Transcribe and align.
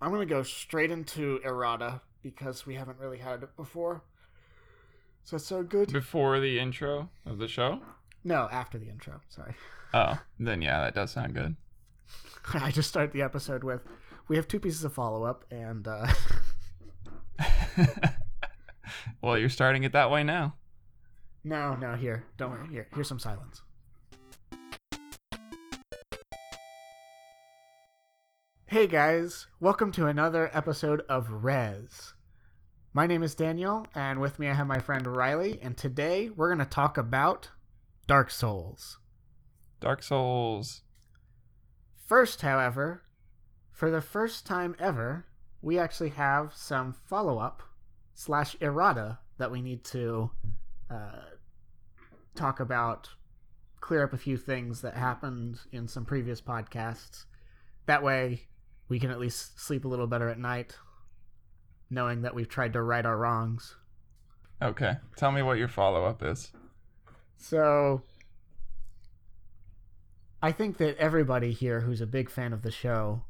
I'm 0.00 0.10
gonna 0.10 0.26
go 0.26 0.42
straight 0.42 0.90
into 0.90 1.40
errata 1.44 2.00
because 2.22 2.66
we 2.66 2.74
haven't 2.74 2.98
really 2.98 3.18
had 3.18 3.42
it 3.42 3.56
before. 3.56 4.02
Is 5.24 5.30
that 5.30 5.40
so 5.40 5.62
good? 5.62 5.92
Before 5.92 6.38
the 6.38 6.58
intro 6.58 7.10
of 7.24 7.38
the 7.38 7.48
show? 7.48 7.80
No, 8.22 8.48
after 8.52 8.78
the 8.78 8.88
intro. 8.88 9.20
Sorry. 9.28 9.54
Oh, 9.94 10.20
then 10.38 10.62
yeah, 10.62 10.80
that 10.82 10.94
does 10.94 11.12
sound 11.12 11.34
good. 11.34 11.56
I 12.54 12.70
just 12.70 12.88
start 12.88 13.12
the 13.12 13.22
episode 13.22 13.64
with 13.64 13.80
we 14.28 14.36
have 14.36 14.46
two 14.48 14.60
pieces 14.60 14.84
of 14.84 14.92
follow 14.92 15.24
up 15.24 15.44
and 15.50 15.86
uh 15.88 16.06
well, 19.22 19.38
you're 19.38 19.48
starting 19.48 19.84
it 19.84 19.92
that 19.92 20.10
way 20.10 20.22
now. 20.22 20.54
No, 21.44 21.76
no, 21.76 21.94
here. 21.94 22.24
Don't 22.38 22.50
worry. 22.50 22.66
Here. 22.72 22.88
Here's 22.92 23.06
some 23.06 23.20
silence. 23.20 23.62
Hey 28.68 28.88
guys, 28.88 29.46
welcome 29.60 29.92
to 29.92 30.08
another 30.08 30.50
episode 30.52 31.02
of 31.08 31.44
Res. 31.44 32.14
My 32.92 33.06
name 33.06 33.22
is 33.22 33.36
Daniel, 33.36 33.86
and 33.94 34.20
with 34.20 34.40
me 34.40 34.48
I 34.48 34.54
have 34.54 34.66
my 34.66 34.80
friend 34.80 35.06
Riley, 35.06 35.60
and 35.62 35.76
today 35.76 36.30
we're 36.30 36.48
going 36.48 36.58
to 36.58 36.64
talk 36.64 36.98
about 36.98 37.50
Dark 38.08 38.28
Souls. 38.28 38.98
Dark 39.78 40.02
Souls. 40.02 40.82
First, 42.06 42.42
however, 42.42 43.04
for 43.70 43.88
the 43.88 44.00
first 44.00 44.44
time 44.44 44.74
ever, 44.80 45.26
we 45.62 45.78
actually 45.78 46.10
have 46.10 46.52
some 46.52 46.92
follow 46.92 47.38
up 47.38 47.62
slash 48.14 48.56
errata 48.60 49.20
that 49.38 49.52
we 49.52 49.62
need 49.62 49.84
to 49.84 50.32
uh, 50.90 51.22
talk 52.34 52.58
about, 52.58 53.10
clear 53.80 54.02
up 54.02 54.12
a 54.12 54.18
few 54.18 54.36
things 54.36 54.80
that 54.80 54.96
happened 54.96 55.60
in 55.70 55.86
some 55.86 56.04
previous 56.04 56.40
podcasts. 56.40 57.26
That 57.86 58.02
way, 58.02 58.48
we 58.88 58.98
can 58.98 59.10
at 59.10 59.18
least 59.18 59.60
sleep 59.60 59.84
a 59.84 59.88
little 59.88 60.06
better 60.06 60.28
at 60.28 60.38
night, 60.38 60.76
knowing 61.90 62.22
that 62.22 62.34
we've 62.34 62.48
tried 62.48 62.72
to 62.74 62.82
right 62.82 63.04
our 63.04 63.16
wrongs. 63.16 63.76
Okay, 64.62 64.96
tell 65.16 65.32
me 65.32 65.42
what 65.42 65.58
your 65.58 65.68
follow 65.68 66.04
up 66.04 66.22
is. 66.22 66.52
So, 67.36 68.02
I 70.42 70.52
think 70.52 70.78
that 70.78 70.96
everybody 70.96 71.52
here 71.52 71.80
who's 71.80 72.00
a 72.00 72.06
big 72.06 72.30
fan 72.30 72.52
of 72.52 72.62
the 72.62 72.70
show 72.70 73.22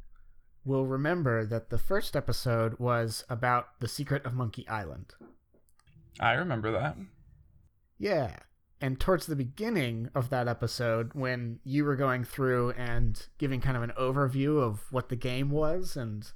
will 0.65 0.87
remember 0.87 1.47
that 1.47 1.71
the 1.71 1.79
first 1.79 2.17
episode 2.17 2.79
was 2.79 3.25
about 3.29 3.81
the 3.81 3.89
secret 3.89 4.25
of 4.25 4.35
Monkey 4.35 4.67
Island. 4.69 5.15
I 6.21 6.33
remember 6.33 6.73
that. 6.73 6.97
Yeah. 7.99 8.37
And 8.81 9.01
towards 9.01 9.27
the 9.27 9.37
beginning 9.37 10.11
of 10.15 10.29
that 10.31 10.49
episode, 10.49 11.13
when 11.15 11.61
you 11.65 11.85
were 11.85 11.97
going 11.97 12.25
through 12.25 12.73
and 12.73 13.27
giving 13.39 13.61
kind 13.61 13.77
of 13.77 13.83
an 13.83 13.93
overview 13.99 14.61
of 14.63 14.93
what 14.93 15.09
the 15.09 15.17
game 15.17 15.51
was 15.51 15.97
and 15.97 16.31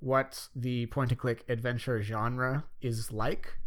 what 0.00 0.48
the 0.56 0.86
point 0.86 1.10
and 1.12 1.18
click 1.20 1.44
adventure 1.48 2.02
genre 2.02 2.64
is 2.82 3.12
like, 3.12 3.58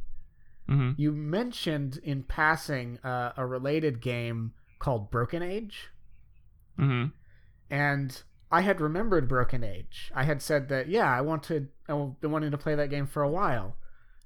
hmm 0.68 0.92
you 0.98 1.14
mentioned 1.14 2.00
in 2.04 2.24
passing 2.24 3.00
uh, 3.04 3.32
a 3.38 3.46
related 3.46 4.02
game 4.02 4.52
called 4.80 5.10
Broken 5.10 5.42
Age. 5.42 5.90
hmm 6.76 7.06
And 7.70 8.22
I 8.52 8.62
had 8.62 8.82
remembered 8.82 9.28
Broken 9.28 9.64
Age. 9.64 10.12
I 10.14 10.24
had 10.24 10.42
said 10.42 10.68
that, 10.70 10.90
yeah, 10.90 11.10
I 11.10 11.22
wanted, 11.22 11.70
I've 11.88 12.20
been 12.20 12.32
wanting 12.32 12.52
to 12.52 12.58
play 12.58 12.76
that 12.76 12.90
game 12.90 13.08
for 13.08 13.24
a 13.24 13.30
while. 13.30 13.78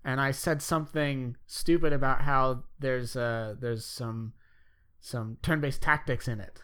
And 0.04 0.20
I 0.20 0.32
said 0.32 0.62
something 0.62 1.38
stupid 1.46 1.94
about 1.94 2.22
how 2.22 2.64
there's 2.80 3.16
uh 3.16 3.56
there's 3.60 3.86
some 3.86 4.34
some 5.00 5.38
turn-based 5.42 5.82
tactics 5.82 6.28
in 6.28 6.40
it. 6.40 6.62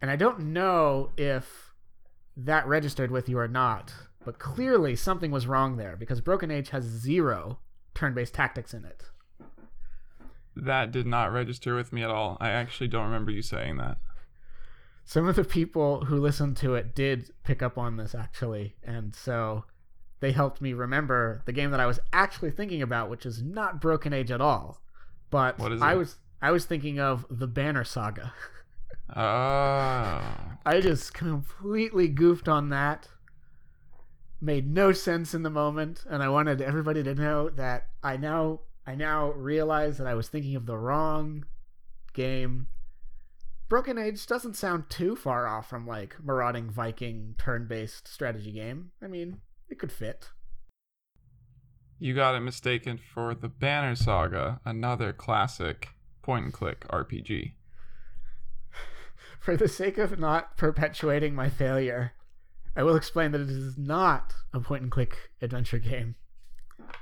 And 0.00 0.10
I 0.10 0.16
don't 0.16 0.52
know 0.52 1.10
if 1.16 1.72
that 2.36 2.66
registered 2.66 3.10
with 3.10 3.28
you 3.28 3.38
or 3.38 3.48
not, 3.48 3.92
but 4.24 4.38
clearly 4.38 4.94
something 4.96 5.30
was 5.30 5.46
wrong 5.46 5.76
there 5.76 5.96
because 5.96 6.20
Broken 6.20 6.50
Age 6.50 6.70
has 6.70 6.84
zero 6.84 7.58
turn-based 7.94 8.34
tactics 8.34 8.72
in 8.74 8.84
it. 8.84 9.02
That 10.54 10.90
did 10.92 11.06
not 11.06 11.32
register 11.32 11.74
with 11.74 11.92
me 11.92 12.02
at 12.02 12.10
all. 12.10 12.36
I 12.40 12.50
actually 12.50 12.88
don't 12.88 13.04
remember 13.06 13.30
you 13.30 13.42
saying 13.42 13.76
that. 13.78 13.98
some 15.04 15.26
of 15.26 15.36
the 15.36 15.44
people 15.44 16.04
who 16.04 16.16
listened 16.16 16.56
to 16.58 16.74
it 16.74 16.94
did 16.94 17.30
pick 17.44 17.62
up 17.62 17.78
on 17.78 17.96
this 17.96 18.14
actually 18.14 18.76
and 18.84 19.14
so 19.14 19.64
they 20.20 20.32
helped 20.32 20.60
me 20.60 20.72
remember 20.72 21.42
the 21.46 21.52
game 21.52 21.70
that 21.70 21.80
i 21.80 21.86
was 21.86 22.00
actually 22.12 22.50
thinking 22.50 22.82
about 22.82 23.10
which 23.10 23.24
is 23.26 23.42
not 23.42 23.80
broken 23.80 24.12
age 24.12 24.30
at 24.30 24.40
all 24.40 24.80
but 25.30 25.58
What 25.58 25.72
is 25.72 25.82
i 25.82 25.94
was 25.94 26.16
i 26.42 26.50
was 26.50 26.64
thinking 26.64 26.98
of 26.98 27.26
the 27.30 27.46
banner 27.46 27.84
saga 27.84 28.32
Oh. 29.14 29.20
i 30.66 30.80
just 30.80 31.14
completely 31.14 32.08
goofed 32.08 32.48
on 32.48 32.68
that 32.70 33.08
made 34.40 34.68
no 34.72 34.92
sense 34.92 35.34
in 35.34 35.42
the 35.42 35.50
moment 35.50 36.04
and 36.08 36.22
i 36.22 36.28
wanted 36.28 36.60
everybody 36.60 37.02
to 37.02 37.14
know 37.14 37.48
that 37.50 37.88
i 38.02 38.16
now 38.16 38.60
i 38.86 38.94
now 38.94 39.30
realize 39.32 39.98
that 39.98 40.06
i 40.06 40.14
was 40.14 40.28
thinking 40.28 40.54
of 40.56 40.66
the 40.66 40.76
wrong 40.76 41.44
game 42.12 42.66
Broken 43.68 43.98
Age 43.98 44.26
doesn't 44.26 44.56
sound 44.56 44.88
too 44.88 45.14
far 45.14 45.46
off 45.46 45.68
from 45.68 45.86
like 45.86 46.16
marauding 46.24 46.70
Viking 46.70 47.34
turn-based 47.36 48.08
strategy 48.08 48.50
game. 48.50 48.92
I 49.02 49.08
mean, 49.08 49.40
it 49.68 49.78
could 49.78 49.92
fit. 49.92 50.30
You 51.98 52.14
got 52.14 52.34
it 52.34 52.40
mistaken 52.40 52.98
for 53.12 53.34
the 53.34 53.48
Banner 53.48 53.96
Saga, 53.96 54.60
another 54.64 55.12
classic 55.12 55.88
point 56.22 56.44
and 56.44 56.52
click 56.52 56.86
RPG. 56.88 57.52
For 59.40 59.56
the 59.56 59.66
sake 59.66 59.98
of 59.98 60.18
not 60.18 60.56
perpetuating 60.56 61.34
my 61.34 61.48
failure, 61.48 62.12
I 62.76 62.84
will 62.84 62.94
explain 62.94 63.32
that 63.32 63.40
it 63.40 63.50
is 63.50 63.76
not 63.76 64.34
a 64.52 64.60
point-and-click 64.60 65.30
adventure 65.42 65.80
game. 65.80 66.14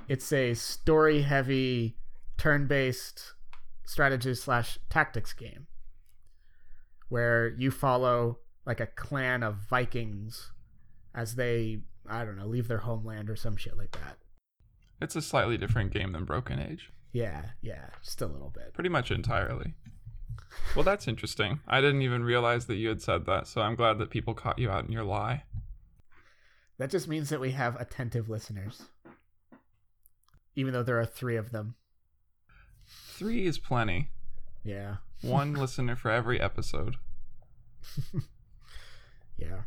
It's 0.07 0.33
a 0.33 0.55
story-heavy, 0.55 1.97
turn-based 2.37 3.33
strategy 3.85 4.33
slash 4.33 4.79
tactics 4.89 5.33
game, 5.33 5.67
where 7.09 7.49
you 7.49 7.69
follow 7.69 8.39
like 8.65 8.79
a 8.79 8.87
clan 8.87 9.43
of 9.43 9.57
Vikings 9.69 10.51
as 11.13 11.35
they, 11.35 11.81
I 12.09 12.25
don't 12.25 12.37
know, 12.37 12.45
leave 12.47 12.67
their 12.67 12.79
homeland 12.79 13.29
or 13.29 13.35
some 13.35 13.55
shit 13.55 13.77
like 13.77 13.91
that. 13.91 14.17
It's 15.01 15.15
a 15.15 15.21
slightly 15.21 15.57
different 15.57 15.91
game 15.91 16.11
than 16.11 16.25
Broken 16.25 16.59
Age. 16.59 16.91
Yeah, 17.11 17.45
yeah, 17.61 17.89
just 18.03 18.21
a 18.21 18.27
little 18.27 18.49
bit. 18.49 18.73
Pretty 18.73 18.89
much 18.89 19.11
entirely. 19.11 19.75
Well, 20.75 20.83
that's 20.83 21.07
interesting. 21.07 21.59
I 21.67 21.81
didn't 21.81 22.01
even 22.01 22.23
realize 22.23 22.65
that 22.65 22.75
you 22.75 22.89
had 22.89 23.01
said 23.01 23.25
that, 23.25 23.47
so 23.47 23.61
I'm 23.61 23.75
glad 23.75 23.99
that 23.99 24.09
people 24.09 24.33
caught 24.33 24.59
you 24.59 24.69
out 24.69 24.85
in 24.85 24.91
your 24.91 25.03
lie. 25.03 25.43
That 26.77 26.89
just 26.89 27.07
means 27.07 27.29
that 27.29 27.39
we 27.39 27.51
have 27.51 27.75
attentive 27.79 28.29
listeners. 28.29 28.83
Even 30.55 30.73
though 30.73 30.83
there 30.83 30.99
are 30.99 31.05
three 31.05 31.35
of 31.35 31.51
them. 31.51 31.75
Three 32.85 33.45
is 33.45 33.59
plenty. 33.59 34.09
Yeah. 34.63 34.97
One 35.21 35.53
listener 35.55 35.95
for 35.95 36.11
every 36.11 36.39
episode. 36.39 36.95
Yeah. 39.37 39.63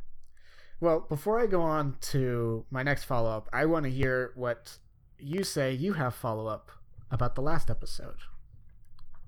Well, 0.80 1.00
before 1.00 1.38
I 1.38 1.46
go 1.46 1.60
on 1.60 1.96
to 2.12 2.64
my 2.70 2.82
next 2.82 3.04
follow 3.04 3.30
up, 3.30 3.48
I 3.52 3.66
want 3.66 3.84
to 3.84 3.90
hear 3.90 4.32
what 4.34 4.78
you 5.18 5.44
say 5.44 5.72
you 5.72 5.92
have 5.92 6.14
follow 6.14 6.46
up 6.46 6.70
about 7.10 7.34
the 7.34 7.42
last 7.42 7.70
episode. 7.70 8.16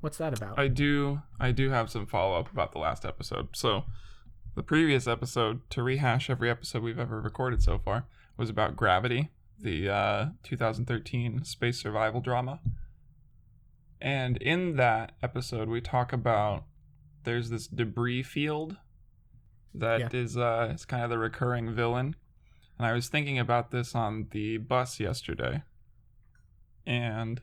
What's 0.01 0.17
that 0.19 0.37
about? 0.37 0.59
I 0.59 0.69
do 0.69 1.21
I 1.39 1.53
do 1.53 1.71
have 1.71 1.91
some 1.91 2.07
follow 2.07 2.39
up 2.39 2.51
about 2.51 2.73
the 2.73 2.79
last 2.79 3.05
episode. 3.05 3.49
So 3.53 3.85
the 4.55 4.63
previous 4.63 5.07
episode, 5.07 5.61
to 5.71 5.83
rehash 5.83 6.29
every 6.29 6.51
episode 6.51 6.83
we've 6.83 6.99
ever 6.99 7.21
recorded 7.21 7.63
so 7.63 7.79
far, 7.79 8.07
was 8.37 8.51
about 8.51 8.77
Gravity, 8.77 9.31
the 9.59 9.89
uh, 9.89 10.27
2013 10.43 11.45
space 11.45 11.81
survival 11.81 12.21
drama. 12.21 12.61
And 14.01 14.37
in 14.39 14.77
that 14.77 15.13
episode, 15.23 15.69
we 15.69 15.81
talk 15.81 16.13
about 16.13 16.65
there's 17.25 17.51
this 17.51 17.67
debris 17.67 18.25
field 18.25 18.77
that 19.75 20.13
is 20.15 20.37
Yeah. 20.37 20.43
uh, 20.43 20.69
it's 20.71 20.85
kind 20.85 21.03
of 21.03 21.11
the 21.11 21.19
recurring 21.19 21.75
villain. 21.75 22.17
And 22.79 22.87
I 22.87 22.93
was 22.93 23.09
thinking 23.09 23.39
about 23.39 23.71
this 23.71 23.95
on 23.95 24.29
the 24.31 24.57
bus 24.59 24.99
yesterday. 24.99 25.63
And 26.87 27.41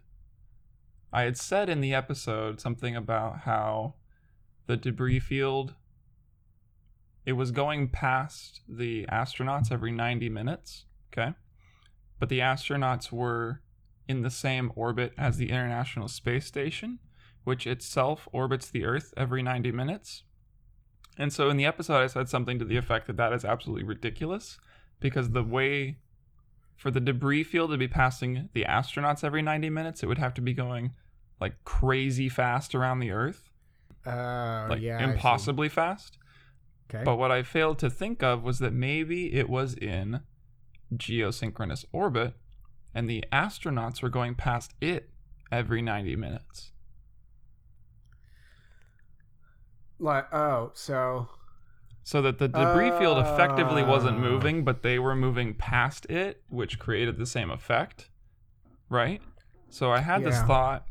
I 1.14 1.24
had 1.24 1.38
said 1.38 1.70
in 1.70 1.82
the 1.82 1.94
episode 1.94 2.60
something 2.60 2.96
about 2.96 3.40
how 3.42 3.96
the 4.68 4.78
debris 4.78 5.20
field 5.20 5.74
it 7.26 7.34
was 7.34 7.52
going 7.52 7.90
past 7.90 8.62
the 8.68 9.06
astronauts 9.12 9.72
every 9.72 9.92
90 9.92 10.30
minutes, 10.30 10.86
okay? 11.12 11.34
But 12.18 12.30
the 12.30 12.40
astronauts 12.40 13.12
were 13.12 13.62
in 14.08 14.22
the 14.24 14.30
same 14.32 14.72
orbit 14.76 15.14
as 15.18 15.38
the 15.38 15.50
International 15.50 16.08
Space 16.08 16.46
Station, 16.48 16.98
which 17.44 17.68
itself 17.68 18.28
orbits 18.32 18.70
the 18.70 18.84
Earth 18.84 19.14
every 19.16 19.44
90 19.44 19.72
minutes. 19.72 20.24
And 21.20 21.32
so 21.32 21.50
in 21.50 21.58
the 21.58 21.66
episode 21.66 22.02
I 22.02 22.08
said 22.08 22.30
something 22.30 22.58
to 22.58 22.66
the 22.66 22.78
effect 22.78 23.06
that 23.08 23.18
that 23.18 23.34
is 23.34 23.46
absolutely 23.46 23.84
ridiculous 23.84 24.58
because 25.00 25.30
the 25.32 25.44
way 25.44 25.98
for 26.78 26.90
the 26.90 27.02
debris 27.02 27.44
field 27.44 27.72
to 27.72 27.78
be 27.78 27.90
passing 27.90 28.50
the 28.54 28.64
astronauts 28.64 29.24
every 29.24 29.42
90 29.42 29.70
minutes, 29.70 30.02
it 30.02 30.06
would 30.08 30.18
have 30.18 30.34
to 30.36 30.42
be 30.42 30.54
going 30.54 30.94
like 31.42 31.62
crazy 31.66 32.30
fast 32.30 32.74
around 32.74 33.00
the 33.00 33.12
Earth, 33.12 33.50
Uh, 34.06 34.68
like 34.70 34.82
yeah. 34.82 35.04
Impossibly 35.04 35.68
fast. 35.70 36.18
Okay. 36.90 37.04
But 37.04 37.18
what 37.18 37.32
I 37.32 37.44
failed 37.44 37.80
to 37.80 37.90
think 37.90 38.24
of 38.24 38.44
was 38.44 38.60
that 38.60 38.74
maybe 38.74 39.34
it 39.34 39.50
was 39.50 39.74
in 39.76 40.22
geosynchronous 40.94 41.86
orbit, 41.92 42.34
and 42.96 43.10
the 43.10 43.24
astronauts 43.32 44.02
were 44.02 44.10
going 44.10 44.36
past 44.36 44.74
it 44.82 45.10
every 45.52 45.82
90 45.82 46.16
minutes. 46.16 46.72
Like, 50.00 50.34
oh, 50.34 50.72
so 50.74 51.28
So 52.04 52.22
that 52.24 52.40
the 52.40 52.48
debris 52.48 52.92
field 52.98 53.18
effectively 53.20 53.84
wasn't 53.84 54.18
Oh. 54.18 54.22
moving, 54.22 54.64
but 54.64 54.82
they 54.82 54.98
were 54.98 55.16
moving 55.16 55.54
past 55.54 56.06
it, 56.08 56.42
which 56.50 56.80
created 56.80 57.18
the 57.18 57.26
same 57.26 57.52
effect. 57.52 58.10
Right? 58.90 59.22
So 59.70 59.92
I 59.92 60.00
had 60.00 60.24
this 60.24 60.42
thought, 60.42 60.86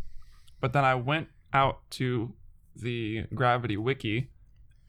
but 0.60 0.72
then 0.72 0.84
I 0.84 0.94
went 0.94 1.28
out 1.52 1.90
to 1.92 2.34
the 2.76 3.24
Gravity 3.34 3.76
Wiki 3.76 4.30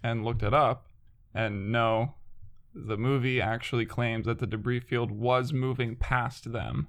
and 0.03 0.23
looked 0.23 0.43
it 0.43 0.53
up, 0.53 0.87
and 1.33 1.71
no, 1.71 2.15
the 2.75 2.97
movie 2.97 3.41
actually 3.41 3.85
claims 3.87 4.27
that 4.27 4.37
the 4.37 4.45
debris 4.45 4.81
field 4.81 5.09
was 5.09 5.51
moving 5.51 5.95
past 5.95 6.51
them 6.51 6.87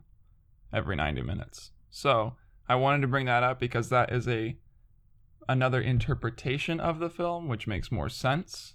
every 0.73 0.95
90 0.97 1.23
minutes. 1.23 1.71
So 1.89 2.37
I 2.69 2.75
wanted 2.75 3.01
to 3.01 3.09
bring 3.09 3.25
that 3.27 3.43
up 3.43 3.59
because 3.59 3.89
that 3.89 4.13
is 4.13 4.29
a 4.29 4.57
another 5.49 5.81
interpretation 5.81 6.81
of 6.81 6.99
the 6.99 7.11
film, 7.11 7.49
which 7.49 7.67
makes 7.67 7.91
more 7.91 8.09
sense 8.09 8.75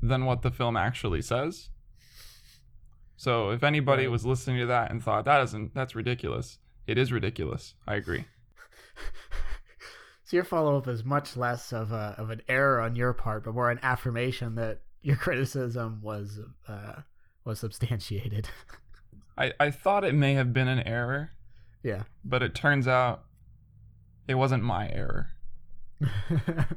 than 0.00 0.24
what 0.24 0.42
the 0.42 0.50
film 0.50 0.76
actually 0.76 1.22
says. 1.22 1.70
So 3.16 3.50
if 3.50 3.62
anybody 3.62 4.04
Right. 4.04 4.10
was 4.10 4.26
listening 4.26 4.58
to 4.58 4.66
that 4.66 4.90
and 4.90 5.02
thought 5.02 5.24
that 5.26 5.42
isn't 5.42 5.74
that's 5.74 5.94
ridiculous, 5.94 6.58
it 6.86 6.98
is 6.98 7.12
ridiculous. 7.12 7.74
I 7.86 7.94
agree. 7.94 8.24
so 10.24 10.36
your 10.36 10.44
follow 10.44 10.76
up 10.76 10.88
is 10.88 11.04
much 11.04 11.36
less 11.36 11.72
of 11.72 11.92
a 11.92 12.14
of 12.18 12.30
an 12.30 12.42
error 12.48 12.80
on 12.80 12.96
your 12.96 13.12
part, 13.12 13.44
but 13.44 13.54
more 13.54 13.70
an 13.70 13.78
affirmation 13.82 14.56
that 14.56 14.80
your 15.02 15.16
criticism 15.24 16.00
was 16.02 16.40
uh, 16.66 17.02
was 17.44 17.60
substantiated. 17.60 18.48
I, 19.38 19.52
I 19.58 19.70
thought 19.70 20.04
it 20.04 20.14
may 20.14 20.34
have 20.34 20.52
been 20.52 20.68
an 20.68 20.80
error, 20.80 21.30
yeah. 21.82 22.02
but 22.22 22.42
it 22.42 22.54
turns 22.54 22.86
out 22.86 23.24
it 24.28 24.34
wasn't 24.34 24.62
my 24.62 24.90
error. 24.90 25.28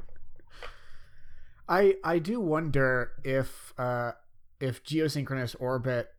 I 1.68 1.95
I 2.04 2.19
do 2.19 2.39
wonder 2.39 3.12
if 3.24 3.74
uh, 3.77 4.12
if 4.60 4.83
geosynchronous 4.83 5.56
orbit 5.60 6.10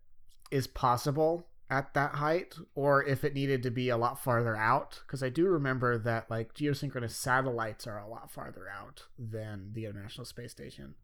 is 0.51 0.67
possible 0.67 1.47
at 1.69 1.95
that 1.95 2.17
height, 2.17 2.55
or 2.75 3.05
if 3.05 3.25
it 3.25 3.35
needed 3.35 3.63
to 3.65 3.71
be 3.71 3.89
a 3.89 3.97
lot 3.97 4.23
farther 4.23 4.57
out. 4.57 5.01
Because 5.07 5.23
I 5.23 5.29
do 5.29 5.47
remember 5.47 5.99
that 5.99 6.31
like 6.31 6.55
geosynchronous 6.55 7.13
satellites 7.13 7.87
are 7.87 7.99
a 7.99 8.09
lot 8.09 8.31
farther 8.31 8.69
out 8.69 9.05
than 9.19 9.71
the 9.73 9.87
International 9.87 10.25
Space 10.25 10.53
Station. 10.53 10.95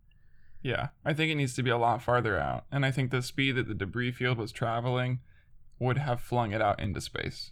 Yeah, 0.63 0.89
I 1.05 1.13
think 1.13 1.33
it 1.33 1.35
needs 1.35 1.55
to 1.55 1.63
be 1.63 1.71
a 1.71 1.79
lot 1.79 2.03
farther 2.03 2.39
out, 2.39 2.67
and 2.71 2.87
I 2.87 2.93
think 2.93 3.11
the 3.11 3.23
speed 3.23 3.57
that 3.57 3.67
the 3.67 3.75
debris 3.75 4.13
field 4.13 4.39
was 4.39 4.53
traveling 4.53 5.19
would 5.81 5.99
have 5.99 6.21
flung 6.21 6.53
it 6.53 6.63
out 6.63 6.79
into 6.79 7.01
space 7.01 7.51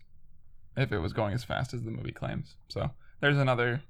if 0.77 0.93
it 0.93 0.99
was 0.99 1.13
going 1.13 1.35
as 1.35 1.43
fast 1.43 1.75
as 1.75 1.83
the 1.83 1.91
movie 1.91 2.13
claims. 2.13 2.55
So 2.69 2.91
there's 3.21 3.37
another, 3.39 3.83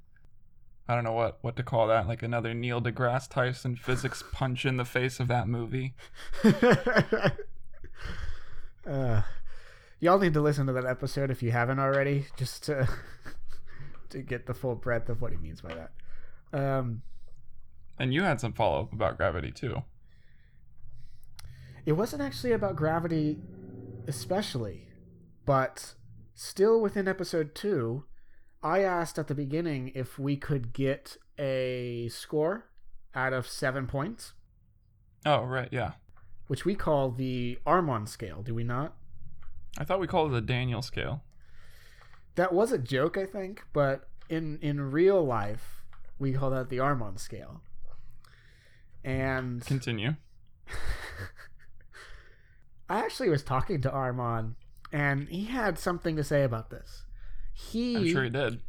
I 0.90 0.96
don't 0.96 1.04
know 1.04 1.12
what 1.12 1.38
what 1.42 1.54
to 1.54 1.62
call 1.62 1.86
that, 1.86 2.08
like 2.08 2.20
another 2.20 2.52
Neil 2.52 2.82
deGrasse 2.82 3.28
Tyson 3.30 3.76
physics 3.76 4.24
punch 4.32 4.66
in 4.66 4.76
the 4.76 4.84
face 4.84 5.20
of 5.20 5.28
that 5.28 5.46
movie. 5.46 5.94
uh, 8.84 9.22
y'all 10.00 10.18
need 10.18 10.34
to 10.34 10.40
listen 10.40 10.66
to 10.66 10.72
that 10.72 10.84
episode 10.84 11.30
if 11.30 11.44
you 11.44 11.52
haven't 11.52 11.78
already, 11.78 12.26
just 12.36 12.64
to 12.64 12.88
to 14.10 14.20
get 14.20 14.46
the 14.46 14.54
full 14.54 14.74
breadth 14.74 15.08
of 15.08 15.22
what 15.22 15.30
he 15.30 15.38
means 15.38 15.60
by 15.60 15.74
that. 15.74 15.92
Um, 16.52 17.02
And 17.96 18.12
you 18.12 18.24
had 18.24 18.40
some 18.40 18.52
follow 18.52 18.80
up 18.80 18.92
about 18.92 19.16
gravity 19.16 19.52
too. 19.52 19.84
it 21.86 21.92
wasn't 21.92 22.20
actually 22.20 22.50
about 22.50 22.74
gravity, 22.74 23.38
especially, 24.08 24.88
but 25.46 25.94
still 26.34 26.80
within 26.80 27.06
episode 27.06 27.54
two, 27.54 28.06
I 28.62 28.80
asked 28.80 29.18
at 29.18 29.28
the 29.28 29.34
beginning 29.34 29.92
if 29.94 30.18
we 30.18 30.36
could 30.36 30.72
get 30.72 31.16
a 31.38 32.08
score 32.08 32.66
out 33.14 33.32
of 33.32 33.46
seven 33.46 33.86
points, 33.86 34.34
Oh 35.24 35.42
right, 35.42 35.68
yeah. 35.72 35.92
which 36.46 36.64
we 36.64 36.74
call 36.74 37.10
the 37.10 37.58
Armon 37.66 38.08
scale. 38.08 38.42
Do 38.42 38.54
we 38.54 38.64
not? 38.64 38.94
I 39.78 39.84
thought 39.84 40.00
we 40.00 40.06
called 40.06 40.32
it 40.32 40.34
the 40.34 40.40
Daniel 40.42 40.82
scale. 40.82 41.22
That 42.34 42.52
was 42.52 42.72
a 42.72 42.78
joke, 42.78 43.16
I 43.16 43.26
think, 43.26 43.64
but 43.72 44.08
in 44.28 44.58
in 44.60 44.90
real 44.90 45.24
life, 45.24 45.82
we 46.18 46.32
call 46.32 46.50
that 46.50 46.68
the 46.68 46.78
Armon 46.78 47.18
scale. 47.18 47.62
And 49.02 49.64
Continue. 49.64 50.16
I 52.88 52.98
actually 53.00 53.30
was 53.30 53.42
talking 53.42 53.80
to 53.82 53.90
Armon, 53.90 54.54
and 54.92 55.28
he 55.28 55.46
had 55.46 55.78
something 55.78 56.16
to 56.16 56.24
say 56.24 56.42
about 56.42 56.70
this. 56.70 57.04
He, 57.68 57.96
I'm 57.96 58.08
sure 58.08 58.24
he 58.24 58.30
did. 58.30 58.60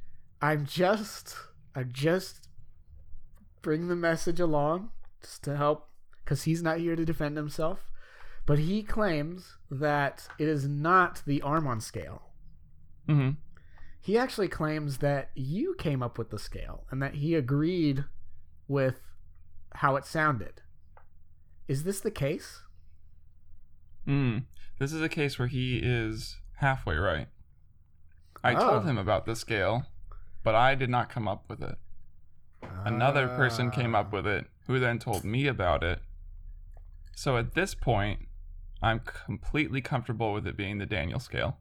I'm 0.42 0.66
just, 0.66 1.36
I 1.76 1.84
just 1.84 2.48
bring 3.62 3.88
the 3.88 3.96
message 3.96 4.40
along 4.40 4.90
just 5.22 5.44
to 5.44 5.56
help, 5.56 5.90
because 6.24 6.44
he's 6.44 6.62
not 6.62 6.80
here 6.80 6.96
to 6.96 7.06
defend 7.06 7.38
himself. 7.38 7.92
But 8.46 8.60
he 8.60 8.82
claims 8.84 9.58
that 9.70 10.28
it 10.40 10.48
is 10.48 10.68
not 10.68 11.22
the 11.26 11.42
Armon 11.42 11.82
scale. 11.82 12.24
Mm-hmm. 13.08 13.32
He 14.02 14.18
actually 14.18 14.48
claims 14.48 14.98
that 14.98 15.30
you 15.36 15.76
came 15.78 16.02
up 16.02 16.18
with 16.18 16.32
the 16.32 16.40
scale 16.40 16.86
and 16.90 17.02
that 17.04 17.16
he 17.16 17.36
agreed 17.36 18.06
with 18.68 19.00
how 19.76 19.96
it 19.96 20.06
sounded. 20.06 20.62
Is 21.68 21.84
this 21.84 22.00
the 22.00 22.12
case? 22.12 22.64
Mm. 24.08 24.46
This 24.80 24.92
is 24.92 25.02
a 25.02 25.10
case 25.10 25.38
where 25.38 25.48
he 25.48 25.80
is 25.84 26.38
halfway 26.56 26.96
right. 26.96 27.28
I 28.44 28.54
told 28.56 28.84
Oh. 28.84 28.88
him 28.88 28.98
about 28.98 29.26
the 29.26 29.36
scale, 29.36 29.86
but 30.44 30.56
I 30.56 30.76
did 30.76 30.90
not 30.90 31.10
come 31.10 31.28
up 31.28 31.48
with 31.50 31.62
it. 31.62 31.78
Another 32.62 33.28
person 33.28 33.70
came 33.72 33.94
up 33.96 34.08
Ah. 34.08 34.16
with 34.18 34.28
it, 34.28 34.50
who 34.68 34.80
then 34.80 34.98
told 35.00 35.24
me 35.24 35.48
about 35.48 35.84
it. 35.84 36.02
So 37.16 37.38
at 37.38 37.54
this 37.54 37.76
point, 37.76 38.28
I'm 38.82 39.00
completely 39.02 39.82
comfortable 39.82 40.34
with 40.34 40.48
it 40.48 40.58
being 40.58 40.80
the 40.80 40.86
Daniel 40.88 41.20
scale. 41.20 41.60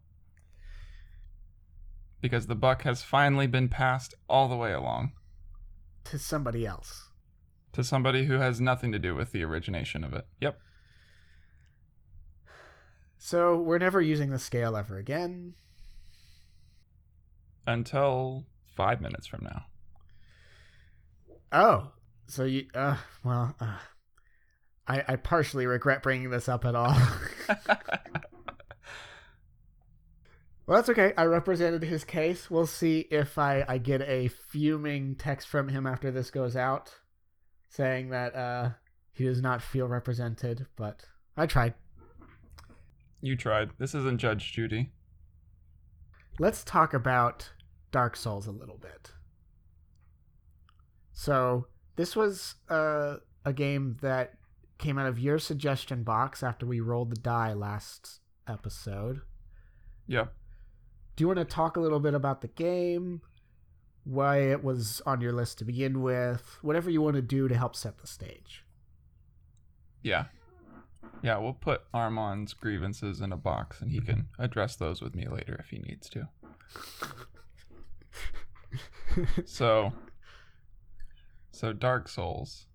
Because 2.23 2.47
the 2.47 2.55
buck 2.55 2.83
has 2.83 3.03
finally 3.03 3.47
been 3.47 3.69
passed 3.69 4.15
all 4.29 4.49
the 4.49 4.57
way 4.57 4.73
along 4.73 5.13
to 6.05 6.19
somebody 6.19 6.67
else. 6.67 7.09
to 7.73 7.85
somebody 7.85 8.25
who 8.25 8.35
has 8.35 8.61
nothing 8.61 8.91
to 8.91 8.99
do 8.99 9.15
with 9.15 9.31
the 9.33 9.45
origination 9.45 10.03
of 10.03 10.13
it. 10.13 10.27
Yep. 10.41 10.61
So 13.19 13.57
we're 13.61 13.79
never 13.79 14.01
using 14.01 14.31
the 14.31 14.39
scale 14.39 14.77
ever 14.77 14.97
again. 14.99 15.55
Until 17.67 18.47
five 18.77 19.01
minutes 19.01 19.27
from 19.27 19.45
now. 19.45 19.67
Oh, 21.53 21.93
so 22.27 22.45
you? 22.45 22.67
Uh, 22.75 22.97
well, 23.25 23.55
uh, 23.61 23.77
I 24.87 25.05
I 25.09 25.17
partially 25.17 25.67
regret 25.67 26.03
bringing 26.03 26.31
this 26.31 26.49
up 26.49 26.65
at 26.65 26.75
all. 26.75 26.97
well, 30.67 30.77
that's 30.77 30.89
okay. 30.89 31.13
I 31.17 31.25
represented 31.25 31.83
his 31.83 32.05
case. 32.05 32.51
We'll 32.51 32.67
see 32.67 33.01
if 33.11 33.37
I 33.39 33.65
I 33.69 33.79
get 33.79 34.03
a 34.03 34.29
fuming 34.29 35.17
text 35.17 35.49
from 35.49 35.69
him 35.69 35.87
after 35.87 36.11
this 36.11 36.31
goes 36.31 36.57
out, 36.57 36.95
saying 37.69 38.11
that 38.11 38.35
uh 38.35 38.71
he 39.13 39.25
does 39.25 39.43
not 39.43 39.61
feel 39.63 39.87
represented. 39.89 40.67
But 40.77 41.05
I 41.37 41.47
tried. 41.47 41.75
you 43.21 43.37
tried. 43.37 43.71
This 43.79 43.95
isn't 43.95 44.19
Judge 44.19 44.53
Judy. 44.53 44.93
Let's 46.41 46.65
talk 46.65 46.95
about 46.95 47.51
Dark 47.93 48.17
Souls 48.17 48.47
a 48.47 48.51
little 48.51 48.79
bit. 48.79 49.13
So, 51.13 51.67
this 51.97 52.17
was 52.17 52.55
uh, 52.71 53.17
a 53.45 53.53
game 53.53 53.99
that 54.01 54.33
came 54.79 54.99
out 54.99 55.07
of 55.07 55.19
your 55.19 55.39
suggestion 55.39 56.03
box 56.03 56.43
after 56.43 56.65
we 56.65 56.81
rolled 56.81 57.11
the 57.11 57.21
die 57.21 57.53
last 57.53 58.21
episode. 58.49 59.21
Yeah. 60.07 60.27
Do 61.15 61.23
you 61.23 61.29
want 61.29 61.41
to 61.41 61.45
talk 61.45 61.77
a 61.77 61.81
little 61.81 62.01
bit 62.01 62.15
about 62.15 62.41
the 62.41 62.49
game? 62.49 63.21
Why 64.05 64.39
it 64.39 64.65
was 64.65 65.03
on 65.05 65.21
your 65.21 65.33
list 65.33 65.59
to 65.59 65.67
begin 65.67 66.01
with? 66.01 66.59
Whatever 66.63 66.89
you 66.89 67.03
want 67.03 67.17
to 67.17 67.23
do 67.23 67.49
to 67.49 67.55
help 67.55 67.77
set 67.77 67.99
the 67.99 68.07
stage. 68.07 68.65
Yeah. 70.03 70.25
Yeah, 71.23 71.39
we'll 71.39 71.53
put 71.53 71.83
Armand's 71.93 72.55
grievances 72.55 73.21
in 73.21 73.33
a 73.33 73.37
box 73.37 73.81
and 73.81 73.91
he 73.91 74.01
can 74.01 74.29
address 74.39 74.77
those 74.77 75.03
with 75.03 75.15
me 75.15 75.27
later 75.29 75.57
if 75.59 75.71
he 75.71 75.79
needs 75.79 76.09
to. 76.11 76.29
So 79.45 79.93
So 81.51 81.73
Dark 81.73 82.09
Souls. 82.09 82.67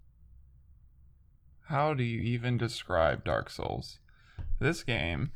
How 1.70 1.94
do 1.94 2.04
you 2.04 2.22
even 2.22 2.58
describe 2.58 3.24
Dark 3.24 3.50
Souls? 3.50 4.00
This 4.60 4.84
game 4.84 5.32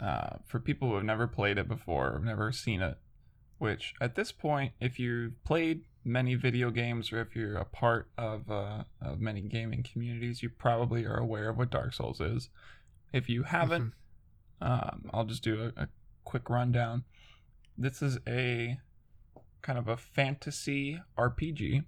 uh, 0.00 0.38
for 0.46 0.58
people 0.58 0.88
who 0.88 0.94
have 0.96 1.04
never 1.04 1.26
played 1.26 1.58
it 1.58 1.68
before, 1.68 2.20
never 2.24 2.52
seen 2.52 2.82
it, 2.82 2.98
which 3.58 3.94
at 4.00 4.14
this 4.14 4.32
point, 4.32 4.72
if 4.80 4.98
you've 4.98 5.42
played 5.44 5.84
many 6.04 6.34
video 6.34 6.70
games 6.70 7.12
or 7.12 7.20
if 7.20 7.36
you're 7.36 7.56
a 7.56 7.64
part 7.64 8.08
of, 8.16 8.50
uh, 8.50 8.84
of 9.02 9.20
many 9.20 9.42
gaming 9.42 9.82
communities, 9.82 10.42
you 10.42 10.48
probably 10.48 11.04
are 11.04 11.18
aware 11.18 11.50
of 11.50 11.58
what 11.58 11.70
Dark 11.70 11.92
Souls 11.92 12.20
is. 12.20 12.48
If 13.12 13.28
you 13.28 13.42
haven't, 13.44 13.94
Um, 14.62 15.08
I'll 15.14 15.24
just 15.24 15.42
do 15.42 15.72
a, 15.76 15.82
a 15.84 15.88
quick 16.24 16.50
rundown. 16.50 17.04
This 17.78 18.02
is 18.02 18.18
a 18.28 18.78
kind 19.62 19.78
of 19.78 19.88
a 19.88 19.96
fantasy 19.96 21.00
RPG. 21.16 21.84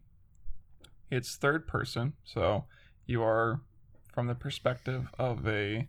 It's 1.10 1.36
third 1.36 1.66
person, 1.66 2.14
so 2.24 2.64
you 3.04 3.22
are 3.22 3.60
from 4.14 4.26
the 4.26 4.34
perspective 4.34 5.08
of 5.18 5.46
a 5.46 5.88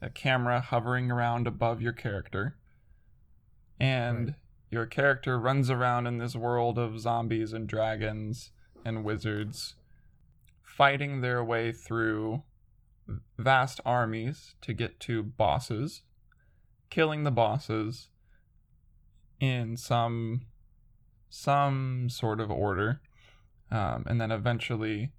a 0.00 0.10
camera 0.10 0.60
hovering 0.60 1.10
around 1.10 1.46
above 1.46 1.80
your 1.82 1.92
character. 1.92 2.56
And 3.78 4.26
Right. 4.28 4.34
Your 4.74 4.86
character 4.86 5.38
runs 5.38 5.70
around 5.70 6.06
in 6.06 6.18
this 6.18 6.34
world 6.34 6.78
of 6.78 7.00
zombies 7.00 7.52
and 7.52 7.66
dragons 7.66 8.50
and 8.84 9.04
wizards 9.04 9.76
fighting 10.62 11.20
their 11.20 11.42
way 11.44 11.72
through 11.72 12.42
vast 13.38 13.80
armies 13.84 14.54
to 14.60 14.72
get 14.72 14.98
to 14.98 15.22
bosses, 15.22 16.02
killing 16.90 17.22
the 17.22 17.30
bosses 17.30 18.08
in 19.40 19.76
some 19.76 20.42
some 21.28 22.08
sort 22.08 22.40
of 22.40 22.50
order, 22.50 23.00
um, 23.70 24.04
and 24.06 24.20
then 24.20 24.30
eventually 24.30 25.10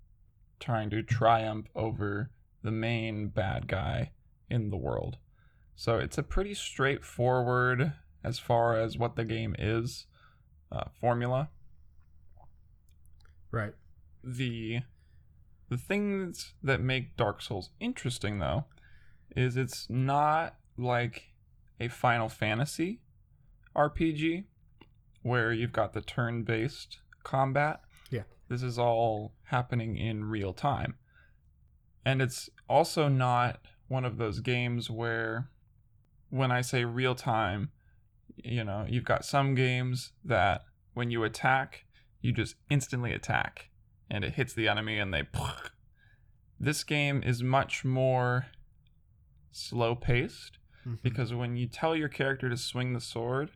trying 0.59 0.89
to 0.89 1.03
triumph 1.03 1.67
over 1.75 2.31
the 2.63 2.71
main 2.71 3.27
bad 3.27 3.67
guy 3.67 4.11
in 4.49 4.69
the 4.69 4.77
world. 4.77 5.17
So 5.75 5.97
it's 5.97 6.17
a 6.17 6.23
pretty 6.23 6.53
straightforward 6.53 7.93
as 8.25 8.39
far 8.39 8.75
as 8.75 8.97
what 8.97 9.15
the 9.15 9.23
game 9.23 9.55
is 9.59 10.07
uh, 10.71 10.85
formula. 10.99 11.49
Right. 13.51 13.73
the 14.21 14.81
the 15.69 15.77
things 15.77 16.53
that 16.61 16.81
make 16.81 17.15
Dark 17.15 17.41
Souls 17.41 17.69
interesting 17.79 18.39
though 18.39 18.65
is 19.35 19.55
it's 19.55 19.87
not 19.89 20.55
like 20.77 21.31
a 21.79 21.87
Final 21.87 22.27
Fantasy 22.27 22.99
RPG 23.75 24.43
where 25.21 25.53
you've 25.53 25.71
got 25.71 25.93
the 25.93 26.01
turn-based 26.01 26.99
combat. 27.23 27.81
Yeah. 28.09 28.23
This 28.49 28.61
is 28.61 28.77
all 28.77 29.33
happening 29.43 29.97
in 29.97 30.25
real 30.25 30.53
time. 30.53 30.95
And 32.05 32.21
it's 32.21 32.49
also 32.69 33.07
not 33.07 33.59
one 33.87 34.05
of 34.05 34.17
those 34.17 34.39
games 34.39 34.89
where 34.89 35.49
when 36.29 36.51
I 36.51 36.61
say 36.61 36.85
real 36.85 37.15
time, 37.15 37.71
you 38.45 38.63
know, 38.63 38.85
you've 38.87 39.05
got 39.05 39.25
some 39.25 39.55
games 39.55 40.11
that 40.23 40.61
when 40.93 41.09
you 41.11 41.23
attack, 41.23 41.85
you 42.21 42.31
just 42.31 42.55
instantly 42.69 43.11
attack 43.11 43.69
and 44.09 44.23
it 44.23 44.33
hits 44.35 44.53
the 44.53 44.67
enemy 44.67 44.99
and 44.99 45.13
they 45.13 45.23
this 46.59 46.83
game 46.83 47.21
is 47.23 47.41
much 47.43 47.83
more 47.83 48.47
slow 49.51 49.95
paced 49.95 50.57
Mhm. 50.85 51.01
because 51.01 51.33
when 51.33 51.55
you 51.57 51.67
tell 51.67 51.95
your 51.95 52.09
character 52.09 52.49
to 52.49 52.57
swing 52.57 52.93
the 52.93 53.01
sword 53.01 53.49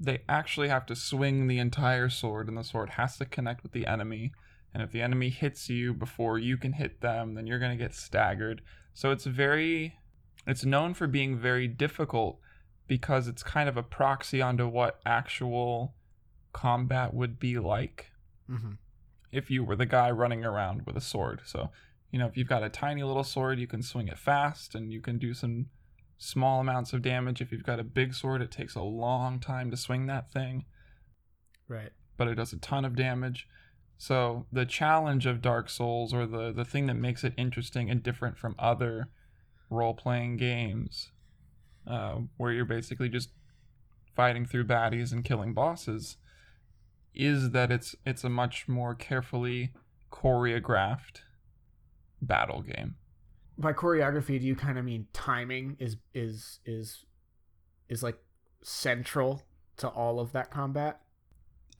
they 0.00 0.20
actually 0.28 0.68
have 0.68 0.86
to 0.86 0.94
swing 0.94 1.46
the 1.46 1.58
entire 1.58 2.08
sword 2.08 2.48
and 2.48 2.56
the 2.56 2.62
sword 2.62 2.90
has 2.90 3.16
to 3.16 3.24
connect 3.24 3.62
with 3.62 3.72
the 3.72 3.86
enemy 3.86 4.32
and 4.72 4.82
if 4.82 4.92
the 4.92 5.00
enemy 5.02 5.28
hits 5.30 5.68
you 5.68 5.92
before 5.94 6.38
you 6.38 6.56
can 6.56 6.74
hit 6.74 7.00
them 7.00 7.34
then 7.34 7.46
you're 7.46 7.58
going 7.58 7.76
to 7.76 7.82
get 7.82 7.94
staggered 7.94 8.60
so 8.94 9.10
it's 9.10 9.24
very 9.24 9.96
it's 10.46 10.64
known 10.64 10.94
for 10.94 11.06
being 11.06 11.36
very 11.38 11.66
difficult 11.66 12.38
because 12.88 13.28
it's 13.28 13.42
kind 13.42 13.68
of 13.68 13.76
a 13.76 13.82
proxy 13.82 14.42
onto 14.42 14.66
what 14.66 15.00
actual 15.06 15.94
combat 16.52 17.14
would 17.14 17.38
be 17.38 17.58
like 17.58 18.10
Mhm. 18.48 18.78
if 19.30 19.50
you 19.50 19.62
were 19.62 19.76
the 19.76 19.86
guy 19.86 20.10
running 20.10 20.44
around 20.44 20.86
with 20.86 20.96
a 20.96 21.00
sword. 21.00 21.42
So, 21.44 21.70
you 22.10 22.18
know, 22.18 22.26
if 22.26 22.36
you've 22.36 22.48
got 22.48 22.62
a 22.64 22.70
tiny 22.70 23.02
little 23.04 23.22
sword, 23.24 23.58
you 23.60 23.66
can 23.66 23.82
swing 23.82 24.08
it 24.08 24.18
fast 24.18 24.74
and 24.74 24.92
you 24.92 25.00
can 25.00 25.18
do 25.18 25.34
some 25.34 25.68
small 26.16 26.60
amounts 26.60 26.92
of 26.92 27.02
damage. 27.02 27.40
If 27.40 27.52
you've 27.52 27.62
got 27.62 27.78
a 27.78 27.84
big 27.84 28.14
sword, 28.14 28.42
it 28.42 28.50
takes 28.50 28.74
a 28.74 28.82
long 28.82 29.38
time 29.38 29.70
to 29.70 29.76
swing 29.76 30.06
that 30.06 30.32
thing, 30.32 30.64
Right. 31.68 31.92
but 32.16 32.26
it 32.26 32.34
does 32.34 32.52
a 32.52 32.58
ton 32.58 32.84
of 32.84 32.96
damage. 32.96 33.46
So, 33.98 34.46
the 34.50 34.64
challenge 34.64 35.26
of 35.26 35.42
Dark 35.42 35.68
Souls 35.68 36.14
or 36.14 36.26
the 36.26 36.52
the 36.52 36.64
thing 36.64 36.86
that 36.86 36.94
makes 36.94 37.22
it 37.24 37.34
interesting 37.36 37.90
and 37.90 38.02
different 38.02 38.38
from 38.38 38.54
other 38.58 39.10
role-playing 39.70 40.36
games 40.38 41.12
uh, 41.88 42.16
where 42.36 42.52
you're 42.52 42.64
basically 42.64 43.08
just 43.08 43.30
fighting 44.14 44.44
through 44.44 44.64
baddies 44.64 45.12
and 45.12 45.24
killing 45.24 45.54
bosses 45.54 46.16
is 47.14 47.50
that 47.50 47.72
it's 47.72 47.96
it's 48.04 48.22
a 48.24 48.28
much 48.28 48.68
more 48.68 48.94
carefully 48.94 49.72
choreographed 50.12 51.22
battle 52.20 52.62
game. 52.62 52.96
By 53.56 53.72
choreography, 53.72 54.38
do 54.40 54.46
you 54.46 54.54
kind 54.54 54.78
of 54.78 54.84
mean 54.84 55.06
timing 55.12 55.76
is 55.80 55.96
is 56.14 56.60
is 56.64 57.04
is 57.88 58.02
like 58.02 58.18
central 58.62 59.42
to 59.78 59.88
all 59.88 60.20
of 60.20 60.32
that 60.32 60.50
combat? 60.50 61.00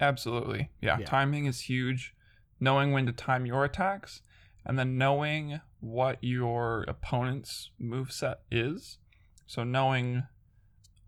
Absolutely. 0.00 0.70
Yeah, 0.80 0.98
Yeah. 0.98 1.06
timing 1.06 1.46
is 1.46 1.62
huge. 1.62 2.14
Knowing 2.60 2.90
when 2.92 3.06
to 3.06 3.12
time 3.12 3.46
your 3.46 3.64
attacks 3.64 4.22
and 4.64 4.78
then 4.78 4.98
knowing 4.98 5.60
what 5.80 6.18
your 6.20 6.84
opponent's 6.88 7.70
move 7.78 8.10
set 8.10 8.40
is. 8.50 8.98
So 9.48 9.64
knowing 9.64 10.24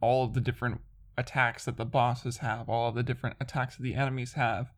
all 0.00 0.24
of 0.24 0.32
the 0.32 0.40
different 0.40 0.80
attacks 1.16 1.66
that 1.66 1.76
the 1.76 1.84
bosses 1.84 2.38
have, 2.38 2.68
all 2.70 2.88
of 2.88 2.94
the 2.94 3.02
different 3.02 3.36
attacks 3.38 3.76
that 3.76 3.82
the 3.82 3.94
enemies 3.94 4.32
have, 4.32 4.72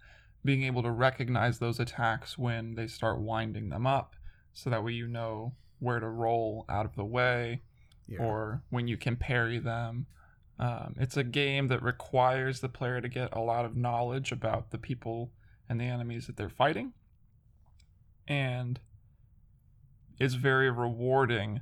being 0.44 0.64
able 0.64 0.82
to 0.82 0.90
recognize 0.90 1.60
those 1.60 1.78
attacks 1.78 2.36
when 2.36 2.74
they 2.74 2.88
start 2.88 3.20
winding 3.20 3.68
them 3.68 3.86
up 3.86 4.16
so 4.52 4.68
that 4.68 4.82
way 4.82 4.90
you 4.92 5.06
know 5.06 5.54
where 5.78 6.00
to 6.00 6.08
roll 6.08 6.64
out 6.68 6.84
of 6.84 6.96
the 6.96 7.04
way 7.04 7.62
Yeah. 8.08 8.18
or 8.20 8.62
when 8.70 8.88
you 8.88 8.96
can 8.96 9.14
parry 9.14 9.60
them. 9.60 10.06
Um, 10.58 10.96
it's 10.98 11.16
a 11.16 11.22
game 11.24 11.68
that 11.68 11.82
requires 11.82 12.60
the 12.60 12.68
player 12.68 13.00
to 13.00 13.08
get 13.08 13.32
a 13.32 13.40
lot 13.40 13.64
of 13.64 13.76
knowledge 13.76 14.32
about 14.32 14.70
the 14.70 14.78
people 14.78 15.30
and 15.68 15.80
the 15.80 15.84
enemies 15.84 16.26
that 16.26 16.36
they're 16.36 16.48
fighting, 16.48 16.92
and 18.26 18.80
is 20.18 20.34
very 20.34 20.70
rewarding 20.70 21.60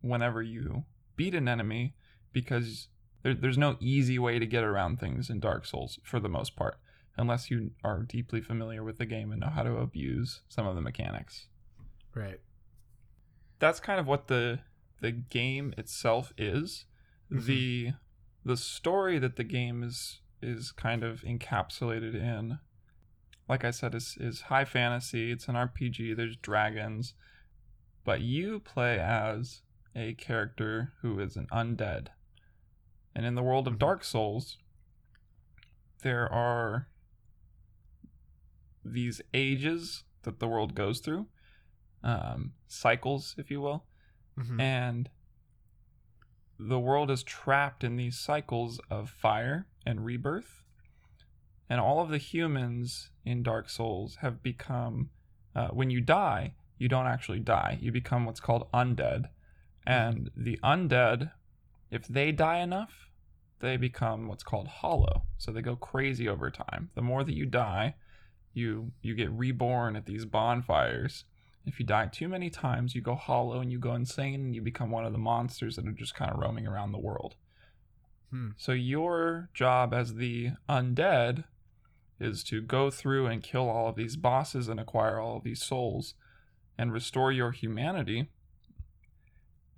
whenever 0.00 0.42
you 0.42 0.84
beat 1.16 1.34
an 1.34 1.48
enemy 1.48 1.94
because 2.32 2.88
there, 3.22 3.34
there's 3.34 3.58
no 3.58 3.76
easy 3.80 4.18
way 4.18 4.38
to 4.38 4.46
get 4.46 4.62
around 4.62 5.00
things 5.00 5.30
in 5.30 5.40
Dark 5.40 5.66
Souls 5.66 5.98
for 6.04 6.20
the 6.20 6.28
most 6.28 6.54
part, 6.56 6.76
unless 7.16 7.50
you 7.50 7.72
are 7.82 8.02
deeply 8.02 8.40
familiar 8.40 8.84
with 8.84 8.98
the 8.98 9.06
game 9.06 9.32
and 9.32 9.40
know 9.40 9.48
how 9.50 9.62
to 9.62 9.76
abuse 9.76 10.42
some 10.48 10.66
of 10.66 10.74
the 10.74 10.80
mechanics 10.80 11.46
right. 12.14 12.40
that's 13.58 13.80
kind 13.80 14.00
of 14.00 14.06
what 14.06 14.26
the 14.28 14.58
the 15.00 15.12
game 15.12 15.74
itself 15.76 16.32
is. 16.38 16.86
Mhm. 17.30 17.44
The 17.44 17.92
the 18.44 18.56
story 18.56 19.18
that 19.18 19.36
the 19.36 19.44
game 19.44 19.82
is 19.82 20.20
is 20.42 20.72
kind 20.72 21.02
of 21.02 21.22
encapsulated 21.22 22.14
in, 22.14 22.58
like 23.48 23.64
I 23.64 23.70
said, 23.70 23.94
is 23.94 24.16
is 24.18 24.42
high 24.42 24.64
fantasy. 24.64 25.30
It's 25.30 25.48
an 25.48 25.56
RPG. 25.56 26.14
There's 26.16 26.36
dragons, 26.36 27.14
but 28.04 28.20
you 28.22 28.60
play 28.60 28.98
as 28.98 29.62
a 29.96 30.14
character 30.14 30.92
who 31.00 31.18
is 31.18 31.36
an 31.36 31.46
undead. 31.50 32.08
And 33.14 33.24
in 33.24 33.34
the 33.34 33.42
world 33.42 33.66
of 33.66 33.74
Mhm. 33.74 33.78
Dark 33.78 34.04
Souls, 34.04 34.58
there 36.02 36.30
are 36.30 36.88
these 38.84 39.20
ages 39.34 40.04
that 40.22 40.38
the 40.38 40.46
world 40.46 40.74
goes 40.74 41.00
through, 41.00 41.28
um, 42.02 42.52
cycles, 42.68 43.34
if 43.38 43.50
you 43.50 43.60
will 43.60 43.86
Mhm. 44.36 44.60
and 44.60 45.10
the 46.58 46.78
world 46.78 47.10
is 47.10 47.22
trapped 47.22 47.82
in 47.82 47.96
these 47.96 48.18
cycles 48.18 48.78
of 48.90 49.10
fire 49.10 49.66
and 49.84 50.04
rebirth 50.04 50.62
and 51.68 51.80
all 51.80 52.00
of 52.00 52.08
the 52.10 52.18
humans 52.18 53.10
in 53.24 53.42
dark 53.42 53.68
souls 53.68 54.16
have 54.16 54.42
become 54.42 55.10
uh, 55.54 55.68
when 55.68 55.90
you 55.90 56.00
die 56.00 56.54
you 56.78 56.88
don't 56.88 57.06
actually 57.06 57.40
die 57.40 57.78
you 57.80 57.90
become 57.90 58.24
what's 58.26 58.40
called 58.40 58.70
undead 58.72 59.30
and 59.86 60.30
the 60.36 60.58
undead 60.62 61.30
if 61.90 62.06
they 62.08 62.32
die 62.32 62.58
enough 62.58 63.08
they 63.60 63.76
become 63.76 64.28
what's 64.28 64.42
called 64.42 64.68
hollow 64.68 65.22
so 65.38 65.50
they 65.50 65.62
go 65.62 65.76
crazy 65.76 66.28
over 66.28 66.50
time 66.50 66.90
the 66.94 67.02
more 67.02 67.24
that 67.24 67.34
you 67.34 67.46
die 67.46 67.94
you 68.52 68.92
you 69.02 69.14
get 69.14 69.30
reborn 69.30 69.96
at 69.96 70.06
these 70.06 70.24
bonfires 70.24 71.24
if 71.66 71.80
you 71.80 71.84
die 71.84 72.06
too 72.06 72.28
many 72.28 72.48
times, 72.48 72.94
you 72.94 73.02
go 73.02 73.16
hollow 73.16 73.60
and 73.60 73.72
you 73.72 73.78
go 73.78 73.94
insane 73.94 74.34
and 74.36 74.54
you 74.54 74.62
become 74.62 74.90
one 74.90 75.04
of 75.04 75.12
the 75.12 75.18
monsters 75.18 75.74
that 75.76 75.86
are 75.86 75.92
just 75.92 76.14
kind 76.14 76.30
of 76.30 76.38
roaming 76.38 76.66
around 76.66 76.92
the 76.92 76.98
world. 76.98 77.34
Hmm. 78.30 78.50
So, 78.56 78.72
your 78.72 79.50
job 79.52 79.92
as 79.92 80.14
the 80.14 80.52
undead 80.68 81.44
is 82.20 82.44
to 82.44 82.62
go 82.62 82.90
through 82.90 83.26
and 83.26 83.42
kill 83.42 83.68
all 83.68 83.88
of 83.88 83.96
these 83.96 84.16
bosses 84.16 84.68
and 84.68 84.78
acquire 84.78 85.18
all 85.18 85.36
of 85.36 85.44
these 85.44 85.62
souls 85.62 86.14
and 86.78 86.92
restore 86.92 87.32
your 87.32 87.50
humanity 87.50 88.30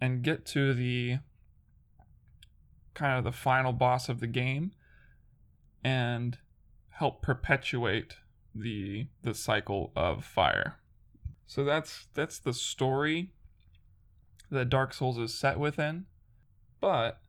and 0.01 0.23
get 0.23 0.47
to 0.47 0.75
the 0.75 1.19
kind 2.95 3.19
of 3.19 3.25
the 3.25 3.33
final 3.33 3.73
boss 3.73 4.09
of 4.09 4.21
the 4.21 4.27
game 4.27 4.73
and 5.85 6.39
help 6.91 7.23
perpetuate 7.23 8.17
the 8.55 9.07
the 9.23 9.35
cycle 9.35 9.93
of 9.95 10.25
fire. 10.25 10.79
So 11.47 11.65
that's 11.65 12.09
that's 12.15 12.39
the 12.39 12.53
story. 12.53 13.31
that 14.51 14.69
Dark 14.69 14.95
Souls 14.95 15.19
is 15.19 15.35
set 15.35 15.59
within. 15.59 16.07
But 16.81 17.21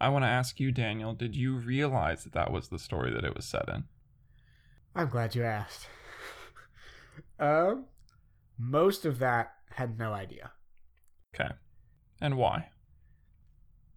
I 0.00 0.08
want 0.08 0.24
to 0.24 0.28
ask 0.28 0.60
you, 0.60 0.70
Daniel, 0.72 1.12
did 1.14 1.34
you 1.34 1.56
realize 1.56 2.24
that 2.24 2.32
that 2.32 2.52
was 2.52 2.68
the 2.68 2.78
story 2.78 3.12
that 3.12 3.24
it 3.24 3.34
was 3.34 3.44
set 3.44 3.68
in? 3.68 3.84
I'm 4.94 5.08
glad 5.08 5.34
you 5.34 5.44
asked. 5.44 5.86
um, 7.40 7.86
most 8.58 9.04
of 9.04 9.18
that 9.18 9.52
had 9.70 9.98
no 9.98 10.12
idea. 10.12 10.52
Okay. 11.34 11.50
And 12.20 12.36
why? 12.36 12.70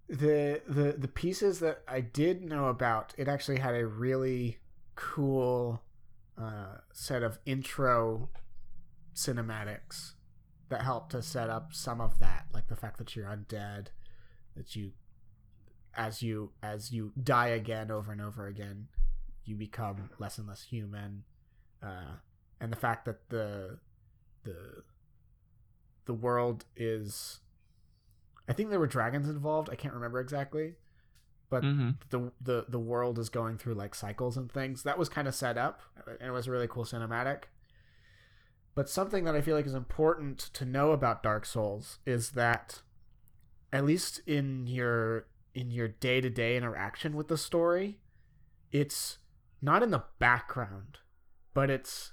The 0.08 0.62
the 0.68 0.94
the 0.98 1.08
pieces 1.08 1.60
that 1.60 1.84
I 1.88 2.02
did 2.02 2.44
know 2.44 2.66
about, 2.66 3.14
it 3.18 3.28
actually 3.28 3.60
had 3.60 3.76
a 3.76 3.88
really 3.88 4.58
cool 4.96 5.82
uh, 6.38 6.78
set 6.92 7.24
of 7.24 7.40
intro 7.46 8.30
cinematics 9.16 10.14
that 10.70 10.82
helped 10.82 11.12
to 11.12 11.22
set 11.22 11.50
up 11.50 11.74
some 11.74 12.02
of 12.02 12.20
that, 12.20 12.48
like 12.54 12.68
the 12.68 12.76
fact 12.76 12.98
that 12.98 13.16
you're 13.16 13.26
undead, 13.28 13.88
that 14.56 14.76
you 14.76 14.92
as 15.96 16.22
you 16.22 16.52
as 16.62 16.92
you 16.92 17.12
die 17.22 17.50
again 17.50 17.92
over 17.92 18.12
and 18.12 18.22
over 18.22 18.48
again, 18.48 18.88
you 19.46 19.56
become 19.56 20.10
less 20.20 20.38
and 20.38 20.48
less 20.48 20.64
human, 20.64 21.24
uh, 21.82 22.16
and 22.60 22.72
the 22.72 22.78
fact 22.78 23.06
that 23.06 23.30
the 23.30 23.80
the 24.44 24.84
the 26.12 26.18
world 26.28 26.66
is 26.76 27.40
I 28.50 28.54
think 28.54 28.70
there 28.70 28.80
were 28.80 28.88
dragons 28.88 29.30
involved. 29.30 29.70
I 29.72 29.76
can't 29.76 29.94
remember 29.94 30.20
exactly, 30.20 30.74
but 31.50 31.64
Mm-hmm. 31.64 31.92
the 32.10 32.32
the 32.42 32.66
the 32.68 32.80
world 32.80 33.18
is 33.18 33.30
going 33.30 33.58
through 33.58 33.76
like 33.76 33.96
cycles 33.96 34.36
and 34.36 34.52
things. 34.52 34.84
That 34.84 34.98
was 34.98 35.08
kind 35.08 35.28
of 35.28 35.34
set 35.36 35.58
up, 35.58 35.82
and 36.20 36.28
it 36.30 36.32
was 36.32 36.48
a 36.48 36.52
really 36.52 36.68
cool 36.68 36.84
cinematic. 36.84 37.44
But 38.76 38.90
something 38.90 39.24
that 39.24 39.36
I 39.36 39.42
feel 39.42 39.56
like 39.56 39.66
is 39.66 39.74
important 39.74 40.40
to 40.54 40.66
know 40.66 40.92
about 40.92 41.24
Dark 41.24 41.46
Souls 41.46 42.00
is 42.06 42.32
that, 42.32 42.82
at 43.72 43.86
least 43.86 44.20
in 44.28 44.68
your 44.68 45.28
in 45.54 45.72
your 45.72 45.88
day 45.88 46.20
to 46.20 46.30
day 46.30 46.58
interaction 46.58 47.16
with 47.16 47.28
the 47.30 47.38
story, 47.38 48.00
it's 48.72 49.18
not 49.62 49.82
in 49.84 49.92
the 49.92 50.04
background, 50.20 51.00
but 51.54 51.70
it's 51.70 52.12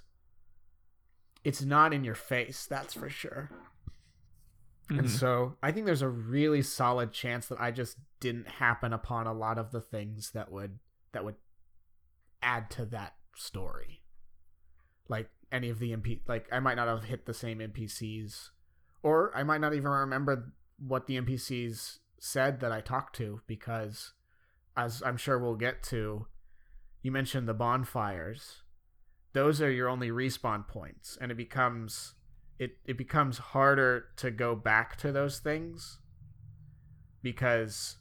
it's 1.43 1.61
not 1.63 1.93
in 1.93 2.03
your 2.05 2.15
face. 2.15 2.65
That's 2.69 2.93
for 2.93 3.09
sure. 3.09 3.49
And 4.89 5.01
Mhm. 5.01 5.09
so 5.09 5.57
I 5.61 5.71
think 5.71 5.85
there's 5.85 6.01
a 6.01 6.09
really 6.09 6.61
solid 6.63 7.11
chance 7.11 7.47
that 7.47 7.61
I 7.61 7.69
just 7.71 7.97
didn't 8.19 8.47
happen 8.47 8.91
upon 8.91 9.27
a 9.27 9.33
lot 9.33 9.57
of 9.59 9.71
the 9.71 9.81
things 9.81 10.31
that 10.31 10.51
would 10.51 10.79
that 11.11 11.23
would 11.23 11.35
add 12.41 12.69
to 12.71 12.85
that 12.85 13.15
story. 13.35 14.03
Like 15.07 15.29
any 15.51 15.69
of 15.69 15.79
the 15.79 15.91
MP 15.91 16.21
like 16.27 16.47
I 16.51 16.59
might 16.59 16.75
not 16.75 16.87
have 16.87 17.03
hit 17.03 17.25
the 17.25 17.33
same 17.33 17.59
NPCs 17.59 18.49
or 19.03 19.35
I 19.35 19.43
might 19.43 19.61
not 19.61 19.73
even 19.73 19.89
remember 19.91 20.53
what 20.77 21.07
the 21.07 21.17
NPCs 21.17 21.99
said 22.19 22.59
that 22.59 22.71
I 22.71 22.81
talked 22.81 23.15
to 23.17 23.41
because 23.47 24.13
as 24.75 25.01
I'm 25.03 25.17
sure 25.17 25.37
we'll 25.39 25.55
get 25.55 25.83
to 25.83 26.27
you 27.01 27.11
mentioned 27.11 27.47
the 27.47 27.53
bonfires. 27.53 28.63
Those 29.33 29.61
are 29.61 29.71
your 29.71 29.87
only 29.87 30.09
respawn 30.09 30.67
points 30.67 31.17
and 31.21 31.31
it 31.31 31.35
becomes 31.35 32.15
it, 32.59 32.77
it 32.85 32.97
becomes 32.97 33.37
harder 33.37 34.05
to 34.17 34.29
go 34.29 34.55
back 34.55 34.97
to 34.97 35.11
those 35.11 35.39
things 35.39 35.99
because 37.23 37.97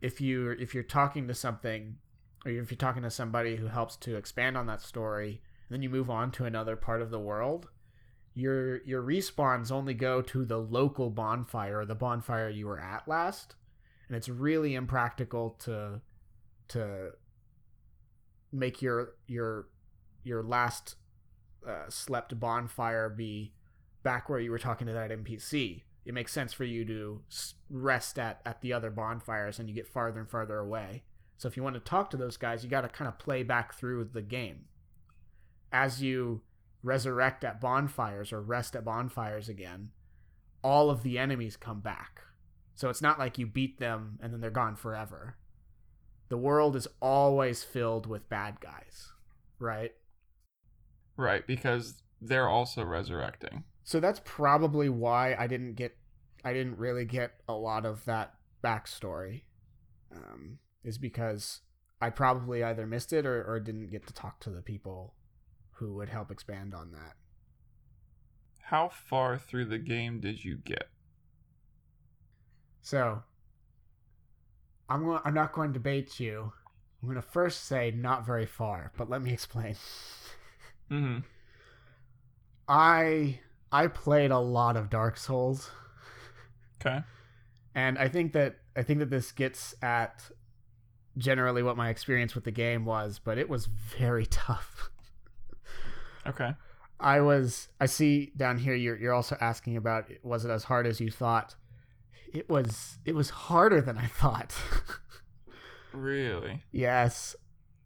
if 0.00 0.20
you 0.20 0.50
if 0.58 0.74
you're 0.74 0.82
talking 0.82 1.28
to 1.28 1.34
something 1.34 1.96
or 2.44 2.50
if 2.50 2.70
you're 2.70 2.76
talking 2.76 3.02
to 3.02 3.10
somebody 3.10 3.56
who 3.56 3.68
helps 3.68 3.96
to 3.96 4.16
expand 4.16 4.56
on 4.56 4.66
that 4.66 4.82
story 4.82 5.40
and 5.68 5.74
then 5.74 5.82
you 5.82 5.88
move 5.88 6.10
on 6.10 6.30
to 6.32 6.44
another 6.44 6.76
part 6.76 7.00
of 7.00 7.10
the 7.10 7.20
world 7.20 7.68
your 8.34 8.82
your 8.84 9.02
respawns 9.02 9.70
only 9.70 9.94
go 9.94 10.22
to 10.22 10.44
the 10.44 10.58
local 10.58 11.10
bonfire 11.10 11.80
or 11.80 11.84
the 11.84 11.94
bonfire 11.94 12.48
you 12.48 12.66
were 12.66 12.80
at 12.80 13.06
last. 13.06 13.54
And 14.08 14.16
it's 14.16 14.28
really 14.28 14.74
impractical 14.74 15.50
to 15.60 16.00
to 16.68 17.10
make 18.50 18.80
your 18.80 19.14
your 19.26 19.68
your 20.24 20.42
last 20.42 20.96
uh, 21.66 21.88
slept 21.88 22.38
bonfire 22.38 23.08
be 23.08 23.52
back 24.02 24.28
where 24.28 24.40
you 24.40 24.50
were 24.50 24.58
talking 24.58 24.86
to 24.86 24.92
that 24.92 25.10
NPC. 25.10 25.82
It 26.04 26.14
makes 26.14 26.32
sense 26.32 26.52
for 26.52 26.64
you 26.64 26.84
to 26.84 27.22
rest 27.70 28.18
at 28.18 28.40
at 28.44 28.60
the 28.60 28.72
other 28.72 28.90
bonfires, 28.90 29.58
and 29.58 29.68
you 29.68 29.74
get 29.74 29.88
farther 29.88 30.20
and 30.20 30.28
farther 30.28 30.58
away. 30.58 31.04
So 31.36 31.48
if 31.48 31.56
you 31.56 31.62
want 31.62 31.74
to 31.74 31.80
talk 31.80 32.10
to 32.10 32.16
those 32.16 32.36
guys, 32.36 32.62
you 32.62 32.70
got 32.70 32.82
to 32.82 32.88
kind 32.88 33.08
of 33.08 33.18
play 33.18 33.42
back 33.42 33.74
through 33.74 34.10
the 34.12 34.22
game. 34.22 34.66
As 35.72 36.02
you 36.02 36.42
resurrect 36.82 37.44
at 37.44 37.60
bonfires 37.60 38.32
or 38.32 38.40
rest 38.40 38.76
at 38.76 38.84
bonfires 38.84 39.48
again, 39.48 39.90
all 40.62 40.90
of 40.90 41.02
the 41.02 41.18
enemies 41.18 41.56
come 41.56 41.80
back. 41.80 42.20
So 42.74 42.88
it's 42.88 43.02
not 43.02 43.18
like 43.18 43.38
you 43.38 43.46
beat 43.46 43.78
them 43.78 44.18
and 44.22 44.32
then 44.32 44.40
they're 44.40 44.50
gone 44.50 44.76
forever. 44.76 45.36
The 46.28 46.36
world 46.36 46.76
is 46.76 46.88
always 47.00 47.62
filled 47.62 48.06
with 48.06 48.28
bad 48.28 48.60
guys, 48.60 49.12
right? 49.58 49.92
Right, 51.16 51.46
because 51.46 52.02
they're 52.20 52.48
also 52.48 52.84
resurrecting. 52.84 53.64
So 53.84 54.00
that's 54.00 54.20
probably 54.24 54.88
why 54.88 55.34
I 55.34 55.46
didn't 55.46 55.74
get, 55.74 55.96
I 56.44 56.52
didn't 56.52 56.78
really 56.78 57.04
get 57.04 57.32
a 57.48 57.54
lot 57.54 57.84
of 57.84 58.04
that 58.04 58.34
backstory, 58.62 59.42
um, 60.14 60.58
is 60.84 60.98
because 60.98 61.60
I 62.00 62.10
probably 62.10 62.62
either 62.62 62.86
missed 62.86 63.12
it 63.12 63.26
or, 63.26 63.44
or 63.44 63.60
didn't 63.60 63.90
get 63.90 64.06
to 64.06 64.14
talk 64.14 64.40
to 64.40 64.50
the 64.50 64.62
people 64.62 65.14
who 65.72 65.94
would 65.94 66.08
help 66.08 66.30
expand 66.30 66.74
on 66.74 66.92
that. 66.92 67.14
How 68.60 68.88
far 68.88 69.36
through 69.36 69.66
the 69.66 69.78
game 69.78 70.20
did 70.20 70.44
you 70.44 70.56
get? 70.56 70.88
So 72.80 73.22
I'm 74.88 75.04
going, 75.04 75.20
I'm 75.24 75.34
not 75.34 75.52
going 75.52 75.72
to 75.72 75.80
bait 75.80 76.18
you. 76.20 76.52
I'm 77.00 77.08
going 77.08 77.20
to 77.20 77.28
first 77.28 77.64
say 77.64 77.90
not 77.90 78.26
very 78.26 78.46
far, 78.46 78.92
but 78.96 79.08
let 79.08 79.22
me 79.22 79.32
explain. 79.34 79.76
Mm-hmm. 80.92 81.18
I 82.68 83.40
I 83.70 83.86
played 83.86 84.30
a 84.30 84.38
lot 84.38 84.76
of 84.76 84.90
Dark 84.90 85.16
Souls. 85.16 85.70
Okay. 86.84 86.98
and 87.76 87.96
i 87.96 88.08
think 88.08 88.32
that 88.32 88.56
i 88.76 88.82
think 88.82 88.98
that 88.98 89.08
this 89.08 89.30
gets 89.30 89.72
at 89.82 90.24
generally 91.16 91.62
what 91.62 91.76
my 91.76 91.90
experience 91.90 92.34
with 92.34 92.42
the 92.42 92.50
game 92.50 92.84
was 92.84 93.20
but 93.22 93.38
it 93.38 93.48
was 93.48 93.66
very 93.96 94.26
tough 94.30 94.90
Okay. 96.26 96.54
i 96.98 97.20
was 97.20 97.68
i 97.80 97.86
see 97.86 98.32
down 98.36 98.58
here 98.58 98.74
you're, 98.74 98.96
you're 98.96 99.12
also 99.14 99.36
asking 99.40 99.76
about 99.76 100.10
was 100.24 100.44
it 100.44 100.50
as 100.50 100.64
hard 100.64 100.88
as 100.88 101.00
you 101.00 101.08
thought 101.08 101.54
it 102.34 102.50
was 102.50 102.98
it 103.04 103.14
was 103.14 103.30
harder 103.30 103.80
than 103.80 103.96
i 103.96 104.06
thought 104.06 104.52
Really? 105.92 106.64
yes 106.72 107.36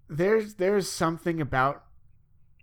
there's 0.09 0.55
there's 0.55 0.89
something 0.89 1.39
about 1.43 1.85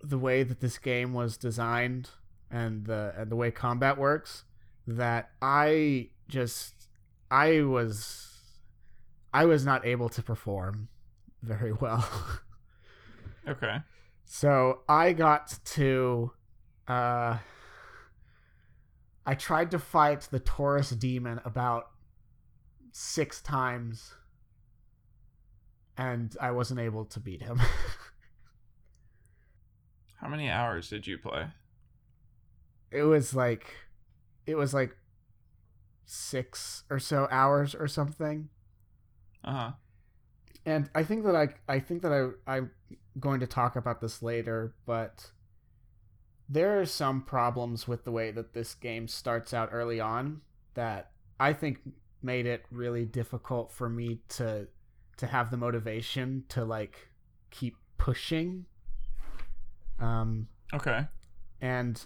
the 0.03 0.17
way 0.17 0.43
that 0.43 0.59
this 0.59 0.77
game 0.77 1.13
was 1.13 1.37
designed 1.37 2.09
and 2.51 2.85
the 2.85 3.13
and 3.17 3.31
the 3.31 3.35
way 3.37 3.49
combat 3.49 3.97
works 3.97 4.43
that 4.85 5.29
i 5.41 6.09
just 6.27 6.89
i 7.31 7.61
was 7.61 8.37
i 9.33 9.45
was 9.45 9.65
not 9.65 9.85
able 9.85 10.09
to 10.09 10.21
perform 10.21 10.89
very 11.41 11.71
well 11.81 12.07
Okay. 13.47 13.77
so 14.25 14.81
i 14.89 15.13
got 15.13 15.57
to 15.63 16.31
uh 16.87 17.37
i 19.25 19.33
tried 19.33 19.71
to 19.71 19.79
fight 19.79 20.27
the 20.31 20.39
taurus 20.39 20.89
demon 20.89 21.39
about 21.45 21.91
six 22.91 23.41
times 23.41 24.13
and 25.97 26.35
i 26.41 26.51
wasn't 26.51 26.79
able 26.79 27.05
to 27.05 27.19
beat 27.21 27.41
him 27.41 27.59
How 30.23 30.29
many 30.29 30.49
hours 30.49 30.89
did 30.89 31.05
you 31.05 31.17
play? 31.17 31.47
it 32.91 33.03
was 33.03 33.33
like 33.33 33.75
it 34.45 34.55
was 34.55 34.73
like 34.73 34.95
six 36.05 36.83
or 36.89 36.99
so 36.99 37.27
hours 37.31 37.73
or 37.73 37.87
something 37.87 38.49
Uh 39.43 39.51
huh. 39.51 39.71
and 40.65 40.89
i 40.93 41.03
think 41.03 41.23
that 41.25 41.35
i 41.35 41.47
i 41.67 41.79
think 41.79 42.01
that 42.03 42.11
i 42.45 42.55
i'm 42.55 42.69
going 43.19 43.39
to 43.39 43.47
talk 43.47 43.75
about 43.75 43.99
this 43.99 44.21
later 44.21 44.75
but 44.85 45.31
there 46.47 46.79
are 46.79 46.85
some 46.85 47.21
problems 47.23 47.87
with 47.87 48.03
the 48.03 48.11
way 48.11 48.29
that 48.31 48.53
this 48.53 48.75
game 48.75 49.07
starts 49.07 49.53
out 49.53 49.69
early 49.71 49.99
on 49.99 50.41
that 50.75 51.11
i 51.39 51.51
think 51.51 51.79
made 52.21 52.45
it 52.45 52.63
really 52.69 53.05
difficult 53.05 53.71
for 53.71 53.89
me 53.89 54.19
to 54.29 54.67
to 55.17 55.25
have 55.27 55.49
the 55.51 55.57
motivation 55.57 56.43
to 56.49 56.63
like 56.63 57.07
keep 57.49 57.75
pushing 57.97 58.65
um 59.99 60.47
Okay. 60.73 61.05
and 61.61 62.05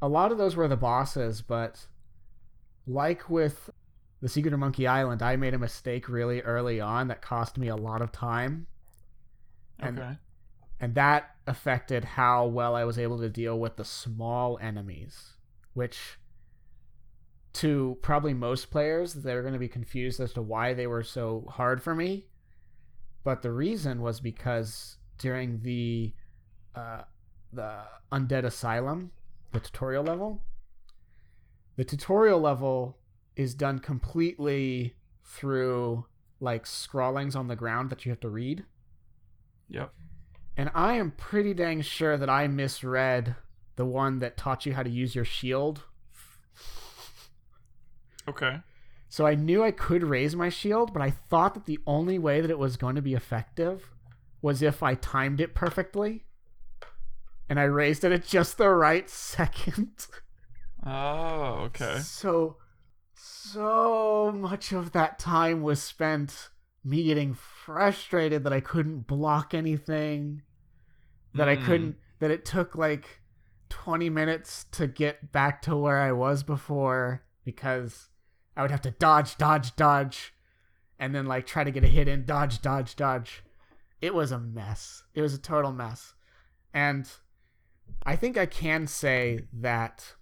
a 0.00 0.08
lot 0.08 0.30
of 0.32 0.38
those 0.38 0.54
were 0.56 0.68
the 0.68 0.76
bosses 0.76 1.42
but 1.42 1.86
like 2.86 3.28
with 3.28 3.70
the 4.20 4.28
secret 4.28 4.54
of 4.54 4.60
monkey 4.60 4.86
island 4.86 5.22
i 5.22 5.34
made 5.36 5.54
a 5.54 5.58
mistake 5.58 6.08
really 6.08 6.40
early 6.42 6.80
on 6.80 7.08
that 7.08 7.20
cost 7.22 7.58
me 7.58 7.68
a 7.68 7.76
lot 7.76 8.00
of 8.02 8.12
time 8.12 8.66
And- 9.80 9.98
Okay. 9.98 10.16
and 10.80 10.94
that 10.94 11.34
affected 11.46 12.04
how 12.04 12.46
well 12.46 12.74
i 12.76 12.84
was 12.84 12.98
able 12.98 13.18
to 13.18 13.28
deal 13.28 13.58
with 13.58 13.76
the 13.76 13.84
small 13.84 14.58
enemies 14.60 15.34
which 15.74 16.18
to 17.54 17.96
probably 18.02 18.34
most 18.34 18.70
players, 18.70 19.14
they're 19.14 19.40
going 19.42 19.54
to 19.54 19.58
be 19.58 19.68
confused 19.68 20.20
as 20.20 20.32
to 20.34 20.42
why 20.42 20.74
they 20.74 20.86
were 20.86 21.02
so 21.02 21.44
hard 21.50 21.82
for 21.82 21.94
me. 21.94 22.26
But 23.24 23.42
the 23.42 23.50
reason 23.50 24.00
was 24.00 24.20
because 24.20 24.98
during 25.18 25.60
the 25.62 26.12
uh, 26.74 27.02
the 27.52 27.80
Undead 28.12 28.44
Asylum, 28.44 29.12
the 29.52 29.60
tutorial 29.60 30.04
level, 30.04 30.42
the 31.76 31.84
tutorial 31.84 32.40
level 32.40 32.98
is 33.36 33.54
done 33.54 33.78
completely 33.78 34.94
through 35.24 36.04
like 36.40 36.66
scrawlings 36.66 37.36
on 37.36 37.48
the 37.48 37.56
ground 37.56 37.90
that 37.90 38.04
you 38.04 38.10
have 38.10 38.20
to 38.20 38.28
read. 38.28 38.64
Yep. 39.68 39.92
And 40.56 40.70
I 40.74 40.94
am 40.94 41.12
pretty 41.12 41.54
dang 41.54 41.82
sure 41.82 42.16
that 42.16 42.28
I 42.28 42.48
misread 42.48 43.36
the 43.76 43.84
one 43.84 44.18
that 44.18 44.36
taught 44.36 44.66
you 44.66 44.74
how 44.74 44.82
to 44.82 44.90
use 44.90 45.14
your 45.14 45.24
shield. 45.24 45.84
Okay. 48.28 48.58
So 49.08 49.26
I 49.26 49.36
knew 49.36 49.62
I 49.62 49.70
could 49.70 50.02
raise 50.02 50.34
my 50.34 50.48
shield, 50.48 50.92
but 50.92 51.00
I 51.00 51.10
thought 51.10 51.54
that 51.54 51.66
the 51.66 51.78
only 51.86 52.18
way 52.18 52.40
that 52.40 52.50
it 52.50 52.58
was 52.58 52.76
going 52.76 52.96
to 52.96 53.02
be 53.02 53.14
effective 53.14 53.90
was 54.42 54.62
if 54.62 54.82
I 54.82 54.94
timed 54.94 55.40
it 55.40 55.54
perfectly. 55.54 56.24
And 57.48 57.58
I 57.58 57.64
raised 57.64 58.04
it 58.04 58.12
at 58.12 58.26
just 58.26 58.58
the 58.58 58.68
right 58.68 59.08
second. 59.08 60.06
Oh, 60.84 61.64
okay. 61.66 61.98
So, 62.00 62.56
so 63.14 64.32
much 64.34 64.72
of 64.72 64.92
that 64.92 65.18
time 65.18 65.62
was 65.62 65.82
spent 65.82 66.50
me 66.84 67.04
getting 67.04 67.34
frustrated 67.34 68.44
that 68.44 68.52
I 68.52 68.60
couldn't 68.60 69.06
block 69.06 69.54
anything, 69.54 70.42
that 71.34 71.48
I 71.48 71.56
Mm. 71.56 71.64
couldn't, 71.64 71.96
that 72.20 72.30
it 72.30 72.44
took 72.44 72.74
like 72.76 73.20
20 73.70 74.08
minutes 74.08 74.64
to 74.72 74.86
get 74.86 75.32
back 75.32 75.60
to 75.62 75.76
where 75.76 75.98
I 75.98 76.12
was 76.12 76.42
before 76.42 77.24
because 77.44 78.08
I 78.56 78.62
would 78.62 78.70
have 78.70 78.82
to 78.82 78.90
dodge, 78.92 79.36
dodge, 79.36 79.74
dodge, 79.76 80.32
and 80.98 81.14
then 81.14 81.26
like 81.26 81.46
try 81.46 81.64
to 81.64 81.70
get 81.70 81.84
a 81.84 81.88
hit 81.88 82.08
in, 82.08 82.24
dodge, 82.24 82.62
dodge, 82.62 82.96
dodge. 82.96 83.42
It 84.00 84.14
was 84.14 84.32
a 84.32 84.38
mess. 84.38 85.02
It 85.14 85.22
was 85.22 85.34
a 85.34 85.38
total 85.38 85.72
mess. 85.72 86.14
And 86.72 87.10
I 88.04 88.16
think 88.16 88.36
I 88.36 88.46
can 88.46 88.86
say 88.86 89.40
that 89.52 90.14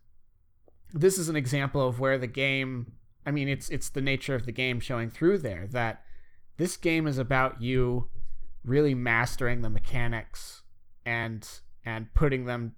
this 0.93 1.19
is 1.19 1.29
an 1.29 1.37
example 1.37 1.87
of 1.87 2.01
where 2.01 2.19
the 2.19 2.27
game 2.27 2.93
I 3.25 3.31
mean 3.31 3.49
it's 3.49 3.69
it's 3.69 3.89
the 3.89 4.01
nature 4.01 4.35
of 4.35 4.47
the 4.47 4.53
game 4.53 4.81
showing 4.81 5.11
through 5.11 5.39
there 5.39 5.67
that 5.73 6.03
this 6.57 6.77
game 6.77 7.07
is 7.07 7.19
about 7.19 7.61
you 7.61 8.09
really 8.65 8.95
mastering 8.95 9.63
the 9.63 9.71
mechanics 9.71 10.63
and 11.05 11.49
and 11.85 12.13
putting 12.15 12.47
them 12.47 12.75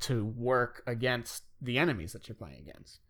to 0.00 0.24
work 0.24 0.82
against 0.86 1.44
the 1.62 1.78
enemies 1.78 2.12
that 2.12 2.28
you're 2.28 2.34
playing 2.34 2.58
against. 2.58 3.00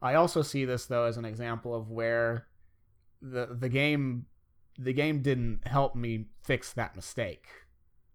I 0.00 0.14
also 0.14 0.42
see 0.42 0.64
this 0.64 0.86
though 0.86 1.04
as 1.04 1.16
an 1.16 1.24
example 1.24 1.74
of 1.74 1.90
where 1.90 2.46
the 3.20 3.56
the 3.58 3.68
game 3.68 4.26
the 4.78 4.92
game 4.92 5.22
didn't 5.22 5.66
help 5.66 5.96
me 5.96 6.26
fix 6.44 6.72
that 6.72 6.94
mistake 6.94 7.46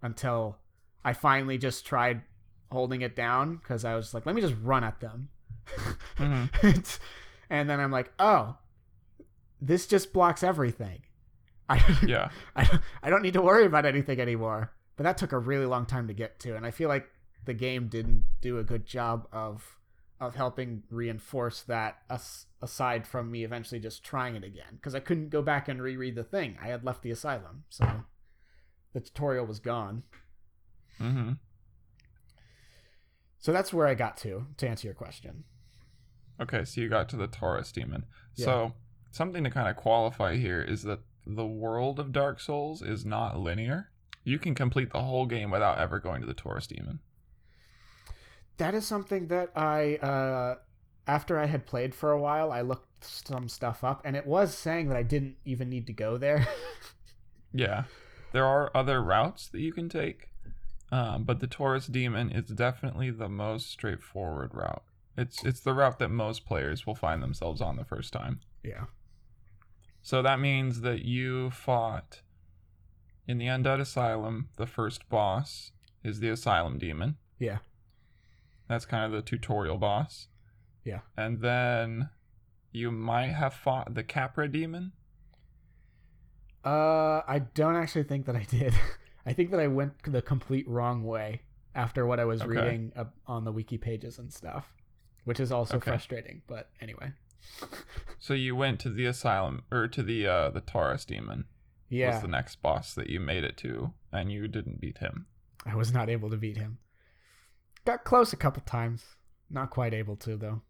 until 0.01 0.57
I 1.03 1.13
finally 1.13 1.57
just 1.57 1.85
tried 1.85 2.21
holding 2.73 3.01
it 3.01 3.15
down 3.15 3.55
because 3.57 3.85
I 3.85 3.95
was 3.95 4.13
like, 4.13 4.25
let 4.25 4.35
me 4.35 4.41
just 4.41 4.55
run 4.61 4.83
at 4.83 4.99
them. 4.99 5.29
Mhm. 6.17 6.99
and 7.49 7.69
then 7.69 7.79
I'm 7.79 7.91
like, 7.91 8.11
oh, 8.19 8.57
this 9.61 9.87
just 9.87 10.11
blocks 10.11 10.43
everything. 10.43 11.03
I, 11.69 11.81
Yeah. 12.05 12.29
I, 12.55 12.65
don't- 12.65 12.81
I 13.01 13.09
don't 13.09 13.21
need 13.21 13.33
to 13.33 13.41
worry 13.41 13.65
about 13.65 13.85
anything 13.85 14.19
anymore. 14.19 14.73
But 14.97 15.03
that 15.05 15.17
took 15.17 15.31
a 15.31 15.39
really 15.39 15.65
long 15.65 15.85
time 15.87 16.07
to 16.07 16.13
get 16.13 16.39
to, 16.41 16.55
and 16.55 16.65
I 16.67 16.71
feel 16.71 16.87
like 16.89 17.07
the 17.45 17.53
game 17.55 17.87
didn't 17.87 18.25
do 18.41 18.59
a 18.59 18.63
good 18.63 18.85
job 18.85 19.27
of 19.31 19.77
of 20.19 20.35
helping 20.35 20.83
reinforce 20.91 21.61
that. 21.63 21.97
As, 22.11 22.45
aside 22.61 23.07
from 23.07 23.31
me 23.31 23.43
eventually 23.43 23.79
just 23.79 24.03
trying 24.03 24.35
it 24.35 24.43
again, 24.43 24.75
because 24.75 24.93
I 24.93 24.99
couldn't 24.99 25.29
go 25.29 25.41
back 25.41 25.67
and 25.67 25.81
reread 25.81 26.13
the 26.15 26.23
thing. 26.23 26.57
I 26.61 26.67
had 26.67 26.83
left 26.85 27.01
the 27.01 27.09
asylum, 27.09 27.63
so 27.69 28.03
the 28.93 29.01
tutorial 29.01 29.47
was 29.47 29.59
gone. 29.59 30.03
Mm-hmm. 31.01 31.31
So 33.43 33.51
that's 33.51 33.73
where 33.73 33.87
I 33.87 33.93
got 33.93 34.15
to 34.19 34.47
to 34.55 34.67
answer 34.69 34.87
your 34.87 34.95
question. 34.95 35.43
Okay, 36.41 36.63
so 36.63 36.79
you 36.79 36.87
got 36.87 37.09
to 37.09 37.17
the 37.17 37.27
Taurus 37.27 37.73
demon. 37.73 38.05
Yeah. 38.35 38.45
So 38.45 38.73
something 39.11 39.43
to 39.43 39.49
kind 39.49 39.67
of 39.67 39.75
qualify 39.75 40.37
here 40.37 40.61
is 40.61 40.83
that 40.83 41.01
the 41.27 41.45
world 41.45 41.99
of 41.99 42.13
Dark 42.13 42.39
Souls 42.39 42.81
is 42.81 43.05
not 43.05 43.37
linear. 43.37 43.89
You 44.23 44.39
can 44.39 44.55
complete 44.55 44.91
the 44.93 45.01
whole 45.01 45.25
game 45.25 45.51
without 45.51 45.77
ever 45.77 45.99
going 45.99 46.21
to 46.21 46.27
the 46.27 46.33
Taurus 46.33 46.67
demon. 46.67 46.99
that 48.57 48.73
is 48.75 48.85
something 48.87 49.27
that 49.27 49.49
I 49.57 49.95
uh 49.97 50.55
after 51.05 51.37
I 51.37 51.45
had 51.47 51.65
played 51.65 51.93
for 51.93 52.11
a 52.11 52.21
while, 52.21 52.49
I 52.49 52.61
looked 52.61 53.03
some 53.03 53.49
stuff 53.49 53.83
up 53.83 54.01
and 54.05 54.15
it 54.15 54.25
was 54.25 54.55
saying 54.57 54.87
that 54.87 54.95
I 54.95 55.03
didn't 55.03 55.35
even 55.43 55.69
need 55.69 55.85
to 55.87 55.93
go 55.93 56.17
there. 56.17 56.47
Yeah. 57.55 57.83
There 58.31 58.45
are 58.45 58.71
other 58.73 59.03
routes 59.03 59.47
that 59.49 59.59
you 59.59 59.71
can 59.73 59.87
take, 59.89 60.29
um, 60.91 61.23
but 61.23 61.39
the 61.39 61.47
Taurus 61.47 61.87
demon 61.87 62.31
is 62.31 62.49
definitely 62.49 63.09
the 63.09 63.29
most 63.29 63.69
straightforward 63.69 64.51
route. 64.53 64.83
It's 65.17 65.43
it's 65.43 65.59
the 65.61 65.73
route 65.73 65.99
that 65.99 66.09
most 66.09 66.45
players 66.45 66.85
will 66.87 66.95
find 66.95 67.21
themselves 67.21 67.61
on 67.61 67.75
the 67.75 67.85
first 67.85 68.11
time. 68.13 68.41
yeah. 68.63 68.85
So 70.05 70.21
that 70.21 70.39
means 70.41 70.81
that 70.81 71.05
you 71.05 71.49
fought 71.49 72.23
in 73.25 73.37
the 73.37 73.45
Undead 73.45 73.79
Asylum. 73.79 74.49
The 74.57 74.67
first 74.67 75.07
boss 75.07 75.71
is 76.03 76.19
the 76.19 76.27
Asylum 76.27 76.77
Demon. 76.77 77.15
Yeah. 77.39 77.59
That's 78.67 78.85
kind 78.85 79.05
of 79.05 79.13
the 79.13 79.21
tutorial 79.21 79.77
boss. 79.77 80.27
Yeah. 80.83 80.99
And 81.15 81.39
then 81.39 82.09
you 82.73 82.91
might 82.91 83.27
have 83.31 83.53
fought 83.53 83.93
the 83.95 84.03
Capra 84.03 84.51
Demon. 84.51 84.91
Uh 86.65 87.21
I 87.27 87.39
don't 87.53 87.75
actually 87.75 88.03
think 88.03 88.25
that 88.25 88.35
I 88.35 88.43
did. 88.49 88.73
I 89.25 89.33
think 89.33 89.51
that 89.51 89.59
I 89.59 89.67
went 89.67 89.93
the 90.03 90.21
complete 90.21 90.67
wrong 90.67 91.03
way 91.03 91.41
after 91.75 92.05
what 92.05 92.19
I 92.19 92.25
was 92.25 92.41
Okay. 92.41 92.49
reading 92.51 92.91
up 92.95 93.15
on 93.25 93.45
the 93.45 93.51
wiki 93.51 93.77
pages 93.77 94.19
and 94.19 94.31
stuff, 94.31 94.73
which 95.23 95.39
is 95.39 95.51
also 95.51 95.77
Okay. 95.77 95.91
frustrating, 95.91 96.41
but 96.47 96.69
anyway. 96.81 97.11
So 98.19 98.33
you 98.33 98.55
went 98.55 98.79
to 98.81 98.89
the 98.89 99.05
Asylum 99.05 99.63
or 99.71 99.87
to 99.87 100.03
the 100.03 100.27
uh, 100.27 100.49
the 100.49 100.61
Taurus 100.61 101.05
Demon. 101.05 101.45
Yeah. 101.89 102.13
Was 102.13 102.21
the 102.21 102.27
next 102.27 102.61
boss 102.61 102.93
that 102.95 103.09
you 103.09 103.19
made 103.19 103.43
it 103.43 103.55
to, 103.57 103.93
and 104.11 104.31
you 104.31 104.47
didn't 104.47 104.81
beat 104.81 104.97
him. 104.99 105.27
I 105.65 105.75
was 105.75 105.93
not 105.93 106.09
able 106.09 106.29
to 106.31 106.37
beat 106.37 106.57
him. 106.57 106.79
Got 107.85 108.03
close 108.03 108.33
a 108.33 108.37
couple 108.37 108.63
times. 108.63 109.03
Not 109.49 109.69
quite 109.69 109.93
able 109.93 110.15
to 110.17 110.35
though. 110.37 110.61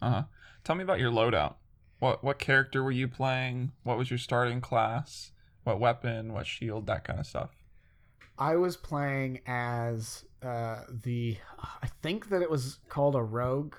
Uh 0.00 0.10
huh. 0.10 0.22
Tell 0.64 0.76
me 0.76 0.84
about 0.84 1.00
your 1.00 1.10
loadout. 1.10 1.56
What 1.98 2.24
what 2.24 2.38
character 2.38 2.82
were 2.82 2.90
you 2.92 3.08
playing? 3.08 3.72
What 3.82 3.98
was 3.98 4.10
your 4.10 4.18
starting 4.18 4.60
class? 4.60 5.31
What 5.64 5.80
weapon? 5.80 6.32
What 6.32 6.46
shield? 6.46 6.86
That 6.86 7.04
kind 7.04 7.20
of 7.20 7.26
stuff. 7.26 7.50
I 8.38 8.56
was 8.56 8.76
playing 8.76 9.40
as 9.46 10.24
uh, 10.42 10.80
the 10.88 11.36
I 11.82 11.88
think 12.02 12.28
that 12.30 12.42
it 12.42 12.50
was 12.50 12.78
called 12.88 13.14
a 13.14 13.22
rogue, 13.22 13.74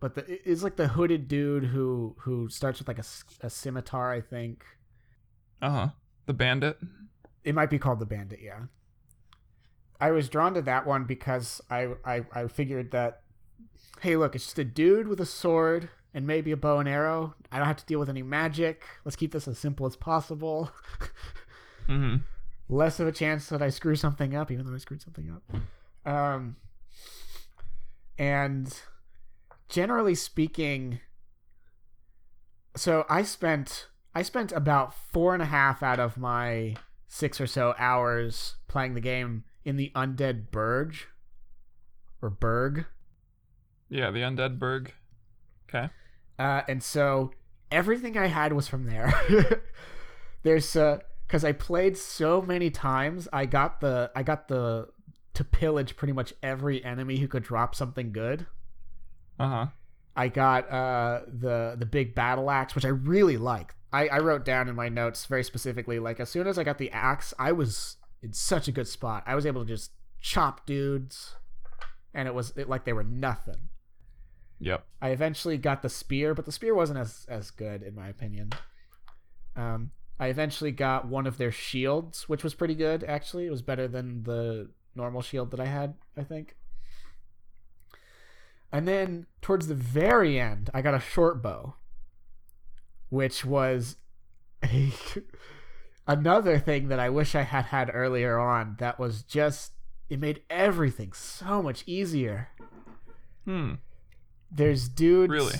but 0.00 0.14
the, 0.14 0.50
it's 0.50 0.62
like 0.62 0.76
the 0.76 0.88
hooded 0.88 1.28
dude 1.28 1.64
who 1.66 2.16
who 2.20 2.48
starts 2.48 2.78
with 2.80 2.88
like 2.88 2.98
a, 2.98 3.04
a 3.46 3.50
scimitar. 3.50 4.12
I 4.12 4.20
think 4.20 4.64
Uh 5.62 5.70
huh. 5.70 5.88
The 6.26 6.34
bandit. 6.34 6.78
it 7.44 7.54
might 7.54 7.70
be 7.70 7.78
called 7.78 7.98
the 8.00 8.06
bandit. 8.06 8.40
Yeah. 8.42 8.64
I 10.00 10.10
was 10.10 10.28
drawn 10.28 10.54
to 10.54 10.62
that 10.62 10.86
one 10.86 11.04
because 11.04 11.60
I 11.70 11.88
I, 12.04 12.24
I 12.32 12.48
figured 12.48 12.90
that 12.90 13.22
hey 14.00 14.16
look 14.16 14.34
it's 14.34 14.44
just 14.44 14.58
a 14.58 14.64
dude 14.64 15.06
with 15.08 15.20
a 15.20 15.26
sword 15.26 15.88
and 16.14 16.26
maybe 16.26 16.52
a 16.52 16.56
bow 16.56 16.78
and 16.78 16.88
arrow. 16.88 17.34
I 17.50 17.58
don't 17.58 17.66
have 17.66 17.78
to 17.78 17.86
deal 17.86 17.98
with 17.98 18.08
any 18.08 18.22
magic. 18.22 18.82
Let's 19.04 19.16
keep 19.16 19.32
this 19.32 19.48
as 19.48 19.58
simple 19.58 19.86
as 19.86 19.96
possible. 19.96 20.70
Mm-hmm. 21.88 22.18
less 22.68 23.00
of 23.00 23.08
a 23.08 23.12
chance 23.12 23.48
that 23.48 23.60
I 23.60 23.68
screw 23.68 23.96
something 23.96 24.36
up, 24.36 24.52
even 24.52 24.64
though 24.64 24.72
I 24.72 24.78
screwed 24.78 25.02
something 25.02 25.28
up. 25.34 26.10
Um, 26.10 26.54
and 28.16 28.72
generally 29.68 30.14
speaking, 30.14 31.00
so 32.76 33.04
I 33.10 33.22
spent 33.24 33.88
I 34.14 34.22
spent 34.22 34.52
about 34.52 34.94
four 34.94 35.34
and 35.34 35.42
a 35.42 35.46
half 35.46 35.82
out 35.82 35.98
of 35.98 36.16
my 36.16 36.76
six 37.08 37.40
or 37.40 37.48
so 37.48 37.74
hours 37.78 38.54
playing 38.68 38.94
the 38.94 39.00
game 39.00 39.42
in 39.64 39.76
the 39.76 39.90
undead 39.96 40.52
Burge 40.52 41.08
or 42.22 42.30
Berg. 42.30 42.86
Yeah, 43.88 44.12
the 44.12 44.20
undead 44.20 44.60
Burg. 44.60 44.92
Okay. 45.68 45.90
Uh, 46.38 46.62
and 46.68 46.82
so 46.82 47.32
everything 47.70 48.16
I 48.16 48.26
had 48.26 48.52
was 48.52 48.68
from 48.68 48.84
there. 48.84 49.12
There's 50.42 50.76
uh 50.76 50.98
because 51.26 51.44
I 51.44 51.52
played 51.52 51.96
so 51.96 52.42
many 52.42 52.70
times, 52.70 53.26
I 53.32 53.46
got 53.46 53.80
the 53.80 54.10
I 54.14 54.22
got 54.22 54.48
the 54.48 54.88
to 55.34 55.44
pillage 55.44 55.96
pretty 55.96 56.12
much 56.12 56.34
every 56.42 56.84
enemy 56.84 57.16
who 57.16 57.26
could 57.26 57.42
drop 57.42 57.74
something 57.74 58.12
good. 58.12 58.46
Uh 59.38 59.48
huh. 59.48 59.66
I 60.14 60.28
got 60.28 60.70
uh 60.70 61.20
the 61.26 61.76
the 61.78 61.86
big 61.86 62.14
battle 62.14 62.50
axe, 62.50 62.74
which 62.74 62.84
I 62.84 62.88
really 62.88 63.38
like. 63.38 63.74
I, 63.94 64.08
I 64.08 64.18
wrote 64.18 64.44
down 64.44 64.68
in 64.68 64.74
my 64.74 64.88
notes 64.88 65.26
very 65.26 65.44
specifically, 65.44 65.98
like 65.98 66.18
as 66.18 66.30
soon 66.30 66.46
as 66.46 66.58
I 66.58 66.64
got 66.64 66.78
the 66.78 66.90
axe, 66.90 67.34
I 67.38 67.52
was 67.52 67.96
in 68.22 68.32
such 68.32 68.68
a 68.68 68.72
good 68.72 68.88
spot. 68.88 69.22
I 69.26 69.34
was 69.34 69.44
able 69.44 69.62
to 69.62 69.68
just 69.68 69.92
chop 70.20 70.64
dudes, 70.64 71.36
and 72.14 72.26
it 72.26 72.34
was 72.34 72.52
it, 72.56 72.68
like 72.68 72.84
they 72.84 72.92
were 72.92 73.04
nothing. 73.04 73.68
Yep. 74.62 74.86
I 75.00 75.08
eventually 75.08 75.58
got 75.58 75.82
the 75.82 75.88
spear, 75.88 76.34
but 76.34 76.46
the 76.46 76.52
spear 76.52 76.72
wasn't 76.72 77.00
as 77.00 77.26
as 77.28 77.50
good 77.50 77.82
in 77.82 77.96
my 77.96 78.08
opinion. 78.08 78.52
Um, 79.56 79.90
I 80.20 80.28
eventually 80.28 80.70
got 80.70 81.08
one 81.08 81.26
of 81.26 81.36
their 81.36 81.50
shields, 81.50 82.28
which 82.28 82.44
was 82.44 82.54
pretty 82.54 82.76
good 82.76 83.02
actually. 83.02 83.46
It 83.46 83.50
was 83.50 83.60
better 83.60 83.88
than 83.88 84.22
the 84.22 84.70
normal 84.94 85.20
shield 85.20 85.50
that 85.50 85.58
I 85.58 85.66
had, 85.66 85.94
I 86.16 86.22
think. 86.22 86.54
And 88.70 88.86
then 88.86 89.26
towards 89.40 89.66
the 89.66 89.74
very 89.74 90.38
end, 90.38 90.70
I 90.72 90.80
got 90.80 90.94
a 90.94 91.00
short 91.00 91.42
bow, 91.42 91.74
which 93.08 93.44
was 93.44 93.96
a 94.64 94.92
another 96.06 96.60
thing 96.60 96.86
that 96.86 97.00
I 97.00 97.10
wish 97.10 97.34
I 97.34 97.42
had 97.42 97.64
had 97.66 97.90
earlier 97.92 98.38
on. 98.38 98.76
That 98.78 99.00
was 99.00 99.24
just 99.24 99.72
it 100.08 100.20
made 100.20 100.42
everything 100.48 101.12
so 101.14 101.64
much 101.64 101.82
easier. 101.84 102.50
Hmm. 103.44 103.74
There's 104.54 104.88
dudes. 104.88 105.30
Really? 105.30 105.56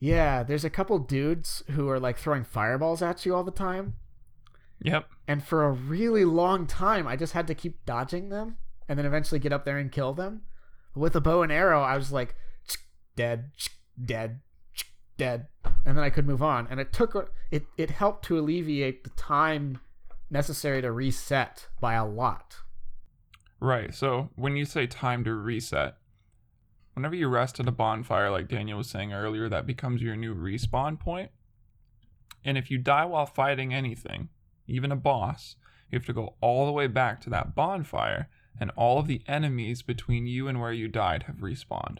Yeah, 0.00 0.42
there's 0.42 0.64
a 0.64 0.70
couple 0.70 0.98
dudes 0.98 1.62
who 1.70 1.88
are 1.88 1.98
like 1.98 2.18
throwing 2.18 2.44
fireballs 2.44 3.00
at 3.00 3.24
you 3.24 3.34
all 3.34 3.44
the 3.44 3.50
time. 3.50 3.94
Yep. 4.82 5.08
And 5.26 5.42
for 5.42 5.64
a 5.64 5.72
really 5.72 6.24
long 6.24 6.66
time, 6.66 7.06
I 7.06 7.16
just 7.16 7.32
had 7.32 7.46
to 7.46 7.54
keep 7.54 7.84
dodging 7.86 8.28
them 8.28 8.56
and 8.88 8.98
then 8.98 9.06
eventually 9.06 9.38
get 9.38 9.52
up 9.52 9.64
there 9.64 9.78
and 9.78 9.90
kill 9.90 10.12
them. 10.12 10.42
With 10.94 11.16
a 11.16 11.20
bow 11.20 11.42
and 11.42 11.50
arrow, 11.50 11.82
I 11.82 11.96
was 11.96 12.12
like, 12.12 12.34
dead, 13.16 13.50
dead, 14.02 14.40
dead. 15.16 15.46
And 15.86 15.96
then 15.96 16.04
I 16.04 16.10
could 16.10 16.26
move 16.26 16.42
on. 16.42 16.66
And 16.70 16.80
it 16.80 16.92
took, 16.92 17.32
it, 17.50 17.64
it 17.78 17.90
helped 17.90 18.26
to 18.26 18.38
alleviate 18.38 19.04
the 19.04 19.10
time 19.10 19.80
necessary 20.30 20.82
to 20.82 20.92
reset 20.92 21.68
by 21.80 21.94
a 21.94 22.04
lot. 22.06 22.56
Right. 23.60 23.94
So 23.94 24.30
when 24.36 24.56
you 24.56 24.66
say 24.66 24.86
time 24.86 25.24
to 25.24 25.34
reset, 25.34 25.96
whenever 26.94 27.14
you 27.14 27.28
rest 27.28 27.60
at 27.60 27.68
a 27.68 27.72
bonfire, 27.72 28.30
like 28.30 28.48
Daniel 28.48 28.78
was 28.78 28.88
saying 28.88 29.12
earlier, 29.12 29.48
that 29.48 29.66
becomes 29.66 30.02
your 30.02 30.16
new 30.16 30.34
respawn 30.34 30.98
point. 30.98 31.30
And 32.44 32.56
if 32.56 32.70
you 32.70 32.78
die 32.78 33.04
while 33.04 33.26
fighting 33.26 33.74
anything, 33.74 34.28
even 34.66 34.92
a 34.92 34.96
boss, 34.96 35.56
you 35.90 35.98
have 35.98 36.06
to 36.06 36.12
go 36.12 36.34
all 36.40 36.66
the 36.66 36.72
way 36.72 36.86
back 36.86 37.20
to 37.22 37.30
that 37.30 37.54
bonfire, 37.54 38.28
and 38.58 38.70
all 38.76 38.98
of 38.98 39.06
the 39.06 39.22
enemies 39.26 39.82
between 39.82 40.26
you 40.26 40.48
and 40.48 40.60
where 40.60 40.72
you 40.72 40.88
died 40.88 41.24
have 41.24 41.36
respawned. 41.36 41.98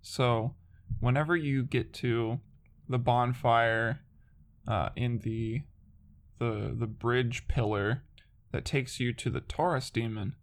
So, 0.00 0.54
whenever 1.00 1.36
you 1.36 1.62
get 1.62 1.92
to 1.94 2.40
the 2.88 2.98
bonfire 2.98 4.00
uh, 4.66 4.90
in 4.96 5.18
the 5.18 5.62
the 6.38 6.72
the 6.72 6.86
bridge 6.86 7.48
pillar 7.48 8.04
that 8.52 8.64
takes 8.64 9.00
you 9.00 9.12
to 9.12 9.28
the 9.28 9.40
Taurus 9.40 9.90
demon, 9.90 10.36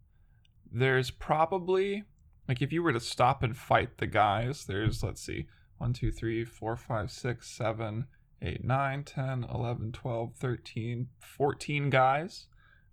there's 0.71 1.09
probably 1.09 2.03
like 2.47 2.61
if 2.61 2.71
you 2.71 2.83
were 2.83 2.93
to 2.93 2.99
stop 2.99 3.43
and 3.43 3.55
fight 3.55 3.97
the 3.97 4.07
guys, 4.07 4.65
there's 4.65 5.03
let's 5.03 5.21
see, 5.21 5.47
1, 5.77 5.93
2, 5.93 6.11
3, 6.11 6.45
4, 6.45 6.75
5, 6.75 7.11
6, 7.11 7.47
7, 7.49 8.05
8, 8.41 8.63
9, 8.63 9.03
10, 9.03 9.43
11, 9.43 9.91
12, 9.91 10.33
13, 10.35 11.07
14 11.19 11.89
guys 11.89 12.47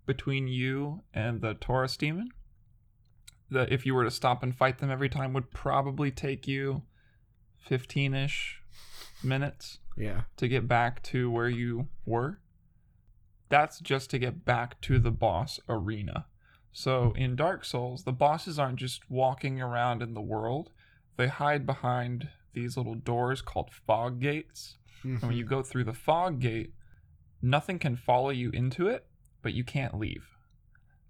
between 0.05 0.47
you 0.47 1.01
and 1.13 1.41
the 1.41 1.53
Taurus 1.53 1.95
demon. 1.97 2.29
That 3.49 3.71
if 3.71 3.85
you 3.85 3.93
were 3.93 4.03
to 4.03 4.11
stop 4.11 4.41
and 4.43 4.55
fight 4.55 4.79
them 4.79 4.89
every 4.89 5.09
time 5.09 5.33
would 5.33 5.51
probably 5.51 6.11
take 6.11 6.47
you 6.47 6.83
15 7.59 8.13
ish 8.13 8.61
minutes 9.23 9.79
Yeah. 9.95 10.21
to 10.37 10.47
get 10.47 10.67
back 10.67 11.01
to 11.03 11.29
where 11.29 11.49
you 11.49 11.87
were. 12.05 12.39
That's 13.49 13.79
just 13.79 14.09
to 14.09 14.19
get 14.19 14.43
back 14.43 14.81
to 14.81 14.97
the 14.99 15.11
boss 15.11 15.59
arena. 15.69 16.25
So 16.73 17.13
in 17.15 17.35
Dark 17.35 17.63
Souls, 17.63 18.03
the 18.03 18.11
bosses 18.11 18.57
aren't 18.59 18.79
just 18.79 19.09
walking 19.09 19.61
around 19.61 20.01
in 20.01 20.15
the 20.15 20.21
world, 20.21 20.71
they 21.15 21.27
hide 21.27 21.65
behind 21.65 22.29
these 22.53 22.75
little 22.75 22.95
doors 22.95 23.41
called 23.41 23.69
fog 23.71 24.19
gates. 24.19 24.77
And 25.03 25.21
when 25.21 25.37
you 25.37 25.45
go 25.45 25.61
through 25.61 25.83
the 25.83 25.93
fog 25.93 26.39
gate, 26.39 26.73
nothing 27.41 27.77
can 27.77 27.95
follow 27.95 28.29
you 28.29 28.49
into 28.51 28.87
it, 28.87 29.05
but 29.41 29.53
you 29.53 29.63
can't 29.63 29.97
leave. 29.99 30.25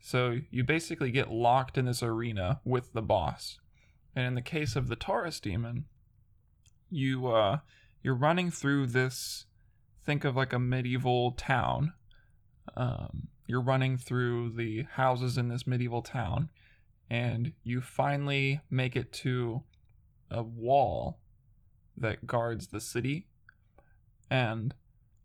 So 0.01 0.39
you 0.51 0.63
basically 0.65 1.11
get 1.11 1.31
locked 1.31 1.77
in 1.77 1.85
this 1.85 2.03
arena 2.03 2.59
with 2.65 2.91
the 2.91 3.01
boss. 3.01 3.59
And 4.15 4.25
in 4.25 4.35
the 4.35 4.41
case 4.41 4.75
of 4.75 4.89
the 4.89 4.95
Taurus 4.97 5.39
demon, 5.39 5.85
you 6.89 7.27
uh 7.27 7.59
you're 8.03 8.13
running 8.13 8.51
through 8.51 8.87
this 8.87 9.45
think 10.05 10.25
of 10.25 10.35
like 10.35 10.53
a 10.53 10.59
medieval 10.59 11.31
town. 11.31 11.93
Um, 12.75 13.29
you're 13.47 13.61
running 13.61 13.97
through 13.97 14.51
the 14.51 14.83
houses 14.93 15.37
in 15.37 15.49
this 15.49 15.67
medieval 15.67 16.01
town, 16.01 16.49
and 17.09 17.53
you 17.63 17.81
finally 17.81 18.61
make 18.69 18.95
it 18.95 19.11
to 19.11 19.63
a 20.31 20.41
wall 20.41 21.19
that 21.97 22.25
guards 22.25 22.67
the 22.67 22.79
city, 22.79 23.27
and 24.29 24.73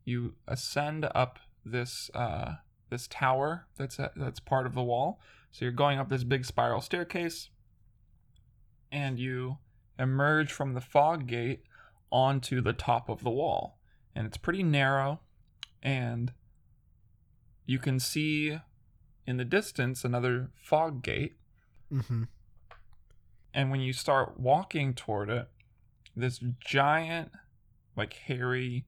you 0.04 0.34
ascend 0.46 1.08
up 1.14 1.38
this 1.64 2.10
uh, 2.14 2.54
this 2.90 3.06
tower 3.08 3.66
that's 3.76 3.98
a, 3.98 4.10
that's 4.16 4.40
part 4.40 4.66
of 4.66 4.74
the 4.74 4.82
wall. 4.82 5.20
So 5.50 5.64
you're 5.64 5.72
going 5.72 5.98
up 5.98 6.08
this 6.08 6.24
big 6.24 6.44
spiral 6.44 6.80
staircase, 6.80 7.50
and 8.92 9.18
you 9.18 9.58
emerge 9.98 10.52
from 10.52 10.74
the 10.74 10.80
fog 10.80 11.26
gate 11.26 11.62
onto 12.10 12.60
the 12.60 12.72
top 12.72 13.08
of 13.08 13.22
the 13.22 13.30
wall, 13.30 13.78
and 14.14 14.26
it's 14.26 14.36
pretty 14.36 14.62
narrow, 14.62 15.20
and 15.82 16.32
you 17.68 17.78
can 17.78 18.00
see 18.00 18.58
in 19.26 19.36
the 19.36 19.44
distance 19.44 20.04
another 20.04 20.50
fog 20.56 21.02
gate. 21.02 21.34
Mm-hmm. 21.92 22.24
and 23.54 23.70
when 23.70 23.80
you 23.80 23.92
start 23.94 24.38
walking 24.38 24.92
toward 24.92 25.30
it 25.30 25.48
this 26.14 26.38
giant 26.60 27.30
like 27.96 28.12
hairy 28.12 28.84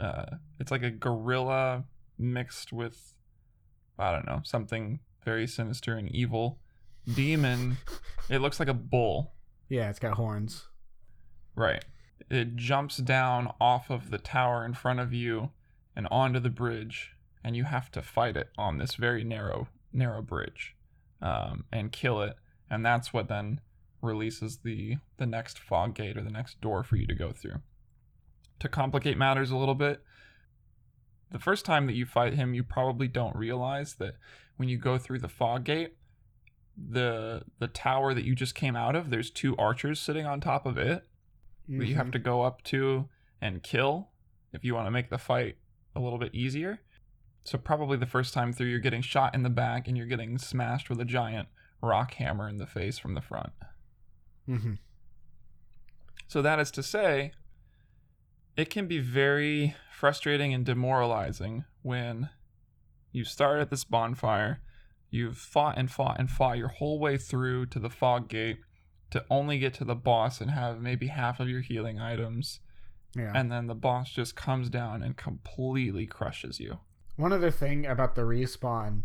uh 0.00 0.36
it's 0.58 0.70
like 0.70 0.82
a 0.82 0.90
gorilla 0.90 1.84
mixed 2.18 2.72
with 2.72 3.12
i 3.98 4.10
don't 4.10 4.24
know 4.24 4.40
something 4.44 5.00
very 5.24 5.46
sinister 5.46 5.96
and 5.96 6.08
evil. 6.10 6.58
Demon. 7.14 7.76
It 8.30 8.38
looks 8.40 8.58
like 8.58 8.68
a 8.68 8.74
bull. 8.74 9.34
Yeah, 9.68 9.90
it's 9.90 9.98
got 9.98 10.14
horns. 10.14 10.68
right. 11.54 11.84
It 12.30 12.56
jumps 12.56 12.96
down 12.96 13.52
off 13.60 13.90
of 13.90 14.10
the 14.10 14.18
tower 14.18 14.64
in 14.64 14.72
front 14.74 15.00
of 15.00 15.12
you 15.12 15.50
and 15.94 16.08
onto 16.10 16.40
the 16.40 16.48
bridge 16.50 17.12
and 17.44 17.56
you 17.56 17.64
have 17.64 17.90
to 17.90 18.02
fight 18.02 18.36
it 18.36 18.50
on 18.56 18.78
this 18.78 18.94
very 18.94 19.24
narrow 19.24 19.68
narrow 19.92 20.22
bridge 20.22 20.74
um, 21.20 21.64
and 21.72 21.92
kill 21.92 22.20
it 22.22 22.36
and 22.70 22.84
that's 22.84 23.12
what 23.12 23.28
then 23.28 23.60
releases 24.00 24.58
the 24.58 24.96
the 25.18 25.26
next 25.26 25.58
fog 25.58 25.94
gate 25.94 26.16
or 26.16 26.22
the 26.22 26.30
next 26.30 26.60
door 26.60 26.82
for 26.82 26.96
you 26.96 27.06
to 27.06 27.14
go 27.14 27.30
through 27.30 27.60
to 28.58 28.68
complicate 28.68 29.16
matters 29.18 29.50
a 29.50 29.56
little 29.56 29.74
bit 29.74 30.02
the 31.30 31.38
first 31.38 31.64
time 31.64 31.86
that 31.86 31.94
you 31.94 32.04
fight 32.04 32.34
him 32.34 32.54
you 32.54 32.62
probably 32.64 33.08
don't 33.08 33.36
realize 33.36 33.94
that 33.94 34.16
when 34.56 34.68
you 34.68 34.76
go 34.78 34.98
through 34.98 35.18
the 35.18 35.28
fog 35.28 35.64
gate 35.64 35.94
the 36.76 37.42
the 37.58 37.68
tower 37.68 38.14
that 38.14 38.24
you 38.24 38.34
just 38.34 38.54
came 38.54 38.74
out 38.76 38.96
of 38.96 39.10
there's 39.10 39.30
two 39.30 39.56
archers 39.56 40.00
sitting 40.00 40.26
on 40.26 40.40
top 40.40 40.64
of 40.66 40.78
it 40.78 41.04
that 41.68 41.86
you 41.86 41.94
have 41.94 42.08
Mhm. 42.08 42.12
to 42.12 42.18
go 42.18 42.42
up 42.42 42.62
to 42.64 43.08
and 43.40 43.62
kill 43.62 44.08
if 44.52 44.64
you 44.64 44.74
want 44.74 44.86
to 44.86 44.90
make 44.90 45.10
the 45.10 45.18
fight 45.18 45.56
a 45.94 46.00
little 46.00 46.18
bit 46.18 46.34
easier. 46.34 46.80
So 47.44 47.58
probably 47.58 47.96
the 47.96 48.06
first 48.06 48.32
time 48.34 48.52
through 48.52 48.68
you're 48.68 48.78
getting 48.78 49.02
shot 49.02 49.34
in 49.34 49.42
the 49.42 49.50
back 49.50 49.88
and 49.88 49.96
you're 49.96 50.06
getting 50.06 50.38
smashed 50.38 50.88
with 50.88 51.00
a 51.00 51.04
giant 51.04 51.48
rock 51.82 52.14
hammer 52.14 52.48
in 52.48 52.58
the 52.58 52.66
face 52.66 52.98
from 52.98 53.14
the 53.14 53.20
front. 53.20 53.52
Mhm. 54.48 54.78
So 56.28 56.40
that 56.42 56.58
is 56.60 56.70
to 56.72 56.82
say 56.82 57.32
it 58.56 58.70
can 58.70 58.86
be 58.86 58.98
very 58.98 59.74
frustrating 59.90 60.54
and 60.54 60.64
demoralizing 60.64 61.64
when 61.82 62.30
you 63.10 63.24
start 63.24 63.60
at 63.60 63.70
this 63.70 63.84
bonfire, 63.84 64.60
you've 65.10 65.36
fought 65.36 65.76
and 65.76 65.90
fought 65.90 66.18
and 66.18 66.30
fought 66.30 66.58
your 66.58 66.68
whole 66.68 66.98
way 66.98 67.16
through 67.18 67.66
to 67.66 67.78
the 67.78 67.90
fog 67.90 68.28
gate 68.28 68.58
to 69.10 69.24
only 69.28 69.58
get 69.58 69.74
to 69.74 69.84
the 69.84 69.94
boss 69.94 70.40
and 70.40 70.50
have 70.50 70.80
maybe 70.80 71.08
half 71.08 71.38
of 71.40 71.48
your 71.48 71.60
healing 71.60 71.98
items 71.98 72.60
Yeah. 73.14 73.32
and 73.34 73.52
then 73.52 73.66
the 73.66 73.74
boss 73.74 74.10
just 74.10 74.36
comes 74.36 74.70
down 74.70 75.02
and 75.02 75.16
completely 75.16 76.06
crushes 76.06 76.60
you. 76.60 76.78
One 77.16 77.32
other 77.32 77.50
thing 77.50 77.86
about 77.86 78.14
the 78.14 78.22
respawn, 78.22 79.02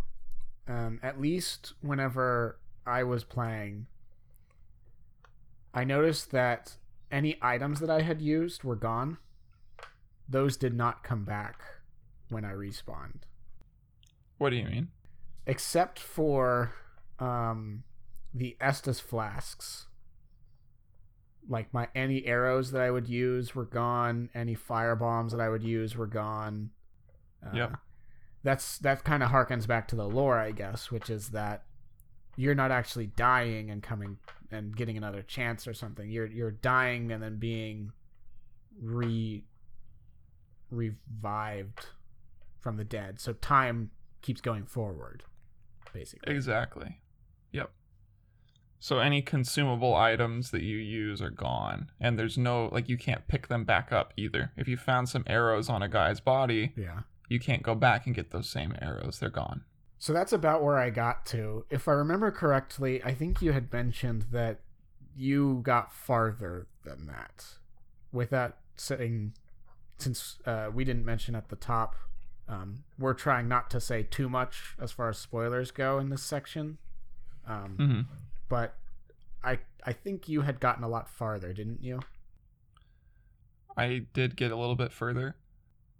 um, 0.68 1.00
at 1.04 1.20
least 1.22 1.74
whenever 1.82 2.58
I 2.86 3.04
was 3.04 3.24
playing, 3.24 3.88
I 5.74 5.84
noticed 5.84 6.32
that 6.32 6.78
any 7.12 7.38
items 7.42 7.80
that 7.80 7.90
I 7.90 8.02
had 8.02 8.22
used 8.22 8.64
were 8.64 8.76
gone. 8.76 9.18
Those 10.28 10.58
did 10.58 10.74
not 10.74 11.04
come 11.04 11.24
back 11.24 11.62
when 12.30 12.44
I 12.44 12.52
respawned, 12.52 13.22
What 14.38 14.50
do 14.50 14.58
you 14.58 14.66
mean? 14.66 14.90
except 15.46 15.98
for 16.00 16.74
um, 17.20 17.84
the 18.34 18.58
Estus 18.60 19.00
flasks. 19.02 19.86
Like 21.48 21.74
my 21.74 21.88
any 21.96 22.26
arrows 22.26 22.72
that 22.72 22.82
I 22.82 22.92
would 22.92 23.08
use 23.08 23.56
were 23.56 23.64
gone. 23.64 24.30
Any 24.36 24.54
fire 24.56 24.98
bombs 24.98 25.32
that 25.32 25.40
I 25.40 25.48
would 25.48 25.64
use 25.64 25.96
were 25.96 26.08
gone. 26.08 26.72
Uh, 27.46 27.56
Yep. 27.56 27.74
That's 28.44 28.78
that 28.80 29.04
kind 29.04 29.24
of 29.24 29.32
harkens 29.32 29.68
back 29.68 29.88
to 29.90 29.96
the 29.96 30.08
lore, 30.08 30.38
I 30.38 30.52
guess, 30.52 30.92
which 30.92 31.10
is 31.10 31.30
that 31.30 31.64
you're 32.36 32.56
not 32.56 32.72
actually 32.72 33.08
dying 33.08 33.70
and 33.70 33.82
coming 33.82 34.18
and 34.52 34.76
getting 34.76 34.96
another 34.98 35.22
chance 35.22 35.68
or 35.68 35.74
something. 35.74 36.10
You're 36.10 36.28
you're 36.28 36.52
dying 36.52 37.12
and 37.12 37.22
then 37.22 37.38
being 37.38 37.92
re 38.80 39.44
revived 40.70 41.88
from 42.60 42.78
the 42.78 42.84
dead. 42.84 43.20
So 43.20 43.34
time 43.34 43.92
keeps 44.22 44.42
going 44.42 44.66
forward, 44.66 45.24
basically. 45.94 46.34
Exactly. 46.34 47.00
Yep. 47.52 47.72
So 48.80 49.00
any 49.00 49.22
consumable 49.22 49.96
items 49.96 50.52
that 50.52 50.62
you 50.62 50.78
use 50.78 51.22
are 51.22 51.32
gone, 51.32 51.90
and 52.00 52.18
there's 52.20 52.38
no 52.38 52.70
like 52.72 52.88
you 52.88 52.98
can't 52.98 53.28
pick 53.28 53.48
them 53.48 53.64
back 53.64 53.92
up 53.92 54.14
either. 54.16 54.52
If 54.56 54.68
you 54.68 54.78
found 54.78 55.10
some 55.10 55.24
arrows 55.28 55.70
on 55.70 55.82
a 55.82 55.90
guy's 55.90 56.20
body, 56.20 56.74
Yeah. 56.78 57.02
You 57.28 57.40
can't 57.40 57.64
go 57.64 57.76
back 57.76 58.06
and 58.06 58.16
get 58.16 58.32
those 58.32 58.50
same 58.50 58.76
arrows. 58.82 59.20
They're 59.20 59.30
gone. 59.30 59.64
So 60.00 60.14
that's 60.14 60.32
about 60.34 60.64
where 60.64 60.78
I 60.78 60.90
got 60.90 61.26
to. 61.28 61.66
If 61.70 61.88
I 61.88 61.94
remember 61.94 62.32
correctly, 62.32 63.04
I 63.04 63.14
think 63.14 63.42
you 63.42 63.52
had 63.52 63.72
mentioned 63.74 64.26
that 64.32 64.60
you 65.16 65.62
got 65.64 65.92
farther 65.92 66.68
than 66.84 67.08
that. 67.08 67.46
With 68.12 68.30
that 68.30 68.58
saying, 68.76 69.34
since 69.98 70.38
uh, 70.46 70.70
we 70.74 70.84
didn't 70.84 71.04
mention 71.06 71.36
at 71.36 71.50
the 71.50 71.56
top, 71.56 71.96
um, 72.48 72.84
we're 73.00 73.16
trying 73.16 73.48
not 73.48 73.70
to 73.72 73.82
say 73.82 74.04
too 74.04 74.30
much 74.30 74.76
as 74.80 74.92
far 74.92 75.10
as 75.10 75.18
spoilers 75.18 75.72
go 75.72 75.98
in 76.00 76.10
this 76.10 76.24
section. 76.24 76.78
Um, 77.48 77.76
hmm 77.78 78.02
But 78.50 78.76
I 79.44 79.60
I 79.84 79.94
think 79.94 80.30
you 80.30 80.42
had 80.42 80.60
gotten 80.60 80.84
a 80.84 80.88
lot 80.88 81.10
farther, 81.10 81.54
didn't 81.54 81.84
you? 81.84 82.02
I 83.76 84.06
did 84.14 84.36
get 84.36 84.52
a 84.52 84.56
little 84.56 84.76
bit 84.76 84.92
further. 84.92 85.36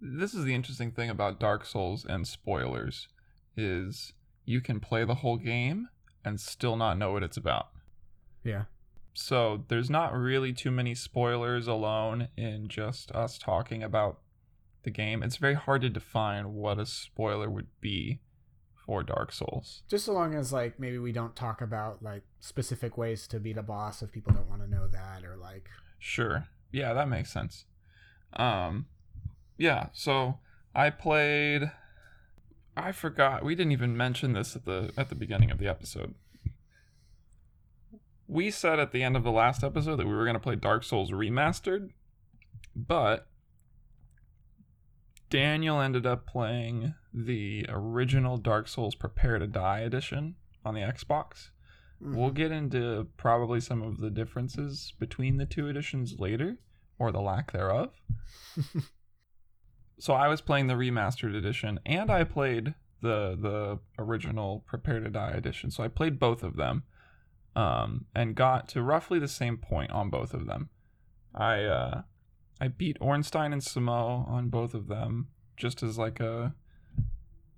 This 0.00 0.34
is 0.34 0.44
the 0.44 0.54
interesting 0.54 0.92
thing 0.92 1.10
about 1.10 1.40
Dark 1.40 1.64
Souls 1.64 2.04
and 2.08 2.26
spoilers 2.26 3.08
is 3.56 4.12
you 4.44 4.60
can 4.60 4.80
play 4.80 5.04
the 5.04 5.16
whole 5.16 5.36
game 5.36 5.88
and 6.24 6.40
still 6.40 6.76
not 6.76 6.98
know 6.98 7.12
what 7.12 7.22
it's 7.22 7.36
about. 7.36 7.68
Yeah. 8.44 8.64
So 9.14 9.64
there's 9.68 9.90
not 9.90 10.14
really 10.14 10.52
too 10.52 10.70
many 10.70 10.94
spoilers 10.94 11.66
alone 11.66 12.28
in 12.36 12.68
just 12.68 13.10
us 13.12 13.36
talking 13.36 13.82
about 13.82 14.20
the 14.84 14.90
game. 14.90 15.22
It's 15.22 15.36
very 15.36 15.54
hard 15.54 15.82
to 15.82 15.90
define 15.90 16.54
what 16.54 16.78
a 16.78 16.86
spoiler 16.86 17.50
would 17.50 17.66
be 17.80 18.20
for 18.86 19.02
Dark 19.02 19.32
Souls. 19.32 19.82
Just 19.88 20.06
so 20.06 20.12
long 20.12 20.34
as 20.34 20.52
like 20.52 20.78
maybe 20.78 20.98
we 20.98 21.12
don't 21.12 21.34
talk 21.34 21.60
about 21.60 22.02
like 22.02 22.22
specific 22.40 22.96
ways 22.96 23.26
to 23.28 23.40
beat 23.40 23.58
a 23.58 23.62
boss 23.62 24.02
if 24.02 24.12
people 24.12 24.32
don't 24.32 24.48
want 24.48 24.62
to 24.62 24.70
know 24.70 24.86
that 24.88 25.24
or 25.24 25.36
like 25.36 25.68
Sure. 25.98 26.46
Yeah, 26.70 26.94
that 26.94 27.08
makes 27.08 27.32
sense. 27.32 27.64
Um 28.34 28.86
yeah, 29.58 29.88
so 29.92 30.38
I 30.74 30.90
played 30.90 31.70
I 32.78 32.92
forgot. 32.92 33.44
We 33.44 33.56
didn't 33.56 33.72
even 33.72 33.96
mention 33.96 34.32
this 34.32 34.54
at 34.54 34.64
the 34.64 34.92
at 34.96 35.08
the 35.08 35.16
beginning 35.16 35.50
of 35.50 35.58
the 35.58 35.66
episode. 35.66 36.14
We 38.28 38.50
said 38.50 38.78
at 38.78 38.92
the 38.92 39.02
end 39.02 39.16
of 39.16 39.24
the 39.24 39.32
last 39.32 39.64
episode 39.64 39.96
that 39.96 40.06
we 40.06 40.14
were 40.14 40.24
going 40.24 40.34
to 40.34 40.40
play 40.40 40.54
Dark 40.54 40.84
Souls 40.84 41.10
Remastered, 41.10 41.90
but 42.76 43.26
Daniel 45.30 45.80
ended 45.80 46.06
up 46.06 46.26
playing 46.26 46.94
the 47.12 47.66
original 47.68 48.36
Dark 48.36 48.68
Souls 48.68 48.94
Prepare 48.94 49.38
to 49.38 49.46
Die 49.46 49.80
edition 49.80 50.36
on 50.64 50.74
the 50.74 50.80
Xbox. 50.80 51.48
We'll 52.00 52.28
mm-hmm. 52.28 52.36
get 52.36 52.52
into 52.52 53.08
probably 53.16 53.60
some 53.60 53.82
of 53.82 53.98
the 53.98 54.10
differences 54.10 54.92
between 55.00 55.38
the 55.38 55.46
two 55.46 55.68
editions 55.68 56.16
later, 56.18 56.58
or 56.98 57.10
the 57.10 57.20
lack 57.20 57.50
thereof. 57.50 57.90
so 59.98 60.14
I 60.14 60.28
was 60.28 60.40
playing 60.40 60.66
the 60.66 60.74
remastered 60.74 61.34
edition, 61.34 61.80
and 61.84 62.10
I 62.10 62.24
played 62.24 62.74
the 63.00 63.36
the 63.40 63.78
original 63.98 64.64
Prepare 64.66 65.00
to 65.00 65.10
Die 65.10 65.30
edition. 65.30 65.70
So 65.70 65.82
I 65.82 65.88
played 65.88 66.18
both 66.18 66.42
of 66.42 66.56
them, 66.56 66.84
um, 67.56 68.06
and 68.14 68.34
got 68.34 68.68
to 68.70 68.82
roughly 68.82 69.18
the 69.18 69.28
same 69.28 69.56
point 69.56 69.90
on 69.90 70.10
both 70.10 70.34
of 70.34 70.46
them. 70.46 70.70
I 71.34 71.64
uh, 71.64 72.02
I 72.60 72.68
beat 72.68 72.96
Ornstein 73.00 73.52
and 73.52 73.62
Smough 73.62 74.28
on 74.28 74.48
both 74.48 74.74
of 74.74 74.88
them, 74.88 75.28
just 75.56 75.82
as 75.82 75.98
like 75.98 76.20
a 76.20 76.54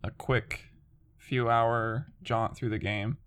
a 0.02 0.10
quick 0.10 0.66
few 1.18 1.50
hour 1.50 2.12
jaunt 2.22 2.56
through 2.56 2.70
the 2.70 2.78
game 2.78 3.18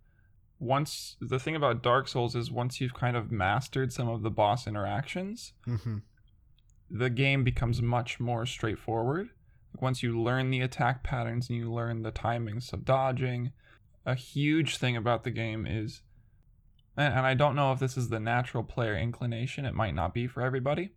once 0.64 1.18
the 1.20 1.40
thing 1.40 1.56
about 1.56 1.84
Dark 1.84 2.08
Souls 2.08 2.36
is 2.36 2.50
once 2.50 2.80
you've 2.80 2.94
kind 2.94 3.18
of 3.18 3.32
mastered 3.32 3.92
some 3.92 4.08
of 4.08 4.22
the 4.22 4.32
boss 4.32 4.66
interactions, 4.66 5.54
hmm 5.66 5.98
the 6.90 7.10
game 7.10 7.44
becomes 7.44 7.82
much 7.82 8.20
more 8.20 8.46
straightforward. 8.46 9.30
Once 9.80 10.04
you 10.04 10.20
learn 10.20 10.52
the 10.52 10.62
attack 10.62 11.04
patterns 11.04 11.50
and 11.50 11.58
you 11.58 11.72
learn 11.72 12.04
the 12.04 12.12
timings 12.12 12.72
of 12.74 12.86
dodging, 12.86 13.52
a 14.06 14.16
huge 14.16 14.78
thing 14.78 14.96
about 14.96 15.24
the 15.24 15.32
game 15.32 15.66
is 15.66 16.02
and, 16.96 17.14
and 17.14 17.26
I 17.26 17.34
don't 17.34 17.56
know 17.56 17.72
if 17.72 17.80
this 17.80 17.98
is 17.98 18.10
the 18.10 18.20
natural 18.20 18.64
player 18.64 18.96
inclination, 18.96 19.66
it 19.66 19.74
might 19.74 19.96
not 19.96 20.14
be 20.14 20.28
for 20.28 20.42
everybody. 20.42 20.92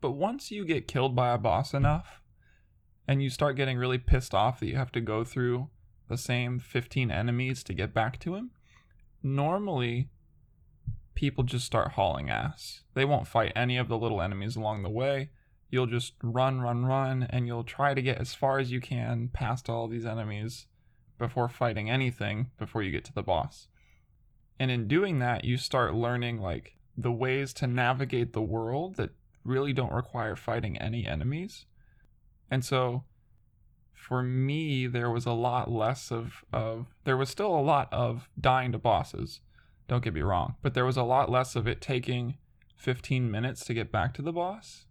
But 0.00 0.12
once 0.12 0.50
you 0.50 0.64
get 0.64 0.88
killed 0.88 1.14
by 1.14 1.32
a 1.32 1.38
boss 1.38 1.74
enough 1.74 2.20
and 3.06 3.22
you 3.22 3.30
start 3.30 3.56
getting 3.56 3.78
really 3.78 3.98
pissed 3.98 4.34
off 4.34 4.60
that 4.60 4.66
you 4.66 4.76
have 4.76 4.92
to 4.92 5.00
go 5.00 5.24
through 5.24 5.68
the 6.08 6.16
same 6.16 6.58
15 6.58 7.10
enemies 7.10 7.62
to 7.64 7.74
get 7.74 7.94
back 7.94 8.18
to 8.20 8.34
him, 8.34 8.50
normally 9.22 10.08
people 11.14 11.44
just 11.44 11.66
start 11.66 11.92
hauling 11.92 12.30
ass. 12.30 12.82
They 12.94 13.04
won't 13.04 13.26
fight 13.26 13.52
any 13.54 13.76
of 13.76 13.88
the 13.88 13.98
little 13.98 14.22
enemies 14.22 14.56
along 14.56 14.82
the 14.82 14.90
way. 14.90 15.30
You'll 15.70 15.86
just 15.86 16.14
run, 16.22 16.60
run, 16.60 16.84
run, 16.84 17.26
and 17.30 17.46
you'll 17.46 17.64
try 17.64 17.94
to 17.94 18.02
get 18.02 18.18
as 18.18 18.34
far 18.34 18.58
as 18.58 18.72
you 18.72 18.80
can 18.80 19.28
past 19.32 19.68
all 19.68 19.86
these 19.86 20.06
enemies 20.06 20.66
before 21.18 21.48
fighting 21.48 21.90
anything 21.90 22.50
before 22.58 22.82
you 22.82 22.90
get 22.90 23.04
to 23.04 23.12
the 23.12 23.22
boss. 23.22 23.68
And 24.58 24.70
in 24.70 24.88
doing 24.88 25.20
that, 25.20 25.44
you 25.44 25.56
start 25.56 25.94
learning 25.94 26.40
like 26.40 26.76
the 26.96 27.12
ways 27.12 27.52
to 27.54 27.66
navigate 27.66 28.32
the 28.32 28.42
world 28.42 28.96
that 28.96 29.10
really 29.44 29.72
don't 29.72 29.92
require 29.92 30.36
fighting 30.36 30.76
any 30.78 31.06
enemies. 31.06 31.66
And 32.50 32.64
so 32.64 33.04
for 33.94 34.22
me 34.22 34.86
there 34.86 35.10
was 35.10 35.26
a 35.26 35.32
lot 35.32 35.70
less 35.70 36.10
of 36.10 36.44
of 36.52 36.86
there 37.04 37.16
was 37.16 37.28
still 37.28 37.54
a 37.54 37.60
lot 37.60 37.88
of 37.92 38.28
dying 38.40 38.72
to 38.72 38.78
bosses. 38.78 39.40
Don't 39.90 40.04
get 40.04 40.14
me 40.14 40.22
wrong, 40.22 40.54
but 40.62 40.74
there 40.74 40.84
was 40.84 40.96
a 40.96 41.02
lot 41.02 41.32
less 41.32 41.56
of 41.56 41.66
it 41.66 41.80
taking 41.80 42.38
15 42.76 43.28
minutes 43.28 43.64
to 43.64 43.74
get 43.74 43.90
back 43.90 44.14
to 44.14 44.22
the 44.22 44.32
boss. 44.32 44.84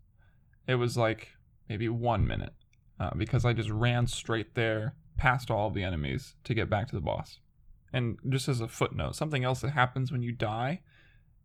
It 0.67 0.75
was 0.75 0.97
like 0.97 1.29
maybe 1.69 1.87
1 1.87 2.27
minute 2.27 2.51
uh, 2.99 3.11
because 3.15 3.45
I 3.45 3.53
just 3.53 3.69
ran 3.69 4.07
straight 4.07 4.55
there 4.55 4.95
past 5.15 5.49
all 5.49 5.67
of 5.67 5.73
the 5.73 5.85
enemies 5.85 6.35
to 6.43 6.53
get 6.53 6.69
back 6.69 6.89
to 6.89 6.95
the 6.95 7.01
boss. 7.01 7.39
And 7.93 8.17
just 8.27 8.49
as 8.49 8.59
a 8.59 8.67
footnote, 8.67 9.15
something 9.15 9.45
else 9.45 9.61
that 9.61 9.69
happens 9.69 10.11
when 10.11 10.21
you 10.21 10.33
die, 10.33 10.81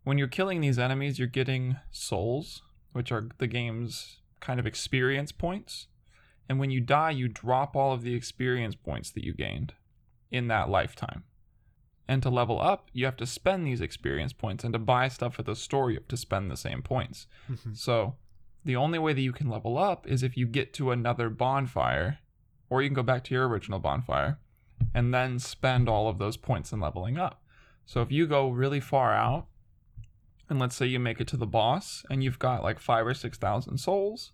when 0.02 0.18
you're 0.18 0.26
killing 0.26 0.60
these 0.60 0.80
enemies, 0.80 1.20
you're 1.20 1.28
getting 1.28 1.76
souls, 1.92 2.60
which 2.90 3.12
are 3.12 3.28
the 3.38 3.46
game's 3.46 4.18
kind 4.40 4.58
of 4.58 4.66
experience 4.66 5.30
points. 5.30 5.86
And 6.48 6.58
when 6.58 6.72
you 6.72 6.80
die, 6.80 7.12
you 7.12 7.28
drop 7.28 7.76
all 7.76 7.92
of 7.92 8.02
the 8.02 8.16
experience 8.16 8.74
points 8.74 9.12
that 9.12 9.22
you 9.22 9.32
gained 9.32 9.74
in 10.32 10.48
that 10.48 10.68
lifetime. 10.68 11.22
And 12.06 12.22
to 12.22 12.28
level 12.28 12.60
up, 12.60 12.90
you 12.92 13.06
have 13.06 13.16
to 13.16 13.26
spend 13.26 13.66
these 13.66 13.80
experience 13.80 14.32
points. 14.32 14.62
And 14.62 14.72
to 14.74 14.78
buy 14.78 15.08
stuff 15.08 15.38
at 15.38 15.46
the 15.46 15.56
store, 15.56 15.90
you 15.90 15.96
have 15.96 16.08
to 16.08 16.16
spend 16.16 16.50
the 16.50 16.56
same 16.56 16.82
points. 16.82 17.26
Mm-hmm. 17.50 17.72
So 17.74 18.16
the 18.64 18.76
only 18.76 18.98
way 18.98 19.12
that 19.14 19.20
you 19.20 19.32
can 19.32 19.48
level 19.48 19.78
up 19.78 20.06
is 20.06 20.22
if 20.22 20.36
you 20.36 20.46
get 20.46 20.74
to 20.74 20.90
another 20.90 21.30
bonfire, 21.30 22.18
or 22.68 22.82
you 22.82 22.88
can 22.88 22.94
go 22.94 23.02
back 23.02 23.24
to 23.24 23.34
your 23.34 23.48
original 23.48 23.78
bonfire 23.78 24.38
and 24.94 25.14
then 25.14 25.38
spend 25.38 25.88
all 25.88 26.08
of 26.08 26.18
those 26.18 26.36
points 26.36 26.72
in 26.72 26.80
leveling 26.80 27.16
up. 27.16 27.42
So 27.86 28.02
if 28.02 28.10
you 28.10 28.26
go 28.26 28.50
really 28.50 28.80
far 28.80 29.14
out, 29.14 29.46
and 30.50 30.58
let's 30.58 30.76
say 30.76 30.86
you 30.86 30.98
make 30.98 31.20
it 31.20 31.28
to 31.28 31.36
the 31.36 31.46
boss 31.46 32.04
and 32.10 32.22
you've 32.22 32.38
got 32.38 32.62
like 32.62 32.78
five 32.78 33.06
or 33.06 33.14
six 33.14 33.38
thousand 33.38 33.78
souls, 33.78 34.32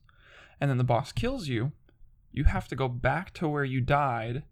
and 0.60 0.70
then 0.70 0.78
the 0.78 0.84
boss 0.84 1.12
kills 1.12 1.48
you, 1.48 1.72
you 2.32 2.44
have 2.44 2.66
to 2.68 2.76
go 2.76 2.88
back 2.88 3.32
to 3.34 3.48
where 3.48 3.64
you 3.64 3.80
died 3.80 4.42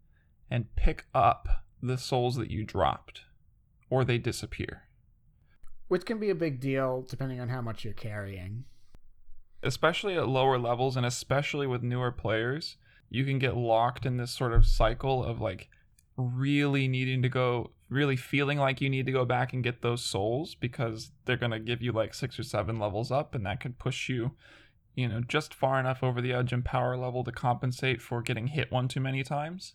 and 0.51 0.75
pick 0.77 1.07
up 1.15 1.65
the 1.83 1.99
souls 1.99 2.37
that 2.37 2.51
you 2.51 2.64
dropped, 2.64 3.23
or 3.91 4.05
they 4.05 4.19
disappear. 4.19 4.83
Which 5.89 6.05
can 6.05 6.18
be 6.18 6.31
a 6.31 6.35
big 6.35 6.61
deal 6.61 7.05
depending 7.09 7.41
on 7.41 7.49
how 7.49 7.61
much 7.62 7.85
you're 7.85 7.95
carrying. 7.95 8.64
especially 9.62 10.14
at 10.16 10.29
lower 10.29 10.59
levels 10.59 10.97
and 10.97 11.05
especially 11.05 11.66
with 11.66 11.83
newer 11.83 12.12
players, 12.12 12.76
you 13.11 13.24
can 13.24 13.39
get 13.39 13.57
locked 13.57 14.07
in 14.07 14.16
this 14.16 14.31
sort 14.31 14.53
of 14.53 14.66
cycle 14.66 15.24
of 15.24 15.41
like 15.41 15.68
really 16.16 16.87
needing 16.89 17.22
to 17.22 17.29
go, 17.29 17.70
really 17.89 18.16
feeling 18.16 18.59
like 18.59 18.81
you 18.81 18.89
need 18.91 19.07
to 19.07 19.12
go 19.12 19.24
back 19.24 19.53
and 19.53 19.64
get 19.64 19.83
those 19.83 20.05
souls 20.05 20.55
because 20.55 21.11
they're 21.24 21.37
going 21.37 21.53
to 21.53 21.59
give 21.59 21.83
you 21.83 21.91
like 21.93 22.14
six 22.14 22.39
or 22.39 22.43
seven 22.43 22.79
levels 22.79 23.11
up 23.11 23.35
and 23.35 23.47
that 23.47 23.61
could 23.61 23.79
push 23.79 24.09
you, 24.09 24.33
you 24.95 25.09
know, 25.09 25.20
just 25.26 25.55
far 25.55 25.81
enough 25.81 26.03
over 26.03 26.20
the 26.20 26.33
edge 26.33 26.53
in 26.53 26.62
power 26.62 26.97
level 26.97 27.24
to 27.24 27.33
compensate 27.33 28.01
for 28.03 28.22
getting 28.22 28.49
hit 28.49 28.70
one 28.70 28.89
too 28.89 29.01
many 29.01 29.22
times. 29.24 29.74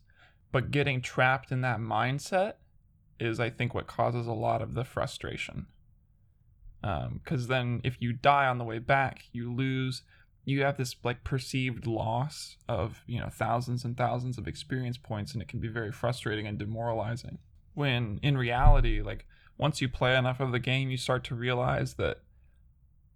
But 0.53 0.71
getting 0.71 1.01
trapped 1.01 1.51
in 1.51 1.59
that 1.61 1.79
mindset 1.79 2.53
is, 3.19 3.41
I 3.41 3.49
think, 3.49 3.73
what 3.73 3.87
causes 3.87 4.25
a 4.25 4.33
lot 4.33 4.61
of 4.61 4.73
the 4.73 4.85
frustration 4.85 5.67
because 7.13 7.47
then 7.47 7.79
if 7.85 7.95
you 8.01 8.11
die 8.11 8.45
on 8.45 8.57
the 8.57 8.63
way 8.65 8.77
back 8.77 9.23
you 9.31 9.49
lose 9.49 10.01
you 10.43 10.61
have 10.63 10.75
this 10.75 10.97
like 11.01 11.23
perceived 11.23 11.87
loss 11.87 12.57
of 12.67 13.03
you 13.07 13.21
know 13.21 13.29
thousands 13.29 13.85
and 13.85 13.95
thousands 13.95 14.37
of 14.37 14.49
experience 14.49 14.97
points 14.97 15.31
and 15.31 15.41
it 15.41 15.47
can 15.47 15.61
be 15.61 15.69
very 15.69 15.93
frustrating 15.93 16.45
and 16.45 16.59
demoralizing 16.59 17.37
when 17.73 18.19
in 18.21 18.37
reality 18.37 19.01
like 19.01 19.25
once 19.57 19.81
you 19.81 19.89
play 19.89 20.17
enough 20.17 20.39
of 20.39 20.51
the 20.51 20.59
game, 20.59 20.89
you 20.89 20.97
start 20.97 21.23
to 21.25 21.35
realize 21.35 21.95
that 21.95 22.21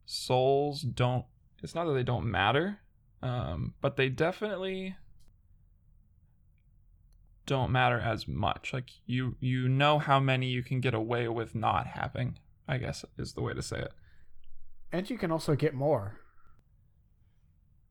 souls 0.06 0.82
don't. 0.82 1.26
It's 1.64 1.74
not 1.74 1.86
that 1.86 1.94
they 1.94 2.04
don't 2.04 2.30
matter, 2.30 2.80
um, 3.24 3.74
but 3.82 3.96
they 3.96 4.10
definitely 4.10 4.96
don't 7.48 7.72
matter 7.72 8.00
as 8.00 8.28
much. 8.28 8.72
Like 8.74 8.92
you, 9.08 9.36
you 9.40 9.68
know 9.68 9.98
how 9.98 10.20
many 10.20 10.48
you 10.48 10.62
can 10.62 10.80
get 10.80 10.94
away 10.94 11.28
with 11.28 11.56
not 11.56 11.88
having. 11.88 12.38
I 12.68 12.78
guess 12.78 13.04
is 13.18 13.34
the 13.34 13.42
way 13.42 13.54
to 13.54 13.62
say 13.64 13.80
it. 13.80 13.94
And 14.92 15.10
you 15.10 15.18
can 15.18 15.32
also 15.32 15.56
get 15.56 15.74
more. 15.74 16.20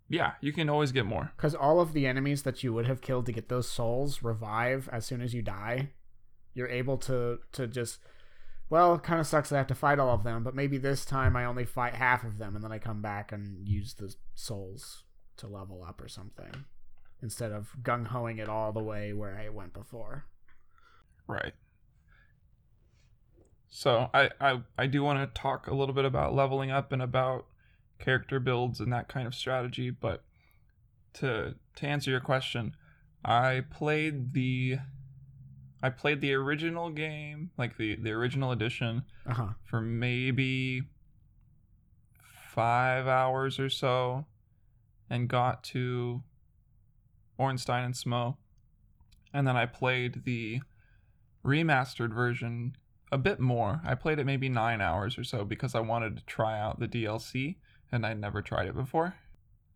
Yeah, 0.08 0.32
you 0.40 0.52
can 0.52 0.68
always 0.68 0.92
get 0.92 1.06
more. 1.06 1.32
Because 1.36 1.54
all 1.54 1.80
of 1.80 1.92
the 1.92 2.06
enemies 2.06 2.42
that 2.42 2.62
you 2.62 2.72
would 2.72 2.86
have 2.86 3.00
killed 3.00 3.26
to 3.26 3.32
get 3.32 3.48
those 3.48 3.68
souls 3.68 4.22
revive 4.22 4.88
as 4.92 5.04
soon 5.04 5.20
as 5.20 5.34
you 5.34 5.42
die. 5.42 5.90
You're 6.54 6.68
able 6.68 6.98
to 6.98 7.38
to 7.52 7.66
just 7.66 7.98
well, 8.68 8.94
it 8.94 9.02
kind 9.02 9.20
of 9.20 9.26
sucks 9.26 9.48
that 9.48 9.56
I 9.56 9.58
have 9.58 9.66
to 9.68 9.74
fight 9.74 9.98
all 9.98 10.14
of 10.14 10.24
them, 10.24 10.42
but 10.42 10.54
maybe 10.54 10.76
this 10.76 11.04
time 11.04 11.36
I 11.36 11.44
only 11.44 11.64
fight 11.64 11.94
half 11.94 12.24
of 12.24 12.38
them 12.38 12.54
and 12.54 12.64
then 12.64 12.72
I 12.72 12.78
come 12.78 13.00
back 13.00 13.32
and 13.32 13.66
use 13.66 13.94
the 13.94 14.14
souls 14.34 15.04
to 15.38 15.46
level 15.46 15.84
up 15.86 16.00
or 16.00 16.08
something 16.08 16.64
instead 17.22 17.52
of 17.52 17.70
gung 17.82 18.06
hoing 18.08 18.38
it 18.38 18.48
all 18.48 18.72
the 18.72 18.82
way 18.82 19.12
where 19.12 19.38
I 19.38 19.48
went 19.48 19.72
before. 19.72 20.26
Right. 21.26 21.54
So 23.68 24.08
I, 24.14 24.30
I 24.40 24.60
I 24.78 24.86
do 24.86 25.02
want 25.02 25.18
to 25.18 25.40
talk 25.40 25.66
a 25.66 25.74
little 25.74 25.94
bit 25.94 26.04
about 26.04 26.34
leveling 26.34 26.70
up 26.70 26.92
and 26.92 27.02
about 27.02 27.46
character 27.98 28.40
builds 28.40 28.80
and 28.80 28.92
that 28.92 29.08
kind 29.08 29.26
of 29.26 29.34
strategy, 29.34 29.90
but 29.90 30.22
to 31.14 31.54
to 31.76 31.86
answer 31.86 32.10
your 32.10 32.20
question, 32.20 32.74
I 33.24 33.64
played 33.70 34.32
the 34.32 34.78
I 35.82 35.90
played 35.90 36.20
the 36.20 36.34
original 36.34 36.90
game, 36.90 37.50
like 37.58 37.76
the 37.76 37.96
the 37.96 38.12
original 38.12 38.52
edition, 38.52 39.04
uh-huh. 39.26 39.48
for 39.64 39.80
maybe 39.80 40.82
five 42.54 43.06
hours 43.06 43.58
or 43.58 43.68
so, 43.68 44.26
and 45.10 45.28
got 45.28 45.64
to 45.64 46.22
Ornstein 47.38 47.84
and 47.84 47.94
Smough. 47.94 48.36
and 49.32 49.46
then 49.46 49.56
I 49.56 49.66
played 49.66 50.24
the 50.24 50.60
remastered 51.44 52.12
version 52.14 52.76
a 53.12 53.18
bit 53.18 53.38
more. 53.38 53.80
I 53.84 53.94
played 53.94 54.18
it 54.18 54.26
maybe 54.26 54.48
nine 54.48 54.80
hours 54.80 55.18
or 55.18 55.24
so 55.24 55.44
because 55.44 55.74
I 55.74 55.80
wanted 55.80 56.16
to 56.16 56.24
try 56.24 56.58
out 56.58 56.80
the 56.80 56.88
DLC, 56.88 57.56
and 57.92 58.04
I'd 58.04 58.20
never 58.20 58.42
tried 58.42 58.66
it 58.66 58.74
before. 58.74 59.16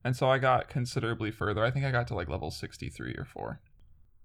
And 0.03 0.17
so 0.17 0.29
I 0.31 0.39
got 0.39 0.69
considerably 0.69 1.31
further. 1.31 1.63
I 1.65 1.71
think 1.71 1.85
I 1.85 1.91
got 1.91 2.07
to 2.09 2.15
like 2.15 2.29
level 2.29 2.51
63 2.51 3.15
or 3.19 3.25
4. 3.25 3.61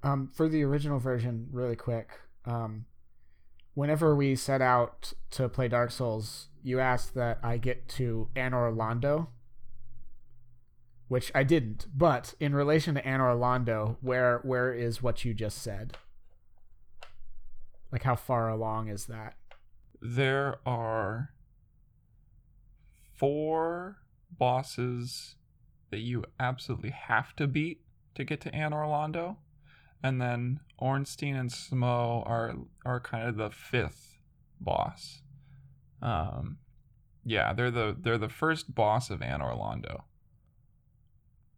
Um, 0.03 0.29
for 0.33 0.47
the 0.47 0.63
original 0.63 0.99
version, 0.99 1.47
really 1.51 1.75
quick, 1.75 2.19
um, 2.45 2.85
whenever 3.73 4.15
we 4.15 4.35
set 4.35 4.61
out 4.61 5.13
to 5.31 5.49
play 5.49 5.67
Dark 5.67 5.91
Souls, 5.91 6.49
you 6.63 6.79
asked 6.79 7.13
that 7.15 7.39
I 7.43 7.57
get 7.57 7.87
to 7.89 8.29
Anor 8.35 8.73
Londo, 8.75 9.27
which 11.07 11.31
I 11.35 11.43
didn't. 11.43 11.87
But 11.95 12.33
in 12.39 12.55
relation 12.55 12.95
to 12.95 13.01
Anor 13.01 13.37
Londo, 13.37 13.97
where 14.01 14.39
where 14.43 14.73
is 14.73 15.01
what 15.03 15.23
you 15.25 15.33
just 15.33 15.59
said? 15.61 15.97
Like 17.91 18.03
how 18.03 18.15
far 18.15 18.49
along 18.49 18.89
is 18.89 19.05
that? 19.05 19.35
There 20.01 20.57
are 20.65 21.29
four 23.13 23.97
bosses 24.37 25.35
that 25.91 25.99
you 25.99 26.25
absolutely 26.39 26.89
have 26.89 27.35
to 27.37 27.47
beat 27.47 27.81
to 28.15 28.23
get 28.23 28.41
to 28.41 28.51
Anor 28.51 28.85
Londo. 28.87 29.37
and 30.03 30.21
then 30.21 30.59
Ornstein 30.77 31.35
and 31.35 31.49
Smough 31.51 32.23
are 32.27 32.55
are 32.85 32.99
kind 32.99 33.27
of 33.29 33.37
the 33.37 33.49
fifth 33.49 34.17
boss. 34.59 35.21
Um, 36.01 36.57
yeah, 37.23 37.53
they're 37.53 37.71
the 37.71 37.95
they're 37.99 38.17
the 38.17 38.29
first 38.29 38.75
boss 38.75 39.09
of 39.09 39.21
Anor 39.21 39.57
Londo 39.57 40.03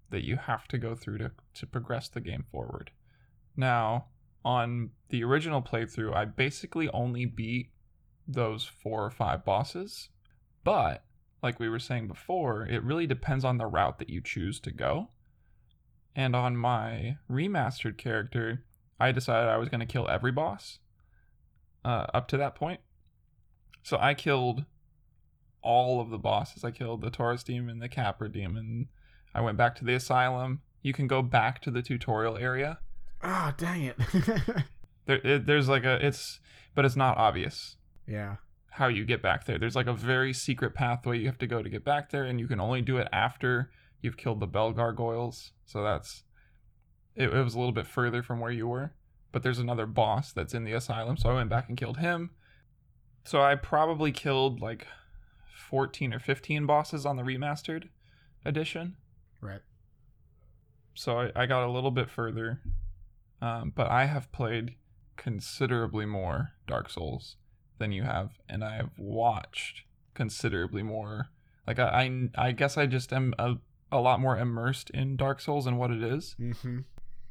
that 0.10 0.24
you 0.24 0.38
have 0.38 0.68
to 0.70 0.78
go 0.78 0.96
through 0.96 1.18
to 1.20 1.32
to 1.56 1.66
progress 1.66 2.08
the 2.08 2.22
game 2.22 2.46
forward. 2.52 2.92
Now, 3.56 4.06
on 4.46 4.92
the 5.10 5.24
original 5.24 5.62
playthrough, 5.62 6.16
I 6.16 6.26
basically 6.26 6.90
only 6.90 7.26
beat 7.26 7.72
those 8.28 8.66
four 8.66 9.04
or 9.06 9.12
five 9.12 9.44
bosses, 9.44 10.10
but 10.64 11.04
like 11.42 11.60
we 11.60 11.70
were 11.70 11.80
saying 11.80 12.08
before, 12.08 12.66
it 12.66 12.84
really 12.84 13.08
depends 13.08 13.46
on 13.46 13.58
the 13.58 13.66
route 13.66 14.00
that 14.00 14.10
you 14.10 14.22
choose 14.22 14.60
to 14.62 14.72
go. 14.72 15.10
And 16.16 16.36
on 16.36 16.58
my 16.58 17.18
remastered 17.30 17.98
character, 17.98 18.64
I 19.00 19.12
decided 19.12 19.50
I 19.50 19.58
was 19.58 19.70
going 19.70 19.82
to 19.82 19.86
kill 19.86 20.08
every 20.10 20.32
boss 20.32 20.80
uh, 21.86 22.08
up 22.14 22.28
to 22.30 22.38
that 22.38 22.56
point. 22.56 22.82
So 23.84 23.98
I 24.00 24.14
killed 24.14 24.66
all 25.62 26.02
of 26.02 26.10
the 26.10 26.18
bosses. 26.18 26.64
I 26.64 26.72
killed 26.72 27.02
the 27.02 27.12
Taurus 27.12 27.44
demon, 27.44 27.80
the 27.80 27.90
Capra 27.90 28.32
demon. 28.32 28.88
I 29.38 29.42
went 29.42 29.56
back 29.56 29.76
to 29.76 29.86
the 29.86 29.94
asylum. 29.94 30.62
You 30.82 30.94
can 30.94 31.06
go 31.06 31.22
back 31.22 31.62
to 31.62 31.70
the 31.70 31.84
tutorial 31.84 32.38
area. 32.38 32.80
Ah, 33.22 33.52
oh, 33.52 33.56
dang 33.56 33.84
it. 33.84 33.96
there, 35.06 35.22
it, 35.24 35.46
there's 35.46 35.70
like 35.70 35.84
a 35.84 36.04
it's, 36.04 36.40
but 36.74 36.86
it's 36.86 36.96
not 36.96 37.18
obvious. 37.18 37.76
Yeah. 38.08 38.38
How 38.72 38.88
you 38.88 39.06
get 39.06 39.22
back 39.22 39.46
there? 39.46 39.60
There's 39.60 39.76
like 39.76 39.86
a 39.86 39.94
very 39.94 40.34
secret 40.34 40.74
pathway 40.74 41.20
you 41.20 41.28
have 41.28 41.38
to 41.38 41.46
go 41.46 41.62
to 41.62 41.70
get 41.70 41.86
back 41.86 42.10
there, 42.10 42.24
and 42.24 42.40
you 42.40 42.48
can 42.48 42.60
only 42.60 42.82
do 42.82 42.98
it 42.98 43.08
after 43.14 43.70
you've 44.02 44.18
killed 44.18 44.40
the 44.40 44.48
bell 44.48 44.72
gargoyles. 44.72 45.52
So 45.66 45.84
that's 45.84 46.24
it, 47.16 47.32
it 47.32 47.44
was 47.44 47.54
a 47.54 47.60
little 47.60 47.74
bit 47.74 47.86
further 47.86 48.24
from 48.24 48.40
where 48.40 48.52
you 48.52 48.68
were. 48.68 48.96
But 49.32 49.44
there's 49.44 49.60
another 49.60 49.86
boss 49.86 50.34
that's 50.34 50.56
in 50.56 50.64
the 50.64 50.74
asylum, 50.74 51.16
so 51.16 51.30
I 51.30 51.36
went 51.36 51.52
back 51.52 51.70
and 51.70 51.78
killed 51.78 51.98
him. 51.98 52.32
So 53.24 53.44
I 53.44 53.54
probably 53.54 54.12
killed 54.12 54.62
like 54.62 54.88
14 55.70 56.12
or 56.12 56.20
15 56.20 56.66
bosses 56.66 57.06
on 57.06 57.18
the 57.18 57.24
remastered 57.24 57.90
edition. 58.44 58.96
Right. 59.42 59.62
So 60.96 61.20
I, 61.20 61.32
I 61.36 61.46
got 61.46 61.68
a 61.68 61.72
little 61.72 61.92
bit 61.92 62.10
further. 62.10 62.62
Um, 63.42 63.72
but 63.76 63.90
I 63.90 64.06
have 64.06 64.32
played 64.32 64.76
considerably 65.16 66.06
more 66.06 66.52
Dark 66.66 66.90
Souls 66.90 67.36
than 67.78 67.92
you 67.92 68.04
have, 68.04 68.32
and 68.50 68.64
I 68.64 68.78
have 68.78 68.92
watched 68.98 69.84
considerably 70.16 70.82
more. 70.82 71.28
Like 71.68 71.78
I, 71.80 72.30
I, 72.36 72.48
I 72.48 72.52
guess 72.52 72.78
I 72.78 72.88
just 72.88 73.14
am 73.14 73.34
a 73.38 73.56
a 73.92 74.00
lot 74.00 74.20
more 74.20 74.38
immersed 74.38 74.90
in 74.90 75.16
Dark 75.16 75.40
Souls 75.40 75.66
and 75.66 75.78
what 75.78 75.92
it 75.92 76.04
is. 76.04 76.36
Mm-hmm. 76.40 76.80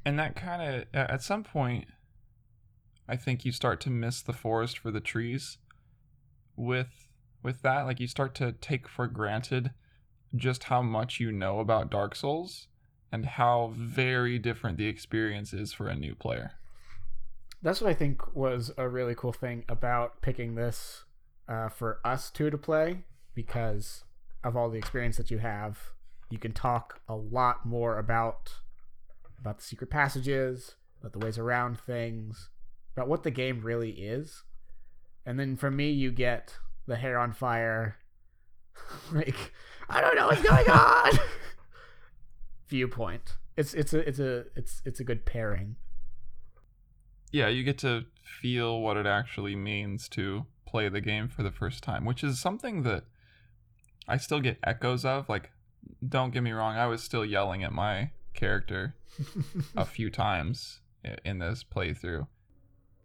And 0.04 0.18
that 0.18 0.36
kind 0.36 0.62
of, 0.62 0.84
at 0.94 1.22
some 1.22 1.42
point, 1.42 1.86
I 3.08 3.16
think 3.16 3.44
you 3.44 3.52
start 3.52 3.80
to 3.82 3.90
miss 3.90 4.22
the 4.22 4.32
forest 4.32 4.78
for 4.78 4.90
the 4.90 5.00
trees. 5.00 5.58
With 6.56 7.08
with 7.42 7.62
that, 7.62 7.82
like 7.82 8.00
you 8.00 8.06
start 8.06 8.34
to 8.36 8.52
take 8.52 8.88
for 8.88 9.06
granted 9.06 9.72
just 10.36 10.64
how 10.64 10.82
much 10.82 11.20
you 11.20 11.32
know 11.32 11.60
about 11.60 11.90
Dark 11.90 12.14
Souls 12.14 12.68
and 13.12 13.24
how 13.24 13.72
very 13.74 14.38
different 14.38 14.78
the 14.78 14.86
experience 14.86 15.52
is 15.52 15.72
for 15.72 15.88
a 15.88 15.94
new 15.94 16.14
player. 16.14 16.52
That's 17.62 17.80
what 17.80 17.90
I 17.90 17.94
think 17.94 18.34
was 18.34 18.70
a 18.76 18.88
really 18.88 19.14
cool 19.14 19.32
thing 19.32 19.64
about 19.68 20.20
picking 20.22 20.54
this 20.54 21.04
uh, 21.48 21.68
for 21.68 22.00
us 22.04 22.30
two 22.30 22.50
to 22.50 22.58
play 22.58 23.04
because 23.34 24.04
of 24.44 24.56
all 24.56 24.70
the 24.70 24.78
experience 24.78 25.16
that 25.16 25.30
you 25.30 25.38
have 25.38 25.92
you 26.30 26.38
can 26.38 26.52
talk 26.52 27.00
a 27.08 27.14
lot 27.14 27.64
more 27.64 27.98
about 27.98 28.60
about 29.38 29.58
the 29.58 29.64
secret 29.64 29.90
passages, 29.90 30.74
about 31.00 31.12
the 31.12 31.18
ways 31.18 31.38
around 31.38 31.78
things, 31.78 32.48
about 32.96 33.08
what 33.08 33.22
the 33.22 33.30
game 33.30 33.60
really 33.60 33.90
is. 33.90 34.42
And 35.24 35.38
then 35.38 35.56
for 35.56 35.70
me, 35.70 35.90
you 35.90 36.10
get 36.10 36.56
the 36.86 36.96
hair 36.96 37.18
on 37.18 37.32
fire, 37.32 37.96
like 39.12 39.52
I 39.88 40.00
don't 40.00 40.16
know 40.16 40.26
what's 40.26 40.42
going 40.42 40.68
on. 40.68 41.12
Viewpoint. 42.68 43.36
It's 43.56 43.72
it's 43.74 43.92
a 43.92 44.06
it's 44.08 44.18
a 44.18 44.44
it's 44.54 44.82
it's 44.84 45.00
a 45.00 45.04
good 45.04 45.24
pairing. 45.24 45.76
Yeah, 47.32 47.48
you 47.48 47.64
get 47.64 47.78
to 47.78 48.04
feel 48.22 48.80
what 48.80 48.96
it 48.96 49.06
actually 49.06 49.56
means 49.56 50.08
to 50.10 50.46
play 50.66 50.88
the 50.88 51.00
game 51.00 51.28
for 51.28 51.42
the 51.42 51.50
first 51.50 51.82
time, 51.82 52.04
which 52.04 52.22
is 52.24 52.40
something 52.40 52.82
that 52.82 53.04
I 54.08 54.16
still 54.16 54.40
get 54.40 54.58
echoes 54.64 55.04
of. 55.04 55.28
Like 55.28 55.50
don't 56.06 56.32
get 56.32 56.42
me 56.42 56.52
wrong, 56.52 56.76
I 56.76 56.86
was 56.86 57.02
still 57.02 57.24
yelling 57.24 57.62
at 57.62 57.72
my 57.72 58.10
character 58.34 58.94
a 59.76 59.84
few 59.84 60.10
times 60.10 60.80
in 61.24 61.38
this 61.38 61.64
playthrough. 61.64 62.26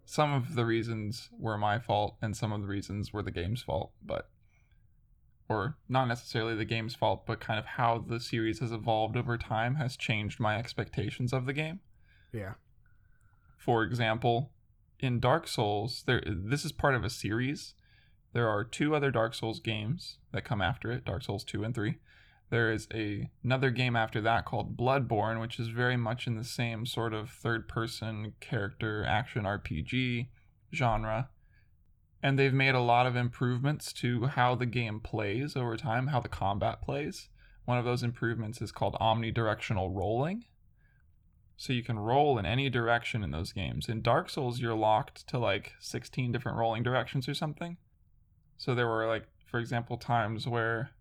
Some 0.05 0.33
of 0.33 0.55
the 0.55 0.65
reasons 0.65 1.29
were 1.37 1.57
my 1.57 1.79
fault, 1.79 2.17
and 2.21 2.35
some 2.35 2.51
of 2.51 2.61
the 2.61 2.67
reasons 2.67 3.13
were 3.13 3.23
the 3.23 3.31
game's 3.31 3.61
fault, 3.61 3.91
but. 4.03 4.29
Or 5.51 5.75
not 5.89 6.07
necessarily 6.07 6.55
the 6.55 6.63
game's 6.63 6.95
fault, 6.95 7.25
but 7.25 7.41
kind 7.41 7.59
of 7.59 7.65
how 7.65 8.05
the 8.07 8.21
series 8.21 8.59
has 8.59 8.71
evolved 8.71 9.17
over 9.17 9.37
time 9.37 9.75
has 9.75 9.97
changed 9.97 10.39
my 10.39 10.57
expectations 10.57 11.33
of 11.33 11.45
the 11.45 11.51
game. 11.51 11.81
Yeah. 12.31 12.53
For 13.57 13.83
example, 13.83 14.51
in 15.01 15.19
Dark 15.19 15.49
Souls, 15.49 16.03
there 16.07 16.23
this 16.25 16.63
is 16.63 16.71
part 16.71 16.95
of 16.95 17.03
a 17.03 17.09
series. 17.09 17.73
There 18.31 18.47
are 18.47 18.63
two 18.63 18.95
other 18.95 19.11
Dark 19.11 19.33
Souls 19.33 19.59
games 19.59 20.19
that 20.31 20.45
come 20.45 20.61
after 20.61 20.89
it, 20.89 21.03
Dark 21.03 21.23
Souls 21.23 21.43
2 21.43 21.65
and 21.65 21.75
3. 21.75 21.95
There 22.49 22.71
is 22.71 22.87
a, 22.93 23.29
another 23.43 23.71
game 23.71 23.97
after 23.97 24.21
that 24.21 24.45
called 24.45 24.77
Bloodborne, 24.77 25.41
which 25.41 25.59
is 25.59 25.67
very 25.67 25.97
much 25.97 26.27
in 26.27 26.35
the 26.35 26.45
same 26.45 26.85
sort 26.85 27.13
of 27.13 27.29
third 27.29 27.67
person 27.67 28.35
character 28.39 29.03
action 29.05 29.43
RPG 29.43 30.29
genre. 30.73 31.29
And 32.23 32.37
they've 32.37 32.53
made 32.53 32.75
a 32.75 32.81
lot 32.81 33.07
of 33.07 33.15
improvements 33.15 33.91
to 33.93 34.25
how 34.25 34.55
the 34.55 34.65
game 34.65 34.99
plays 34.99 35.55
over 35.55 35.75
time, 35.75 36.07
how 36.07 36.19
the 36.19 36.29
combat 36.29 36.81
plays. 36.81 37.29
One 37.65 37.77
of 37.77 37.85
those 37.85 38.03
improvements 38.03 38.61
is 38.61 38.71
called 38.71 38.95
omnidirectional 38.99 39.95
rolling. 39.95 40.45
So 41.57 41.73
you 41.73 41.83
can 41.83 41.99
roll 41.99 42.37
in 42.37 42.45
any 42.45 42.69
direction 42.69 43.23
in 43.23 43.31
those 43.31 43.53
games. 43.53 43.87
In 43.87 44.01
Dark 44.01 44.29
Souls, 44.29 44.59
you're 44.59 44.73
locked 44.73 45.27
to 45.27 45.37
like 45.37 45.73
16 45.79 46.31
different 46.31 46.57
rolling 46.57 46.83
directions 46.83 47.27
or 47.27 47.33
something. 47.33 47.77
So 48.57 48.73
there 48.73 48.87
were 48.87 49.07
like, 49.07 49.27
for 49.45 49.59
example, 49.59 49.97
times 49.97 50.47
where 50.47 50.91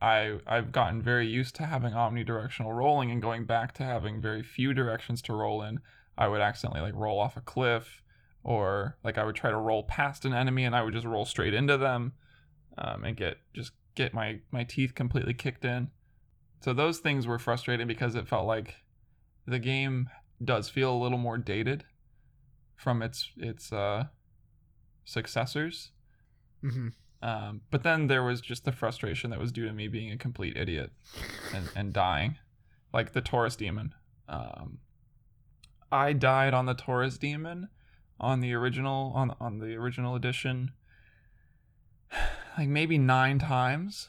I 0.00 0.38
I've 0.46 0.72
gotten 0.72 1.00
very 1.00 1.26
used 1.26 1.54
to 1.56 1.66
having 1.66 1.92
omnidirectional 1.92 2.74
rolling 2.74 3.10
and 3.10 3.22
going 3.22 3.44
back 3.44 3.72
to 3.74 3.84
having 3.84 4.20
very 4.20 4.42
few 4.42 4.74
directions 4.74 5.22
to 5.22 5.32
roll 5.32 5.62
in. 5.62 5.80
I 6.18 6.28
would 6.28 6.40
accidentally 6.40 6.82
like 6.82 6.94
roll 6.94 7.18
off 7.18 7.36
a 7.36 7.40
cliff 7.40 8.02
or 8.44 8.96
like 9.02 9.18
I 9.18 9.24
would 9.24 9.34
try 9.34 9.50
to 9.50 9.56
roll 9.56 9.82
past 9.82 10.24
an 10.24 10.34
enemy 10.34 10.64
and 10.64 10.76
I 10.76 10.82
would 10.82 10.94
just 10.94 11.06
roll 11.06 11.24
straight 11.24 11.54
into 11.54 11.76
them 11.76 12.12
um, 12.78 13.02
and 13.04 13.16
get 13.16 13.38
just 13.54 13.72
get 13.94 14.14
my 14.14 14.40
my 14.52 14.64
teeth 14.64 14.94
completely 14.94 15.34
kicked 15.34 15.64
in. 15.64 15.90
So 16.60 16.72
those 16.72 16.98
things 16.98 17.26
were 17.26 17.38
frustrating 17.38 17.86
because 17.86 18.14
it 18.14 18.28
felt 18.28 18.46
like 18.46 18.76
the 19.46 19.58
game 19.58 20.08
does 20.42 20.68
feel 20.68 20.92
a 20.92 21.02
little 21.02 21.18
more 21.18 21.38
dated 21.38 21.84
from 22.76 23.02
its 23.02 23.30
its 23.36 23.72
uh, 23.72 24.04
successors. 25.04 25.90
hmm 26.62 26.88
Um, 27.22 27.62
but 27.70 27.82
then 27.82 28.08
there 28.08 28.22
was 28.22 28.40
just 28.42 28.64
the 28.64 28.72
frustration 28.72 29.30
that 29.30 29.40
was 29.40 29.52
due 29.52 29.66
to 29.66 29.72
me 29.72 29.88
being 29.88 30.12
a 30.12 30.18
complete 30.18 30.56
idiot 30.56 30.92
and, 31.54 31.70
and 31.74 31.92
dying, 31.92 32.36
like 32.92 33.12
the 33.12 33.22
Taurus 33.22 33.56
demon. 33.56 33.94
Um, 34.28 34.78
I 35.90 36.12
died 36.12 36.52
on 36.52 36.66
the 36.66 36.74
Taurus 36.74 37.16
demon 37.16 37.68
on 38.20 38.40
the 38.40 38.52
original 38.54 39.12
on 39.14 39.34
on 39.40 39.58
the 39.58 39.74
original 39.74 40.14
edition, 40.14 40.72
like 42.58 42.68
maybe 42.68 42.98
nine 42.98 43.38
times, 43.38 44.08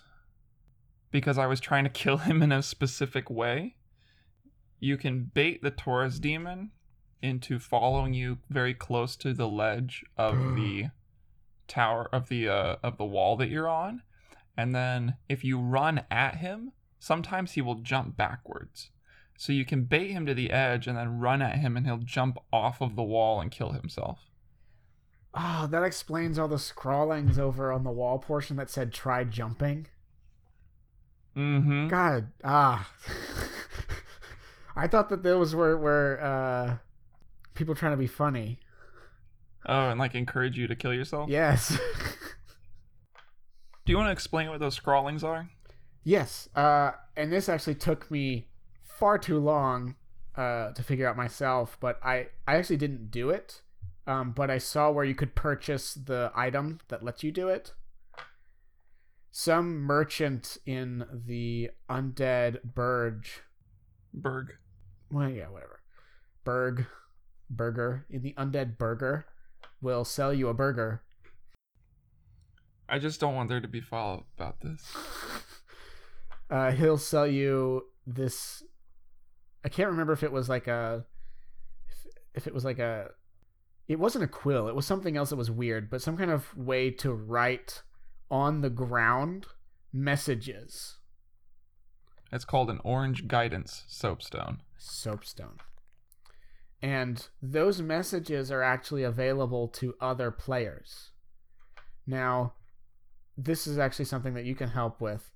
because 1.12 1.38
I 1.38 1.47
was 1.47 1.60
trying 1.60 1.84
to 1.84 1.89
kill 1.89 2.18
him 2.18 2.41
in 2.41 2.51
a 2.51 2.64
specific 2.64 3.30
way. 3.30 3.76
You 4.80 4.97
can 4.97 5.32
bait 5.34 5.62
the 5.64 5.72
Taurus 5.72 6.20
demon 6.20 6.72
into 7.22 7.60
following 7.60 8.14
you 8.14 8.39
very 8.49 8.74
close 8.74 9.16
to 9.18 9.34
the 9.34 9.47
ledge 9.47 10.03
of 10.18 10.36
the 10.56 10.86
tower 11.68 12.08
of 12.12 12.30
the 12.30 12.47
uh, 12.47 12.76
of 12.84 12.97
the 12.97 13.06
wall 13.06 13.36
that 13.38 13.49
you're 13.49 13.70
on, 13.70 14.01
and 14.58 14.76
then 14.76 15.16
if 15.28 15.43
you 15.43 15.60
run 15.60 16.03
at 16.12 16.36
him, 16.36 16.72
sometimes 16.99 17.53
he 17.53 17.62
will 17.62 17.76
jump 17.76 18.16
backwards. 18.16 18.91
So 19.38 19.51
you 19.51 19.65
can 19.65 19.83
bait 19.83 20.11
him 20.11 20.25
to 20.25 20.33
the 20.33 20.51
edge 20.51 20.88
and 20.88 20.97
then 20.97 21.19
run 21.19 21.41
at 21.41 21.57
him, 21.57 21.75
and 21.75 21.86
he'll 21.86 21.97
jump 21.97 22.38
off 22.53 22.81
of 22.81 22.95
the 22.95 23.03
wall 23.03 23.41
and 23.41 23.51
kill 23.51 23.71
himself. 23.71 24.31
Oh, 25.33 25.67
that 25.69 25.83
explains 25.83 26.39
all 26.39 26.47
the 26.47 26.57
scrawlings 26.57 27.38
over 27.38 27.71
on 27.71 27.83
the 27.83 27.91
wall 27.91 28.19
portion 28.19 28.55
that 28.55 28.69
said 28.69 28.93
"try 28.93 29.25
jumping." 29.25 29.88
Mm-hmm. 31.36 31.89
God, 31.89 32.31
ah, 32.45 32.89
I 34.75 34.88
thought 34.88 35.09
that 35.09 35.23
those 35.23 35.53
were 35.53 35.77
were 35.77 36.19
uh, 36.21 36.77
people 37.53 37.75
trying 37.75 37.91
to 37.91 37.97
be 37.97 38.07
funny. 38.07 38.59
Oh, 39.65 39.89
and 39.89 39.99
like 39.99 40.15
encourage 40.15 40.57
you 40.57 40.67
to 40.67 40.75
kill 40.75 40.93
yourself. 40.93 41.29
Yes, 41.29 41.77
Do 43.86 43.91
you 43.91 43.97
want 43.97 44.07
to 44.07 44.13
explain 44.13 44.49
what 44.49 44.59
those 44.59 44.75
scrawlings 44.75 45.23
are? 45.23 45.49
yes. 46.03 46.47
Uh, 46.55 46.91
and 47.17 47.31
this 47.31 47.49
actually 47.49 47.75
took 47.75 48.09
me 48.09 48.47
far 48.97 49.17
too 49.17 49.39
long 49.39 49.95
uh, 50.35 50.71
to 50.71 50.83
figure 50.83 51.07
out 51.07 51.15
myself, 51.17 51.77
but 51.79 51.99
I 52.03 52.27
I 52.47 52.55
actually 52.55 52.77
didn't 52.77 53.11
do 53.11 53.29
it. 53.29 53.61
Um, 54.07 54.33
but 54.33 54.51
I 54.51 54.59
saw 54.59 54.91
where 54.91 55.05
you 55.05 55.15
could 55.15 55.33
purchase 55.33 55.95
the 55.95 56.31
item 56.35 56.79
that 56.89 57.03
lets 57.03 57.23
you 57.23 57.31
do 57.31 57.47
it. 57.47 57.73
Some 59.31 59.77
merchant 59.79 60.57
in 60.65 61.05
the 61.25 61.71
undead 61.89 62.61
Burge 62.63 63.41
Berg. 64.13 64.53
well, 65.11 65.29
yeah, 65.29 65.49
whatever. 65.49 65.81
Berg, 66.43 66.85
burger 67.49 68.05
in 68.09 68.21
the 68.21 68.33
undead 68.37 68.77
burger 68.77 69.25
will 69.81 70.05
sell 70.05 70.33
you 70.33 70.47
a 70.49 70.53
burger. 70.53 71.01
I 72.87 72.99
just 72.99 73.19
don't 73.19 73.33
want 73.33 73.49
there 73.49 73.59
to 73.59 73.67
be 73.67 73.81
follow 73.81 74.19
up 74.19 74.25
about 74.37 74.61
this. 74.61 74.83
Uh, 76.47 76.71
he'll 76.71 76.95
sell 76.95 77.25
you 77.25 77.85
this. 78.05 78.61
I 79.66 79.68
can't 79.68 79.89
remember 79.89 80.13
if 80.13 80.22
it 80.22 80.32
was 80.32 80.47
like 80.47 80.68
a, 80.68 81.03
if, 81.89 82.05
if 82.36 82.47
it 82.47 82.53
was 82.53 82.63
like 82.63 82.78
a, 82.78 83.09
it 83.88 83.99
wasn't 83.99 84.24
a 84.24 84.28
quill. 84.28 84.68
It 84.68 84.76
was 84.76 84.86
something 84.86 85.18
else 85.18 85.32
that 85.32 85.38
was 85.38 85.49
weird, 85.49 85.89
but 85.89 86.03
some 86.03 86.16
kind 86.16 86.30
of 86.30 86.55
way 86.55 86.91
to 86.91 87.11
write 87.11 87.82
on 88.30 88.61
the 88.61 88.70
ground 88.70 89.47
messages. 89.91 90.97
It's 92.32 92.45
called 92.45 92.70
an 92.70 92.80
orange 92.84 93.28
guidance 93.28 93.86
soapstone. 93.88 94.61
soapstone. 94.78 95.57
And 96.80 97.28
those 97.41 97.82
messages 97.82 98.51
are 98.51 98.61
actually 98.61 99.01
available 99.01 99.68
to 99.70 99.95
other 99.99 100.30
players. 100.30 101.09
Now, 102.05 102.53
this 103.36 103.66
is 103.66 103.80
actually 103.80 104.05
something 104.05 104.36
that 104.36 104.45
you 104.45 104.53
can 104.53 104.70
help 104.70 105.01
with. 105.01 105.32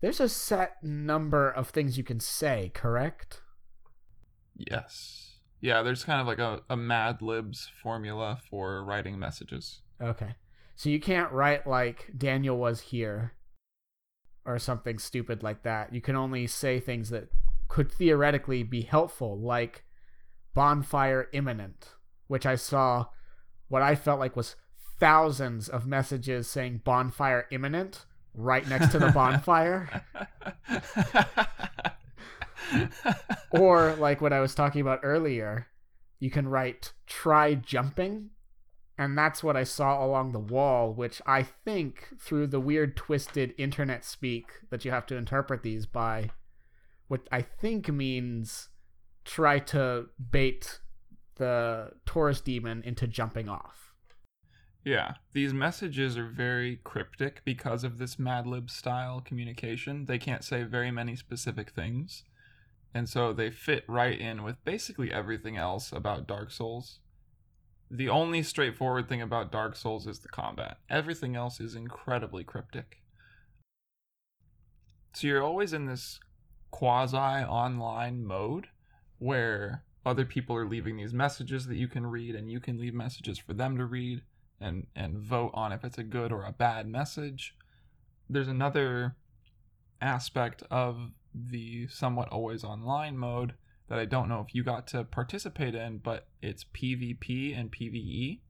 There's 0.00 0.20
a 0.20 0.30
set 0.30 0.82
number 0.82 1.50
of 1.50 1.68
things 1.68 1.98
you 1.98 2.04
can 2.04 2.20
say, 2.20 2.70
correct? 2.74 3.42
Yes. 4.70 5.38
Yeah, 5.60 5.82
there's 5.82 6.04
kind 6.04 6.20
of 6.20 6.26
like 6.26 6.38
a, 6.38 6.62
a 6.68 6.76
Mad 6.76 7.22
Libs 7.22 7.70
formula 7.82 8.38
for 8.48 8.84
writing 8.84 9.18
messages. 9.18 9.80
Okay. 10.00 10.34
So 10.76 10.88
you 10.88 11.00
can't 11.00 11.30
write 11.32 11.66
like 11.66 12.10
Daniel 12.16 12.56
was 12.56 12.80
here 12.80 13.34
or 14.46 14.58
something 14.58 14.98
stupid 14.98 15.42
like 15.42 15.62
that. 15.62 15.94
You 15.94 16.00
can 16.00 16.16
only 16.16 16.46
say 16.46 16.80
things 16.80 17.10
that 17.10 17.28
could 17.68 17.92
theoretically 17.92 18.62
be 18.62 18.82
helpful, 18.82 19.38
like 19.38 19.84
bonfire 20.54 21.28
imminent, 21.32 21.90
which 22.26 22.46
I 22.46 22.56
saw 22.56 23.06
what 23.68 23.82
I 23.82 23.94
felt 23.94 24.18
like 24.18 24.36
was 24.36 24.56
thousands 24.98 25.68
of 25.68 25.86
messages 25.86 26.48
saying 26.50 26.80
bonfire 26.84 27.46
imminent 27.50 28.06
right 28.34 28.66
next 28.68 28.92
to 28.92 28.98
the 28.98 29.10
bonfire. 29.14 30.04
or 33.50 33.94
like 33.96 34.20
what 34.20 34.32
I 34.32 34.40
was 34.40 34.54
talking 34.54 34.80
about 34.80 35.00
earlier, 35.02 35.66
you 36.18 36.30
can 36.30 36.48
write 36.48 36.92
try 37.06 37.54
jumping. 37.54 38.30
And 38.98 39.16
that's 39.16 39.42
what 39.42 39.56
I 39.56 39.64
saw 39.64 40.04
along 40.04 40.32
the 40.32 40.38
wall, 40.38 40.92
which 40.92 41.22
I 41.26 41.42
think 41.42 42.08
through 42.20 42.48
the 42.48 42.60
weird 42.60 42.96
twisted 42.98 43.54
internet 43.56 44.04
speak 44.04 44.46
that 44.68 44.84
you 44.84 44.90
have 44.90 45.06
to 45.06 45.16
interpret 45.16 45.62
these 45.62 45.86
by, 45.86 46.30
what 47.08 47.26
I 47.32 47.40
think 47.40 47.88
means 47.88 48.68
try 49.24 49.58
to 49.58 50.06
bait 50.30 50.80
the 51.36 51.92
Taurus 52.04 52.42
demon 52.42 52.82
into 52.84 53.06
jumping 53.06 53.48
off. 53.48 53.94
yeah, 54.84 55.14
these 55.34 55.52
messages 55.52 56.16
are 56.16 56.28
very 56.28 56.76
cryptic 56.84 57.42
because 57.44 57.84
of 57.84 57.98
this 57.98 58.18
Mad 58.18 58.46
Lib 58.46 58.70
style 58.70 59.20
communication. 59.20 60.06
They 60.06 60.18
can't 60.18 60.44
say 60.44 60.62
very 60.62 60.90
many 60.90 61.16
specific 61.16 61.70
things. 61.70 62.24
And 62.92 63.08
so 63.08 63.32
they 63.32 63.50
fit 63.50 63.84
right 63.86 64.18
in 64.18 64.42
with 64.42 64.64
basically 64.64 65.12
everything 65.12 65.56
else 65.56 65.92
about 65.92 66.26
Dark 66.26 66.50
Souls. 66.50 66.98
The 67.90 68.08
only 68.08 68.42
straightforward 68.42 69.08
thing 69.08 69.22
about 69.22 69.52
Dark 69.52 69.76
Souls 69.76 70.06
is 70.06 70.20
the 70.20 70.28
combat. 70.28 70.78
Everything 70.88 71.36
else 71.36 71.60
is 71.60 71.74
incredibly 71.74 72.44
cryptic. 72.44 73.02
So 75.14 75.26
you're 75.26 75.42
always 75.42 75.72
in 75.72 75.86
this 75.86 76.20
quasi 76.70 77.16
online 77.16 78.24
mode 78.24 78.68
where 79.18 79.84
other 80.06 80.24
people 80.24 80.56
are 80.56 80.66
leaving 80.66 80.96
these 80.96 81.12
messages 81.12 81.66
that 81.66 81.76
you 81.76 81.88
can 81.88 82.06
read 82.06 82.34
and 82.34 82.50
you 82.50 82.60
can 82.60 82.78
leave 82.78 82.94
messages 82.94 83.38
for 83.38 83.54
them 83.54 83.76
to 83.76 83.84
read 83.84 84.22
and 84.60 84.86
and 84.94 85.18
vote 85.18 85.50
on 85.54 85.72
if 85.72 85.84
it's 85.84 85.98
a 85.98 86.02
good 86.02 86.32
or 86.32 86.44
a 86.44 86.52
bad 86.52 86.86
message. 86.86 87.54
There's 88.28 88.48
another 88.48 89.16
aspect 90.00 90.62
of 90.70 91.10
the 91.34 91.86
somewhat 91.88 92.28
always 92.28 92.64
online 92.64 93.16
mode 93.16 93.54
that 93.88 93.98
I 93.98 94.04
don't 94.04 94.28
know 94.28 94.44
if 94.46 94.54
you 94.54 94.62
got 94.62 94.86
to 94.88 95.04
participate 95.04 95.74
in, 95.74 95.98
but 95.98 96.28
it's 96.40 96.64
PvP 96.64 97.58
and 97.58 97.72
PvE. 97.72 98.40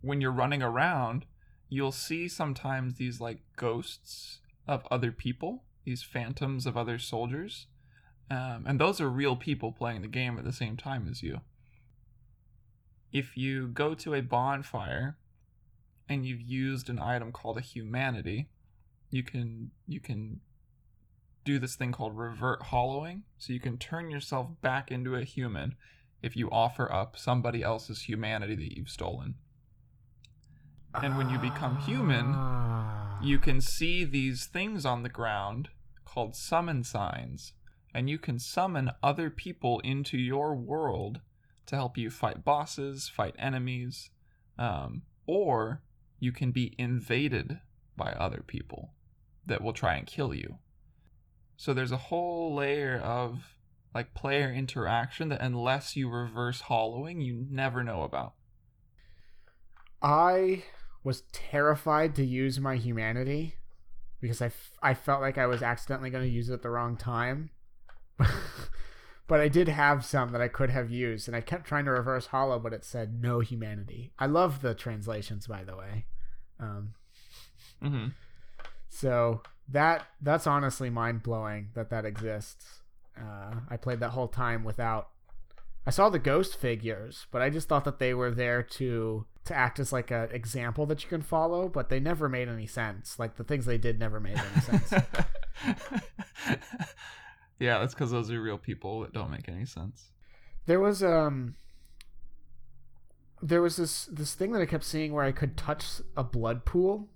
When 0.00 0.20
you're 0.20 0.32
running 0.32 0.62
around, 0.62 1.26
you'll 1.68 1.92
see 1.92 2.28
sometimes 2.28 2.94
these 2.94 3.20
like 3.20 3.40
ghosts 3.56 4.40
of 4.66 4.86
other 4.90 5.12
people, 5.12 5.64
these 5.84 6.02
phantoms 6.02 6.66
of 6.66 6.76
other 6.76 6.98
soldiers. 6.98 7.66
Um, 8.30 8.64
and 8.66 8.80
those 8.80 9.00
are 9.00 9.10
real 9.10 9.36
people 9.36 9.72
playing 9.72 10.00
the 10.00 10.08
game 10.08 10.38
at 10.38 10.44
the 10.44 10.52
same 10.52 10.76
time 10.76 11.06
as 11.10 11.22
you. 11.22 11.40
If 13.12 13.36
you 13.36 13.68
go 13.68 13.94
to 13.94 14.14
a 14.14 14.22
bonfire 14.22 15.18
and 16.08 16.24
you've 16.24 16.40
used 16.40 16.88
an 16.88 16.98
item 16.98 17.32
called 17.32 17.58
a 17.58 17.62
humanity, 17.62 18.48
you 19.10 19.22
can 19.22 19.70
you 19.86 20.00
can 20.00 20.40
do 21.44 21.58
this 21.58 21.76
thing 21.76 21.92
called 21.92 22.16
revert 22.16 22.62
hollowing. 22.64 23.24
So 23.38 23.52
you 23.52 23.60
can 23.60 23.78
turn 23.78 24.10
yourself 24.10 24.48
back 24.60 24.90
into 24.90 25.14
a 25.14 25.24
human 25.24 25.76
if 26.22 26.36
you 26.36 26.48
offer 26.50 26.92
up 26.92 27.16
somebody 27.16 27.62
else's 27.62 28.02
humanity 28.02 28.54
that 28.54 28.76
you've 28.76 28.88
stolen. 28.88 29.34
And 30.94 31.16
when 31.16 31.30
you 31.30 31.38
become 31.38 31.78
human, 31.78 32.34
Ah. 32.34 33.18
you 33.22 33.38
can 33.38 33.60
see 33.60 34.04
these 34.04 34.46
things 34.46 34.84
on 34.84 35.02
the 35.02 35.08
ground 35.08 35.70
called 36.04 36.36
summon 36.36 36.84
signs, 36.84 37.54
and 37.94 38.10
you 38.10 38.18
can 38.18 38.38
summon 38.38 38.90
other 39.02 39.30
people 39.30 39.80
into 39.80 40.18
your 40.18 40.54
world 40.54 41.20
to 41.66 41.76
help 41.76 41.96
you 41.96 42.10
fight 42.10 42.44
bosses, 42.44 43.08
fight 43.08 43.34
enemies, 43.38 44.10
um, 44.58 45.02
or 45.26 45.82
you 46.18 46.30
can 46.30 46.52
be 46.52 46.74
invaded 46.78 47.60
by 47.96 48.12
other 48.12 48.42
people 48.46 48.92
that 49.46 49.62
will 49.62 49.72
try 49.72 49.94
and 49.96 50.06
kill 50.06 50.34
you. 50.34 50.58
So 51.62 51.72
there's 51.72 51.92
a 51.92 51.96
whole 51.96 52.56
layer 52.56 52.98
of 52.98 53.54
like 53.94 54.14
player 54.14 54.52
interaction 54.52 55.28
that 55.28 55.40
unless 55.40 55.94
you 55.94 56.08
reverse 56.08 56.62
hollowing, 56.62 57.20
you 57.20 57.46
never 57.48 57.84
know 57.84 58.02
about. 58.02 58.32
I 60.02 60.64
was 61.04 61.22
terrified 61.30 62.16
to 62.16 62.24
use 62.24 62.58
my 62.58 62.74
humanity 62.74 63.54
because 64.20 64.42
I, 64.42 64.46
f- 64.46 64.72
I 64.82 64.94
felt 64.94 65.20
like 65.20 65.38
I 65.38 65.46
was 65.46 65.62
accidentally 65.62 66.10
going 66.10 66.24
to 66.24 66.28
use 66.28 66.50
it 66.50 66.54
at 66.54 66.62
the 66.62 66.68
wrong 66.68 66.96
time. 66.96 67.50
but 69.28 69.38
I 69.38 69.46
did 69.46 69.68
have 69.68 70.04
some 70.04 70.32
that 70.32 70.40
I 70.40 70.48
could 70.48 70.70
have 70.70 70.90
used, 70.90 71.28
and 71.28 71.36
I 71.36 71.42
kept 71.42 71.64
trying 71.64 71.84
to 71.84 71.92
reverse 71.92 72.26
hollow, 72.26 72.58
but 72.58 72.72
it 72.72 72.84
said 72.84 73.22
no 73.22 73.38
humanity. 73.38 74.10
I 74.18 74.26
love 74.26 74.62
the 74.62 74.74
translations, 74.74 75.46
by 75.46 75.62
the 75.62 75.76
way. 75.76 76.06
Um, 76.58 76.94
Mm-hmm. 77.80 78.08
so 78.88 79.42
that 79.72 80.06
that's 80.20 80.46
honestly 80.46 80.90
mind 80.90 81.22
blowing 81.22 81.68
that 81.74 81.90
that 81.90 82.04
exists. 82.04 82.80
Uh, 83.18 83.56
I 83.68 83.76
played 83.76 84.00
that 84.00 84.10
whole 84.10 84.28
time 84.28 84.64
without. 84.64 85.08
I 85.84 85.90
saw 85.90 86.08
the 86.08 86.18
ghost 86.20 86.56
figures, 86.56 87.26
but 87.32 87.42
I 87.42 87.50
just 87.50 87.68
thought 87.68 87.84
that 87.84 87.98
they 87.98 88.14
were 88.14 88.30
there 88.30 88.62
to 88.62 89.26
to 89.44 89.54
act 89.54 89.80
as 89.80 89.92
like 89.92 90.10
a 90.10 90.24
example 90.24 90.86
that 90.86 91.02
you 91.02 91.08
can 91.08 91.22
follow, 91.22 91.68
but 91.68 91.88
they 91.88 91.98
never 91.98 92.28
made 92.28 92.48
any 92.48 92.66
sense. 92.66 93.18
Like 93.18 93.36
the 93.36 93.44
things 93.44 93.66
they 93.66 93.78
did 93.78 93.98
never 93.98 94.20
made 94.20 94.38
any 94.38 94.60
sense. 94.60 94.92
yeah, 97.58 97.78
that's 97.78 97.94
because 97.94 98.12
those 98.12 98.30
are 98.30 98.40
real 98.40 98.58
people 98.58 99.00
that 99.00 99.12
don't 99.12 99.30
make 99.30 99.48
any 99.48 99.64
sense. 99.66 100.10
there 100.66 100.80
was 100.80 101.02
um 101.02 101.56
there 103.42 103.60
was 103.60 103.76
this 103.76 104.04
this 104.06 104.34
thing 104.34 104.52
that 104.52 104.62
I 104.62 104.66
kept 104.66 104.84
seeing 104.84 105.12
where 105.12 105.24
I 105.24 105.32
could 105.32 105.56
touch 105.56 106.00
a 106.16 106.22
blood 106.22 106.64
pool. 106.64 107.08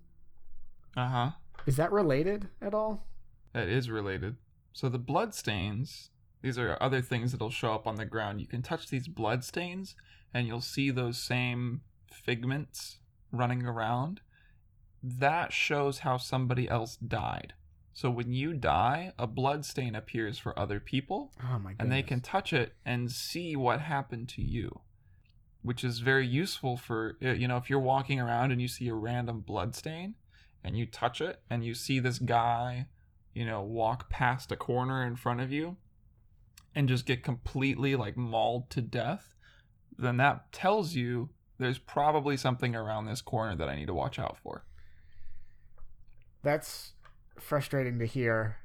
Uh 0.96 1.08
huh. 1.08 1.30
Is 1.66 1.76
that 1.76 1.92
related 1.92 2.48
at 2.62 2.74
all? 2.74 3.06
That 3.52 3.68
is 3.68 3.90
related. 3.90 4.36
So 4.72 4.88
the 4.88 4.98
blood 4.98 5.34
stains, 5.34 6.10
these 6.42 6.58
are 6.58 6.76
other 6.80 7.00
things 7.02 7.32
that'll 7.32 7.50
show 7.50 7.72
up 7.74 7.86
on 7.86 7.96
the 7.96 8.04
ground. 8.04 8.40
You 8.40 8.46
can 8.46 8.62
touch 8.62 8.88
these 8.88 9.08
blood 9.08 9.42
stains 9.44 9.94
and 10.32 10.46
you'll 10.46 10.60
see 10.60 10.90
those 10.90 11.18
same 11.18 11.80
figments 12.12 12.98
running 13.32 13.64
around. 13.64 14.20
That 15.02 15.52
shows 15.52 16.00
how 16.00 16.18
somebody 16.18 16.68
else 16.68 16.96
died. 16.96 17.54
So 17.94 18.10
when 18.10 18.32
you 18.32 18.52
die, 18.52 19.12
a 19.18 19.26
blood 19.26 19.64
stain 19.64 19.94
appears 19.94 20.38
for 20.38 20.58
other 20.58 20.78
people 20.80 21.32
Oh 21.42 21.58
my 21.58 21.72
god. 21.72 21.76
and 21.82 21.92
they 21.92 22.02
can 22.02 22.20
touch 22.20 22.52
it 22.52 22.74
and 22.84 23.10
see 23.10 23.56
what 23.56 23.80
happened 23.80 24.28
to 24.30 24.42
you 24.42 24.80
which 25.62 25.82
is 25.82 25.98
very 25.98 26.26
useful 26.26 26.76
for 26.76 27.16
you 27.20 27.48
know 27.48 27.56
if 27.56 27.68
you're 27.68 27.80
walking 27.80 28.20
around 28.20 28.52
and 28.52 28.62
you 28.62 28.68
see 28.68 28.86
a 28.86 28.94
random 28.94 29.40
blood 29.40 29.74
stain 29.74 30.14
and 30.66 30.76
you 30.76 30.84
touch 30.84 31.20
it 31.20 31.40
and 31.48 31.64
you 31.64 31.72
see 31.74 32.00
this 32.00 32.18
guy 32.18 32.86
you 33.32 33.46
know 33.46 33.62
walk 33.62 34.10
past 34.10 34.50
a 34.50 34.56
corner 34.56 35.06
in 35.06 35.14
front 35.14 35.40
of 35.40 35.52
you 35.52 35.76
and 36.74 36.88
just 36.88 37.06
get 37.06 37.22
completely 37.22 37.94
like 37.94 38.16
mauled 38.16 38.68
to 38.68 38.80
death 38.82 39.36
then 39.96 40.16
that 40.16 40.50
tells 40.50 40.94
you 40.94 41.30
there's 41.58 41.78
probably 41.78 42.36
something 42.36 42.74
around 42.74 43.06
this 43.06 43.22
corner 43.22 43.54
that 43.54 43.68
I 43.68 43.76
need 43.76 43.86
to 43.86 43.94
watch 43.94 44.18
out 44.18 44.36
for 44.42 44.64
That's 46.42 46.92
frustrating 47.38 47.98
to 48.00 48.04
hear 48.04 48.56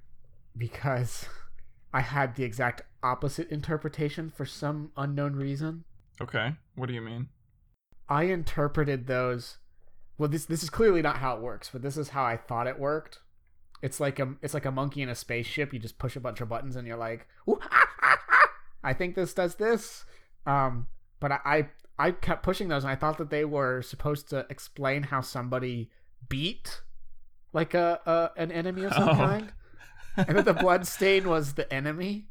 because 0.58 1.26
I 1.94 2.02
had 2.02 2.36
the 2.36 2.44
exact 2.44 2.82
opposite 3.04 3.50
interpretation 3.50 4.30
for 4.30 4.46
some 4.46 4.92
unknown 4.98 5.36
reason. 5.36 5.84
okay 6.20 6.56
what 6.76 6.88
do 6.88 6.94
you 6.96 7.02
mean 7.02 7.30
I 8.10 8.24
interpreted 8.24 9.06
those 9.06 9.58
well 10.22 10.30
this 10.30 10.46
this 10.46 10.62
is 10.64 10.70
clearly 10.70 11.02
not 11.02 11.18
how 11.18 11.36
it 11.36 11.42
works, 11.42 11.70
but 11.74 11.82
this 11.82 11.98
is 11.98 12.10
how 12.10 12.24
I 12.24 12.38
thought 12.38 12.68
it 12.68 12.80
worked. 12.80 13.20
It's 13.82 14.00
like 14.00 14.20
a 14.20 14.36
it's 14.44 14.54
like 14.54 14.66
a 14.66 14.72
monkey 14.72 15.02
in 15.02 15.10
a 15.10 15.16
spaceship. 15.16 15.74
You 15.74 15.80
just 15.80 15.98
push 15.98 16.16
a 16.16 16.20
bunch 16.20 16.40
of 16.42 16.48
buttons 16.50 16.76
and 16.76 16.88
you're 16.88 16.96
like, 16.98 17.28
"Ooh, 17.50 17.58
ah, 17.62 17.88
ah, 18.04 18.20
ah, 18.30 18.50
I 18.84 18.94
think 18.94 19.16
this 19.16 19.34
does 19.34 19.56
this. 19.56 20.06
Um, 20.46 20.86
but 21.20 21.32
I, 21.32 21.40
I 21.46 21.70
I 21.98 22.12
kept 22.12 22.44
pushing 22.44 22.68
those 22.68 22.84
and 22.84 22.92
I 22.92 22.96
thought 22.96 23.18
that 23.18 23.32
they 23.32 23.46
were 23.46 23.82
supposed 23.82 24.30
to 24.30 24.46
explain 24.50 25.04
how 25.04 25.22
somebody 25.22 25.90
beat 26.30 26.82
like 27.54 27.74
a, 27.74 28.00
a 28.06 28.40
an 28.40 28.52
enemy 28.52 28.84
of 28.84 28.94
some 28.94 29.10
Oh. 29.10 29.14
kind. 29.16 29.54
And 30.18 30.38
that 30.38 30.46
the 30.46 30.54
blood 30.54 30.86
stain 30.86 31.28
was 31.28 31.54
the 31.54 31.72
enemy. 31.74 32.28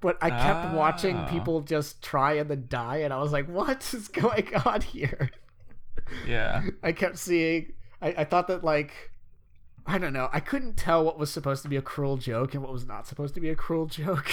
But 0.00 0.16
I 0.22 0.30
kept 0.30 0.74
watching 0.74 1.14
Ah. 1.16 1.26
people 1.26 1.60
just 1.60 2.02
try 2.02 2.32
and 2.32 2.48
then 2.50 2.64
die, 2.68 2.96
and 3.04 3.12
I 3.12 3.18
was 3.18 3.30
like, 3.32 3.46
"What 3.48 3.94
is 3.94 4.08
going 4.08 4.48
on 4.66 4.80
here?" 4.80 5.30
Yeah 6.26 6.62
I 6.82 6.92
kept 6.92 7.18
seeing. 7.18 7.72
I, 8.02 8.14
I 8.18 8.24
thought 8.24 8.48
that 8.48 8.64
like, 8.64 8.92
I 9.86 9.98
don't 9.98 10.12
know. 10.12 10.28
I 10.32 10.40
couldn't 10.40 10.76
tell 10.76 11.04
what 11.04 11.18
was 11.18 11.30
supposed 11.30 11.62
to 11.62 11.68
be 11.68 11.76
a 11.76 11.82
cruel 11.82 12.16
joke 12.16 12.54
and 12.54 12.62
what 12.62 12.72
was 12.72 12.86
not 12.86 13.06
supposed 13.06 13.34
to 13.34 13.40
be 13.40 13.50
a 13.50 13.56
cruel 13.56 13.86
joke. 13.86 14.28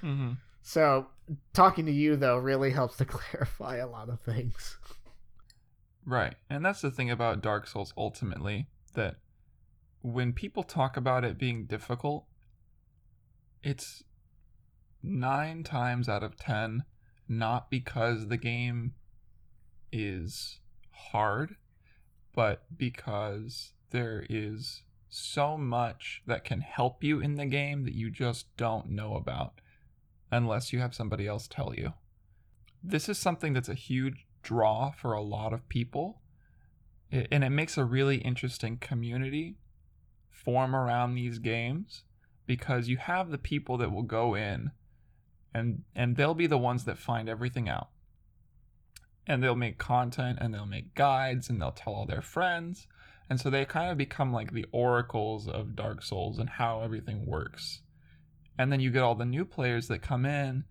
hmm 0.00 0.32
so 0.66 1.08
talking 1.52 1.84
to 1.84 1.92
you 1.92 2.16
though 2.16 2.38
really 2.38 2.70
helps 2.70 2.96
to 2.96 3.04
clarify 3.04 3.76
a 3.76 3.86
lot 3.86 4.08
of 4.08 4.20
things. 4.20 4.78
Right. 6.06 6.34
And 6.50 6.64
that's 6.64 6.80
the 6.80 6.90
thing 6.90 7.10
about 7.10 7.42
Dark 7.42 7.66
Souls 7.66 7.92
ultimately 7.96 8.68
that 8.94 9.16
when 10.02 10.32
people 10.32 10.62
talk 10.62 10.96
about 10.96 11.24
it 11.24 11.38
being 11.38 11.66
difficult, 11.66 12.26
it's 13.62 14.04
nine 15.02 15.62
times 15.62 16.08
out 16.08 16.22
of 16.22 16.36
ten 16.36 16.84
not 17.28 17.70
because 17.70 18.28
the 18.28 18.36
game 18.36 18.94
is 19.94 20.58
hard, 20.90 21.54
but 22.34 22.64
because 22.76 23.72
there 23.90 24.26
is 24.28 24.82
so 25.08 25.56
much 25.56 26.20
that 26.26 26.44
can 26.44 26.60
help 26.60 27.04
you 27.04 27.20
in 27.20 27.36
the 27.36 27.46
game 27.46 27.84
that 27.84 27.94
you 27.94 28.10
just 28.10 28.54
don't 28.56 28.90
know 28.90 29.14
about 29.14 29.60
unless 30.32 30.72
you 30.72 30.80
have 30.80 30.94
somebody 30.94 31.28
else 31.28 31.46
tell 31.46 31.72
you. 31.76 31.92
This 32.82 33.08
is 33.08 33.18
something 33.18 33.52
that's 33.52 33.68
a 33.68 33.74
huge 33.74 34.26
draw 34.42 34.90
for 34.90 35.12
a 35.12 35.22
lot 35.22 35.52
of 35.52 35.68
people, 35.68 36.20
and 37.12 37.44
it 37.44 37.50
makes 37.50 37.78
a 37.78 37.84
really 37.84 38.16
interesting 38.16 38.76
community 38.78 39.58
form 40.28 40.74
around 40.74 41.14
these 41.14 41.38
games 41.38 42.02
because 42.46 42.88
you 42.88 42.96
have 42.96 43.30
the 43.30 43.38
people 43.38 43.78
that 43.78 43.92
will 43.92 44.02
go 44.02 44.34
in 44.34 44.72
and 45.54 45.84
and 45.94 46.16
they'll 46.16 46.34
be 46.34 46.48
the 46.48 46.58
ones 46.58 46.84
that 46.84 46.98
find 46.98 47.28
everything 47.28 47.68
out 47.68 47.88
and 49.26 49.42
they'll 49.42 49.54
make 49.54 49.78
content 49.78 50.38
and 50.40 50.52
they'll 50.52 50.66
make 50.66 50.94
guides 50.94 51.48
and 51.48 51.60
they'll 51.60 51.72
tell 51.72 51.94
all 51.94 52.06
their 52.06 52.22
friends 52.22 52.86
and 53.30 53.40
so 53.40 53.48
they 53.50 53.64
kind 53.64 53.90
of 53.90 53.96
become 53.96 54.32
like 54.32 54.52
the 54.52 54.66
oracles 54.72 55.48
of 55.48 55.74
dark 55.74 56.02
souls 56.02 56.38
and 56.38 56.48
how 56.50 56.80
everything 56.82 57.24
works 57.26 57.80
and 58.58 58.70
then 58.70 58.80
you 58.80 58.90
get 58.90 59.02
all 59.02 59.14
the 59.14 59.24
new 59.24 59.44
players 59.44 59.88
that 59.88 60.02
come 60.02 60.24
in 60.26 60.64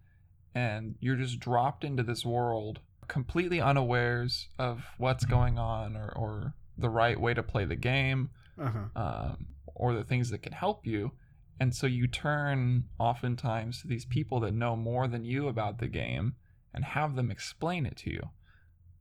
and 0.55 0.95
you're 0.99 1.15
just 1.15 1.39
dropped 1.39 1.83
into 1.83 2.03
this 2.03 2.23
world 2.25 2.79
completely 3.07 3.59
unawares 3.59 4.47
of 4.59 4.83
what's 4.97 5.25
going 5.25 5.57
on 5.59 5.95
or, 5.97 6.13
or 6.15 6.53
the 6.77 6.89
right 6.89 7.19
way 7.19 7.33
to 7.33 7.43
play 7.43 7.65
the 7.65 7.75
game 7.75 8.29
Uh-huh. 8.59 8.85
um, 8.95 9.47
or 9.75 9.93
the 9.93 10.03
things 10.03 10.29
that 10.29 10.43
can 10.43 10.53
help 10.53 10.85
you. 10.85 11.11
And 11.59 11.73
so 11.75 11.87
you 11.87 12.07
turn 12.07 12.83
oftentimes 12.99 13.81
to 13.81 13.87
these 13.87 14.05
people 14.05 14.39
that 14.41 14.53
know 14.53 14.75
more 14.75 15.07
than 15.07 15.25
you 15.25 15.47
about 15.47 15.79
the 15.79 15.87
game 15.87 16.35
and 16.73 16.85
have 16.85 17.15
them 17.15 17.31
explain 17.31 17.85
it 17.87 17.97
to 17.97 18.11
you. 18.11 18.29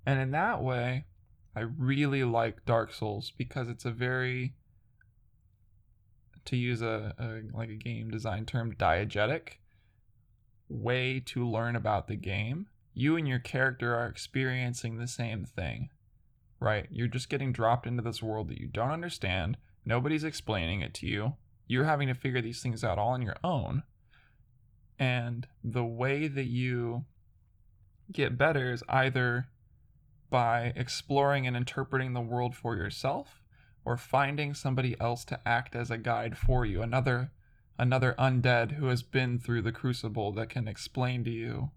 And 0.04 0.20
in 0.20 0.30
that 0.32 0.62
way, 0.62 1.06
I 1.54 1.60
really 1.60 2.24
like 2.24 2.64
Dark 2.64 2.92
Souls 2.92 3.32
because 3.36 3.68
it's 3.68 3.84
a 3.84 3.90
very, 3.90 4.54
to 6.46 6.56
use 6.56 6.82
a, 6.82 7.14
a 7.18 7.56
like 7.56 7.68
a 7.70 7.76
game 7.76 8.10
design 8.10 8.46
term, 8.46 8.74
diegetic 8.74 9.58
way 10.68 11.20
to 11.20 11.48
learn 11.48 11.76
about 11.76 12.08
the 12.08 12.16
game. 12.16 12.66
You 12.94 13.16
and 13.16 13.28
your 13.28 13.38
character 13.38 13.94
are 13.94 14.06
experiencing 14.06 14.98
the 14.98 15.06
same 15.06 15.44
thing 15.44 15.90
right? 16.62 16.86
You're 16.90 17.08
just 17.08 17.28
getting 17.28 17.52
dropped 17.52 17.86
into 17.86 18.02
this 18.02 18.22
world 18.22 18.48
that 18.48 18.58
you 18.58 18.68
don't 18.68 18.90
understand. 18.90 19.56
Nobody's 19.84 20.24
explaining 20.24 20.80
it 20.80 20.94
to 20.94 21.06
you. 21.06 21.34
You're 21.66 21.84
having 21.84 22.08
to 22.08 22.14
figure 22.14 22.40
these 22.40 22.62
things 22.62 22.84
out 22.84 22.98
all 22.98 23.10
on 23.10 23.22
your 23.22 23.36
own. 23.42 23.82
And 24.98 25.46
the 25.64 25.84
way 25.84 26.28
that 26.28 26.46
you 26.46 27.04
get 28.12 28.38
better 28.38 28.72
is 28.72 28.84
either 28.88 29.48
by 30.32 30.72
exploring 30.74 31.46
and 31.46 31.56
interpreting 31.56 32.12
the 32.12 32.20
world 32.20 32.56
for 32.56 32.74
yourself 32.74 33.40
or 33.84 33.96
finding 33.96 34.54
somebody 34.54 35.00
else 35.00 35.24
to 35.26 35.40
act 35.46 35.76
as 35.76 35.90
a 35.90 35.98
guide 35.98 36.36
for 36.36 36.66
you, 36.66 36.82
another 36.82 37.30
another 37.78 38.14
undead 38.18 38.72
who 38.72 38.86
has 38.86 39.02
been 39.02 39.38
through 39.38 39.62
the 39.62 39.72
crucible 39.72 40.32
that 40.32 40.48
can 40.48 40.66
explain 40.66 41.22
to 41.24 41.30
you 41.30 41.70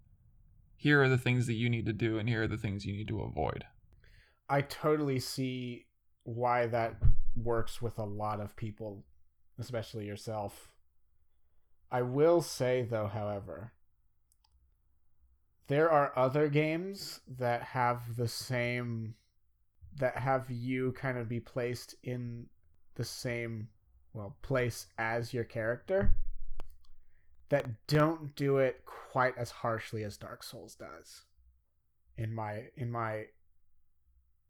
here 0.86 1.02
are 1.02 1.10
the 1.10 1.18
things 1.18 1.48
that 1.48 1.54
you 1.54 1.70
need 1.70 1.86
to 1.86 1.94
do 1.94 2.20
and 2.20 2.30
here 2.30 2.44
are 2.44 2.48
the 2.48 2.58
things 2.58 2.86
you 2.86 2.94
need 2.94 3.08
to 3.08 3.22
avoid. 3.22 3.66
I 4.48 4.62
totally 4.62 5.20
see 5.20 5.88
why 6.24 6.68
that 6.68 6.96
works 7.36 7.82
with 7.82 7.98
a 7.98 8.04
lot 8.04 8.40
of 8.40 8.56
people, 8.56 9.04
especially 9.58 10.06
yourself. 10.06 10.70
I 11.92 12.02
will 12.02 12.42
say, 12.42 12.84
though, 12.84 13.08
however, 13.08 13.74
there 15.68 15.90
are 15.90 16.14
other 16.16 16.48
games 16.48 17.22
that 17.38 17.62
have 17.64 18.16
the 18.16 18.28
same 18.28 19.16
that 19.98 20.18
have 20.18 20.52
you 20.52 20.92
kind 20.92 21.18
of 21.18 21.30
be 21.30 21.40
placed 21.40 21.96
in 22.04 22.46
the 22.96 23.04
same 23.04 23.70
well 24.14 24.36
place 24.42 24.88
as 24.98 25.34
your 25.34 25.44
character 25.44 26.16
that 27.50 27.66
don't 27.88 28.36
do 28.36 28.58
it 28.58 28.84
quite 28.86 29.38
as 29.38 29.52
harshly 29.52 30.04
as 30.04 30.18
Dark 30.18 30.44
Souls 30.44 30.76
does 30.76 31.24
in 32.18 32.34
my 32.34 32.64
in 32.76 32.92
my 32.92 33.26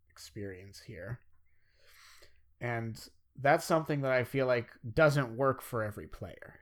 experience 0.09 0.82
here. 0.86 1.20
And 2.61 2.99
that's 3.41 3.66
something 3.66 4.01
that 4.01 4.11
I 4.11 4.24
feel 4.24 4.47
like 4.47 4.70
doesn't 4.93 5.36
work 5.36 5.61
for 5.61 5.84
every 5.84 6.07
player. 6.07 6.61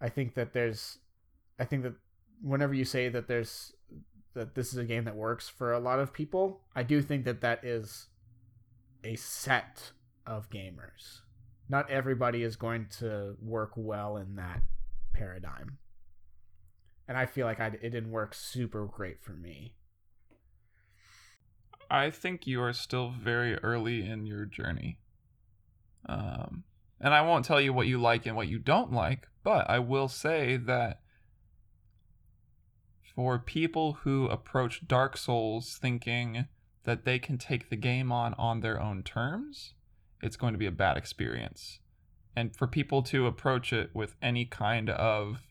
I 0.00 0.08
think 0.08 0.34
that 0.34 0.52
there's 0.52 0.98
I 1.58 1.64
think 1.64 1.82
that 1.82 1.94
whenever 2.42 2.74
you 2.74 2.84
say 2.84 3.08
that 3.08 3.28
there's 3.28 3.72
that 4.34 4.54
this 4.54 4.72
is 4.72 4.78
a 4.78 4.84
game 4.84 5.04
that 5.04 5.16
works 5.16 5.48
for 5.48 5.72
a 5.72 5.80
lot 5.80 5.98
of 5.98 6.12
people, 6.12 6.60
I 6.74 6.82
do 6.82 7.02
think 7.02 7.24
that 7.24 7.40
that 7.40 7.64
is 7.64 8.08
a 9.02 9.16
set 9.16 9.92
of 10.26 10.50
gamers. 10.50 11.20
Not 11.68 11.90
everybody 11.90 12.42
is 12.42 12.56
going 12.56 12.86
to 12.98 13.36
work 13.40 13.72
well 13.76 14.16
in 14.16 14.36
that 14.36 14.62
paradigm. 15.12 15.78
And 17.08 17.18
I 17.18 17.26
feel 17.26 17.44
like 17.44 17.58
I, 17.58 17.66
it 17.66 17.90
didn't 17.90 18.10
work 18.10 18.34
super 18.34 18.86
great 18.86 19.20
for 19.20 19.32
me. 19.32 19.74
I 21.90 22.10
think 22.10 22.46
you 22.46 22.62
are 22.62 22.72
still 22.72 23.10
very 23.10 23.56
early 23.56 24.06
in 24.06 24.26
your 24.26 24.44
journey. 24.44 25.00
Um, 26.08 26.62
and 27.00 27.12
I 27.12 27.22
won't 27.22 27.44
tell 27.44 27.60
you 27.60 27.72
what 27.72 27.88
you 27.88 28.00
like 28.00 28.26
and 28.26 28.36
what 28.36 28.48
you 28.48 28.60
don't 28.60 28.92
like, 28.92 29.26
but 29.42 29.68
I 29.68 29.80
will 29.80 30.06
say 30.06 30.56
that 30.56 31.00
for 33.14 33.38
people 33.38 33.94
who 34.02 34.26
approach 34.26 34.86
Dark 34.86 35.16
Souls 35.16 35.78
thinking 35.80 36.46
that 36.84 37.04
they 37.04 37.18
can 37.18 37.38
take 37.38 37.68
the 37.68 37.76
game 37.76 38.10
on 38.10 38.34
on 38.34 38.60
their 38.60 38.80
own 38.80 39.02
terms, 39.02 39.74
it's 40.22 40.36
going 40.36 40.52
to 40.52 40.58
be 40.58 40.66
a 40.66 40.72
bad 40.72 40.96
experience. 40.96 41.80
And 42.36 42.54
for 42.54 42.66
people 42.66 43.02
to 43.04 43.26
approach 43.26 43.72
it 43.72 43.90
with 43.94 44.16
any 44.22 44.44
kind 44.44 44.88
of 44.88 45.42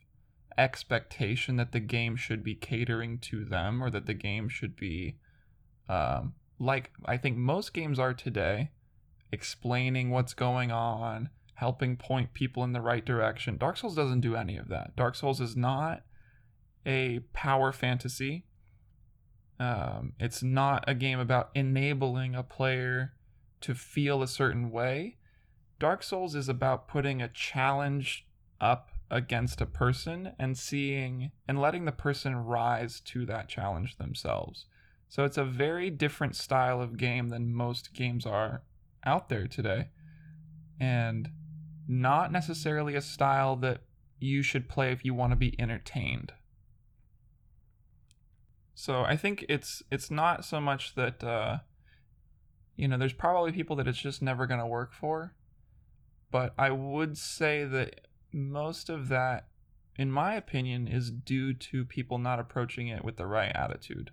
expectation 0.56 1.56
that 1.56 1.72
the 1.72 1.80
game 1.80 2.16
should 2.16 2.42
be 2.42 2.54
catering 2.54 3.18
to 3.18 3.44
them 3.44 3.82
or 3.82 3.90
that 3.90 4.06
the 4.06 4.14
game 4.14 4.48
should 4.48 4.76
be 4.76 5.16
um, 5.88 6.34
like 6.58 6.90
I 7.04 7.16
think 7.16 7.36
most 7.36 7.74
games 7.74 7.98
are 7.98 8.14
today, 8.14 8.70
explaining 9.32 10.10
what's 10.10 10.34
going 10.34 10.70
on, 10.70 11.30
helping 11.54 11.96
point 11.96 12.32
people 12.32 12.62
in 12.62 12.72
the 12.72 12.80
right 12.80 13.04
direction. 13.04 13.56
Dark 13.56 13.76
Souls 13.76 13.96
doesn't 13.96 14.20
do 14.20 14.36
any 14.36 14.56
of 14.56 14.68
that. 14.68 14.94
Dark 14.94 15.14
Souls 15.14 15.40
is 15.40 15.56
not 15.56 16.02
a 16.86 17.20
power 17.32 17.72
fantasy. 17.72 18.44
Um, 19.58 20.14
it's 20.18 20.42
not 20.42 20.84
a 20.88 20.94
game 20.94 21.18
about 21.18 21.50
enabling 21.54 22.34
a 22.34 22.42
player 22.42 23.12
to 23.60 23.74
feel 23.74 24.22
a 24.22 24.28
certain 24.28 24.70
way. 24.70 25.16
Dark 25.78 26.02
Souls 26.02 26.34
is 26.34 26.48
about 26.48 26.88
putting 26.88 27.20
a 27.20 27.28
challenge 27.28 28.26
up 28.60 28.90
against 29.10 29.60
a 29.60 29.66
person 29.66 30.32
and 30.38 30.56
seeing 30.56 31.32
and 31.48 31.60
letting 31.60 31.84
the 31.84 31.92
person 31.92 32.36
rise 32.36 33.00
to 33.00 33.26
that 33.26 33.48
challenge 33.48 33.96
themselves. 33.96 34.66
So 35.08 35.24
it's 35.24 35.38
a 35.38 35.44
very 35.44 35.90
different 35.90 36.36
style 36.36 36.80
of 36.80 36.96
game 36.96 37.28
than 37.28 37.52
most 37.52 37.92
games 37.92 38.24
are 38.24 38.62
out 39.04 39.28
there 39.28 39.48
today. 39.48 39.88
And 40.78 41.30
not 41.88 42.30
necessarily 42.30 42.94
a 42.94 43.00
style 43.00 43.56
that 43.56 43.80
you 44.20 44.42
should 44.42 44.68
play 44.68 44.92
if 44.92 45.04
you 45.04 45.12
want 45.12 45.32
to 45.32 45.36
be 45.36 45.60
entertained. 45.60 46.32
So 48.80 49.02
I 49.02 49.14
think 49.14 49.44
it's 49.46 49.82
it's 49.90 50.10
not 50.10 50.42
so 50.42 50.58
much 50.58 50.94
that 50.94 51.22
uh, 51.22 51.58
you 52.76 52.88
know 52.88 52.96
there's 52.96 53.12
probably 53.12 53.52
people 53.52 53.76
that 53.76 53.86
it's 53.86 54.00
just 54.00 54.22
never 54.22 54.46
going 54.46 54.58
to 54.58 54.64
work 54.64 54.94
for, 54.94 55.34
but 56.30 56.54
I 56.56 56.70
would 56.70 57.18
say 57.18 57.66
that 57.66 58.06
most 58.32 58.88
of 58.88 59.08
that, 59.08 59.48
in 59.96 60.10
my 60.10 60.34
opinion, 60.34 60.88
is 60.88 61.10
due 61.10 61.52
to 61.52 61.84
people 61.84 62.16
not 62.16 62.40
approaching 62.40 62.88
it 62.88 63.04
with 63.04 63.18
the 63.18 63.26
right 63.26 63.52
attitude. 63.54 64.12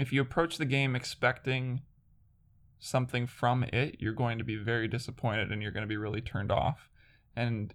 If 0.00 0.12
you 0.12 0.22
approach 0.22 0.58
the 0.58 0.64
game 0.64 0.96
expecting 0.96 1.82
something 2.80 3.28
from 3.28 3.62
it, 3.62 3.98
you're 4.00 4.12
going 4.12 4.38
to 4.38 4.44
be 4.44 4.56
very 4.56 4.88
disappointed 4.88 5.52
and 5.52 5.62
you're 5.62 5.70
going 5.70 5.84
to 5.84 5.88
be 5.88 5.96
really 5.96 6.20
turned 6.20 6.50
off. 6.50 6.90
And 7.36 7.72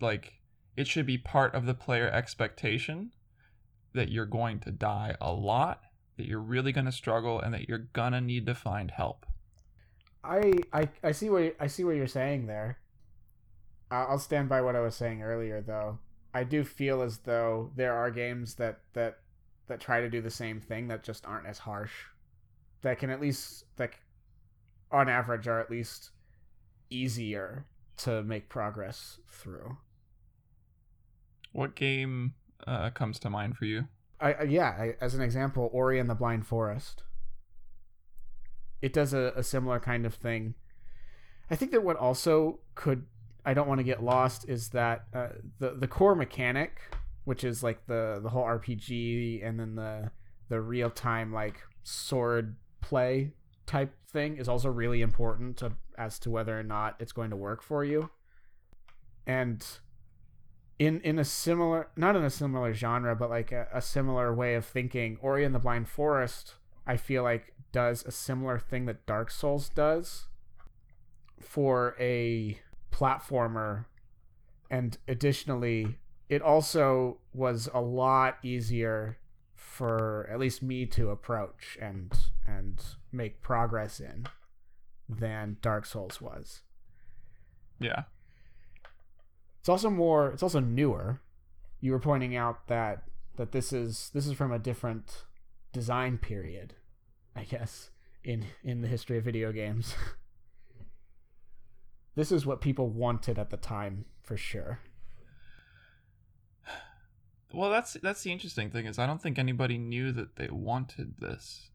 like 0.00 0.40
it 0.74 0.86
should 0.86 1.04
be 1.04 1.18
part 1.18 1.54
of 1.54 1.66
the 1.66 1.74
player 1.74 2.08
expectation 2.10 3.10
that 3.94 4.10
you're 4.10 4.26
going 4.26 4.60
to 4.60 4.70
die 4.70 5.16
a 5.20 5.32
lot, 5.32 5.82
that 6.16 6.26
you're 6.26 6.40
really 6.40 6.72
going 6.72 6.86
to 6.86 6.92
struggle, 6.92 7.40
and 7.40 7.52
that 7.54 7.68
you're 7.68 7.88
gonna 7.92 8.20
need 8.20 8.46
to 8.46 8.54
find 8.54 8.90
help. 8.90 9.26
I 10.24 10.54
I, 10.72 10.88
I 11.02 11.12
see 11.12 11.30
what 11.30 11.56
I 11.58 11.66
see 11.66 11.84
what 11.84 11.96
you're 11.96 12.06
saying 12.06 12.46
there. 12.46 12.78
I'll 13.90 14.18
stand 14.18 14.48
by 14.48 14.62
what 14.62 14.74
I 14.74 14.80
was 14.80 14.94
saying 14.94 15.22
earlier, 15.22 15.60
though. 15.60 15.98
I 16.32 16.44
do 16.44 16.64
feel 16.64 17.02
as 17.02 17.18
though 17.18 17.70
there 17.76 17.94
are 17.94 18.10
games 18.10 18.54
that 18.54 18.80
that 18.94 19.18
that 19.66 19.80
try 19.80 20.00
to 20.00 20.08
do 20.08 20.20
the 20.20 20.30
same 20.30 20.60
thing 20.60 20.88
that 20.88 21.02
just 21.02 21.26
aren't 21.26 21.46
as 21.46 21.58
harsh. 21.58 21.92
That 22.82 22.98
can 22.98 23.10
at 23.10 23.20
least 23.20 23.64
that 23.76 23.92
on 24.90 25.08
average 25.08 25.46
are 25.46 25.60
at 25.60 25.70
least 25.70 26.10
easier 26.90 27.66
to 27.98 28.22
make 28.22 28.48
progress 28.48 29.18
through. 29.30 29.76
What 31.52 31.74
game 31.74 32.34
uh, 32.66 32.90
comes 32.90 33.18
to 33.20 33.30
mind 33.30 33.56
for 33.56 33.64
you? 33.64 33.88
I, 34.20 34.44
yeah, 34.44 34.68
I, 34.68 34.94
as 35.00 35.14
an 35.14 35.20
example, 35.20 35.68
Ori 35.72 35.98
and 35.98 36.08
the 36.08 36.14
Blind 36.14 36.46
Forest. 36.46 37.02
It 38.80 38.92
does 38.92 39.12
a, 39.12 39.32
a 39.36 39.42
similar 39.42 39.80
kind 39.80 40.06
of 40.06 40.14
thing. 40.14 40.54
I 41.50 41.56
think 41.56 41.72
that 41.72 41.82
what 41.82 41.96
also 41.96 42.60
could 42.74 43.06
I 43.44 43.54
don't 43.54 43.68
want 43.68 43.78
to 43.78 43.84
get 43.84 44.02
lost 44.02 44.48
is 44.48 44.68
that 44.70 45.06
uh, 45.12 45.28
the 45.58 45.70
the 45.70 45.88
core 45.88 46.14
mechanic, 46.14 46.80
which 47.24 47.42
is 47.42 47.62
like 47.62 47.86
the 47.86 48.20
the 48.22 48.30
whole 48.30 48.44
RPG 48.44 49.46
and 49.46 49.58
then 49.58 49.74
the 49.74 50.10
the 50.48 50.60
real 50.60 50.90
time 50.90 51.32
like 51.32 51.56
sword 51.82 52.56
play 52.80 53.32
type 53.66 53.94
thing 54.08 54.36
is 54.36 54.48
also 54.48 54.68
really 54.68 55.02
important 55.02 55.56
to, 55.56 55.72
as 55.96 56.18
to 56.20 56.30
whether 56.30 56.58
or 56.58 56.62
not 56.62 56.96
it's 56.98 57.12
going 57.12 57.30
to 57.30 57.36
work 57.36 57.62
for 57.62 57.84
you. 57.84 58.10
And 59.26 59.64
in 60.86 61.00
in 61.00 61.18
a 61.18 61.24
similar 61.24 61.88
not 61.96 62.16
in 62.16 62.24
a 62.24 62.30
similar 62.30 62.72
genre 62.72 63.14
but 63.14 63.30
like 63.30 63.52
a, 63.52 63.68
a, 63.72 63.80
similar 63.80 64.34
way 64.34 64.54
of 64.54 64.64
thinking 64.64 65.18
ori 65.20 65.44
and 65.44 65.54
the 65.54 65.58
blind 65.58 65.88
forest 65.88 66.54
i 66.86 66.96
feel 66.96 67.22
like 67.22 67.52
does 67.72 68.04
a 68.04 68.10
similar 68.12 68.58
thing 68.58 68.86
that 68.86 69.06
dark 69.06 69.30
souls 69.30 69.68
does 69.70 70.28
for 71.40 71.96
a 71.98 72.58
platformer. 72.92 73.86
And 74.70 74.96
additionally 75.08 75.98
it 76.28 76.40
also 76.40 77.18
was 77.34 77.68
a 77.74 77.80
lot 77.80 78.38
easier 78.42 79.18
for 79.54 80.28
at 80.30 80.38
least 80.38 80.62
me 80.62 80.86
to 80.86 81.10
approach 81.10 81.76
and 81.80 82.12
and 82.46 82.82
make 83.10 83.42
progress 83.42 84.00
in 84.00 84.26
than 85.08 85.56
dark 85.60 85.84
souls 85.86 86.20
was. 86.20 86.62
Yeah 87.78 88.04
it's 89.62 89.68
also 89.68 89.90
more. 89.90 90.32
It's 90.32 90.42
also 90.42 90.58
newer. 90.58 91.20
You 91.80 91.92
were 91.92 92.00
pointing 92.00 92.34
out 92.34 92.66
that 92.66 93.04
that 93.36 93.52
this 93.52 93.72
is 93.72 94.10
this 94.12 94.26
is 94.26 94.32
from 94.32 94.50
a 94.50 94.58
different 94.58 95.24
design 95.72 96.18
period, 96.18 96.74
I 97.36 97.44
guess, 97.44 97.90
in 98.24 98.46
in 98.64 98.80
the 98.80 98.88
history 98.88 99.18
of 99.18 99.24
video 99.24 99.52
games. 99.52 99.94
this 102.16 102.32
is 102.32 102.44
what 102.44 102.60
people 102.60 102.88
wanted 102.88 103.38
at 103.38 103.50
the 103.50 103.56
time 103.56 104.06
for 104.20 104.36
sure. 104.36 104.80
Well, 107.52 107.70
that's 107.70 107.92
that's 108.02 108.24
the 108.24 108.32
interesting 108.32 108.68
thing 108.68 108.86
is 108.86 108.98
I 108.98 109.06
don't 109.06 109.22
think 109.22 109.38
anybody 109.38 109.78
knew 109.78 110.10
that 110.10 110.34
they 110.34 110.48
wanted 110.50 111.20
this. 111.20 111.70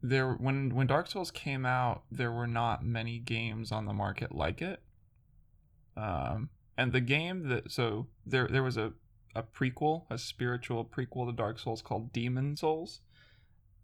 There 0.00 0.34
when 0.34 0.76
when 0.76 0.86
Dark 0.86 1.08
Souls 1.08 1.32
came 1.32 1.66
out, 1.66 2.04
there 2.08 2.30
were 2.30 2.46
not 2.46 2.84
many 2.84 3.18
games 3.18 3.72
on 3.72 3.84
the 3.84 3.92
market 3.92 4.32
like 4.32 4.62
it. 4.62 4.80
Um, 5.96 6.50
and 6.76 6.92
the 6.92 7.00
game 7.00 7.48
that 7.48 7.70
so 7.72 8.06
there 8.24 8.48
there 8.48 8.62
was 8.62 8.76
a 8.76 8.92
a 9.34 9.42
prequel, 9.42 10.04
a 10.08 10.16
spiritual 10.16 10.84
prequel 10.84 11.26
to 11.26 11.32
Dark 11.32 11.58
Souls 11.58 11.82
called 11.82 12.12
Demon's 12.12 12.60
Souls, 12.60 13.00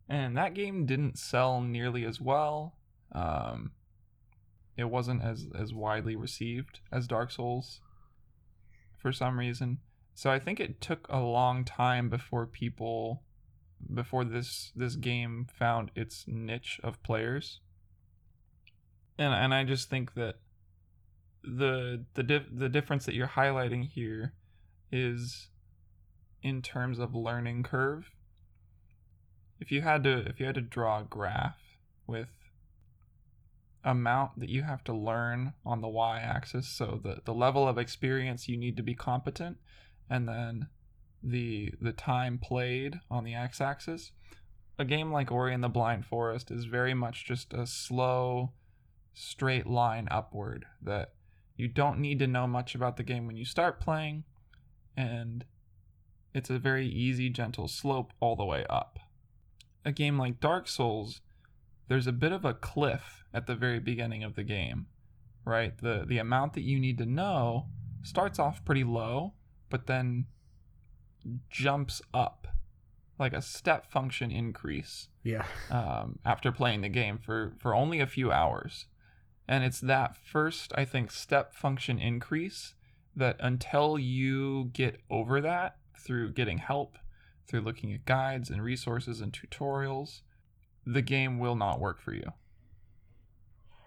and 0.09 0.37
that 0.37 0.55
game 0.55 0.87
didn't 0.87 1.19
sell 1.19 1.61
nearly 1.61 2.05
as 2.05 2.21
well. 2.21 2.77
Um, 3.13 3.73
it 4.77 4.85
wasn't 4.85 5.23
as 5.23 5.47
as 5.59 5.75
widely 5.75 6.17
received 6.17 6.81
as 6.91 7.07
Dark 7.07 7.31
Souls 7.31 7.81
for 8.99 9.13
some 9.13 9.39
reason. 9.39 9.79
So 10.15 10.31
I 10.31 10.39
think 10.39 10.61
it 10.61 10.81
took 10.81 11.07
a 11.09 11.21
long 11.21 11.65
time 11.65 12.09
before 12.09 12.47
people 12.47 13.23
before 13.93 14.25
this 14.25 14.73
this 14.77 14.97
game 14.97 15.47
found 15.53 15.91
its 15.95 16.25
niche 16.27 16.81
of 16.83 17.03
players. 17.03 17.61
And 19.19 19.35
and 19.35 19.53
I 19.53 19.65
just 19.65 19.91
think 19.91 20.15
that 20.15 20.37
the 21.45 22.05
the 22.15 22.23
dif- 22.23 22.49
the 22.53 22.69
difference 22.69 23.07
that 23.07 23.15
you're 23.15 23.29
highlighting 23.29 23.89
here 23.89 24.35
is 24.91 25.49
in 26.43 26.63
terms 26.63 26.99
of 26.99 27.15
learning 27.15 27.63
curve. 27.63 28.11
If 29.61 29.71
you 29.71 29.83
had 29.83 30.05
to 30.05 30.19
if 30.27 30.41
you 30.41 30.47
had 30.47 30.55
to 30.57 30.61
draw 30.61 31.01
a 31.01 31.05
graph 31.05 31.61
with 32.07 32.31
amount 33.85 34.39
that 34.39 34.49
you 34.49 34.63
have 34.63 34.85
to 34.85 34.93
learn 34.93 35.55
on 35.67 35.81
the 35.81 35.89
y 35.89 36.19
axis, 36.19 36.69
so 36.69 37.01
the, 37.03 37.21
the 37.25 37.35
level 37.35 37.67
of 37.67 37.79
experience 37.79 38.49
you 38.49 38.57
need 38.57 38.77
to 38.77 38.83
be 38.83 38.95
competent, 38.95 39.59
and 40.09 40.29
then 40.29 40.69
the 41.23 41.73
the 41.81 41.93
time 41.93 42.39
played 42.39 43.01
on 43.11 43.25
the 43.25 43.35
x 43.35 43.61
axis. 43.61 44.13
A 44.79 44.85
game 44.85 45.13
like 45.13 45.31
Ori 45.31 45.53
and 45.55 45.63
the 45.63 45.69
Blind 45.69 46.07
Forest 46.07 46.51
is 46.51 46.65
very 46.65 46.95
much 46.95 47.27
just 47.27 47.53
a 47.53 47.67
slow, 47.67 48.53
straight 49.13 49.67
line 49.67 50.09
upward 50.11 50.65
that 50.81 51.13
you 51.63 51.69
don't 51.69 52.01
need 52.01 52.19
to 52.19 52.27
know 52.27 52.47
much 52.49 52.75
about 52.75 52.97
the 52.97 53.03
game 53.05 53.27
when 53.27 53.37
you 53.37 53.45
start 53.45 53.79
playing, 53.81 54.25
and 54.97 55.45
it's 56.35 56.51
a 56.51 56.59
very 56.59 56.89
easy, 56.89 57.31
gentle 57.31 57.69
slope 57.69 58.13
all 58.21 58.35
the 58.35 58.45
way 58.45 58.67
up. 58.69 58.99
A 59.85 59.93
game 59.93 60.19
like 60.19 60.41
Dark 60.41 60.67
Souls, 60.69 61.21
there's 61.89 62.09
a 62.09 62.13
bit 62.13 62.33
of 62.33 62.45
a 62.45 62.53
cliff 62.55 63.25
at 63.33 63.47
the 63.47 63.55
very 63.55 63.79
beginning 63.79 64.25
of 64.25 64.35
the 64.35 64.43
game, 64.43 64.87
right? 65.45 65.77
The 65.79 66.05
the 66.07 66.19
amount 66.19 66.55
that 66.55 66.63
you 66.63 66.79
need 66.81 66.99
to 66.99 67.07
know 67.07 67.69
starts 68.03 68.39
off 68.41 68.65
pretty 68.65 68.85
low, 68.85 69.35
but 69.71 69.87
then 69.87 70.27
jumps 71.49 72.03
up 72.13 72.49
like 73.19 73.33
a 73.33 73.43
step 73.43 73.87
function 73.87 74.33
increase 74.33 75.09
Yeah. 75.23 75.45
um, 75.71 76.19
after 76.25 76.51
playing 76.51 76.81
the 76.81 76.89
game 76.89 77.19
for, 77.19 77.53
for 77.61 77.73
only 77.75 78.01
a 78.01 78.07
few 78.07 78.33
hours. 78.33 78.87
And 79.53 79.65
it's 79.65 79.81
that 79.81 80.17
first, 80.17 80.73
I 80.77 80.87
think, 80.87 81.11
step 81.11 81.55
function 81.55 81.99
increase 81.99 82.73
that 83.15 83.37
until 83.39 83.99
you 83.99 84.71
get 84.73 84.99
over 85.11 85.43
that 85.43 85.77
through 85.95 86.33
getting 86.33 86.57
help, 86.57 86.97
through 87.47 87.61
looking 87.61 87.93
at 87.93 88.07
guides 88.07 88.49
and 88.49 88.63
resources 88.63 89.21
and 89.21 89.31
tutorials, 89.31 90.23
the 90.87 91.03
game 91.03 91.39
will 91.39 91.55
not 91.55 91.81
work 91.81 92.01
for 92.01 92.15
you. 92.15 92.33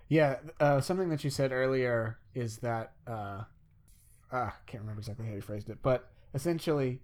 Yeah, 0.07 0.35
uh, 0.59 0.81
something 0.81 1.09
that 1.09 1.23
you 1.23 1.31
said 1.31 1.51
earlier 1.51 2.19
is 2.35 2.57
that 2.57 2.91
uh, 3.07 3.45
ah, 4.31 4.55
can't 4.67 4.83
remember 4.83 4.99
exactly 4.99 5.25
how 5.25 5.33
you 5.33 5.41
phrased 5.41 5.71
it, 5.71 5.79
but 5.81 6.11
essentially, 6.35 6.99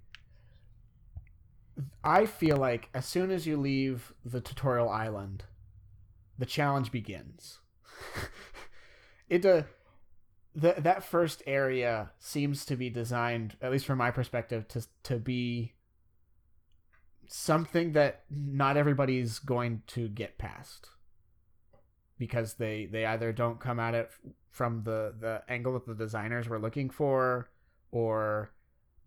I 2.04 2.28
feel 2.28 2.58
like 2.58 2.90
as 2.94 3.08
soon 3.08 3.32
as 3.32 3.48
you 3.48 3.58
leave 3.58 4.14
the 4.24 4.40
tutorial 4.40 4.88
island, 4.88 5.46
the 6.38 6.46
challenge 6.46 6.92
begins. 6.92 7.58
it 9.32 9.46
uh, 9.46 9.64
the 10.54 10.76
that 10.78 11.04
first 11.04 11.42
area 11.48 12.12
seems 12.20 12.66
to 12.66 12.76
be 12.76 12.90
designed, 12.90 13.56
at 13.62 13.72
least 13.72 13.86
from 13.86 13.98
my 13.98 14.12
perspective, 14.12 14.68
to 14.68 14.86
to 15.04 15.18
be 15.18 15.74
something 17.28 17.94
that 17.94 18.24
not 18.30 18.76
everybody's 18.76 19.40
going 19.40 19.84
to 19.88 20.10
get 20.10 20.38
past. 20.38 20.90
Because 22.18 22.56
they 22.56 22.86
they 22.86 23.06
either 23.06 23.32
don't 23.32 23.62
come 23.62 23.80
at 23.80 23.96
it 23.96 24.12
from 24.50 24.84
the 24.84 25.16
the 25.18 25.42
angle 25.48 25.74
that 25.74 25.88
the 25.88 25.96
designers 25.96 26.50
were 26.50 26.60
looking 26.60 26.90
for 26.90 27.50
or 27.92 28.52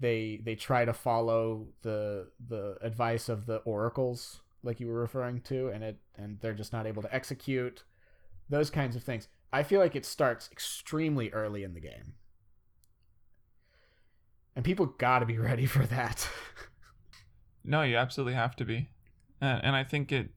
they 0.00 0.40
they 0.42 0.54
try 0.54 0.86
to 0.86 0.94
follow 0.94 1.66
the 1.82 2.28
the 2.48 2.78
advice 2.80 3.28
of 3.28 3.44
the 3.44 3.56
oracles 3.58 4.40
like 4.62 4.80
you 4.80 4.88
were 4.88 5.00
referring 5.00 5.42
to 5.42 5.68
and 5.68 5.84
it 5.84 5.98
and 6.16 6.40
they're 6.40 6.54
just 6.54 6.72
not 6.72 6.86
able 6.86 7.02
to 7.02 7.14
execute. 7.14 7.84
Those 8.48 8.70
kinds 8.70 8.96
of 8.96 9.02
things 9.02 9.28
i 9.54 9.62
feel 9.62 9.80
like 9.80 9.96
it 9.96 10.04
starts 10.04 10.48
extremely 10.52 11.30
early 11.30 11.62
in 11.62 11.74
the 11.74 11.80
game 11.80 12.14
and 14.56 14.64
people 14.64 14.86
got 14.86 15.20
to 15.20 15.26
be 15.26 15.38
ready 15.50 15.66
for 15.66 15.86
that 15.86 16.28
No, 17.64 17.82
you 17.82 17.96
absolutely 17.96 18.34
have 18.34 18.54
to 18.56 18.64
be. 18.64 18.90
And, 19.40 19.64
and 19.64 19.76
I 19.76 19.84
think 19.84 20.12
it 20.12 20.30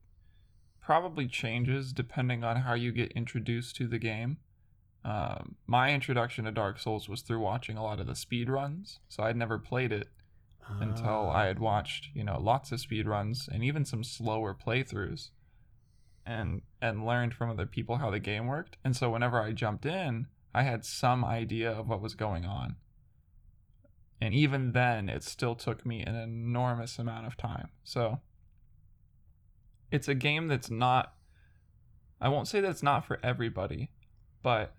probably 0.80 1.28
changes 1.28 1.92
depending 1.92 2.42
on 2.42 2.56
how 2.56 2.72
you 2.72 2.90
get 2.90 3.12
introduced 3.12 3.76
to 3.76 3.86
the 3.86 3.98
game. 3.98 4.38
Um, 5.04 5.56
my 5.66 5.92
introduction 5.92 6.46
to 6.46 6.50
Dark 6.50 6.78
Souls 6.78 7.08
was 7.08 7.20
through 7.20 7.40
watching 7.40 7.76
a 7.76 7.82
lot 7.82 8.00
of 8.00 8.06
the 8.06 8.16
speed 8.16 8.48
runs, 8.48 8.98
so 9.08 9.22
I'd 9.22 9.36
never 9.36 9.58
played 9.58 9.92
it 9.92 10.08
until 10.80 11.30
I 11.30 11.46
had 11.46 11.58
watched, 11.58 12.08
you 12.14 12.24
know, 12.24 12.38
lots 12.38 12.72
of 12.72 12.80
speed 12.80 13.06
runs 13.06 13.48
and 13.50 13.64
even 13.64 13.86
some 13.86 14.04
slower 14.04 14.54
playthroughs 14.54 15.30
and 16.28 16.62
and 16.80 17.06
learned 17.06 17.34
from 17.34 17.50
other 17.50 17.66
people 17.66 17.96
how 17.96 18.10
the 18.10 18.20
game 18.20 18.46
worked. 18.46 18.76
And 18.84 18.94
so 18.94 19.10
whenever 19.10 19.40
I 19.40 19.52
jumped 19.52 19.86
in, 19.86 20.26
I 20.54 20.62
had 20.62 20.84
some 20.84 21.24
idea 21.24 21.70
of 21.70 21.88
what 21.88 22.02
was 22.02 22.14
going 22.14 22.44
on. 22.44 22.76
And 24.20 24.34
even 24.34 24.72
then, 24.72 25.08
it 25.08 25.22
still 25.22 25.54
took 25.54 25.86
me 25.86 26.02
an 26.02 26.14
enormous 26.14 26.98
amount 26.98 27.26
of 27.26 27.36
time. 27.36 27.68
So 27.82 28.20
it's 29.90 30.08
a 30.08 30.14
game 30.14 30.48
that's 30.48 30.70
not 30.70 31.14
I 32.20 32.28
won't 32.28 32.48
say 32.48 32.60
that 32.60 32.70
it's 32.70 32.82
not 32.82 33.06
for 33.06 33.18
everybody, 33.22 33.90
but 34.42 34.74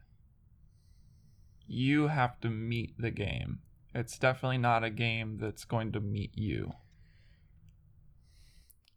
you 1.66 2.08
have 2.08 2.40
to 2.42 2.50
meet 2.50 2.96
the 3.00 3.12
game. 3.12 3.60
It's 3.96 4.20
definitely 4.20 4.58
not 4.58 4.84
a 4.84 4.90
game 4.90 5.38
that's 5.40 5.64
going 5.64 5.94
to 5.94 6.00
meet 6.00 6.38
you. 6.38 6.74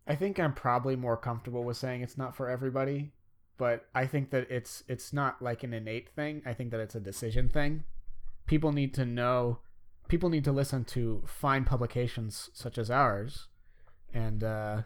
I 0.06 0.14
think 0.14 0.38
I'm 0.38 0.52
probably 0.52 0.96
more 0.96 1.16
comfortable 1.16 1.64
with 1.64 1.76
saying 1.76 2.02
it's 2.02 2.18
not 2.18 2.36
for 2.36 2.48
everybody, 2.48 3.12
but 3.56 3.86
I 3.94 4.06
think 4.06 4.30
that 4.30 4.50
it's 4.50 4.82
it's 4.88 5.12
not 5.12 5.40
like 5.40 5.62
an 5.62 5.72
innate 5.72 6.08
thing. 6.10 6.42
I 6.44 6.54
think 6.54 6.70
that 6.72 6.80
it's 6.80 6.94
a 6.94 7.00
decision 7.00 7.48
thing. 7.48 7.84
People 8.46 8.72
need 8.72 8.92
to 8.94 9.04
know 9.04 9.58
people 10.08 10.28
need 10.28 10.44
to 10.44 10.52
listen 10.52 10.84
to 10.84 11.22
fine 11.26 11.64
publications 11.64 12.50
such 12.52 12.76
as 12.76 12.90
ours 12.90 13.48
and 14.12 14.44
uh 14.44 14.82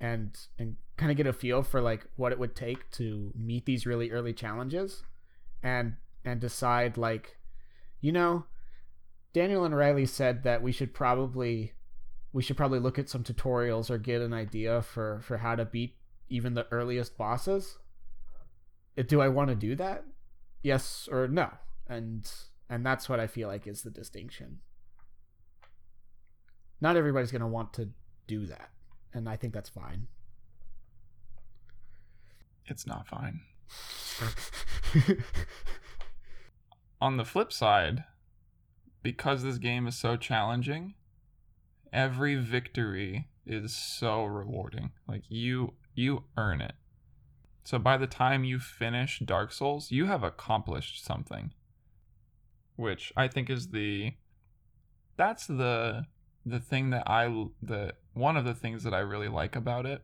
and 0.00 0.36
and 0.58 0.76
kind 0.96 1.10
of 1.10 1.16
get 1.16 1.26
a 1.26 1.32
feel 1.32 1.62
for 1.62 1.80
like 1.80 2.06
what 2.16 2.32
it 2.32 2.38
would 2.38 2.56
take 2.56 2.90
to 2.90 3.32
meet 3.36 3.66
these 3.66 3.86
really 3.86 4.10
early 4.10 4.32
challenges 4.32 5.04
and 5.62 5.94
and 6.24 6.40
decide 6.40 6.96
like 6.96 7.36
you 8.00 8.10
know 8.10 8.44
Daniel 9.32 9.64
and 9.64 9.76
Riley 9.76 10.06
said 10.06 10.42
that 10.42 10.62
we 10.62 10.72
should 10.72 10.94
probably 10.94 11.72
we 12.38 12.42
should 12.44 12.56
probably 12.56 12.78
look 12.78 13.00
at 13.00 13.08
some 13.08 13.24
tutorials 13.24 13.90
or 13.90 13.98
get 13.98 14.22
an 14.22 14.32
idea 14.32 14.80
for 14.80 15.18
for 15.24 15.38
how 15.38 15.56
to 15.56 15.64
beat 15.64 15.96
even 16.28 16.54
the 16.54 16.68
earliest 16.70 17.18
bosses. 17.18 17.78
Uh, 18.96 19.02
do 19.02 19.20
i 19.20 19.26
want 19.26 19.48
to 19.48 19.56
do 19.56 19.74
that? 19.74 20.04
Yes 20.62 21.08
or 21.10 21.26
no? 21.26 21.50
And 21.88 22.30
and 22.70 22.86
that's 22.86 23.08
what 23.08 23.18
i 23.18 23.26
feel 23.26 23.48
like 23.48 23.66
is 23.66 23.82
the 23.82 23.90
distinction. 23.90 24.60
Not 26.80 26.96
everybody's 26.96 27.32
going 27.32 27.40
to 27.40 27.48
want 27.48 27.72
to 27.72 27.88
do 28.28 28.46
that 28.46 28.70
and 29.12 29.28
i 29.28 29.34
think 29.34 29.52
that's 29.52 29.70
fine. 29.70 30.06
It's 32.66 32.86
not 32.86 33.08
fine. 33.08 33.40
On 37.00 37.16
the 37.16 37.24
flip 37.24 37.52
side, 37.52 38.04
because 39.02 39.42
this 39.42 39.58
game 39.58 39.88
is 39.88 39.98
so 39.98 40.16
challenging, 40.16 40.94
every 41.92 42.34
victory 42.36 43.28
is 43.46 43.74
so 43.74 44.24
rewarding. 44.24 44.90
Like 45.06 45.22
you 45.28 45.74
you 45.94 46.24
earn 46.36 46.60
it. 46.60 46.74
So 47.64 47.78
by 47.78 47.96
the 47.96 48.06
time 48.06 48.44
you 48.44 48.58
finish 48.58 49.18
Dark 49.18 49.52
Souls, 49.52 49.90
you 49.90 50.06
have 50.06 50.22
accomplished 50.22 51.04
something. 51.04 51.52
Which 52.76 53.12
I 53.16 53.28
think 53.28 53.50
is 53.50 53.68
the 53.68 54.14
that's 55.16 55.46
the 55.46 56.06
the 56.46 56.60
thing 56.60 56.90
that 56.90 57.08
I 57.08 57.46
the 57.62 57.94
one 58.14 58.36
of 58.36 58.44
the 58.44 58.54
things 58.54 58.84
that 58.84 58.94
I 58.94 59.00
really 59.00 59.28
like 59.28 59.56
about 59.56 59.86
it 59.86 60.02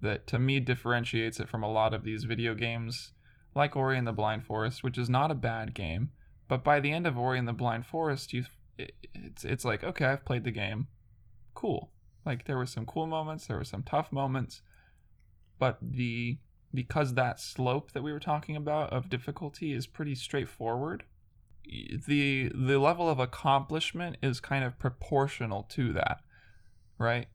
that 0.00 0.26
to 0.28 0.38
me 0.38 0.60
differentiates 0.60 1.40
it 1.40 1.48
from 1.48 1.62
a 1.62 1.70
lot 1.70 1.94
of 1.94 2.04
these 2.04 2.24
video 2.24 2.54
games 2.54 3.12
like 3.54 3.76
Ori 3.76 3.96
and 3.96 4.06
the 4.06 4.12
Blind 4.12 4.44
Forest, 4.44 4.82
which 4.82 4.98
is 4.98 5.08
not 5.08 5.30
a 5.30 5.34
bad 5.34 5.74
game, 5.74 6.10
but 6.48 6.64
by 6.64 6.80
the 6.80 6.92
end 6.92 7.06
of 7.06 7.18
Ori 7.18 7.38
and 7.38 7.48
the 7.48 7.52
Blind 7.52 7.86
Forest, 7.86 8.32
you 8.32 8.44
it, 8.78 8.94
it's 9.14 9.44
it's 9.44 9.64
like 9.64 9.84
okay, 9.84 10.06
I've 10.06 10.24
played 10.24 10.44
the 10.44 10.50
game, 10.50 10.88
cool. 11.64 11.90
Like 12.26 12.44
there 12.44 12.58
were 12.58 12.66
some 12.66 12.84
cool 12.84 13.06
moments, 13.06 13.46
there 13.46 13.56
were 13.56 13.64
some 13.64 13.82
tough 13.82 14.12
moments, 14.12 14.60
but 15.58 15.78
the 15.80 16.38
because 16.74 17.14
that 17.14 17.40
slope 17.40 17.92
that 17.92 18.02
we 18.02 18.12
were 18.12 18.20
talking 18.20 18.56
about 18.56 18.92
of 18.92 19.08
difficulty 19.08 19.72
is 19.72 19.86
pretty 19.86 20.14
straightforward. 20.14 21.04
The 21.64 22.50
the 22.54 22.78
level 22.78 23.08
of 23.08 23.18
accomplishment 23.18 24.16
is 24.22 24.40
kind 24.40 24.64
of 24.64 24.78
proportional 24.78 25.62
to 25.70 25.92
that, 25.94 26.20
right? 26.98 27.28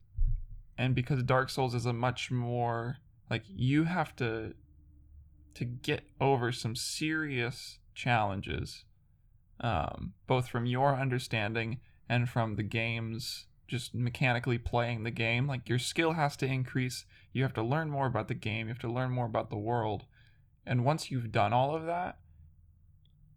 And 0.77 0.93
because 0.93 1.23
Dark 1.23 1.49
Souls 1.49 1.73
is 1.73 1.87
a 1.87 1.93
much 1.93 2.29
more 2.29 2.97
like 3.31 3.43
you 3.47 3.85
have 3.85 4.15
to 4.17 4.53
to 5.55 5.65
get 5.65 6.03
over 6.21 6.51
some 6.51 6.75
serious 6.75 7.79
challenges 7.95 8.85
um, 9.59 10.13
both 10.27 10.47
from 10.47 10.65
your 10.65 10.95
understanding 10.95 11.79
and 12.07 12.29
from 12.29 12.55
the 12.55 12.63
game's 12.63 13.45
just 13.69 13.95
mechanically 13.95 14.57
playing 14.57 15.03
the 15.03 15.11
game. 15.11 15.47
Like 15.47 15.69
your 15.69 15.79
skill 15.79 16.13
has 16.13 16.35
to 16.37 16.45
increase. 16.45 17.05
You 17.31 17.43
have 17.43 17.53
to 17.53 17.63
learn 17.63 17.89
more 17.89 18.07
about 18.07 18.27
the 18.27 18.33
game. 18.33 18.67
You 18.67 18.73
have 18.73 18.81
to 18.81 18.91
learn 18.91 19.11
more 19.11 19.25
about 19.25 19.49
the 19.49 19.57
world. 19.57 20.05
And 20.65 20.83
once 20.83 21.09
you've 21.09 21.31
done 21.31 21.53
all 21.53 21.75
of 21.75 21.85
that, 21.85 22.17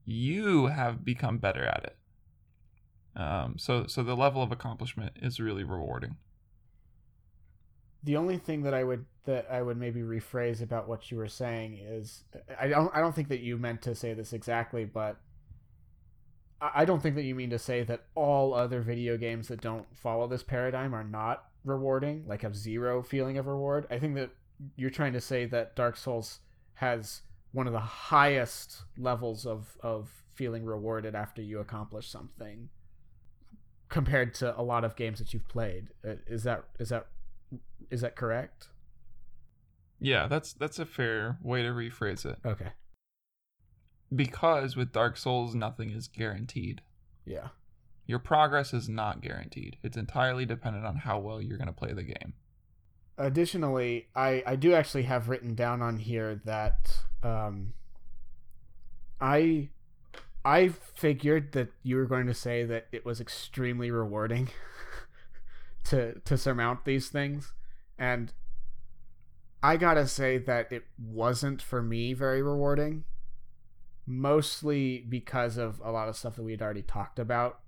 you 0.04 0.66
have 0.66 1.04
become 1.04 1.38
better 1.38 1.64
at 1.64 1.84
it. 1.84 1.96
Um, 3.20 3.56
so 3.58 3.86
so 3.86 4.02
the 4.02 4.16
level 4.16 4.42
of 4.42 4.50
accomplishment 4.50 5.12
is 5.20 5.38
really 5.38 5.64
rewarding. 5.64 6.16
The 8.02 8.16
only 8.16 8.38
thing 8.38 8.62
that 8.62 8.74
I 8.74 8.82
would 8.82 9.04
that 9.26 9.46
I 9.50 9.62
would 9.62 9.76
maybe 9.76 10.00
rephrase 10.00 10.62
about 10.62 10.88
what 10.88 11.10
you 11.10 11.18
were 11.18 11.28
saying 11.28 11.78
is 11.78 12.24
I 12.58 12.68
don't 12.68 12.90
I 12.94 13.00
don't 13.00 13.14
think 13.14 13.28
that 13.28 13.40
you 13.40 13.58
meant 13.58 13.82
to 13.82 13.94
say 13.94 14.14
this 14.14 14.32
exactly, 14.32 14.84
but 14.84 15.18
I 16.62 16.84
don't 16.84 17.02
think 17.02 17.16
that 17.16 17.24
you 17.24 17.34
mean 17.34 17.50
to 17.50 17.58
say 17.58 17.82
that 17.84 18.04
all 18.14 18.54
other 18.54 18.80
video 18.82 19.16
games 19.16 19.48
that 19.48 19.60
don't 19.60 19.86
follow 19.96 20.28
this 20.28 20.44
paradigm 20.44 20.94
are 20.94 21.02
not 21.02 21.44
rewarding, 21.64 22.24
like 22.26 22.42
have 22.42 22.54
zero 22.54 23.02
feeling 23.02 23.36
of 23.36 23.46
reward. 23.46 23.86
I 23.90 23.98
think 23.98 24.14
that 24.14 24.30
you're 24.76 24.90
trying 24.90 25.12
to 25.14 25.20
say 25.20 25.44
that 25.46 25.74
Dark 25.74 25.96
Souls 25.96 26.40
has 26.74 27.22
one 27.50 27.66
of 27.66 27.72
the 27.72 27.80
highest 27.80 28.82
levels 28.96 29.44
of, 29.44 29.76
of 29.82 30.10
feeling 30.34 30.64
rewarded 30.64 31.14
after 31.14 31.42
you 31.42 31.58
accomplish 31.58 32.08
something 32.08 32.68
compared 33.88 34.34
to 34.34 34.58
a 34.58 34.62
lot 34.62 34.84
of 34.84 34.96
games 34.96 35.18
that 35.18 35.34
you've 35.34 35.48
played. 35.48 35.88
Uh, 36.06 36.14
is 36.26 36.44
that 36.44 36.64
is 36.78 36.88
that 36.90 37.06
is 37.90 38.00
that 38.00 38.16
correct? 38.16 38.68
Yeah, 40.00 40.26
that's 40.28 40.52
that's 40.52 40.78
a 40.78 40.86
fair 40.86 41.38
way 41.42 41.62
to 41.62 41.68
rephrase 41.68 42.24
it. 42.24 42.38
Okay. 42.44 42.70
Because 44.14 44.76
with 44.76 44.92
Dark 44.92 45.16
Souls 45.16 45.54
nothing 45.54 45.90
is 45.90 46.08
guaranteed. 46.08 46.82
Yeah. 47.24 47.48
Your 48.06 48.18
progress 48.18 48.74
is 48.74 48.88
not 48.88 49.20
guaranteed. 49.20 49.76
It's 49.82 49.96
entirely 49.96 50.44
dependent 50.44 50.84
on 50.84 50.96
how 50.96 51.18
well 51.18 51.40
you're 51.40 51.56
going 51.56 51.68
to 51.68 51.72
play 51.72 51.92
the 51.92 52.02
game. 52.02 52.34
Additionally, 53.18 54.08
I 54.14 54.42
I 54.46 54.56
do 54.56 54.74
actually 54.74 55.04
have 55.04 55.28
written 55.28 55.54
down 55.54 55.82
on 55.82 55.98
here 55.98 56.40
that 56.44 56.96
um 57.22 57.74
I 59.20 59.70
I 60.44 60.68
figured 60.68 61.52
that 61.52 61.68
you 61.82 61.96
were 61.96 62.06
going 62.06 62.26
to 62.26 62.34
say 62.34 62.64
that 62.64 62.88
it 62.90 63.04
was 63.04 63.20
extremely 63.20 63.90
rewarding 63.90 64.48
to 65.84 66.18
to 66.20 66.36
surmount 66.36 66.84
these 66.84 67.08
things 67.08 67.52
and 67.98 68.32
I 69.62 69.76
got 69.76 69.94
to 69.94 70.08
say 70.08 70.38
that 70.38 70.72
it 70.72 70.84
wasn't 70.98 71.62
for 71.62 71.82
me 71.82 72.14
very 72.14 72.42
rewarding 72.42 73.04
mostly 74.06 75.04
because 75.08 75.56
of 75.56 75.80
a 75.84 75.90
lot 75.90 76.08
of 76.08 76.16
stuff 76.16 76.36
that 76.36 76.42
we 76.42 76.52
had 76.52 76.62
already 76.62 76.82
talked 76.82 77.18
about 77.18 77.60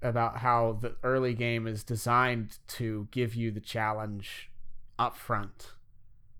about 0.00 0.38
how 0.38 0.78
the 0.80 0.96
early 1.04 1.32
game 1.34 1.66
is 1.66 1.84
designed 1.84 2.58
to 2.66 3.06
give 3.10 3.34
you 3.34 3.50
the 3.50 3.60
challenge 3.60 4.50
up 4.98 5.16
front 5.16 5.72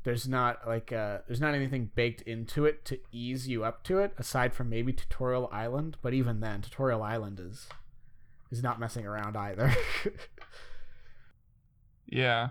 there's 0.05 0.29
not 0.29 0.67
like 0.67 0.93
uh 0.93 1.19
there's 1.27 1.41
not 1.41 1.55
anything 1.55 1.91
baked 1.95 2.23
into 2.23 2.65
it 2.65 2.85
to 2.85 2.99
ease 3.13 3.49
you 3.49 3.65
up 3.65 3.83
to 3.85 3.99
it 3.99 4.13
aside 4.19 4.53
from 4.53 4.69
maybe 4.69 4.93
tutorial 4.93 5.49
island 5.53 5.97
but 6.03 6.13
even 6.13 6.41
then 6.41 6.61
tutorial 6.61 7.03
island 7.03 7.41
is 7.41 7.69
is 8.51 8.63
not 8.63 8.79
messing 8.79 9.07
around 9.07 9.37
either. 9.37 9.75
Yeah 12.07 12.51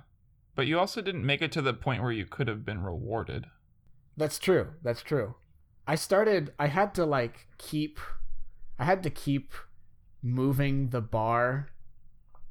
but 0.55 0.66
you 0.66 0.80
also 0.80 1.01
didn't 1.01 1.26
make 1.26 1.43
it 1.43 1.51
to 1.51 1.62
the 1.62 1.74
point 1.74 2.01
where 2.01 2.12
you 2.12 2.26
could 2.26 2.47
have 2.47 2.66
been 2.66 2.82
rewarded. 2.82 3.45
That's 4.18 4.39
true 4.39 4.70
that's 4.82 5.03
true 5.03 5.36
i 5.88 5.96
started 5.96 6.54
i 6.60 6.68
had 6.68 6.94
to 6.94 7.06
like 7.06 7.48
keep 7.58 8.00
i 8.80 8.86
had 8.86 9.04
to 9.04 9.10
keep 9.10 9.54
moving 10.22 10.90
the 10.90 11.02
bar 11.02 11.70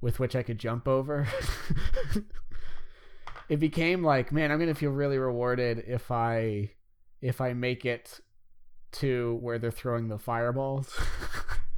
with 0.00 0.18
which 0.18 0.34
i 0.34 0.42
could 0.42 0.58
jump 0.58 0.88
over 0.88 1.28
it 3.50 3.58
became 3.58 4.04
like, 4.04 4.30
man, 4.30 4.52
I'm 4.52 4.60
gonna 4.60 4.76
feel 4.76 4.92
really 4.92 5.18
rewarded 5.18 5.82
if 5.86 6.12
I 6.12 6.70
if 7.20 7.40
I 7.40 7.52
make 7.52 7.84
it 7.84 8.20
to 8.92 9.38
where 9.42 9.58
they're 9.58 9.72
throwing 9.72 10.06
the 10.06 10.18
fireballs. 10.18 10.96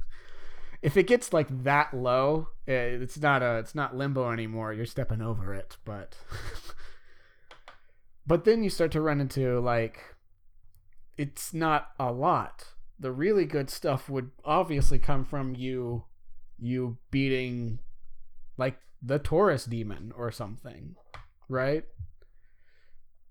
if 0.83 0.95
it 0.95 1.07
gets 1.07 1.33
like 1.33 1.63
that 1.63 1.91
low, 1.91 2.49
eh, 2.67 2.99
it's 3.01 3.19
not 3.19 3.41
a 3.41 3.57
it's 3.57 3.73
not 3.73 3.97
limbo 3.97 4.31
anymore. 4.31 4.71
You're 4.71 4.85
stepping 4.85 5.19
over 5.19 5.51
it, 5.51 5.77
but 5.83 6.15
but 8.27 8.45
then 8.45 8.63
you 8.63 8.69
start 8.69 8.91
to 8.91 9.01
run 9.01 9.19
into 9.19 9.59
like 9.59 10.12
it's 11.17 11.53
not 11.53 11.89
a 11.99 12.11
lot. 12.11 12.65
The 12.99 13.11
really 13.11 13.45
good 13.45 13.69
stuff 13.69 14.09
would 14.09 14.31
obviously 14.45 14.99
come 14.99 15.25
from 15.25 15.55
you 15.55 16.05
you 16.59 16.97
beating 17.11 17.79
like 18.57 18.77
the 19.01 19.19
Taurus 19.19 19.65
demon 19.65 20.13
or 20.15 20.31
something 20.31 20.95
right? 21.53 21.83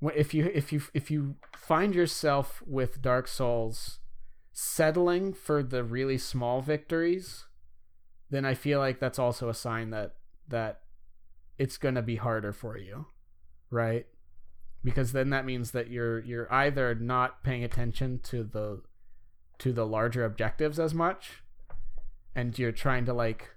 If 0.01 0.35
you 0.35 0.51
if 0.53 0.73
you 0.73 0.83
if 0.95 1.11
you 1.11 1.37
find 1.57 1.95
yourself 1.95 2.63
with 2.67 3.03
Dark 3.03 3.29
Souls 3.29 4.01
settling 4.53 5.33
for 5.33 5.63
the 5.63 5.85
really 5.85 6.19
small 6.19 6.61
victories, 6.61 7.45
then 8.31 8.45
I 8.45 8.55
feel 8.55 8.81
like 8.81 8.99
that's 8.99 9.19
also 9.19 9.49
a 9.49 9.55
sign 9.55 9.91
that 9.91 10.15
that 10.49 10.81
it's 11.59 11.79
going 11.79 11.95
to 11.95 12.03
be 12.03 12.17
harder 12.17 12.53
for 12.53 12.77
you, 12.77 13.07
right? 13.71 14.07
Because 14.85 15.13
then 15.13 15.31
that 15.31 15.45
means 15.45 15.71
that 15.71 15.91
you're 15.91 16.21
you're 16.21 16.53
either 16.53 16.95
not 16.95 17.43
paying 17.45 17.63
attention 17.63 18.21
to 18.25 18.43
the 18.43 18.83
to 19.59 19.73
the 19.73 19.87
larger 19.87 20.25
objectives 20.25 20.81
as 20.81 20.93
much 20.93 21.43
and 22.35 22.59
you're 22.59 22.73
trying 22.73 23.05
to 23.05 23.13
like 23.13 23.51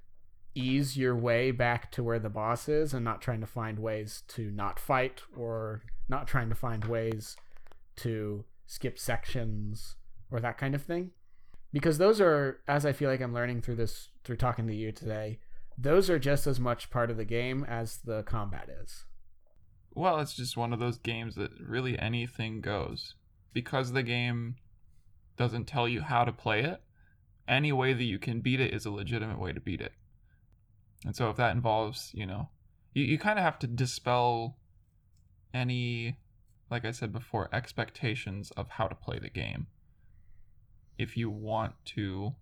ease 0.54 0.96
your 0.96 1.16
way 1.16 1.52
back 1.52 1.92
to 1.92 2.04
where 2.04 2.20
the 2.20 2.30
boss 2.30 2.70
is 2.70 2.94
and 2.94 3.04
not 3.04 3.22
trying 3.22 3.42
to 3.42 3.48
find 3.48 3.80
ways 3.80 4.24
to 4.28 4.52
not 4.52 4.80
fight 4.80 5.22
or 5.36 5.82
not 6.08 6.28
trying 6.28 6.48
to 6.50 6.56
find 6.56 6.86
ways 6.86 7.36
to 7.96 8.46
skip 8.66 8.98
sections 8.98 9.96
or 10.32 10.40
that 10.40 10.58
kind 10.58 10.76
of 10.76 10.82
thing. 10.82 11.12
Because 11.74 11.98
those 11.98 12.22
are 12.22 12.62
as 12.68 12.86
i 12.86 12.94
feel 12.94 13.10
like 13.10 13.20
i'm 13.20 13.34
learning 13.34 13.62
through 13.62 13.76
this 13.76 14.10
through 14.24 14.38
talking 14.38 14.66
to 14.68 14.74
you 14.74 14.94
today 14.94 15.40
those 15.78 16.10
are 16.10 16.18
just 16.20 16.48
as 16.48 16.58
much 16.58 16.90
part 16.90 17.12
of 17.12 17.18
the 17.18 17.26
game 17.26 17.66
as 17.68 17.98
the 17.98 18.24
combat 18.24 18.70
is 18.82 19.04
well 19.96 20.20
it's 20.20 20.34
just 20.34 20.58
one 20.58 20.74
of 20.74 20.80
those 20.80 20.98
games 20.98 21.36
that 21.36 21.52
really 21.60 21.98
anything 21.98 22.62
goes. 22.62 23.16
Because 23.54 23.94
the 23.94 24.04
game 24.04 24.58
doesn't 25.38 25.66
tell 25.66 25.88
you 25.88 26.02
how 26.02 26.26
to 26.26 26.32
play 26.32 26.62
it 26.64 26.82
any 27.48 27.72
way 27.72 27.94
that 27.94 28.04
you 28.04 28.20
can 28.20 28.42
beat 28.42 28.60
it 28.60 28.74
is 28.74 28.86
a 28.86 28.92
legitimate 28.92 29.40
way 29.40 29.54
to 29.54 29.60
beat 29.60 29.82
it. 29.82 29.94
And 31.06 31.16
so 31.16 31.30
if 31.30 31.38
that 31.38 31.56
involves, 31.56 32.12
you 32.14 32.26
know, 32.26 32.50
you, 32.94 33.04
you 33.04 33.18
kind 33.18 33.38
of 33.38 33.46
have 33.46 33.60
to 33.60 33.68
dispel 33.68 34.58
any, 35.54 36.18
like 36.72 36.86
I 36.86 36.92
said 36.92 37.12
before, 37.12 37.50
expectations 37.54 38.52
of 38.52 38.70
how 38.70 38.88
to 38.88 38.96
play 38.96 39.20
the 39.20 39.30
game. 39.30 39.68
If 40.98 41.18
you 41.18 41.30
want 41.30 41.74
to 41.86 42.36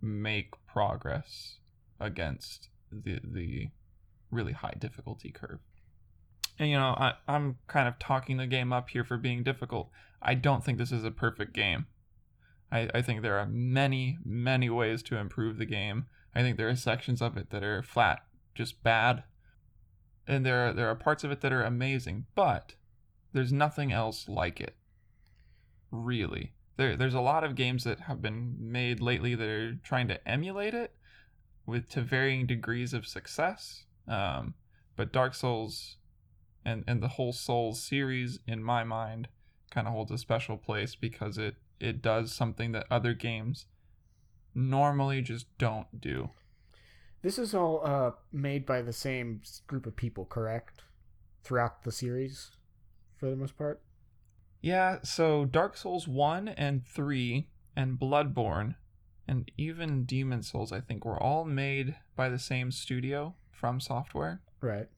make 0.00 0.54
progress 0.66 1.56
against 1.98 2.68
the 2.90 3.20
the 3.24 3.68
really 4.30 4.52
high 4.52 4.74
difficulty 4.78 5.30
curve. 5.30 5.60
And 6.58 6.70
you 6.70 6.76
know, 6.76 6.94
I, 6.96 7.14
I'm 7.26 7.58
kind 7.66 7.88
of 7.88 7.98
talking 7.98 8.36
the 8.36 8.46
game 8.46 8.72
up 8.72 8.90
here 8.90 9.04
for 9.04 9.16
being 9.16 9.42
difficult. 9.42 9.90
I 10.22 10.34
don't 10.34 10.64
think 10.64 10.78
this 10.78 10.92
is 10.92 11.04
a 11.04 11.10
perfect 11.10 11.52
game. 11.52 11.86
I, 12.70 12.88
I 12.94 13.02
think 13.02 13.22
there 13.22 13.38
are 13.38 13.46
many, 13.46 14.18
many 14.24 14.70
ways 14.70 15.02
to 15.04 15.16
improve 15.16 15.58
the 15.58 15.66
game. 15.66 16.06
I 16.34 16.42
think 16.42 16.56
there 16.56 16.68
are 16.68 16.76
sections 16.76 17.22
of 17.22 17.36
it 17.36 17.50
that 17.50 17.62
are 17.62 17.82
flat, 17.82 18.24
just 18.54 18.82
bad, 18.82 19.24
and 20.26 20.44
there 20.44 20.68
are, 20.68 20.72
there 20.72 20.88
are 20.88 20.94
parts 20.94 21.22
of 21.22 21.30
it 21.30 21.40
that 21.42 21.52
are 21.52 21.62
amazing, 21.62 22.26
but 22.34 22.74
there's 23.32 23.52
nothing 23.52 23.92
else 23.92 24.28
like 24.28 24.60
it. 24.60 24.74
Really, 25.90 26.54
there 26.76 26.96
there's 26.96 27.14
a 27.14 27.20
lot 27.20 27.44
of 27.44 27.54
games 27.54 27.84
that 27.84 28.00
have 28.00 28.20
been 28.20 28.56
made 28.58 29.00
lately 29.00 29.34
that 29.34 29.48
are 29.48 29.74
trying 29.84 30.08
to 30.08 30.28
emulate 30.28 30.74
it, 30.74 30.92
with 31.66 31.88
to 31.90 32.00
varying 32.00 32.46
degrees 32.46 32.92
of 32.92 33.06
success. 33.06 33.84
Um, 34.08 34.54
but 34.96 35.12
Dark 35.12 35.34
Souls, 35.34 35.96
and 36.64 36.84
and 36.86 37.02
the 37.02 37.08
whole 37.08 37.32
Souls 37.32 37.82
series, 37.82 38.38
in 38.46 38.62
my 38.62 38.84
mind, 38.84 39.28
kind 39.70 39.86
of 39.86 39.92
holds 39.92 40.10
a 40.10 40.18
special 40.18 40.56
place 40.56 40.94
because 40.94 41.38
it 41.38 41.56
it 41.80 42.02
does 42.02 42.32
something 42.32 42.72
that 42.72 42.86
other 42.90 43.14
games 43.14 43.66
normally 44.54 45.20
just 45.20 45.46
don't 45.58 46.00
do. 46.00 46.30
This 47.22 47.38
is 47.38 47.54
all 47.54 47.80
uh, 47.84 48.12
made 48.32 48.66
by 48.66 48.82
the 48.82 48.92
same 48.92 49.42
group 49.66 49.86
of 49.86 49.96
people, 49.96 50.24
correct? 50.26 50.82
Throughout 51.42 51.82
the 51.82 51.92
series, 51.92 52.50
for 53.16 53.30
the 53.30 53.36
most 53.36 53.56
part. 53.56 53.80
Yeah. 54.60 54.98
So 55.02 55.44
Dark 55.44 55.76
Souls 55.76 56.06
one 56.06 56.48
and 56.48 56.86
three 56.86 57.48
and 57.76 57.98
Bloodborne, 57.98 58.76
and 59.26 59.50
even 59.58 60.04
Demon 60.04 60.42
Souls, 60.42 60.72
I 60.72 60.80
think, 60.80 61.04
were 61.04 61.22
all 61.22 61.44
made 61.44 61.96
by 62.14 62.28
the 62.28 62.38
same 62.38 62.70
studio 62.70 63.34
FromSoftware. 63.60 64.40
Right. 64.60 64.88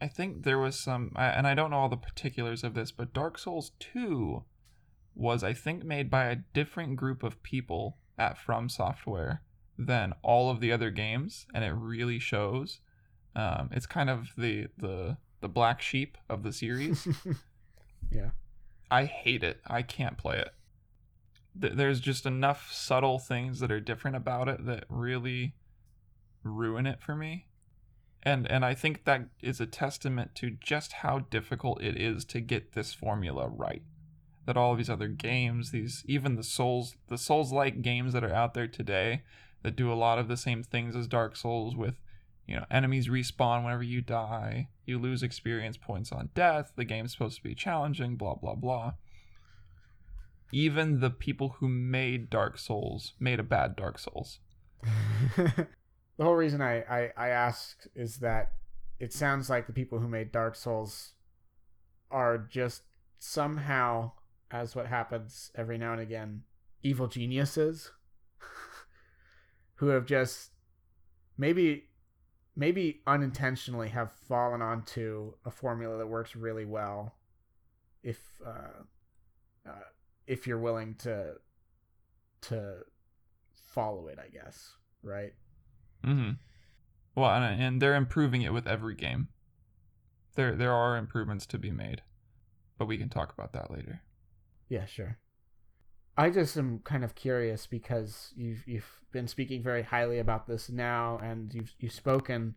I 0.00 0.08
think 0.08 0.44
there 0.44 0.58
was 0.58 0.78
some, 0.78 1.12
and 1.16 1.46
I 1.46 1.54
don't 1.54 1.70
know 1.70 1.78
all 1.78 1.88
the 1.88 1.96
particulars 1.96 2.64
of 2.64 2.74
this, 2.74 2.90
but 2.90 3.12
Dark 3.12 3.38
Souls 3.38 3.72
2 3.80 4.44
was 5.14 5.44
I 5.44 5.52
think 5.52 5.84
made 5.84 6.10
by 6.10 6.26
a 6.26 6.36
different 6.54 6.96
group 6.96 7.22
of 7.22 7.42
people 7.42 7.98
at 8.18 8.38
FromSoftware 8.38 9.40
than 9.78 10.14
all 10.22 10.50
of 10.50 10.60
the 10.60 10.72
other 10.72 10.90
games, 10.90 11.46
and 11.54 11.64
it 11.64 11.72
really 11.72 12.18
shows. 12.18 12.80
Um, 13.34 13.70
it's 13.72 13.86
kind 13.86 14.10
of 14.10 14.28
the 14.36 14.66
the 14.76 15.16
the 15.40 15.48
black 15.48 15.80
sheep 15.80 16.18
of 16.28 16.42
the 16.42 16.52
series. 16.52 17.06
yeah. 18.10 18.30
I 18.90 19.04
hate 19.04 19.42
it. 19.42 19.60
I 19.66 19.82
can't 19.82 20.18
play 20.18 20.38
it. 20.38 20.50
Th- 21.60 21.72
there's 21.72 22.00
just 22.00 22.26
enough 22.26 22.72
subtle 22.72 23.18
things 23.18 23.60
that 23.60 23.70
are 23.70 23.80
different 23.80 24.16
about 24.16 24.48
it 24.48 24.66
that 24.66 24.84
really 24.88 25.54
ruin 26.42 26.86
it 26.86 27.00
for 27.00 27.14
me. 27.14 27.46
And 28.22 28.50
and 28.50 28.64
I 28.64 28.74
think 28.74 29.04
that 29.04 29.26
is 29.42 29.60
a 29.60 29.66
testament 29.66 30.34
to 30.36 30.50
just 30.50 30.92
how 30.92 31.20
difficult 31.30 31.82
it 31.82 31.96
is 31.96 32.24
to 32.26 32.40
get 32.40 32.72
this 32.72 32.92
formula 32.92 33.48
right. 33.48 33.82
That 34.46 34.56
all 34.56 34.72
of 34.72 34.78
these 34.78 34.90
other 34.90 35.08
games, 35.08 35.70
these 35.70 36.04
even 36.06 36.36
the 36.36 36.44
Souls 36.44 36.96
the 37.08 37.18
Souls 37.18 37.52
like 37.52 37.82
games 37.82 38.12
that 38.12 38.24
are 38.24 38.34
out 38.34 38.54
there 38.54 38.66
today 38.66 39.22
that 39.62 39.76
do 39.76 39.92
a 39.92 39.94
lot 39.94 40.18
of 40.18 40.28
the 40.28 40.36
same 40.36 40.62
things 40.62 40.96
as 40.96 41.06
Dark 41.06 41.36
Souls 41.36 41.76
with 41.76 42.00
you 42.50 42.56
know, 42.56 42.64
enemies 42.68 43.06
respawn 43.06 43.62
whenever 43.62 43.84
you 43.84 44.00
die, 44.00 44.66
you 44.84 44.98
lose 44.98 45.22
experience 45.22 45.76
points 45.76 46.10
on 46.10 46.30
death, 46.34 46.72
the 46.74 46.84
game's 46.84 47.12
supposed 47.12 47.36
to 47.36 47.42
be 47.44 47.54
challenging, 47.54 48.16
blah 48.16 48.34
blah 48.34 48.56
blah. 48.56 48.94
Even 50.52 50.98
the 50.98 51.10
people 51.10 51.56
who 51.60 51.68
made 51.68 52.28
Dark 52.28 52.58
Souls 52.58 53.12
made 53.20 53.38
a 53.38 53.44
bad 53.44 53.76
Dark 53.76 54.00
Souls. 54.00 54.40
the 56.20 56.26
whole 56.26 56.36
reason 56.36 56.60
I, 56.60 56.82
I, 56.82 57.12
I 57.16 57.54
is 57.94 58.16
that 58.16 58.52
it 58.98 59.10
sounds 59.10 59.48
like 59.48 59.66
the 59.66 59.72
people 59.72 60.00
who 60.00 60.06
made 60.06 60.30
Dark 60.30 60.54
Souls 60.54 61.14
are 62.10 62.36
just 62.36 62.82
somehow, 63.18 64.12
as 64.50 64.76
what 64.76 64.86
happens 64.86 65.50
every 65.54 65.78
now 65.78 65.92
and 65.92 66.00
again, 66.02 66.42
evil 66.82 67.08
geniuses 67.08 67.92
who 69.76 69.86
have 69.86 70.04
just 70.04 70.50
maybe 71.38 71.84
maybe 72.54 73.00
unintentionally 73.06 73.88
have 73.88 74.12
fallen 74.12 74.60
onto 74.60 75.32
a 75.46 75.50
formula 75.50 75.96
that 75.96 76.06
works 76.06 76.36
really 76.36 76.66
well 76.66 77.14
if 78.02 78.20
uh, 78.46 78.82
uh, 79.66 79.88
if 80.26 80.46
you're 80.46 80.58
willing 80.58 80.96
to 80.96 81.36
to 82.42 82.74
follow 83.54 84.08
it, 84.08 84.18
I 84.22 84.28
guess, 84.28 84.74
right? 85.02 85.32
Mm-hmm. 86.04 86.30
Well, 87.14 87.30
and, 87.30 87.62
and 87.62 87.82
they're 87.82 87.94
improving 87.94 88.42
it 88.42 88.52
with 88.52 88.66
every 88.66 88.94
game. 88.94 89.28
There 90.34 90.54
there 90.54 90.72
are 90.72 90.96
improvements 90.96 91.46
to 91.46 91.58
be 91.58 91.70
made, 91.70 92.02
but 92.78 92.86
we 92.86 92.98
can 92.98 93.08
talk 93.08 93.32
about 93.32 93.52
that 93.52 93.70
later. 93.70 94.02
Yeah, 94.68 94.86
sure. 94.86 95.18
I 96.16 96.30
just 96.30 96.56
am 96.56 96.80
kind 96.80 97.02
of 97.04 97.14
curious 97.14 97.66
because 97.66 98.32
you've 98.36 98.62
you've 98.66 99.00
been 99.12 99.26
speaking 99.26 99.62
very 99.62 99.82
highly 99.82 100.18
about 100.18 100.46
this 100.46 100.70
now, 100.70 101.18
and 101.22 101.52
you've 101.52 101.74
you've 101.78 101.92
spoken 101.92 102.54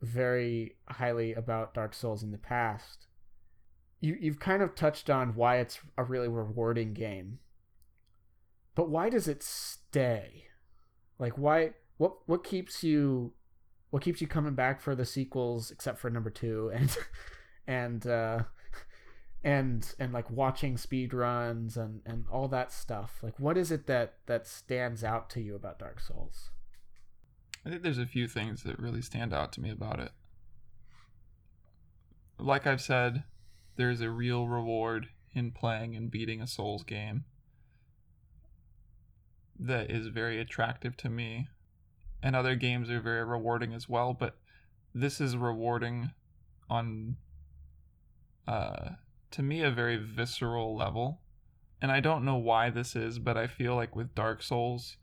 very 0.00 0.76
highly 0.88 1.32
about 1.32 1.74
Dark 1.74 1.94
Souls 1.94 2.22
in 2.22 2.32
the 2.32 2.38
past. 2.38 3.06
You 4.00 4.16
you've 4.20 4.40
kind 4.40 4.62
of 4.62 4.74
touched 4.74 5.08
on 5.08 5.34
why 5.34 5.58
it's 5.58 5.78
a 5.96 6.04
really 6.04 6.28
rewarding 6.28 6.92
game. 6.92 7.38
But 8.74 8.90
why 8.90 9.10
does 9.10 9.28
it 9.28 9.42
stay? 9.42 10.46
Like 11.18 11.38
why 11.38 11.72
what 12.02 12.14
what 12.26 12.42
keeps 12.42 12.82
you 12.82 13.32
what 13.90 14.02
keeps 14.02 14.20
you 14.20 14.26
coming 14.26 14.54
back 14.54 14.80
for 14.80 14.96
the 14.96 15.06
sequels 15.06 15.70
except 15.70 16.00
for 16.00 16.10
number 16.10 16.30
2 16.30 16.72
and 16.74 16.96
and 17.68 18.06
uh 18.08 18.42
and 19.44 19.94
and 20.00 20.12
like 20.12 20.28
watching 20.28 20.76
speed 20.76 21.14
runs 21.14 21.76
and 21.76 22.00
and 22.04 22.24
all 22.28 22.48
that 22.48 22.72
stuff? 22.72 23.20
Like 23.22 23.38
what 23.38 23.56
is 23.56 23.70
it 23.70 23.86
that 23.86 24.14
that 24.26 24.48
stands 24.48 25.04
out 25.04 25.30
to 25.30 25.40
you 25.40 25.54
about 25.54 25.78
dark 25.78 26.00
souls? 26.00 26.50
I 27.64 27.70
think 27.70 27.82
there's 27.82 27.98
a 27.98 28.06
few 28.06 28.26
things 28.26 28.64
that 28.64 28.80
really 28.80 29.02
stand 29.02 29.32
out 29.32 29.52
to 29.52 29.60
me 29.60 29.70
about 29.70 30.00
it. 30.00 30.10
Like 32.36 32.66
i've 32.66 32.80
said 32.80 33.22
there's 33.76 34.00
a 34.00 34.10
real 34.10 34.48
reward 34.48 35.06
in 35.34 35.52
playing 35.52 35.94
and 35.94 36.10
beating 36.10 36.42
a 36.42 36.48
souls 36.48 36.82
game 36.82 37.26
that 39.56 39.88
is 39.88 40.08
very 40.08 40.40
attractive 40.40 40.96
to 40.96 41.08
me 41.08 41.46
and 42.22 42.36
other 42.36 42.54
games 42.54 42.90
are 42.90 43.00
very 43.00 43.24
rewarding 43.24 43.72
as 43.72 43.88
well 43.88 44.12
but 44.12 44.36
this 44.94 45.20
is 45.20 45.36
rewarding 45.36 46.10
on 46.68 47.16
uh 48.46 48.90
to 49.32 49.42
me 49.42 49.62
a 49.62 49.70
very 49.70 49.96
visceral 49.96 50.76
level. 50.76 51.20
And 51.80 51.90
I 51.90 51.98
don't 51.98 52.24
know 52.24 52.36
why 52.36 52.70
this 52.70 52.94
is, 52.94 53.18
but 53.18 53.36
I 53.36 53.48
feel 53.48 53.74
like 53.74 53.96
with 53.96 54.14
Dark 54.14 54.42
Souls, 54.42 54.98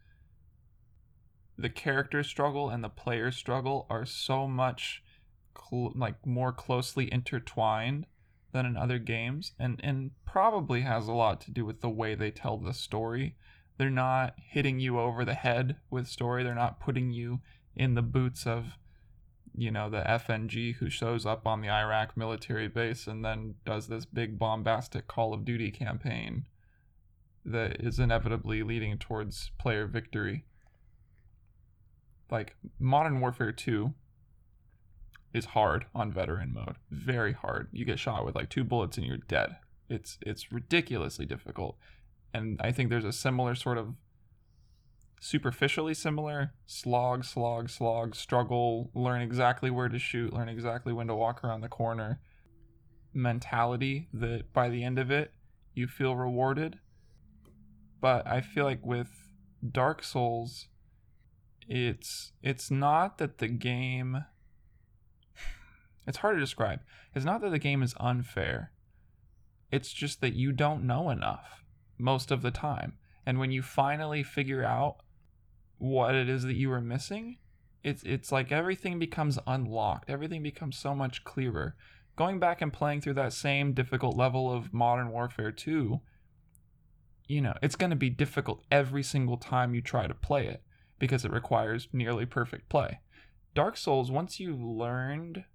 the 1.57 1.69
character 1.69 2.23
struggle 2.23 2.69
and 2.69 2.81
the 2.83 2.89
player 2.89 3.31
struggle 3.31 3.85
are 3.89 4.05
so 4.05 4.47
much 4.47 5.03
cl- 5.57 5.91
like 5.93 6.25
more 6.25 6.53
closely 6.53 7.11
intertwined 7.11 8.05
than 8.53 8.65
in 8.65 8.77
other 8.77 8.97
games 8.97 9.51
and 9.59 9.79
and 9.83 10.11
probably 10.25 10.81
has 10.81 11.07
a 11.07 11.13
lot 11.13 11.41
to 11.41 11.51
do 11.51 11.65
with 11.65 11.81
the 11.81 11.89
way 11.89 12.15
they 12.15 12.31
tell 12.31 12.57
the 12.57 12.73
story. 12.73 13.35
They're 13.79 13.89
not 13.89 14.35
hitting 14.37 14.79
you 14.79 14.99
over 14.99 15.25
the 15.25 15.33
head 15.33 15.77
with 15.89 16.07
story. 16.07 16.43
They're 16.43 16.53
not 16.53 16.79
putting 16.79 17.11
you 17.11 17.39
in 17.75 17.95
the 17.95 18.03
boots 18.03 18.45
of 18.45 18.77
you 19.55 19.71
know, 19.71 19.89
the 19.89 20.01
FNG 20.01 20.75
who 20.75 20.89
shows 20.89 21.25
up 21.25 21.45
on 21.45 21.61
the 21.61 21.69
Iraq 21.69 22.15
military 22.15 22.67
base 22.67 23.07
and 23.07 23.25
then 23.25 23.55
does 23.65 23.87
this 23.87 24.05
big 24.05 24.39
bombastic 24.39 25.07
Call 25.07 25.33
of 25.33 25.43
Duty 25.43 25.71
campaign 25.71 26.45
that 27.43 27.81
is 27.81 27.99
inevitably 27.99 28.63
leading 28.63 28.97
towards 28.97 29.51
player 29.57 29.87
victory. 29.87 30.45
Like 32.29 32.55
Modern 32.79 33.19
Warfare 33.19 33.51
2 33.51 33.93
is 35.33 35.45
hard 35.45 35.85
on 35.95 36.11
veteran 36.11 36.53
mode. 36.53 36.75
Very 36.91 37.33
hard. 37.33 37.67
You 37.71 37.85
get 37.85 37.99
shot 37.99 38.25
with 38.25 38.35
like 38.35 38.49
two 38.49 38.63
bullets 38.63 38.97
and 38.97 39.05
you're 39.05 39.17
dead. 39.17 39.57
It's 39.89 40.17
it's 40.21 40.51
ridiculously 40.51 41.25
difficult. 41.25 41.77
And 42.33 42.59
I 42.61 42.71
think 42.71 42.89
there's 42.89 43.05
a 43.05 43.13
similar 43.13 43.55
sort 43.55 43.77
of 43.77 43.95
superficially 45.21 45.93
similar 45.93 46.53
slog 46.65 47.25
slog 47.25 47.69
slog 47.69 48.15
struggle 48.15 48.89
learn 48.93 49.21
exactly 49.21 49.69
where 49.69 49.89
to 49.89 49.99
shoot 49.99 50.31
learn 50.31 50.47
exactly 50.47 50.93
when 50.93 51.07
to 51.07 51.15
walk 51.15 51.43
around 51.43 51.59
the 51.59 51.67
corner 51.67 52.21
mentality 53.13 54.07
that 54.13 54.53
by 54.53 54.69
the 54.69 54.81
end 54.81 54.97
of 54.97 55.11
it 55.11 55.33
you 55.73 55.87
feel 55.87 56.15
rewarded. 56.15 56.79
But 57.99 58.25
i 58.27 58.39
feel 58.39 58.63
like 58.63 58.85
with 58.85 59.09
dark 59.71 60.03
souls 60.03 60.67
it's 61.67 62.31
it's 62.41 62.71
not 62.71 63.17
that 63.17 63.39
the 63.39 63.47
game 63.49 64.23
it's 66.07 66.17
hard 66.17 66.37
to 66.37 66.39
describe. 66.39 66.79
It's 67.13 67.25
not 67.25 67.41
that 67.41 67.51
the 67.51 67.59
game 67.59 67.83
is 67.83 67.93
unfair. 67.99 68.71
It's 69.71 69.93
just 69.93 70.21
that 70.21 70.33
you 70.33 70.51
don't 70.51 70.83
know 70.87 71.11
enough 71.11 71.58
most 71.99 72.31
of 72.31 72.41
the 72.41 72.51
time 72.51 72.93
and 73.29 73.37
when 73.37 73.51
you 73.51 73.61
finally 73.61 74.23
figure 74.23 74.63
out 74.63 74.97
what 75.77 76.15
it 76.15 76.27
is 76.27 76.41
that 76.43 76.55
you 76.55 76.69
were 76.69 76.81
missing, 76.81 77.37
it's 77.83 78.01
it's 78.03 78.31
like 78.31 78.51
everything 78.51 78.97
becomes 78.97 79.37
unlocked. 79.45 80.09
Everything 80.09 80.41
becomes 80.41 80.79
so 80.79 80.95
much 80.95 81.23
clearer. 81.23 81.75
Going 82.15 82.39
back 82.39 82.59
and 82.61 82.73
playing 82.73 83.01
through 83.01 83.13
that 83.13 83.33
same 83.33 83.73
difficult 83.73 84.17
level 84.17 84.51
of 84.51 84.73
Modern 84.73 85.09
Warfare 85.11 85.51
2, 85.51 86.01
you 87.27 87.41
know, 87.41 87.53
it's 87.61 87.75
going 87.75 87.91
to 87.91 87.95
be 87.95 88.09
difficult 88.09 88.63
every 88.71 89.03
single 89.03 89.37
time 89.37 89.75
you 89.75 89.81
try 89.81 90.07
to 90.07 90.15
play 90.15 90.47
it 90.47 90.63
because 90.97 91.23
it 91.23 91.31
requires 91.31 91.87
nearly 91.93 92.25
perfect 92.25 92.67
play. 92.67 92.99
Dark 93.53 93.77
Souls, 93.77 94.11
once 94.11 94.39
you 94.39 94.55
learned 94.55 95.45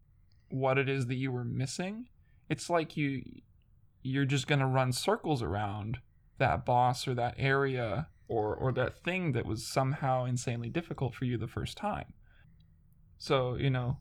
what 0.49 0.79
it 0.79 0.89
is 0.89 1.07
that 1.09 1.17
you 1.17 1.33
were 1.33 1.45
missing, 1.45 2.07
it's 2.49 2.71
like 2.71 2.97
you 2.97 3.23
you're 4.05 4.25
just 4.25 4.47
going 4.47 4.61
to 4.61 4.67
run 4.67 4.93
circles 4.93 5.43
around 5.43 5.99
that 6.39 6.65
boss 6.65 7.07
or 7.07 7.15
that 7.15 7.35
area 7.39 8.09
or 8.29 8.55
or 8.55 8.73
that 8.73 8.99
thing 8.99 9.33
that 9.33 9.47
was 9.47 9.67
somehow 9.67 10.25
insanely 10.25 10.69
difficult 10.69 11.15
for 11.15 11.25
you 11.25 11.37
the 11.37 11.47
first 11.47 11.77
time. 11.77 12.13
So, 13.19 13.55
you 13.55 13.71
know, 13.71 13.99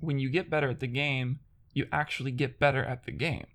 when 0.00 0.18
you 0.18 0.30
get 0.30 0.50
better 0.50 0.70
at 0.70 0.80
the 0.80 0.86
game, 0.86 1.40
you 1.72 1.86
actually 1.92 2.32
get 2.32 2.58
better 2.58 2.84
at 2.84 3.04
the 3.04 3.12
game. 3.12 3.46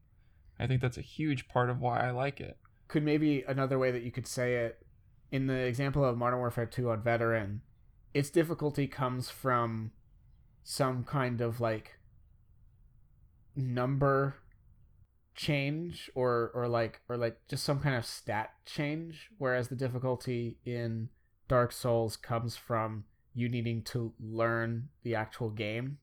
I 0.60 0.68
think 0.68 0.82
that's 0.82 0.98
a 0.98 1.02
huge 1.02 1.48
part 1.48 1.70
of 1.70 1.80
why 1.80 2.00
I 2.00 2.12
like 2.12 2.40
it. 2.40 2.58
Could 2.88 3.04
maybe 3.04 3.44
another 3.48 3.78
way 3.78 3.92
that 3.92 4.04
you 4.04 4.12
could 4.12 4.28
say 4.28 4.56
it 4.56 4.86
in 5.32 5.48
the 5.48 5.56
example 5.56 6.04
of 6.06 6.18
Modern 6.18 6.40
Warfare 6.40 6.66
2 6.66 6.90
on 6.90 7.04
Veteran, 7.04 7.62
its 8.14 8.30
difficulty 8.30 8.88
comes 8.88 9.30
from 9.30 9.92
some 10.64 11.04
kind 11.04 11.42
of 11.42 11.60
like 11.60 12.00
number 13.56 14.36
change 15.38 16.10
or 16.16 16.52
or 16.54 16.68
like 16.68 17.00
or 17.08 17.16
like 17.16 17.38
just 17.48 17.64
some 17.64 17.80
kind 17.80 17.96
of 17.96 18.04
stat 18.04 18.50
change 18.66 19.30
whereas 19.38 19.68
the 19.70 19.76
difficulty 19.76 20.58
in 20.66 21.08
dark 21.48 21.72
souls 21.72 22.18
comes 22.18 22.58
from 22.58 23.06
you 23.36 23.48
needing 23.48 23.84
to 23.84 24.14
learn 24.20 24.90
the 25.04 25.14
actual 25.14 25.52
game 25.52 26.00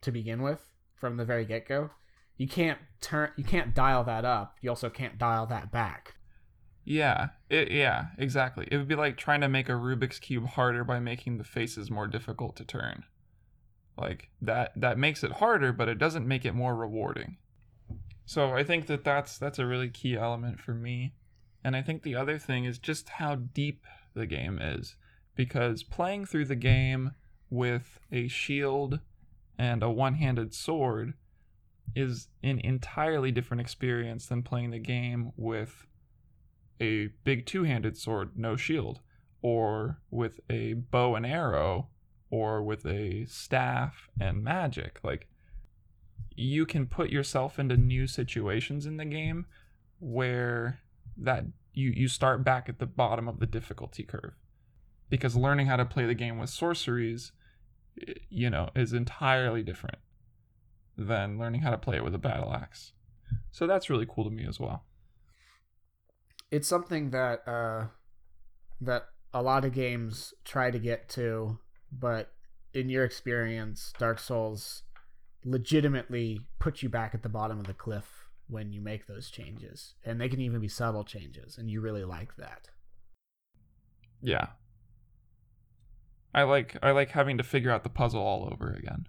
to 0.00 0.10
begin 0.10 0.42
with 0.42 0.66
from 0.96 1.16
the 1.16 1.24
very 1.24 1.44
get-go 1.44 1.88
you 2.36 2.48
can't 2.48 2.80
turn 3.00 3.30
you 3.36 3.44
can't 3.44 3.74
dial 3.74 4.02
that 4.02 4.24
up 4.24 4.56
you 4.60 4.68
also 4.68 4.90
can't 4.90 5.18
dial 5.18 5.46
that 5.46 5.70
back 5.70 6.16
Yeah, 6.88 7.30
it, 7.50 7.72
yeah, 7.72 8.06
exactly. 8.16 8.68
It 8.70 8.76
would 8.76 8.86
be 8.86 8.94
like 8.94 9.16
trying 9.16 9.40
to 9.40 9.48
make 9.48 9.68
a 9.68 9.72
Rubik's 9.72 10.20
cube 10.20 10.46
harder 10.46 10.84
by 10.84 11.00
making 11.00 11.36
the 11.36 11.44
faces 11.44 11.90
more 11.90 12.06
difficult 12.06 12.54
to 12.56 12.64
turn. 12.64 13.02
Like 13.98 14.28
that 14.40 14.70
that 14.76 14.96
makes 14.96 15.24
it 15.24 15.32
harder, 15.32 15.72
but 15.72 15.88
it 15.88 15.98
doesn't 15.98 16.28
make 16.28 16.44
it 16.44 16.54
more 16.54 16.76
rewarding. 16.76 17.38
So 18.26 18.52
I 18.52 18.64
think 18.64 18.86
that 18.86 19.04
that's 19.04 19.38
that's 19.38 19.58
a 19.58 19.66
really 19.66 19.88
key 19.88 20.16
element 20.16 20.60
for 20.60 20.74
me. 20.74 21.14
And 21.64 21.74
I 21.74 21.82
think 21.82 22.02
the 22.02 22.16
other 22.16 22.38
thing 22.38 22.64
is 22.64 22.78
just 22.78 23.08
how 23.08 23.36
deep 23.36 23.84
the 24.14 24.26
game 24.26 24.58
is 24.58 24.96
because 25.34 25.82
playing 25.82 26.26
through 26.26 26.46
the 26.46 26.56
game 26.56 27.12
with 27.50 28.00
a 28.10 28.28
shield 28.28 29.00
and 29.58 29.82
a 29.82 29.90
one-handed 29.90 30.52
sword 30.54 31.14
is 31.94 32.28
an 32.42 32.60
entirely 32.60 33.30
different 33.30 33.60
experience 33.60 34.26
than 34.26 34.42
playing 34.42 34.70
the 34.70 34.78
game 34.78 35.32
with 35.36 35.86
a 36.80 37.08
big 37.24 37.46
two 37.46 37.62
handed 37.62 37.96
sword, 37.96 38.32
no 38.36 38.56
shield, 38.56 39.00
or 39.40 40.00
with 40.10 40.40
a 40.50 40.74
bow 40.74 41.14
and 41.14 41.24
arrow, 41.24 41.88
or 42.30 42.62
with 42.62 42.84
a 42.84 43.24
staff 43.26 44.08
and 44.20 44.42
magic. 44.42 44.98
Like, 45.02 45.28
you 46.36 46.66
can 46.66 46.86
put 46.86 47.10
yourself 47.10 47.58
into 47.58 47.76
new 47.76 48.06
situations 48.06 48.86
in 48.86 48.96
the 48.96 49.04
game 49.04 49.46
where 49.98 50.80
that 51.16 51.44
you, 51.72 51.90
you 51.90 52.08
start 52.08 52.44
back 52.44 52.68
at 52.68 52.78
the 52.78 52.86
bottom 52.86 53.28
of 53.28 53.40
the 53.40 53.46
difficulty 53.46 54.02
curve. 54.02 54.34
Because 55.08 55.36
learning 55.36 55.66
how 55.66 55.76
to 55.76 55.84
play 55.84 56.04
the 56.06 56.14
game 56.14 56.38
with 56.38 56.50
sorceries, 56.50 57.32
you 58.28 58.50
know, 58.50 58.70
is 58.74 58.92
entirely 58.92 59.62
different 59.62 59.98
than 60.96 61.38
learning 61.38 61.62
how 61.62 61.70
to 61.70 61.78
play 61.78 61.96
it 61.96 62.04
with 62.04 62.14
a 62.14 62.18
battle 62.18 62.52
axe. 62.52 62.92
So 63.50 63.66
that's 63.66 63.88
really 63.88 64.06
cool 64.08 64.24
to 64.24 64.30
me 64.30 64.46
as 64.46 64.60
well 64.60 64.84
it's 66.50 66.68
something 66.68 67.10
that 67.10 67.46
uh, 67.46 67.86
that 68.80 69.06
a 69.32 69.42
lot 69.42 69.64
of 69.64 69.72
games 69.72 70.34
try 70.44 70.70
to 70.70 70.78
get 70.78 71.08
to, 71.10 71.58
but 71.92 72.32
in 72.72 72.88
your 72.88 73.04
experience, 73.04 73.92
Dark 73.98 74.18
Souls 74.18 74.82
legitimately 75.46 76.40
put 76.58 76.82
you 76.82 76.88
back 76.88 77.14
at 77.14 77.22
the 77.22 77.28
bottom 77.28 77.58
of 77.60 77.66
the 77.66 77.72
cliff 77.72 78.28
when 78.48 78.72
you 78.72 78.80
make 78.80 79.06
those 79.06 79.30
changes, 79.30 79.94
and 80.04 80.20
they 80.20 80.28
can 80.28 80.40
even 80.40 80.60
be 80.60 80.68
subtle 80.68 81.04
changes, 81.04 81.56
and 81.56 81.70
you 81.70 81.80
really 81.80 82.04
like 82.04 82.36
that. 82.36 82.68
Yeah. 84.20 84.48
I 86.34 86.42
like 86.42 86.76
I 86.82 86.90
like 86.90 87.10
having 87.10 87.38
to 87.38 87.44
figure 87.44 87.70
out 87.70 87.82
the 87.82 87.88
puzzle 87.88 88.20
all 88.20 88.48
over 88.52 88.70
again. 88.72 89.06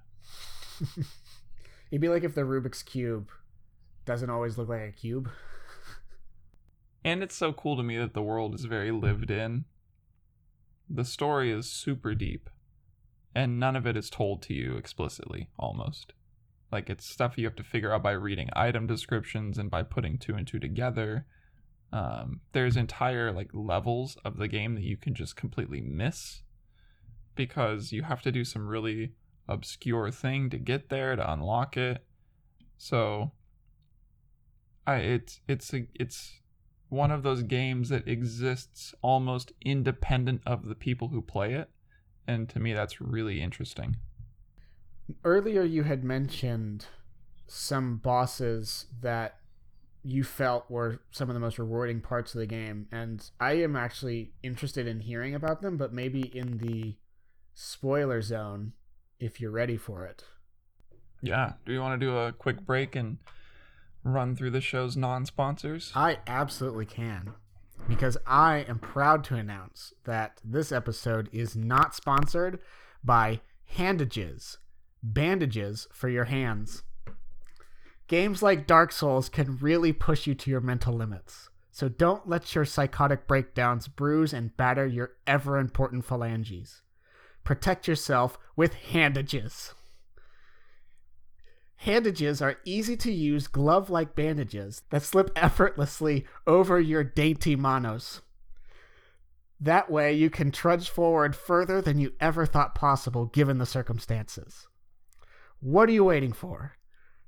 It'd 1.92 2.02
be 2.02 2.10
like 2.10 2.24
if 2.24 2.36
the 2.36 2.42
Rubik's 2.42 2.84
cube 2.84 3.30
doesn't 4.06 4.30
always 4.30 4.58
look 4.58 4.70
like 4.70 4.82
a 4.82 4.92
cube. 4.92 5.30
And 7.04 7.24
it's 7.24 7.36
so 7.36 7.54
cool 7.54 7.78
to 7.78 7.84
me 7.84 7.98
that 7.98 8.14
the 8.14 8.22
world 8.22 8.54
is 8.54 8.66
very 8.66 8.92
lived 8.92 9.32
in. 9.32 9.64
The 10.90 11.06
story 11.06 11.52
is 11.52 11.70
super 11.70 12.14
deep, 12.14 12.50
and 13.34 13.58
none 13.62 13.78
of 13.78 13.88
it 13.88 13.96
is 13.96 14.10
told 14.10 14.42
to 14.42 14.54
you 14.54 14.76
explicitly, 14.76 15.48
almost. 15.58 16.12
Like 16.72 16.90
it's 16.90 17.10
stuff 17.10 17.38
you 17.38 17.46
have 17.46 17.56
to 17.56 17.64
figure 17.64 17.94
out 17.94 18.04
by 18.04 18.12
reading 18.12 18.50
item 18.54 18.88
descriptions 18.88 19.58
and 19.58 19.70
by 19.70 19.84
putting 19.84 20.18
two 20.18 20.36
and 20.36 20.46
two 20.46 20.60
together. 20.60 21.26
Um, 21.94 22.42
there's 22.52 22.76
entire 22.76 23.32
like 23.32 23.50
levels 23.54 24.18
of 24.26 24.38
the 24.38 24.50
game 24.50 24.76
that 24.76 24.84
you 24.84 24.98
can 24.98 25.14
just 25.14 25.38
completely 25.38 25.80
miss 25.80 26.42
because 27.36 27.94
you 27.94 28.04
have 28.04 28.22
to 28.24 28.32
do 28.32 28.44
some 28.44 28.68
really 28.68 29.14
obscure 29.48 30.12
thing 30.12 30.50
to 30.50 30.58
get 30.58 30.90
there 30.90 31.16
to 31.16 31.32
unlock 31.32 31.78
it. 31.78 32.04
So 32.78 33.32
I 34.86 34.98
it's 34.98 35.40
it's 35.48 35.74
a, 35.74 35.88
it's 35.96 36.42
one 36.90 37.12
of 37.12 37.24
those 37.24 37.44
games 37.44 37.90
that 37.90 38.08
exists 38.08 38.94
almost 39.02 39.52
independent 39.64 40.42
of 40.46 40.68
the 40.68 40.76
people 40.76 41.10
who 41.10 41.22
play 41.22 41.54
it. 41.54 41.70
And 42.28 42.50
to 42.50 42.60
me, 42.60 42.74
that's 42.74 43.00
really 43.00 43.42
interesting. 43.42 43.98
Earlier, 45.24 45.64
you 45.64 45.84
had 45.84 46.04
mentioned 46.04 46.86
some 47.48 47.98
bosses 47.98 48.88
that 49.02 49.38
you 50.04 50.24
felt 50.24 50.70
were 50.70 51.02
some 51.12 51.30
of 51.30 51.34
the 51.34 51.40
most 51.40 51.60
rewarding 51.60 52.02
parts 52.02 52.34
of 52.34 52.40
the 52.40 52.46
game. 52.46 52.88
And 52.92 53.30
I 53.40 53.54
am 53.54 53.76
actually 53.76 54.32
interested 54.42 54.88
in 54.88 55.02
hearing 55.02 55.36
about 55.36 55.62
them, 55.62 55.78
but 55.78 55.94
maybe 55.94 56.22
in 56.22 56.60
the 56.60 56.96
spoiler 57.54 58.22
zone 58.22 58.74
if 59.20 59.42
you're 59.42 59.52
ready 59.52 59.78
for 59.78 60.06
it. 60.06 60.24
Yeah. 61.22 61.54
Do 61.66 61.74
you 61.74 61.82
want 61.82 62.00
to 62.00 62.06
do 62.06 62.16
a 62.16 62.32
quick 62.32 62.66
break 62.66 62.96
and 62.96 63.18
run 64.04 64.36
through 64.36 64.52
the 64.52 64.62
show's 64.62 64.96
non 64.96 65.26
sponsors? 65.26 65.92
I 65.96 66.20
absolutely 66.28 66.86
can. 66.86 67.34
Because 67.88 68.18
I 68.26 68.66
am 68.68 68.80
proud 68.80 69.24
to 69.26 69.36
announce 69.36 69.94
that 70.06 70.42
this 70.44 70.72
episode 70.72 71.30
is 71.32 71.56
not 71.56 71.96
sponsored 71.96 72.60
by 73.04 73.42
Handages, 73.76 74.58
bandages 75.14 75.88
for 75.92 76.10
your 76.10 76.26
hands. 76.26 76.84
Games 78.08 78.42
like 78.42 78.68
Dark 78.68 78.92
Souls 78.92 79.28
can 79.30 79.58
really 79.58 79.92
push 79.92 80.28
you 80.28 80.36
to 80.36 80.50
your 80.50 80.62
mental 80.62 80.94
limits. 80.94 81.50
So 81.72 81.90
don't 81.90 82.28
let 82.28 82.56
your 82.56 82.66
psychotic 82.66 83.28
breakdowns 83.28 83.88
bruise 83.88 84.34
and 84.34 84.56
batter 84.58 84.88
your 84.88 85.12
ever 85.28 85.58
important 85.58 86.06
phalanges. 86.06 86.82
Protect 87.44 87.88
yourself 87.88 88.38
with 88.56 88.74
Handages. 88.92 89.74
Handages 91.86 92.42
are 92.42 92.58
easy 92.66 92.98
to 92.98 93.12
use 93.12 93.48
glove 93.48 93.90
like 93.90 94.16
bandages 94.16 94.82
that 94.90 95.04
slip 95.04 95.32
effortlessly 95.36 96.26
over 96.48 96.80
your 96.80 97.04
dainty 97.04 97.56
manos. 97.56 98.22
That 99.60 99.90
way, 99.90 100.14
you 100.14 100.30
can 100.30 100.52
trudge 100.52 100.90
forward 100.90 101.36
further 101.36 101.82
than 101.82 102.00
you 102.00 102.14
ever 102.20 102.46
thought 102.46 102.76
possible 102.76 103.26
given 103.26 103.58
the 103.58 103.66
circumstances. 103.66 104.67
What 105.60 105.90
are 105.90 105.94
you 105.94 106.04
waiting 106.04 106.34
for? 106.34 106.74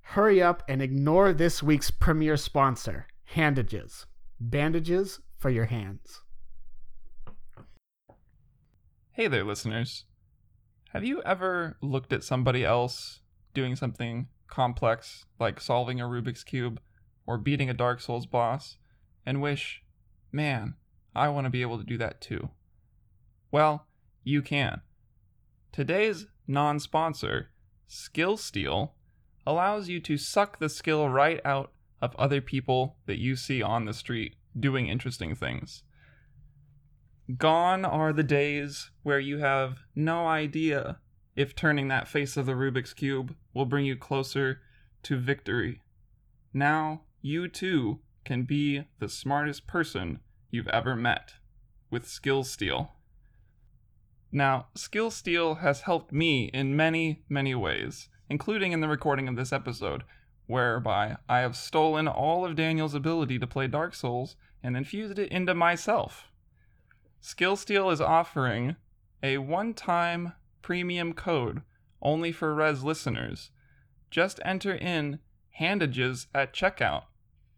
Hurry 0.02 0.40
up 0.40 0.62
and 0.70 0.84
ignore 0.84 1.34
this 1.34 1.64
week's 1.64 1.90
premier 1.90 2.38
sponsor, 2.38 3.08
Handages. 3.34 4.06
Bandages 4.40 5.20
for 5.40 5.50
your 5.50 5.66
hands. 5.66 6.22
Hey 9.14 9.28
there, 9.28 9.44
listeners. 9.44 10.06
Have 10.94 11.04
you 11.04 11.24
ever 11.24 11.78
looked 11.82 12.14
at 12.14 12.24
somebody 12.24 12.64
else 12.64 13.22
doing 13.56 13.76
something 13.76 14.28
complex, 14.48 15.26
like 15.40 15.60
solving 15.60 16.00
a 16.00 16.06
Rubik's 16.06 16.44
Cube 16.44 16.80
or 17.26 17.40
beating 17.40 17.70
a 17.70 17.74
Dark 17.74 18.00
Souls 18.00 18.28
boss, 18.28 18.78
and 19.26 19.42
wish, 19.42 19.82
man, 20.32 20.76
I 21.16 21.30
want 21.30 21.46
to 21.46 21.52
be 21.52 21.64
able 21.64 21.80
to 21.80 21.84
do 21.84 21.98
that 21.98 22.22
too. 22.22 22.50
Well, 23.52 23.88
you 24.24 24.44
can. 24.44 24.82
Today's 25.72 26.28
non 26.48 26.80
sponsor, 26.80 27.50
Skill 27.92 28.38
Steal, 28.38 28.94
allows 29.48 29.90
you 29.90 30.00
to 30.02 30.16
suck 30.16 30.60
the 30.60 30.70
skill 30.70 31.10
right 31.10 31.42
out 31.44 31.72
of 32.04 32.16
other 32.18 32.40
people 32.40 32.98
that 33.08 33.18
you 33.18 33.36
see 33.36 33.64
on 33.64 33.86
the 33.86 33.94
street 33.94 34.36
doing 34.58 34.88
interesting 34.88 35.34
things. 35.34 35.82
Gone 37.36 37.86
are 37.86 38.14
the 38.14 38.24
days 38.24 38.92
where 39.02 39.20
you 39.20 39.40
have 39.40 39.80
no 39.96 40.28
idea 40.28 41.00
if 41.36 41.56
turning 41.56 41.88
that 41.88 42.08
face 42.08 42.38
of 42.38 42.46
the 42.46 42.54
Rubik's 42.54 42.94
Cube 42.94 43.36
will 43.56 43.66
bring 43.66 43.86
you 43.86 43.96
closer 43.96 44.62
to 45.04 45.18
victory. 45.18 45.82
Now, 46.54 47.02
you 47.24 47.48
too 47.48 48.02
can 48.24 48.44
be 48.44 48.86
the 49.00 49.10
smartest 49.10 49.66
person 49.66 50.20
you've 50.52 50.68
ever 50.68 50.96
met 50.96 51.34
with 51.90 52.08
Skill 52.08 52.44
Steal. 52.44 52.92
Now, 54.32 54.68
Skill 54.76 55.10
Steal 55.10 55.56
has 55.56 55.82
helped 55.82 56.12
me 56.12 56.46
in 56.54 56.76
many, 56.76 57.24
many 57.28 57.56
ways, 57.56 58.10
including 58.30 58.72
in 58.72 58.82
the 58.82 58.88
recording 58.88 59.28
of 59.28 59.36
this 59.36 59.52
episode, 59.52 60.04
whereby 60.46 61.18
I 61.28 61.40
have 61.40 61.56
stolen 61.56 62.08
all 62.08 62.46
of 62.46 62.56
Daniel's 62.56 62.94
ability 62.94 63.40
to 63.40 63.48
play 63.48 63.68
Dark 63.68 63.96
Souls 63.96 64.36
and 64.62 64.78
infused 64.78 65.18
it 65.18 65.32
into 65.32 65.56
myself. 65.56 66.30
Skill 67.22 67.56
Steal 67.56 67.90
is 67.90 68.02
offering 68.02 68.76
a 69.24 69.40
one 69.40 69.74
time 69.74 70.34
premium 70.62 71.14
code 71.14 71.62
only 72.02 72.32
for 72.32 72.54
Res 72.54 72.84
listeners. 72.84 73.52
Just 74.12 74.40
enter 74.46 74.74
in 74.74 75.20
Handages 75.60 76.28
at 76.34 76.54
checkout 76.54 77.04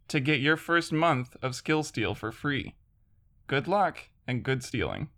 to 0.08 0.20
get 0.20 0.40
your 0.40 0.58
first 0.58 0.92
month 0.92 1.36
of 1.42 1.56
Skill 1.56 1.84
Steal 1.84 2.16
for 2.16 2.32
free. 2.32 2.76
Good 3.48 3.68
luck 3.68 4.10
and 4.26 4.44
good 4.44 4.64
stealing. 4.64 5.10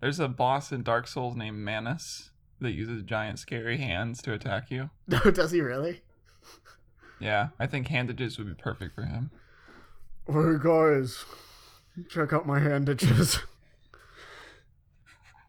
There's 0.00 0.18
a 0.18 0.28
boss 0.28 0.72
in 0.72 0.82
Dark 0.82 1.06
Souls 1.06 1.36
named 1.36 1.58
Manus 1.58 2.30
that 2.60 2.72
uses 2.72 3.02
giant 3.02 3.38
scary 3.38 3.78
hands 3.78 4.22
to 4.22 4.32
attack 4.32 4.70
you. 4.70 4.90
Oh, 5.24 5.30
does 5.30 5.50
he 5.50 5.60
really? 5.60 6.02
Yeah, 7.18 7.48
I 7.58 7.66
think 7.66 7.88
Handages 7.88 8.38
would 8.38 8.46
be 8.46 8.54
perfect 8.54 8.94
for 8.94 9.02
him. 9.02 9.30
Hey 10.26 10.56
guys, 10.62 11.24
check 12.08 12.32
out 12.32 12.46
my 12.46 12.60
Handages. 12.60 13.40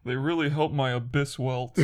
They 0.04 0.16
really 0.16 0.48
help 0.48 0.72
my 0.72 0.90
abyss 0.90 1.38
welt. 1.38 1.76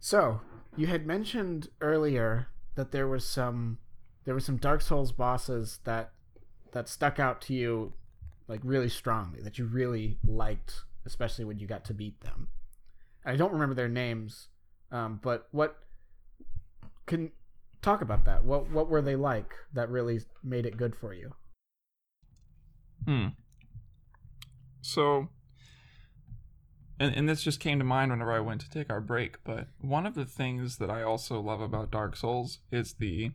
so, 0.00 0.40
you 0.76 0.88
had 0.88 1.06
mentioned 1.06 1.68
earlier 1.80 2.48
that 2.74 2.90
there 2.90 3.06
was 3.06 3.24
some 3.24 3.78
there 4.24 4.34
were 4.34 4.40
some 4.40 4.56
Dark 4.56 4.80
Souls 4.80 5.12
bosses 5.12 5.78
that 5.84 6.10
that 6.72 6.88
stuck 6.88 7.20
out 7.20 7.40
to 7.42 7.54
you 7.54 7.92
like 8.48 8.60
really 8.64 8.88
strongly 8.88 9.40
that 9.42 9.58
you 9.58 9.66
really 9.66 10.18
liked, 10.26 10.84
especially 11.06 11.44
when 11.44 11.58
you 11.58 11.66
got 11.66 11.84
to 11.84 11.94
beat 11.94 12.20
them. 12.22 12.48
I 13.24 13.36
don't 13.36 13.52
remember 13.52 13.74
their 13.74 13.88
names, 13.88 14.48
um, 14.90 15.20
but 15.22 15.48
what 15.50 15.76
can 17.06 17.30
talk 17.82 18.00
about 18.00 18.24
that? 18.24 18.44
What 18.44 18.70
what 18.70 18.88
were 18.88 19.02
they 19.02 19.16
like 19.16 19.52
that 19.74 19.90
really 19.90 20.20
made 20.42 20.66
it 20.66 20.76
good 20.76 20.96
for 20.96 21.12
you? 21.12 21.34
Hmm. 23.04 23.28
So, 24.80 25.28
and, 26.98 27.14
and 27.14 27.28
this 27.28 27.42
just 27.42 27.60
came 27.60 27.78
to 27.78 27.84
mind 27.84 28.10
whenever 28.10 28.32
I 28.32 28.40
went 28.40 28.60
to 28.62 28.70
take 28.70 28.90
our 28.90 29.00
break, 29.00 29.44
but 29.44 29.68
one 29.80 30.06
of 30.06 30.14
the 30.14 30.24
things 30.24 30.78
that 30.78 30.90
I 30.90 31.02
also 31.02 31.40
love 31.40 31.60
about 31.60 31.90
Dark 31.90 32.16
Souls 32.16 32.60
is 32.72 32.94
the 32.94 33.32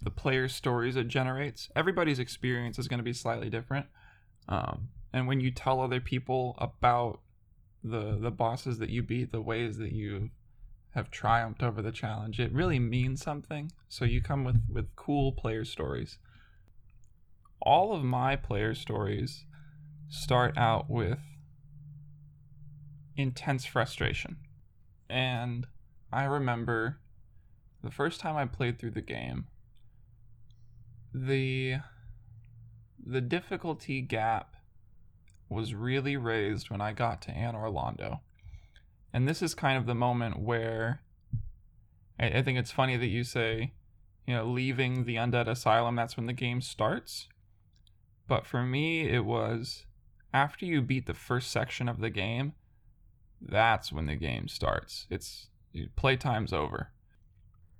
the 0.00 0.10
player 0.10 0.48
stories 0.48 0.94
it 0.96 1.08
generates. 1.08 1.68
Everybody's 1.74 2.20
experience 2.20 2.78
is 2.78 2.86
going 2.86 2.98
to 2.98 3.04
be 3.04 3.12
slightly 3.12 3.50
different. 3.50 3.86
Um, 4.48 4.88
and 5.12 5.26
when 5.26 5.40
you 5.40 5.50
tell 5.50 5.80
other 5.80 6.00
people 6.00 6.54
about 6.58 7.20
the 7.84 8.18
the 8.20 8.30
bosses 8.30 8.78
that 8.78 8.90
you 8.90 9.02
beat, 9.02 9.32
the 9.32 9.40
ways 9.40 9.78
that 9.78 9.92
you 9.92 10.30
have 10.94 11.10
triumphed 11.10 11.62
over 11.62 11.82
the 11.82 11.92
challenge, 11.92 12.40
it 12.40 12.52
really 12.52 12.78
means 12.78 13.22
something. 13.22 13.70
So 13.88 14.04
you 14.04 14.22
come 14.22 14.44
with 14.44 14.62
with 14.72 14.96
cool 14.96 15.32
player 15.32 15.64
stories. 15.64 16.18
All 17.60 17.94
of 17.94 18.04
my 18.04 18.36
player 18.36 18.74
stories 18.74 19.44
start 20.08 20.56
out 20.56 20.88
with 20.88 21.18
intense 23.16 23.64
frustration. 23.66 24.36
And 25.10 25.66
I 26.12 26.24
remember 26.24 27.00
the 27.82 27.90
first 27.90 28.20
time 28.20 28.36
I 28.36 28.46
played 28.46 28.78
through 28.78 28.92
the 28.92 29.02
game, 29.02 29.46
the 31.12 31.76
the 33.08 33.20
difficulty 33.22 34.02
gap 34.02 34.54
was 35.48 35.74
really 35.74 36.16
raised 36.16 36.68
when 36.68 36.82
I 36.82 36.92
got 36.92 37.22
to 37.22 37.32
Anor 37.32 37.72
Londo. 37.72 38.20
And 39.14 39.26
this 39.26 39.40
is 39.40 39.54
kind 39.54 39.78
of 39.78 39.86
the 39.86 39.94
moment 39.94 40.38
where 40.38 41.00
I, 42.20 42.26
I 42.26 42.42
think 42.42 42.58
it's 42.58 42.70
funny 42.70 42.98
that 42.98 43.06
you 43.06 43.24
say, 43.24 43.72
you 44.26 44.34
know, 44.34 44.44
leaving 44.44 45.06
the 45.06 45.16
undead 45.16 45.48
asylum, 45.48 45.96
that's 45.96 46.18
when 46.18 46.26
the 46.26 46.34
game 46.34 46.60
starts. 46.60 47.28
But 48.26 48.46
for 48.46 48.62
me, 48.62 49.08
it 49.08 49.24
was 49.24 49.86
after 50.34 50.66
you 50.66 50.82
beat 50.82 51.06
the 51.06 51.14
first 51.14 51.50
section 51.50 51.88
of 51.88 52.00
the 52.00 52.10
game, 52.10 52.52
that's 53.40 53.90
when 53.90 54.04
the 54.04 54.16
game 54.16 54.48
starts. 54.48 55.06
It's 55.08 55.48
playtime's 55.96 56.52
over. 56.52 56.90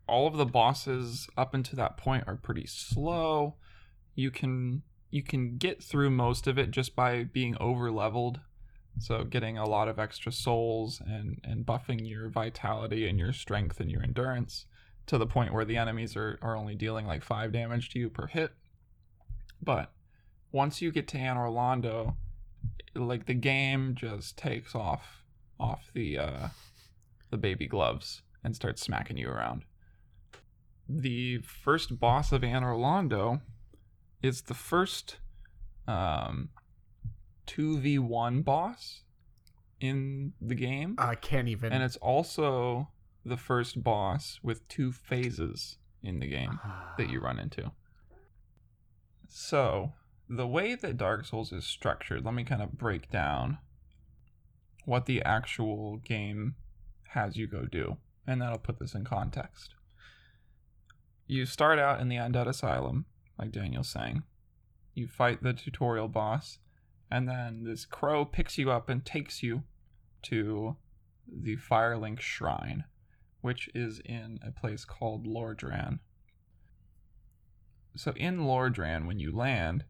All 0.06 0.26
of 0.26 0.38
the 0.38 0.46
bosses 0.46 1.28
up 1.36 1.52
until 1.52 1.76
that 1.76 1.98
point 1.98 2.24
are 2.26 2.36
pretty 2.36 2.66
slow. 2.66 3.56
You 4.14 4.30
can 4.30 4.84
you 5.10 5.22
can 5.22 5.56
get 5.56 5.82
through 5.82 6.10
most 6.10 6.46
of 6.46 6.58
it 6.58 6.70
just 6.70 6.94
by 6.94 7.24
being 7.24 7.56
over 7.58 7.90
leveled. 7.90 8.40
So 9.00 9.24
getting 9.24 9.56
a 9.56 9.68
lot 9.68 9.88
of 9.88 9.98
extra 9.98 10.32
souls 10.32 11.00
and, 11.06 11.40
and 11.44 11.64
buffing 11.64 12.08
your 12.08 12.28
vitality 12.28 13.08
and 13.08 13.18
your 13.18 13.32
strength 13.32 13.80
and 13.80 13.90
your 13.90 14.02
endurance 14.02 14.66
to 15.06 15.18
the 15.18 15.26
point 15.26 15.54
where 15.54 15.64
the 15.64 15.76
enemies 15.76 16.16
are, 16.16 16.38
are 16.42 16.56
only 16.56 16.74
dealing 16.74 17.06
like 17.06 17.22
five 17.22 17.52
damage 17.52 17.90
to 17.90 17.98
you 17.98 18.10
per 18.10 18.26
hit. 18.26 18.52
But 19.62 19.92
once 20.52 20.82
you 20.82 20.92
get 20.92 21.08
to 21.08 21.18
Anor 21.18 21.50
Londo, 21.50 22.14
like 22.94 23.26
the 23.26 23.34
game 23.34 23.94
just 23.94 24.36
takes 24.36 24.74
off 24.74 25.24
off 25.60 25.90
the 25.92 26.16
uh 26.16 26.48
the 27.30 27.36
baby 27.36 27.66
gloves 27.66 28.22
and 28.44 28.54
starts 28.54 28.82
smacking 28.82 29.16
you 29.16 29.28
around. 29.28 29.64
The 30.88 31.38
first 31.38 31.98
boss 31.98 32.32
of 32.32 32.42
Anor 32.42 32.78
Londo 32.78 33.40
is 34.22 34.42
the 34.42 34.54
first 34.54 35.16
um 35.86 36.50
2v1 37.46 38.44
boss 38.44 39.02
in 39.80 40.32
the 40.40 40.54
game. 40.54 40.94
I 40.98 41.14
can't 41.14 41.48
even. 41.48 41.72
And 41.72 41.82
it's 41.82 41.96
also 41.96 42.88
the 43.24 43.36
first 43.36 43.82
boss 43.82 44.38
with 44.42 44.66
two 44.68 44.92
phases 44.92 45.78
in 46.02 46.20
the 46.20 46.26
game 46.26 46.58
that 46.96 47.10
you 47.10 47.20
run 47.20 47.38
into. 47.38 47.72
So, 49.28 49.92
the 50.28 50.46
way 50.46 50.74
that 50.74 50.96
Dark 50.96 51.26
Souls 51.26 51.52
is 51.52 51.64
structured, 51.64 52.24
let 52.24 52.34
me 52.34 52.44
kind 52.44 52.62
of 52.62 52.78
break 52.78 53.10
down 53.10 53.58
what 54.84 55.06
the 55.06 55.22
actual 55.22 55.98
game 55.98 56.54
has 57.10 57.36
you 57.36 57.46
go 57.46 57.64
do, 57.64 57.98
and 58.26 58.40
that'll 58.40 58.58
put 58.58 58.78
this 58.78 58.94
in 58.94 59.04
context. 59.04 59.74
You 61.26 61.44
start 61.44 61.78
out 61.78 62.00
in 62.00 62.08
the 62.08 62.16
Undead 62.16 62.46
Asylum, 62.46 63.04
like 63.38 63.52
Daniel's 63.52 63.88
saying. 63.88 64.22
You 64.94 65.06
fight 65.06 65.42
the 65.42 65.52
tutorial 65.52 66.08
boss, 66.08 66.58
and 67.10 67.28
then 67.28 67.64
this 67.64 67.86
crow 67.86 68.24
picks 68.24 68.58
you 68.58 68.70
up 68.70 68.88
and 68.88 69.04
takes 69.04 69.42
you 69.42 69.62
to 70.22 70.76
the 71.26 71.56
Firelink 71.56 72.20
Shrine, 72.20 72.84
which 73.40 73.68
is 73.74 74.00
in 74.04 74.40
a 74.46 74.50
place 74.50 74.84
called 74.84 75.26
Lordran. 75.26 76.00
So 77.96 78.12
in 78.16 78.40
Lordran, 78.40 79.06
when 79.06 79.18
you 79.18 79.34
land, 79.34 79.84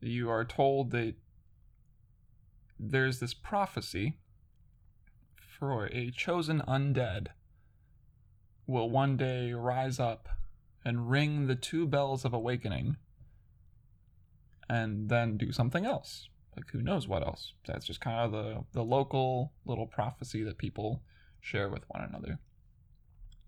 you 0.00 0.30
are 0.30 0.44
told 0.44 0.90
that 0.90 1.14
there's 2.78 3.20
this 3.20 3.34
prophecy 3.34 4.16
for 5.58 5.86
a 5.86 6.10
chosen 6.10 6.62
undead 6.66 7.28
will 8.66 8.88
one 8.88 9.16
day 9.16 9.52
rise 9.52 9.98
up 9.98 10.28
and 10.84 11.10
ring 11.10 11.46
the 11.46 11.54
two 11.54 11.86
bells 11.86 12.24
of 12.24 12.32
awakening 12.32 12.96
and 14.68 15.08
then 15.08 15.36
do 15.36 15.52
something 15.52 15.84
else 15.84 16.28
like 16.56 16.70
who 16.70 16.80
knows 16.80 17.06
what 17.06 17.22
else 17.22 17.54
that's 17.66 17.86
just 17.86 18.00
kind 18.00 18.18
of 18.18 18.32
the 18.32 18.64
the 18.72 18.84
local 18.84 19.52
little 19.64 19.86
prophecy 19.86 20.42
that 20.42 20.58
people 20.58 21.02
share 21.40 21.68
with 21.68 21.84
one 21.88 22.02
another 22.02 22.38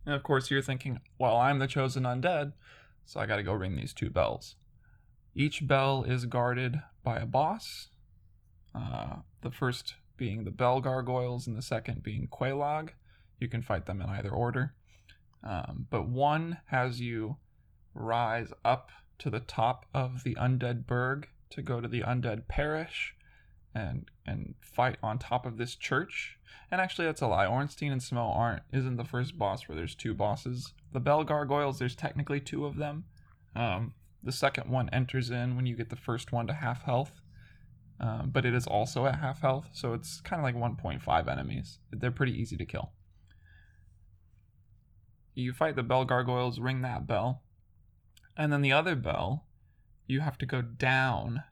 and 0.04 0.14
of 0.14 0.22
course 0.22 0.50
you're 0.50 0.62
thinking 0.62 1.00
well 1.18 1.36
i'm 1.36 1.58
the 1.58 1.66
chosen 1.66 2.04
undead 2.04 2.52
so 3.04 3.20
i 3.20 3.26
got 3.26 3.36
to 3.36 3.42
go 3.42 3.52
ring 3.52 3.76
these 3.76 3.92
two 3.92 4.10
bells 4.10 4.56
each 5.34 5.66
bell 5.66 6.04
is 6.04 6.26
guarded 6.26 6.82
by 7.02 7.18
a 7.18 7.26
boss. 7.26 7.88
Uh, 8.74 9.16
the 9.40 9.50
first 9.50 9.94
being 10.16 10.44
the 10.44 10.50
bell 10.50 10.80
gargoyles, 10.80 11.46
and 11.46 11.56
the 11.56 11.62
second 11.62 12.02
being 12.02 12.28
Quelaag. 12.28 12.90
You 13.38 13.48
can 13.48 13.62
fight 13.62 13.86
them 13.86 14.00
in 14.00 14.08
either 14.08 14.30
order. 14.30 14.74
Um, 15.44 15.86
but 15.90 16.08
one 16.08 16.58
has 16.66 17.00
you 17.00 17.36
rise 17.94 18.52
up 18.64 18.90
to 19.18 19.30
the 19.30 19.40
top 19.40 19.86
of 19.94 20.24
the 20.24 20.34
undead 20.36 20.86
burg 20.86 21.28
to 21.50 21.62
go 21.62 21.80
to 21.80 21.88
the 21.88 22.00
undead 22.00 22.48
parish 22.48 23.14
and 23.74 24.10
and 24.26 24.54
fight 24.60 24.98
on 25.02 25.18
top 25.18 25.46
of 25.46 25.56
this 25.56 25.74
church. 25.74 26.38
And 26.70 26.80
actually, 26.80 27.06
that's 27.06 27.20
a 27.20 27.26
lie. 27.26 27.46
Ornstein 27.46 27.92
and 27.92 28.00
Smough 28.00 28.36
aren't 28.36 28.62
isn't 28.72 28.96
the 28.96 29.04
first 29.04 29.38
boss 29.38 29.68
where 29.68 29.76
there's 29.76 29.94
two 29.94 30.14
bosses. 30.14 30.72
The 30.92 31.00
bell 31.00 31.24
gargoyles, 31.24 31.78
there's 31.78 31.96
technically 31.96 32.40
two 32.40 32.64
of 32.66 32.76
them. 32.76 33.04
Um, 33.54 33.94
the 34.22 34.32
second 34.32 34.70
one 34.70 34.88
enters 34.90 35.30
in 35.30 35.56
when 35.56 35.66
you 35.66 35.74
get 35.74 35.90
the 35.90 35.96
first 35.96 36.32
one 36.32 36.46
to 36.46 36.54
half 36.54 36.84
health, 36.84 37.20
um, 38.00 38.30
but 38.32 38.44
it 38.44 38.54
is 38.54 38.66
also 38.66 39.06
at 39.06 39.18
half 39.18 39.40
health, 39.40 39.68
so 39.72 39.94
it's 39.94 40.20
kind 40.20 40.40
of 40.40 40.44
like 40.44 40.54
1.5 40.54 41.28
enemies. 41.28 41.78
They're 41.90 42.10
pretty 42.10 42.40
easy 42.40 42.56
to 42.56 42.64
kill. 42.64 42.92
You 45.34 45.52
fight 45.52 45.76
the 45.76 45.82
bell 45.82 46.04
gargoyles, 46.04 46.58
ring 46.58 46.82
that 46.82 47.06
bell, 47.06 47.42
and 48.36 48.52
then 48.52 48.62
the 48.62 48.72
other 48.72 48.94
bell, 48.94 49.46
you 50.06 50.20
have 50.20 50.38
to 50.38 50.46
go 50.46 50.62
down 50.62 51.44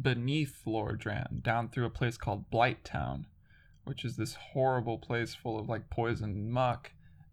beneath 0.00 0.62
Lordran, 0.66 1.42
down 1.42 1.68
through 1.68 1.86
a 1.86 1.90
place 1.90 2.16
called 2.16 2.50
Blighttown, 2.50 3.24
which 3.84 4.04
is 4.04 4.16
this 4.16 4.34
horrible 4.34 4.98
place 4.98 5.34
full 5.34 5.58
of 5.58 5.68
like 5.68 5.90
poison 5.90 6.50
muck 6.50 6.92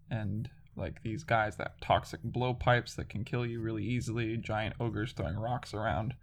and 0.10 0.50
like 0.76 1.04
these 1.04 1.24
guys 1.24 1.58
that 1.58 1.68
have 1.68 1.80
toxic 1.82 2.22
blowpipes 2.24 2.96
that 2.96 3.10
can 3.10 3.24
kill 3.24 3.46
you 3.46 3.62
really 3.62 3.84
easily, 3.84 4.38
giant 4.38 4.76
ogres 4.80 5.14
throwing 5.14 5.38
rocks 5.38 5.74
around. 5.74 6.16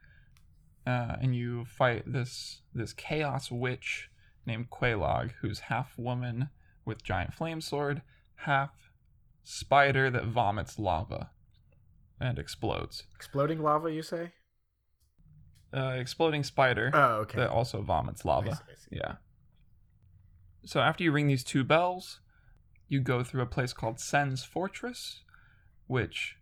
Uh, 0.86 1.16
and 1.20 1.36
you 1.36 1.64
fight 1.64 2.02
this 2.10 2.62
this 2.74 2.93
chaos 2.93 3.51
witch 3.51 4.10
named 4.44 4.68
Quelaag, 4.70 5.32
who's 5.40 5.60
half 5.60 5.97
woman 5.97 6.48
with 6.84 7.05
giant 7.05 7.32
flame 7.32 7.60
sword, 7.60 8.02
half 8.34 8.91
spider 9.44 10.10
that 10.10 10.24
vomits 10.27 10.78
lava 10.78 11.31
and 12.20 12.39
explodes. 12.39 13.05
Exploding 13.14 13.62
lava, 13.62 13.90
you 13.93 14.02
say? 14.02 14.32
Uh, 15.74 15.97
exploding 15.98 16.44
spider 16.44 16.90
Oh, 16.93 17.14
okay. 17.23 17.39
that 17.39 17.51
also 17.51 17.81
vomits 17.82 18.24
I 18.24 18.28
lava. 18.28 18.55
see, 18.56 18.62
I 18.70 18.74
see. 18.77 18.97
Yeah. 18.97 19.14
So 20.64 20.81
after 20.81 21.02
you 21.02 21.10
ring 21.12 21.27
these 21.27 21.43
two 21.44 21.64
bells, 21.64 22.20
you 22.89 23.01
go 23.01 23.24
through 23.24 23.43
a 23.43 23.47
place 23.47 23.73
called 23.73 23.98
Sen's 23.98 24.44
Fortress, 24.44 25.23
which 25.86 26.36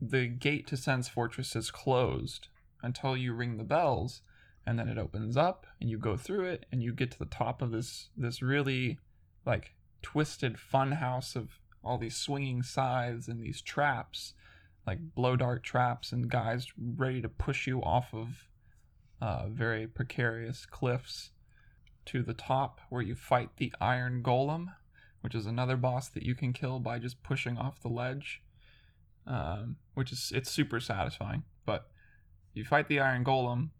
the 0.00 0.26
gate 0.26 0.66
to 0.68 0.76
Sen's 0.76 1.08
Fortress 1.08 1.54
is 1.54 1.70
closed 1.70 2.48
until 2.82 3.16
you 3.16 3.34
ring 3.34 3.58
the 3.58 3.64
bells, 3.64 4.22
and 4.66 4.78
then 4.78 4.88
it 4.88 4.96
opens 4.98 5.36
up, 5.36 5.66
and 5.80 5.90
you 5.90 5.98
go 5.98 6.16
through 6.16 6.46
it, 6.46 6.64
and 6.72 6.82
you 6.82 6.92
get 6.94 7.10
to 7.12 7.18
the 7.18 7.26
top 7.26 7.60
of 7.60 7.70
this 7.70 8.08
this 8.16 8.40
really 8.40 8.98
like 9.44 9.72
twisted 10.02 10.56
funhouse 10.56 11.36
of 11.36 11.60
all 11.82 11.98
these 11.98 12.16
swinging 12.16 12.62
scythes 12.62 13.28
and 13.28 13.42
these 13.42 13.60
traps, 13.60 14.34
like 14.86 15.14
blow 15.14 15.36
dart 15.36 15.62
traps, 15.62 16.12
and 16.12 16.30
guys 16.30 16.68
ready 16.76 17.20
to 17.22 17.28
push 17.28 17.66
you 17.66 17.82
off 17.82 18.12
of 18.12 18.48
uh, 19.20 19.48
very 19.48 19.86
precarious 19.86 20.66
cliffs 20.66 21.30
to 22.06 22.22
the 22.22 22.34
top 22.34 22.80
where 22.88 23.02
you 23.02 23.14
fight 23.14 23.50
the 23.56 23.72
Iron 23.80 24.22
Golem, 24.22 24.74
which 25.20 25.34
is 25.34 25.46
another 25.46 25.76
boss 25.76 26.08
that 26.08 26.22
you 26.22 26.34
can 26.34 26.52
kill 26.52 26.78
by 26.78 26.98
just 26.98 27.22
pushing 27.22 27.58
off 27.58 27.80
the 27.80 27.88
ledge, 27.88 28.42
um, 29.26 29.76
which 29.94 30.12
is 30.12 30.32
it's 30.34 30.50
super 30.50 30.80
satisfying. 30.80 31.44
But 31.66 31.88
you 32.54 32.64
fight 32.64 32.88
the 32.88 33.00
Iron 33.00 33.24
Golem, 33.24 33.70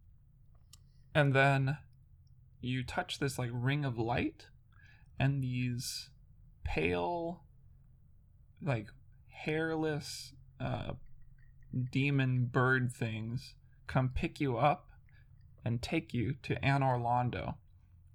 and 1.14 1.34
then 1.34 1.78
you 2.60 2.84
touch 2.84 3.18
this 3.18 3.38
like 3.38 3.50
ring 3.52 3.84
of 3.84 3.98
light, 3.98 4.46
and 5.18 5.42
these 5.42 6.09
pale, 6.64 7.42
like 8.62 8.88
hairless 9.28 10.32
uh, 10.60 10.92
demon 11.90 12.44
bird 12.46 12.92
things 12.92 13.54
come 13.86 14.08
pick 14.08 14.40
you 14.40 14.56
up 14.56 14.88
and 15.64 15.82
take 15.82 16.14
you 16.14 16.34
to 16.42 16.54
Anor 16.56 17.00
Londo, 17.00 17.54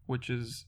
which 0.05 0.29
is 0.29 0.65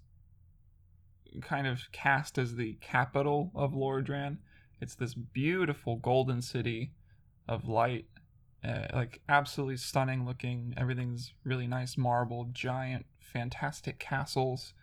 kind 1.41 1.67
of 1.67 1.91
cast 1.91 2.37
as 2.37 2.55
the 2.55 2.77
capital 2.81 3.51
of 3.55 3.73
Lordran. 3.73 4.37
It's 4.81 4.95
this 4.95 5.13
beautiful 5.13 5.95
golden 5.95 6.41
city 6.41 6.91
of 7.47 7.67
light, 7.67 8.05
uh, 8.63 8.87
like 8.93 9.21
absolutely 9.27 9.77
stunning 9.77 10.25
looking. 10.25 10.73
Everything's 10.77 11.33
really 11.43 11.67
nice 11.67 11.97
marble, 11.97 12.49
giant, 12.51 13.05
fantastic 13.19 13.99
castles. 13.99 14.73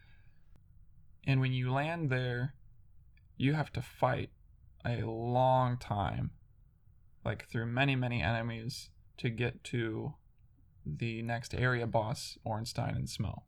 And 1.27 1.41
when 1.41 1.53
you 1.53 1.73
land 1.73 2.11
there, 2.11 2.55
you 3.37 3.55
have 3.55 3.73
to 3.73 3.83
fight 3.83 4.31
a 4.85 5.03
long 5.03 5.79
time, 5.79 6.31
like 7.25 7.49
through 7.49 7.67
many, 7.67 7.97
many 7.97 8.23
enemies 8.23 8.91
to 9.19 9.31
get 9.31 9.65
to 9.65 10.15
the 10.85 11.23
next 11.23 11.55
area 11.55 11.87
boss, 11.87 12.39
Ornstein 12.45 12.95
and 12.95 13.09
Smough. 13.09 13.43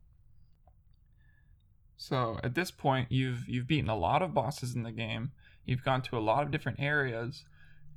So 1.95 2.39
at 2.43 2.55
this 2.55 2.71
point, 2.71 3.11
you've 3.11 3.47
you've 3.47 3.67
beaten 3.67 3.89
a 3.89 3.97
lot 3.97 4.21
of 4.21 4.33
bosses 4.33 4.75
in 4.75 4.83
the 4.83 4.91
game. 4.91 5.31
You've 5.65 5.83
gone 5.83 6.01
to 6.03 6.17
a 6.17 6.19
lot 6.19 6.43
of 6.43 6.51
different 6.51 6.79
areas, 6.79 7.43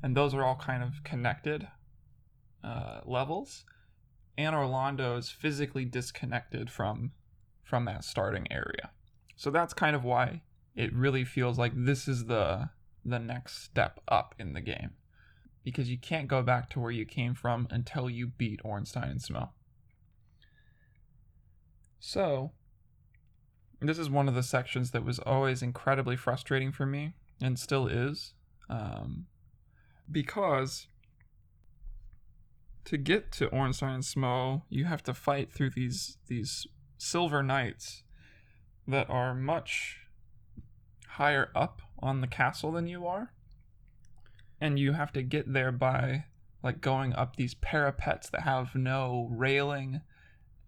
and 0.03 0.17
those 0.17 0.35
are 0.35 0.43
all 0.43 0.57
kind 0.57 0.83
of 0.83 1.05
connected 1.05 1.69
uh, 2.65 3.01
levels. 3.05 3.65
Anor 4.39 4.69
Londo 4.69 5.19
is 5.19 5.31
physically 5.31 5.85
disconnected 5.85 6.71
from 6.71 7.13
from 7.63 7.85
that 7.85 8.05
starting 8.05 8.51
area. 8.51 8.91
So 9.37 9.51
that's 9.51 9.75
kind 9.75 9.95
of 9.95 10.03
why 10.03 10.43
it 10.75 10.93
really 10.95 11.25
feels 11.25 11.59
like 11.59 11.73
this 11.75 12.09
is 12.09 12.27
the 12.27 12.71
the 13.05 13.19
next 13.19 13.63
step 13.65 14.01
up 14.09 14.35
in 14.39 14.53
the 14.53 14.61
game. 14.61 14.91
Because 15.65 15.91
you 15.91 15.99
can't 15.99 16.29
go 16.29 16.43
back 16.43 16.71
to 16.71 16.81
where 16.81 16.91
you 16.91 17.05
came 17.05 17.35
from 17.35 17.67
until 17.71 18.09
you 18.09 18.29
beat 18.29 18.61
Ornstein 18.65 19.11
and 19.11 19.21
Smough. 19.21 19.51
So, 21.99 22.53
this 23.81 23.99
is 23.99 24.09
one 24.09 24.27
of 24.27 24.35
the 24.35 24.43
sections 24.43 24.91
that 24.93 25.05
was 25.05 25.19
always 25.19 25.63
incredibly 25.63 26.17
frustrating 26.17 26.73
for 26.73 26.87
me 26.87 27.15
and 27.43 27.59
still 27.59 27.87
is 27.87 28.33
um, 28.71 29.27
because 30.11 30.87
to 32.85 32.97
get 32.97 33.33
to 33.33 33.49
Ornstein 33.49 33.95
and 33.95 34.05
Smough, 34.05 34.63
you 34.69 34.85
have 34.85 35.03
to 35.05 35.15
fight 35.15 35.53
through 35.53 35.71
these 35.71 36.17
these 36.27 36.67
silver 36.99 37.43
knights 37.43 38.03
that 38.87 39.09
are 39.11 39.35
much 39.35 40.00
higher 41.13 41.51
up 41.55 41.83
on 41.99 42.21
the 42.21 42.27
castle 42.27 42.73
than 42.73 42.87
you 42.87 43.07
are. 43.07 43.33
And 44.61 44.79
you 44.79 44.93
have 44.93 45.13
to 45.13 45.23
get 45.23 45.53
there 45.53 45.73
by 45.73 46.25
like 46.63 46.81
going 46.81 47.15
up 47.15 47.37
these 47.37 47.55
parapets 47.55 48.29
that 48.31 48.43
have 48.43 48.75
no 48.75 49.29
railing. 49.31 50.01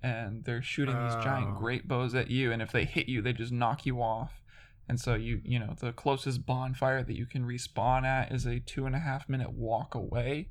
And 0.02 0.44
they're 0.44 0.62
shooting 0.62 0.96
these 1.04 1.14
giant 1.22 1.56
Oh. 1.56 1.58
great 1.58 1.86
bows 1.86 2.14
at 2.14 2.30
you. 2.30 2.50
And 2.50 2.60
if 2.62 2.72
they 2.72 2.84
hit 2.84 3.08
you 3.08 3.22
they 3.22 3.32
just 3.32 3.52
knock 3.52 3.86
you 3.86 4.02
off. 4.02 4.40
And 4.88 4.98
so 4.98 5.14
you 5.14 5.40
you 5.44 5.58
know 5.58 5.74
the 5.78 5.92
closest 5.92 6.44
bonfire 6.44 7.02
that 7.04 7.16
you 7.16 7.26
can 7.26 7.44
respawn 7.44 8.04
at 8.04 8.32
is 8.32 8.46
a 8.46 8.58
two 8.60 8.86
and 8.86 8.96
a 8.96 9.00
half 9.00 9.28
minute 9.28 9.52
walk 9.52 9.94
away. 9.94 10.48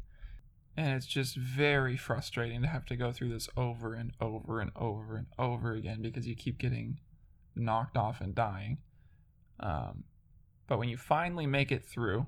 And 0.78 0.96
it's 0.96 1.06
just 1.06 1.36
very 1.36 1.98
frustrating 1.98 2.62
to 2.62 2.68
have 2.68 2.86
to 2.86 2.96
go 2.96 3.12
through 3.12 3.30
this 3.34 3.50
over 3.58 3.94
and 3.94 4.14
over 4.22 4.62
and 4.62 4.72
over 4.76 5.18
and 5.18 5.28
over 5.38 5.74
again 5.74 6.02
because 6.02 6.26
you 6.28 6.36
keep 6.36 6.58
getting 6.58 7.00
knocked 7.56 7.98
off 7.98 8.22
and 8.22 8.34
dying 8.34 8.78
um, 9.62 10.04
but 10.68 10.80
when 10.80 10.90
you 10.90 10.98
finally 10.98 11.46
make 11.46 11.72
it 11.72 11.86
through 11.86 12.26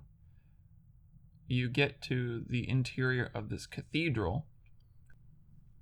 you 1.47 1.69
get 1.69 2.01
to 2.01 2.43
the 2.47 2.67
interior 2.69 3.29
of 3.33 3.49
this 3.49 3.65
cathedral 3.65 4.45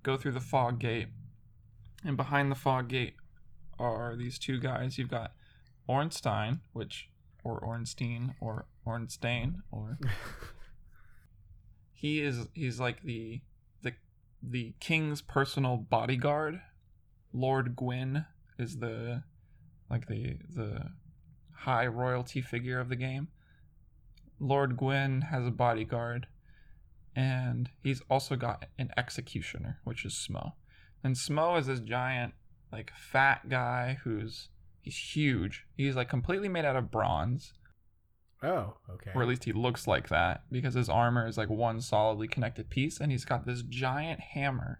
go 0.03 0.17
through 0.17 0.31
the 0.31 0.39
fog 0.39 0.79
gate 0.79 1.09
and 2.03 2.17
behind 2.17 2.51
the 2.51 2.55
fog 2.55 2.87
gate 2.87 3.15
are 3.79 4.15
these 4.15 4.37
two 4.37 4.59
guys. 4.59 4.97
You've 4.97 5.09
got 5.09 5.33
Ornstein, 5.87 6.61
which 6.73 7.09
or 7.43 7.59
Ornstein 7.59 8.35
or 8.39 8.67
Ornstein 8.85 9.63
or 9.71 9.97
he 11.93 12.21
is 12.21 12.47
he's 12.53 12.79
like 12.79 13.01
the 13.03 13.41
the 13.81 13.93
the 14.41 14.73
king's 14.79 15.21
personal 15.21 15.77
bodyguard. 15.77 16.61
Lord 17.33 17.75
Gwyn 17.75 18.25
is 18.59 18.77
the 18.77 19.23
like 19.89 20.07
the 20.07 20.37
the 20.53 20.91
high 21.61 21.87
royalty 21.87 22.41
figure 22.41 22.79
of 22.79 22.89
the 22.89 22.95
game. 22.95 23.27
Lord 24.39 24.77
Gwyn 24.77 25.21
has 25.21 25.45
a 25.45 25.51
bodyguard 25.51 26.27
and 27.15 27.69
he's 27.83 28.01
also 28.09 28.35
got 28.35 28.65
an 28.79 28.89
executioner, 28.97 29.79
which 29.83 30.05
is 30.05 30.13
Smough. 30.13 30.53
And 31.03 31.15
Smough 31.15 31.59
is 31.59 31.67
this 31.67 31.79
giant, 31.79 32.33
like 32.71 32.91
fat 32.95 33.49
guy 33.49 33.97
who's 34.03 34.49
he's 34.81 34.97
huge. 34.97 35.65
He's 35.75 35.95
like 35.95 36.09
completely 36.09 36.47
made 36.49 36.65
out 36.65 36.75
of 36.75 36.89
bronze, 36.91 37.53
Oh, 38.43 38.77
okay. 38.89 39.11
or 39.13 39.21
at 39.21 39.27
least 39.27 39.43
he 39.43 39.51
looks 39.53 39.85
like 39.87 40.09
that 40.09 40.43
because 40.51 40.73
his 40.73 40.89
armor 40.89 41.27
is 41.27 41.37
like 41.37 41.49
one 41.49 41.79
solidly 41.81 42.27
connected 42.27 42.69
piece, 42.69 42.99
and 42.99 43.11
he's 43.11 43.25
got 43.25 43.45
this 43.45 43.61
giant 43.61 44.19
hammer 44.19 44.79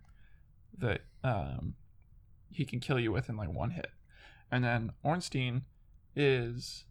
that 0.80 1.02
um, 1.24 1.76
he 2.49 2.66
can 2.66 2.80
kill 2.80 2.99
you 2.99 3.12
with 3.12 3.30
in 3.30 3.38
like 3.38 3.53
one 3.53 3.72
hit. 3.72 3.88
And 4.49 4.64
then 4.64 4.91
Ornstein 5.03 5.64
is 6.16 6.86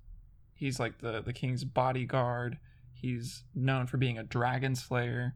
he's 0.54 0.78
like 0.80 0.98
the 1.00 1.20
the 1.22 1.32
king's 1.32 1.64
bodyguard. 1.64 2.58
He's 2.92 3.44
known 3.54 3.86
for 3.86 3.96
being 3.96 4.18
a 4.18 4.22
dragon 4.22 4.74
slayer. 4.74 5.34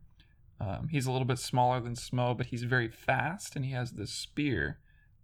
Um, 0.61 0.89
he's 0.89 1.07
a 1.07 1.13
little 1.13 1.27
bit 1.27 1.39
smaller 1.39 1.81
than 1.81 1.95
Smough, 1.95 2.37
but 2.37 2.47
he's 2.47 2.63
very 2.63 2.89
fast, 2.89 3.57
and 3.57 3.65
he 3.65 3.73
has 3.73 3.93
this 3.93 4.11
spear 4.13 4.79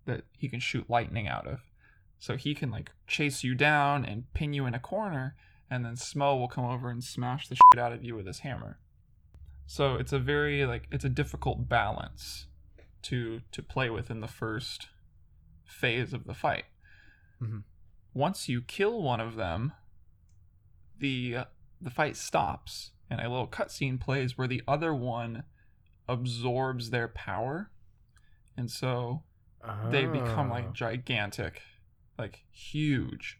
that 0.06 0.24
he 0.36 0.48
can 0.48 0.60
shoot 0.60 0.90
lightning 0.90 1.28
out 1.28 1.46
of. 1.46 1.60
So 2.18 2.36
he 2.36 2.54
can 2.54 2.70
like 2.70 2.90
chase 3.06 3.44
you 3.44 3.54
down 3.54 4.04
and 4.04 4.32
pin 4.34 4.52
you 4.52 4.66
in 4.66 4.74
a 4.74 4.78
corner, 4.80 5.36
and 5.70 5.84
then 5.84 5.96
Smough 5.96 6.36
will 6.38 6.48
come 6.48 6.64
over 6.64 6.90
and 6.90 7.02
smash 7.04 7.48
the 7.48 7.54
shit 7.56 7.78
out 7.78 7.92
of 7.92 8.02
you 8.04 8.16
with 8.16 8.26
his 8.26 8.40
hammer. 8.40 8.78
So 9.66 9.94
it's 9.94 10.12
a 10.12 10.18
very 10.18 10.66
like 10.66 10.88
it's 10.90 11.04
a 11.04 11.08
difficult 11.08 11.68
balance 11.68 12.46
to 13.02 13.40
to 13.52 13.62
play 13.62 13.88
with 13.88 14.10
in 14.10 14.20
the 14.20 14.28
first 14.28 14.88
phase 15.64 16.12
of 16.12 16.24
the 16.24 16.34
fight. 16.34 16.64
Mhm. 17.40 17.62
Once 18.14 18.48
you 18.48 18.60
kill 18.62 19.02
one 19.02 19.20
of 19.20 19.36
them, 19.36 19.72
the 20.98 21.36
uh, 21.36 21.44
the 21.80 21.90
fight 21.90 22.16
stops 22.16 22.90
and 23.08 23.20
a 23.20 23.28
little 23.28 23.46
cutscene 23.46 23.98
plays 23.98 24.36
where 24.36 24.48
the 24.48 24.62
other 24.68 24.94
one 24.94 25.44
absorbs 26.08 26.90
their 26.90 27.08
power, 27.08 27.70
and 28.56 28.70
so 28.70 29.22
they 29.90 30.06
become 30.06 30.48
Oh. 30.50 30.54
like 30.54 30.72
gigantic, 30.72 31.62
like 32.18 32.44
huge. 32.50 33.38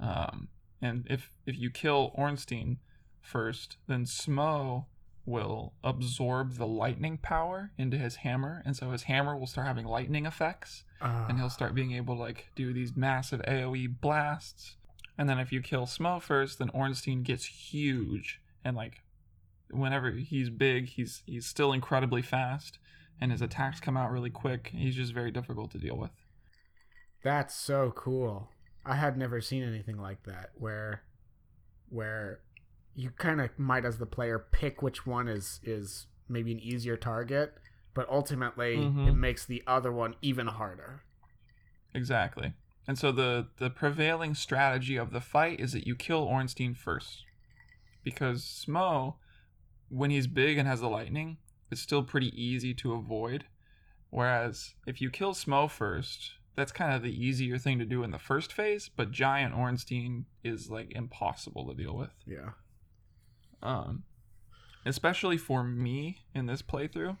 Um, 0.00 0.48
and 0.80 1.06
if 1.10 1.30
if 1.46 1.58
you 1.58 1.70
kill 1.70 2.12
Ornstein 2.14 2.78
first, 3.20 3.76
then 3.86 4.04
Smough 4.06 4.86
will 5.28 5.74
absorb 5.84 6.54
the 6.54 6.66
lightning 6.66 7.18
power 7.18 7.70
into 7.76 7.98
his 7.98 8.16
hammer, 8.16 8.62
and 8.64 8.76
so 8.76 8.90
his 8.90 9.04
hammer 9.04 9.36
will 9.36 9.46
start 9.46 9.66
having 9.66 9.86
lightning 9.86 10.26
effects, 10.26 10.84
and 11.00 11.38
he'll 11.38 11.50
start 11.50 11.74
being 11.74 11.92
able 11.92 12.16
to 12.16 12.20
like 12.20 12.48
do 12.56 12.72
these 12.72 12.96
massive 12.96 13.40
AOE 13.42 14.00
blasts. 14.00 14.76
And 15.16 15.28
then 15.28 15.38
if 15.38 15.52
you 15.52 15.60
kill 15.60 15.86
Smough 15.86 16.22
first, 16.22 16.58
then 16.58 16.70
Ornstein 16.70 17.22
gets 17.22 17.44
huge, 17.44 18.40
and 18.64 18.76
like 18.76 19.02
whenever 19.70 20.10
he's 20.10 20.50
big, 20.50 20.86
he's 20.88 21.22
he's 21.26 21.46
still 21.46 21.72
incredibly 21.72 22.22
fast, 22.22 22.78
and 23.20 23.30
his 23.32 23.42
attacks 23.42 23.80
come 23.80 23.96
out 23.96 24.10
really 24.10 24.30
quick. 24.30 24.72
He's 24.74 24.96
just 24.96 25.12
very 25.12 25.30
difficult 25.30 25.70
to 25.72 25.78
deal 25.78 25.96
with. 25.96 26.10
That's 27.22 27.54
so 27.54 27.92
cool. 27.96 28.50
I 28.86 28.94
had 28.94 29.18
never 29.18 29.40
seen 29.40 29.62
anything 29.62 30.00
like 30.00 30.22
that 30.24 30.50
where 30.54 31.02
where 31.90 32.40
you 32.98 33.10
kind 33.10 33.40
of 33.40 33.56
might 33.56 33.84
as 33.84 33.98
the 33.98 34.06
player 34.06 34.40
pick 34.50 34.82
which 34.82 35.06
one 35.06 35.28
is 35.28 35.60
is 35.62 36.08
maybe 36.28 36.50
an 36.50 36.58
easier 36.58 36.96
target, 36.96 37.54
but 37.94 38.08
ultimately 38.08 38.76
Mhm. 38.78 39.06
it 39.08 39.14
makes 39.14 39.46
the 39.46 39.62
other 39.68 39.92
one 39.92 40.16
even 40.20 40.48
harder. 40.48 41.02
Exactly. 41.94 42.54
And 42.88 42.98
so 42.98 43.12
the 43.12 43.48
the 43.58 43.70
prevailing 43.70 44.34
strategy 44.34 44.96
of 44.96 45.12
the 45.12 45.20
fight 45.20 45.60
is 45.60 45.72
that 45.72 45.86
you 45.86 45.94
kill 45.94 46.24
Ornstein 46.24 46.74
first. 46.74 47.24
Because 48.02 48.42
Smough, 48.44 49.16
when 49.88 50.10
he's 50.10 50.26
big 50.26 50.58
and 50.58 50.66
has 50.66 50.80
the 50.80 50.88
lightning, 50.88 51.38
it's 51.70 51.80
still 51.80 52.02
pretty 52.02 52.32
easy 52.40 52.74
to 52.74 52.94
avoid. 52.94 53.44
Whereas 54.10 54.74
if 54.86 55.00
you 55.00 55.08
kill 55.10 55.34
Smough 55.34 55.70
first, 55.70 56.32
that's 56.56 56.72
kind 56.72 56.94
of 56.94 57.02
the 57.02 57.12
easier 57.14 57.58
thing 57.58 57.78
to 57.78 57.84
do 57.84 58.02
in 58.02 58.10
the 58.10 58.18
first 58.18 58.52
phase, 58.52 58.88
but 58.88 59.12
giant 59.12 59.54
Ornstein 59.54 60.24
is 60.42 60.68
like 60.68 60.90
impossible 60.92 61.68
to 61.68 61.74
deal 61.80 61.94
with. 61.96 62.10
Yeah. 62.26 62.54
Um, 63.62 64.04
especially 64.84 65.36
for 65.36 65.64
me 65.64 66.18
in 66.34 66.46
this 66.46 66.62
playthrough, 66.62 67.16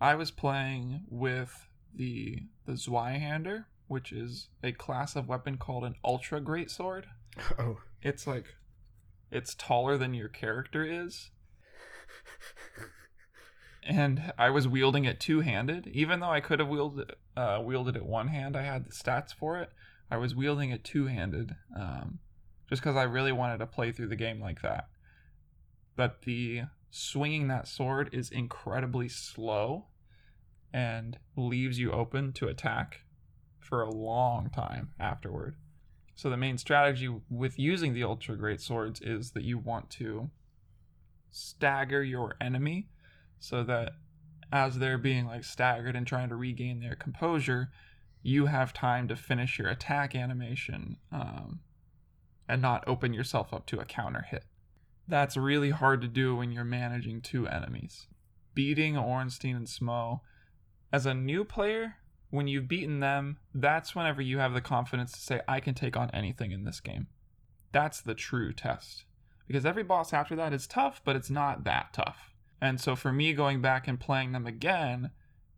I 0.00 0.14
was 0.14 0.30
playing 0.30 1.02
with 1.08 1.68
the 1.94 2.42
the 2.66 2.72
Zweihander, 2.72 3.64
which 3.88 4.12
is 4.12 4.48
a 4.62 4.72
class 4.72 5.16
of 5.16 5.28
weapon 5.28 5.56
called 5.56 5.84
an 5.84 5.94
ultra 6.04 6.40
great 6.40 6.70
sword. 6.70 7.06
Oh. 7.58 7.80
It's 8.00 8.26
like 8.26 8.54
it's 9.30 9.54
taller 9.54 9.98
than 9.98 10.14
your 10.14 10.28
character 10.28 10.84
is. 10.84 11.30
And 13.86 14.32
I 14.36 14.50
was 14.50 14.66
wielding 14.66 15.04
it 15.04 15.20
two 15.20 15.40
handed, 15.40 15.86
even 15.86 16.18
though 16.20 16.30
I 16.30 16.40
could 16.40 16.58
have 16.58 16.68
wielded 16.68 17.12
uh, 17.36 17.60
wielded 17.62 17.94
it 17.94 18.04
one 18.04 18.28
hand. 18.28 18.56
I 18.56 18.62
had 18.62 18.84
the 18.84 18.90
stats 18.90 19.32
for 19.32 19.60
it. 19.60 19.70
I 20.10 20.16
was 20.16 20.34
wielding 20.34 20.70
it 20.70 20.82
two 20.82 21.06
handed, 21.06 21.54
um, 21.78 22.18
just 22.68 22.82
because 22.82 22.96
I 22.96 23.04
really 23.04 23.32
wanted 23.32 23.58
to 23.58 23.66
play 23.66 23.92
through 23.92 24.08
the 24.08 24.16
game 24.16 24.40
like 24.40 24.62
that. 24.62 24.88
But 25.96 26.22
the 26.22 26.62
swinging 26.90 27.48
that 27.48 27.66
sword 27.66 28.10
is 28.12 28.30
incredibly 28.30 29.08
slow, 29.08 29.86
and 30.72 31.18
leaves 31.36 31.78
you 31.78 31.90
open 31.92 32.32
to 32.34 32.48
attack 32.48 33.00
for 33.58 33.82
a 33.82 33.90
long 33.90 34.50
time 34.50 34.90
afterward. 35.00 35.56
So 36.14 36.30
the 36.30 36.36
main 36.36 36.58
strategy 36.58 37.08
with 37.28 37.58
using 37.58 37.94
the 37.94 38.04
ultra 38.04 38.36
great 38.36 38.60
swords 38.60 39.00
is 39.00 39.32
that 39.32 39.42
you 39.42 39.58
want 39.58 39.90
to 39.90 40.30
stagger 41.30 42.02
your 42.02 42.36
enemy 42.40 42.88
so 43.38 43.62
that 43.64 43.92
as 44.52 44.78
they're 44.78 44.98
being 44.98 45.26
like 45.26 45.44
staggered 45.44 45.96
and 45.96 46.06
trying 46.06 46.28
to 46.28 46.36
regain 46.36 46.80
their 46.80 46.94
composure, 46.94 47.70
you 48.22 48.46
have 48.46 48.72
time 48.72 49.08
to 49.08 49.16
finish 49.16 49.58
your 49.58 49.68
attack 49.68 50.14
animation 50.14 50.96
um, 51.12 51.60
and 52.48 52.62
not 52.62 52.84
open 52.86 53.12
yourself 53.12 53.52
up 53.52 53.66
to 53.66 53.78
a 53.78 53.84
counter 53.84 54.26
hit. 54.30 54.44
That's 55.08 55.36
really 55.36 55.70
hard 55.70 56.00
to 56.02 56.08
do 56.08 56.36
when 56.36 56.52
you're 56.52 56.64
managing 56.64 57.20
two 57.20 57.46
enemies. 57.46 58.06
Beating 58.54 58.96
Ornstein 58.96 59.56
and 59.56 59.68
Smough 59.68 60.20
as 60.92 61.06
a 61.06 61.14
new 61.14 61.44
player, 61.44 61.96
when 62.30 62.48
you've 62.48 62.68
beaten 62.68 63.00
them, 63.00 63.38
that's 63.54 63.94
whenever 63.94 64.22
you 64.22 64.38
have 64.38 64.54
the 64.54 64.60
confidence 64.60 65.12
to 65.12 65.20
say, 65.20 65.40
I 65.46 65.60
can 65.60 65.74
take 65.74 65.96
on 65.96 66.10
anything 66.10 66.52
in 66.52 66.64
this 66.64 66.80
game. 66.80 67.08
That's 67.72 68.00
the 68.00 68.14
true 68.14 68.52
test. 68.52 69.04
Because 69.46 69.66
every 69.66 69.82
boss 69.82 70.12
after 70.12 70.34
that 70.36 70.52
is 70.52 70.66
tough, 70.66 71.00
but 71.04 71.16
it's 71.16 71.30
not 71.30 71.64
that 71.64 71.92
tough. 71.92 72.34
And 72.60 72.80
so 72.80 72.96
for 72.96 73.12
me 73.12 73.32
going 73.32 73.60
back 73.60 73.86
and 73.86 74.00
playing 74.00 74.32
them 74.32 74.46
again 74.46 75.10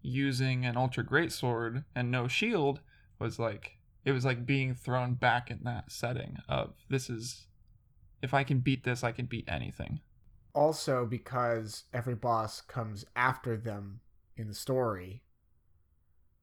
using 0.02 0.64
an 0.64 0.76
ultra 0.76 1.04
great 1.04 1.32
sword 1.32 1.84
and 1.94 2.10
no 2.10 2.28
shield 2.28 2.80
was 3.18 3.38
like 3.38 3.78
it 4.04 4.12
was 4.12 4.24
like 4.24 4.46
being 4.46 4.74
thrown 4.74 5.14
back 5.14 5.50
in 5.50 5.60
that 5.64 5.90
setting 5.90 6.38
of 6.48 6.74
this 6.88 7.10
is 7.10 7.46
if 8.22 8.34
I 8.34 8.44
can 8.44 8.58
beat 8.60 8.84
this, 8.84 9.04
I 9.04 9.12
can 9.12 9.26
beat 9.26 9.48
anything. 9.48 10.00
Also, 10.54 11.06
because 11.06 11.84
every 11.92 12.14
boss 12.14 12.60
comes 12.60 13.04
after 13.14 13.56
them 13.56 14.00
in 14.36 14.48
the 14.48 14.54
story, 14.54 15.22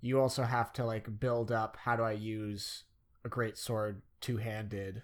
you 0.01 0.19
also 0.19 0.43
have 0.43 0.71
to 0.73 0.85
like 0.85 1.19
build 1.19 1.51
up 1.51 1.77
how 1.83 1.95
do 1.95 2.03
I 2.03 2.11
use 2.11 2.83
a 3.23 3.29
great 3.29 3.57
sword 3.57 4.01
two 4.21 4.37
handed 4.37 5.01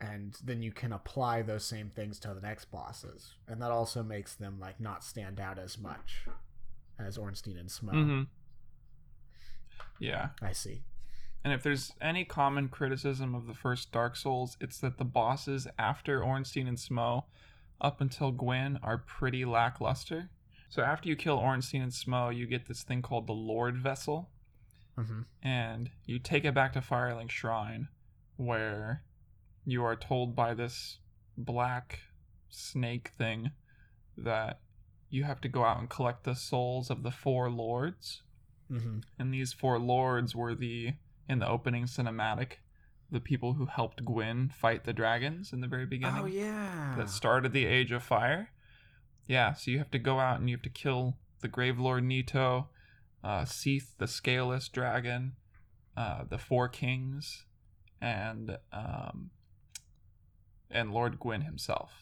and 0.00 0.36
then 0.42 0.62
you 0.62 0.72
can 0.72 0.92
apply 0.92 1.42
those 1.42 1.64
same 1.64 1.90
things 1.90 2.18
to 2.20 2.34
the 2.34 2.40
next 2.40 2.66
bosses 2.70 3.34
and 3.46 3.60
that 3.62 3.70
also 3.70 4.02
makes 4.02 4.34
them 4.34 4.58
like 4.58 4.80
not 4.80 5.04
stand 5.04 5.38
out 5.38 5.58
as 5.58 5.78
much 5.78 6.26
as 6.98 7.16
ornstein 7.18 7.56
and 7.56 7.68
smough 7.68 7.92
Mm-hmm. 7.92 8.22
Yeah. 10.00 10.28
i 10.42 10.52
see 10.52 10.82
And 11.42 11.52
if 11.52 11.62
there's 11.62 11.92
any 12.00 12.24
common 12.24 12.68
criticism 12.68 13.34
of 13.34 13.46
the 13.46 13.54
first 13.54 13.92
Dark 13.92 14.16
Souls, 14.16 14.56
it's 14.60 14.78
that 14.80 14.98
the 14.98 15.04
bosses 15.04 15.66
after 15.78 16.22
Ornstein 16.22 16.68
and 16.68 16.78
Smough, 16.78 17.24
up 17.80 18.00
until 18.00 18.30
Gwyn, 18.30 18.78
are 18.82 18.98
pretty 18.98 19.44
lackluster. 19.44 20.28
So 20.68 20.82
after 20.82 21.08
you 21.08 21.16
kill 21.16 21.38
Ornstein 21.38 21.82
and 21.82 21.92
Smough, 21.92 22.36
you 22.36 22.46
get 22.46 22.68
this 22.68 22.82
thing 22.82 23.00
called 23.00 23.26
the 23.26 23.32
Lord 23.32 23.78
Vessel, 23.78 24.30
mm-hmm. 24.98 25.22
and 25.42 25.90
you 26.04 26.18
take 26.18 26.44
it 26.44 26.54
back 26.54 26.74
to 26.74 26.80
Firelink 26.80 27.30
Shrine, 27.30 27.88
where 28.36 29.02
you 29.64 29.82
are 29.82 29.96
told 29.96 30.36
by 30.36 30.52
this 30.52 30.98
black 31.38 32.00
snake 32.50 33.12
thing 33.16 33.50
that 34.16 34.60
you 35.08 35.24
have 35.24 35.40
to 35.40 35.48
go 35.48 35.64
out 35.64 35.78
and 35.78 35.88
collect 35.88 36.24
the 36.24 36.34
souls 36.34 36.90
of 36.90 37.02
the 37.02 37.10
four 37.10 37.50
lords 37.50 38.22
Mm-hmm. 38.70 38.98
and 39.18 39.34
these 39.34 39.52
four 39.52 39.80
lords 39.80 40.36
were 40.36 40.54
the 40.54 40.92
in 41.30 41.38
the 41.38 41.48
opening 41.48 41.84
cinematic 41.84 42.54
the 43.12 43.20
people 43.20 43.54
who 43.54 43.66
helped 43.66 44.04
Gwyn 44.04 44.48
fight 44.48 44.84
the 44.84 44.92
dragons 44.92 45.52
in 45.52 45.60
the 45.60 45.66
very 45.66 45.86
beginning. 45.86 46.22
Oh 46.22 46.26
yeah. 46.26 46.94
That 46.96 47.08
started 47.08 47.52
the 47.52 47.66
age 47.66 47.92
of 47.92 48.02
fire. 48.02 48.50
Yeah 49.28 49.54
so 49.54 49.70
you 49.70 49.78
have 49.78 49.92
to 49.92 49.98
go 49.98 50.18
out 50.18 50.40
and 50.40 50.50
you 50.50 50.56
have 50.56 50.62
to 50.62 50.68
kill 50.68 51.16
the 51.40 51.48
grave 51.48 51.78
lord 51.78 52.04
nito 52.04 52.68
uh, 53.22 53.44
seath 53.44 53.94
the 53.98 54.06
scaleless 54.06 54.68
dragon 54.68 55.32
uh, 55.96 56.24
the 56.28 56.38
four 56.38 56.68
kings 56.68 57.44
and 58.00 58.58
um, 58.72 59.30
and 60.70 60.92
lord 60.92 61.20
gwyn 61.20 61.42
himself. 61.42 61.92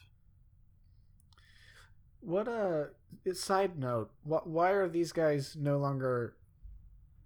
What 2.21 2.47
a 2.47 2.89
side 3.33 3.77
note 3.77 4.09
why 4.23 4.71
are 4.71 4.89
these 4.89 5.11
guys 5.11 5.55
no 5.55 5.77
longer 5.77 6.35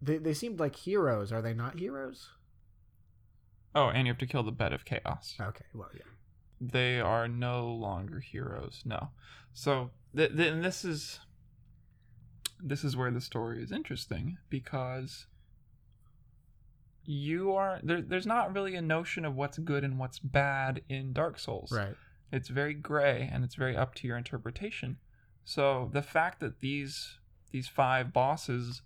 they, 0.04 0.18
they 0.18 0.34
seemed 0.34 0.60
like 0.60 0.76
heroes. 0.76 1.32
Are 1.32 1.42
they 1.42 1.54
not 1.54 1.80
heroes? 1.80 2.30
Oh 3.76 3.88
and 3.88 4.06
you 4.06 4.14
have 4.14 4.20
to 4.20 4.28
kill 4.28 4.44
the 4.44 4.52
bed 4.52 4.74
of 4.74 4.86
chaos. 4.86 5.36
Okay 5.40 5.66
well 5.74 5.90
yeah. 5.94 6.02
They 6.62 7.00
are 7.00 7.28
no 7.28 7.68
longer 7.68 8.20
heroes 8.20 8.82
no. 8.86 9.10
So 9.54 9.92
th- 10.16 10.36
th- 10.36 10.62
this 10.62 10.86
is 10.86 11.20
this 12.62 12.84
is 12.84 12.96
where 12.96 13.12
the 13.12 13.22
story 13.22 13.62
is 13.62 13.72
interesting 13.72 14.38
because 14.50 15.28
you 17.06 17.54
are 17.54 17.80
there, 17.84 18.02
there's 18.02 18.26
not 18.26 18.54
really 18.54 18.76
a 18.76 18.82
notion 18.82 19.26
of 19.26 19.36
what's 19.36 19.58
good 19.58 19.84
and 19.84 20.00
what's 20.00 20.20
bad 20.20 20.82
in 20.88 21.14
dark 21.14 21.38
souls. 21.38 21.72
Right. 21.72 21.96
It's 22.32 22.50
very 22.50 22.74
gray 22.74 23.30
and 23.32 23.44
it's 23.44 23.56
very 23.56 23.76
up 23.76 23.94
to 23.96 24.08
your 24.08 24.18
interpretation. 24.18 24.98
So 25.44 25.90
the 25.92 26.02
fact 26.02 26.40
that 26.40 26.62
these 26.62 27.18
these 27.52 27.68
five 27.68 28.14
bosses 28.14 28.82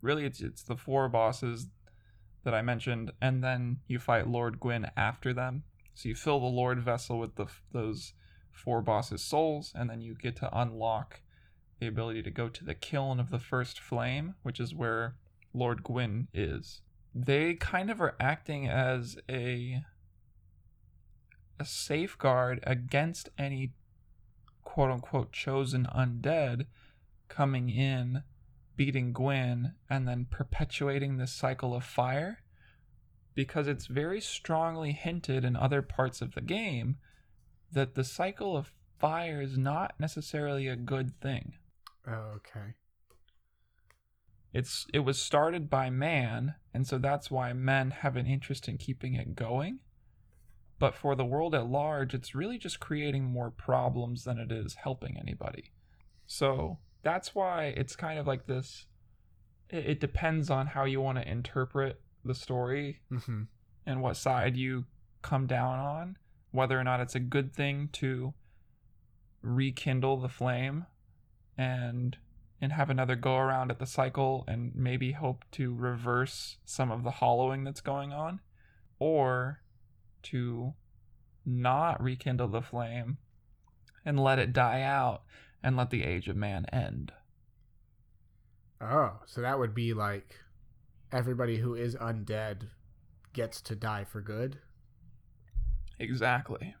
really 0.00 0.24
it's 0.24 0.40
it's 0.40 0.62
the 0.62 0.76
four 0.76 1.08
bosses 1.08 1.68
that 2.44 2.54
i 2.54 2.62
mentioned 2.62 3.12
and 3.20 3.42
then 3.42 3.78
you 3.86 3.98
fight 3.98 4.28
lord 4.28 4.60
gwyn 4.60 4.90
after 4.96 5.32
them. 5.32 5.64
So 5.94 6.08
you 6.08 6.14
fill 6.14 6.40
the 6.40 6.46
lord 6.46 6.80
vessel 6.80 7.18
with 7.18 7.36
the 7.36 7.46
those 7.72 8.12
four 8.52 8.82
bosses 8.82 9.22
souls 9.22 9.72
and 9.74 9.88
then 9.90 10.00
you 10.00 10.14
get 10.14 10.36
to 10.36 10.58
unlock 10.58 11.20
the 11.80 11.86
ability 11.86 12.22
to 12.22 12.30
go 12.30 12.48
to 12.48 12.64
the 12.64 12.74
kiln 12.74 13.20
of 13.20 13.30
the 13.30 13.38
first 13.38 13.80
flame 13.80 14.34
which 14.42 14.60
is 14.60 14.74
where 14.74 15.16
lord 15.52 15.82
gwyn 15.82 16.28
is. 16.32 16.82
They 17.14 17.54
kind 17.54 17.90
of 17.90 18.00
are 18.00 18.14
acting 18.20 18.68
as 18.68 19.16
a 19.28 19.82
a 21.58 21.64
safeguard 21.64 22.60
against 22.66 23.30
any 23.38 23.72
quote 24.64 24.90
unquote 24.90 25.32
chosen 25.32 25.86
undead 25.86 26.66
coming 27.28 27.70
in, 27.70 28.22
beating 28.76 29.12
Gwyn, 29.12 29.74
and 29.88 30.06
then 30.06 30.26
perpetuating 30.30 31.16
this 31.16 31.32
cycle 31.32 31.74
of 31.74 31.84
fire. 31.84 32.42
Because 33.34 33.68
it's 33.68 33.86
very 33.86 34.20
strongly 34.20 34.92
hinted 34.92 35.44
in 35.44 35.56
other 35.56 35.82
parts 35.82 36.22
of 36.22 36.34
the 36.34 36.40
game 36.40 36.96
that 37.72 37.94
the 37.94 38.04
cycle 38.04 38.56
of 38.56 38.72
fire 38.98 39.42
is 39.42 39.58
not 39.58 39.94
necessarily 39.98 40.68
a 40.68 40.76
good 40.76 41.20
thing. 41.20 41.54
oh, 42.08 42.36
okay 42.36 42.74
It's 44.52 44.86
it 44.94 45.00
was 45.00 45.20
started 45.20 45.68
by 45.68 45.90
man, 45.90 46.54
and 46.72 46.86
so 46.86 46.96
that's 46.96 47.30
why 47.30 47.52
men 47.52 47.90
have 47.90 48.16
an 48.16 48.26
interest 48.26 48.68
in 48.68 48.78
keeping 48.78 49.14
it 49.14 49.34
going. 49.34 49.80
But 50.78 50.94
for 50.94 51.14
the 51.14 51.24
world 51.24 51.54
at 51.54 51.66
large, 51.68 52.14
it's 52.14 52.34
really 52.34 52.58
just 52.58 52.80
creating 52.80 53.24
more 53.24 53.50
problems 53.50 54.24
than 54.24 54.38
it 54.38 54.52
is 54.52 54.74
helping 54.74 55.18
anybody. 55.18 55.72
So 56.26 56.78
that's 57.06 57.36
why 57.36 57.72
it's 57.76 57.94
kind 57.94 58.18
of 58.18 58.26
like 58.26 58.48
this. 58.48 58.86
It, 59.70 59.86
it 59.86 60.00
depends 60.00 60.50
on 60.50 60.66
how 60.66 60.84
you 60.84 61.00
want 61.00 61.18
to 61.18 61.30
interpret 61.30 62.00
the 62.24 62.34
story 62.34 62.98
mm-hmm. 63.12 63.42
and 63.86 64.02
what 64.02 64.16
side 64.16 64.56
you 64.56 64.86
come 65.22 65.46
down 65.46 65.78
on, 65.78 66.16
whether 66.50 66.76
or 66.76 66.82
not 66.82 66.98
it's 66.98 67.14
a 67.14 67.20
good 67.20 67.54
thing 67.54 67.90
to 67.92 68.34
rekindle 69.40 70.16
the 70.16 70.28
flame 70.28 70.86
and 71.56 72.16
and 72.60 72.72
have 72.72 72.90
another 72.90 73.14
go 73.14 73.36
around 73.36 73.70
at 73.70 73.78
the 73.78 73.86
cycle 73.86 74.44
and 74.48 74.72
maybe 74.74 75.12
hope 75.12 75.44
to 75.52 75.74
reverse 75.74 76.56
some 76.64 76.90
of 76.90 77.04
the 77.04 77.10
hollowing 77.10 77.62
that's 77.62 77.82
going 77.82 78.12
on, 78.12 78.40
or 78.98 79.60
to 80.22 80.74
not 81.44 82.02
rekindle 82.02 82.48
the 82.48 82.62
flame 82.62 83.18
and 84.04 84.18
let 84.18 84.40
it 84.40 84.52
die 84.52 84.82
out 84.82 85.22
and 85.62 85.76
let 85.76 85.90
the 85.90 86.04
age 86.04 86.28
of 86.28 86.36
man 86.36 86.66
end. 86.72 87.12
Oh, 88.80 89.20
so 89.26 89.40
that 89.40 89.58
would 89.58 89.74
be 89.74 89.94
like 89.94 90.36
everybody 91.12 91.56
who 91.56 91.74
is 91.74 91.96
undead 91.96 92.68
gets 93.32 93.60
to 93.62 93.74
die 93.74 94.04
for 94.04 94.20
good. 94.20 94.58
Exactly. 95.98 96.74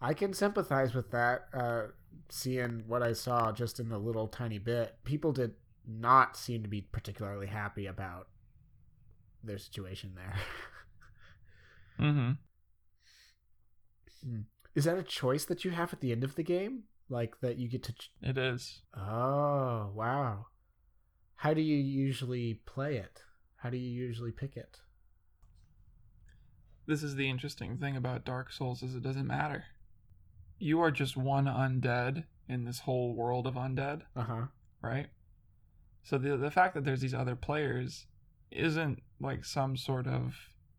I 0.00 0.14
can 0.14 0.32
sympathize 0.32 0.94
with 0.94 1.10
that. 1.10 1.46
Uh, 1.52 1.82
seeing 2.28 2.84
what 2.86 3.02
I 3.02 3.12
saw 3.12 3.52
just 3.52 3.78
in 3.78 3.88
the 3.88 3.98
little 3.98 4.26
tiny 4.26 4.58
bit, 4.58 4.96
people 5.04 5.32
did 5.32 5.52
not 5.86 6.36
seem 6.36 6.62
to 6.62 6.68
be 6.68 6.80
particularly 6.80 7.46
happy 7.46 7.86
about 7.86 8.28
their 9.44 9.58
situation 9.58 10.12
there. 10.16 10.34
Mm-hmm. 12.00 12.32
Is 14.74 14.84
that 14.84 14.98
a 14.98 15.02
choice 15.02 15.44
that 15.46 15.64
you 15.64 15.70
have 15.72 15.92
at 15.92 16.00
the 16.00 16.12
end 16.12 16.24
of 16.24 16.34
the 16.34 16.42
game? 16.42 16.84
Like 17.08 17.40
that 17.40 17.58
you 17.58 17.68
get 17.68 17.82
to. 17.84 17.92
Ch- 17.92 18.10
It 18.22 18.38
is. 18.38 18.82
oh, 18.96 19.90
wow. 19.94 20.46
How 21.36 21.52
do 21.52 21.60
you 21.60 21.76
usually 21.76 22.54
play 22.64 22.96
it? 22.96 23.22
How 23.56 23.68
do 23.70 23.76
you 23.76 23.90
usually 23.90 24.32
pick 24.32 24.56
it? 24.56 24.80
This 26.86 27.02
is 27.02 27.14
the 27.16 27.28
interesting 27.28 27.78
thing 27.78 27.96
about 27.96 28.24
Dark 28.24 28.52
Souls 28.52 28.82
is 28.82 28.94
it 28.94 29.02
doesn't 29.02 29.26
matter. 29.26 29.64
You 30.58 30.80
are 30.80 30.90
just 30.90 31.16
one 31.16 31.46
undead 31.46 32.24
in 32.48 32.64
this 32.64 32.80
whole 32.80 33.14
world 33.14 33.46
of 33.46 33.54
undead, 33.54 34.02
Uh 34.16 34.22
huh. 34.22 34.46
right? 34.80 35.06
So 36.02 36.18
the 36.18 36.36
the 36.36 36.50
fact 36.50 36.74
that 36.74 36.84
there's 36.84 37.00
these 37.00 37.14
other 37.14 37.36
players 37.36 38.06
isn't 38.50 39.00
like 39.20 39.44
some 39.44 39.76
sort 39.76 40.06
of 40.06 40.34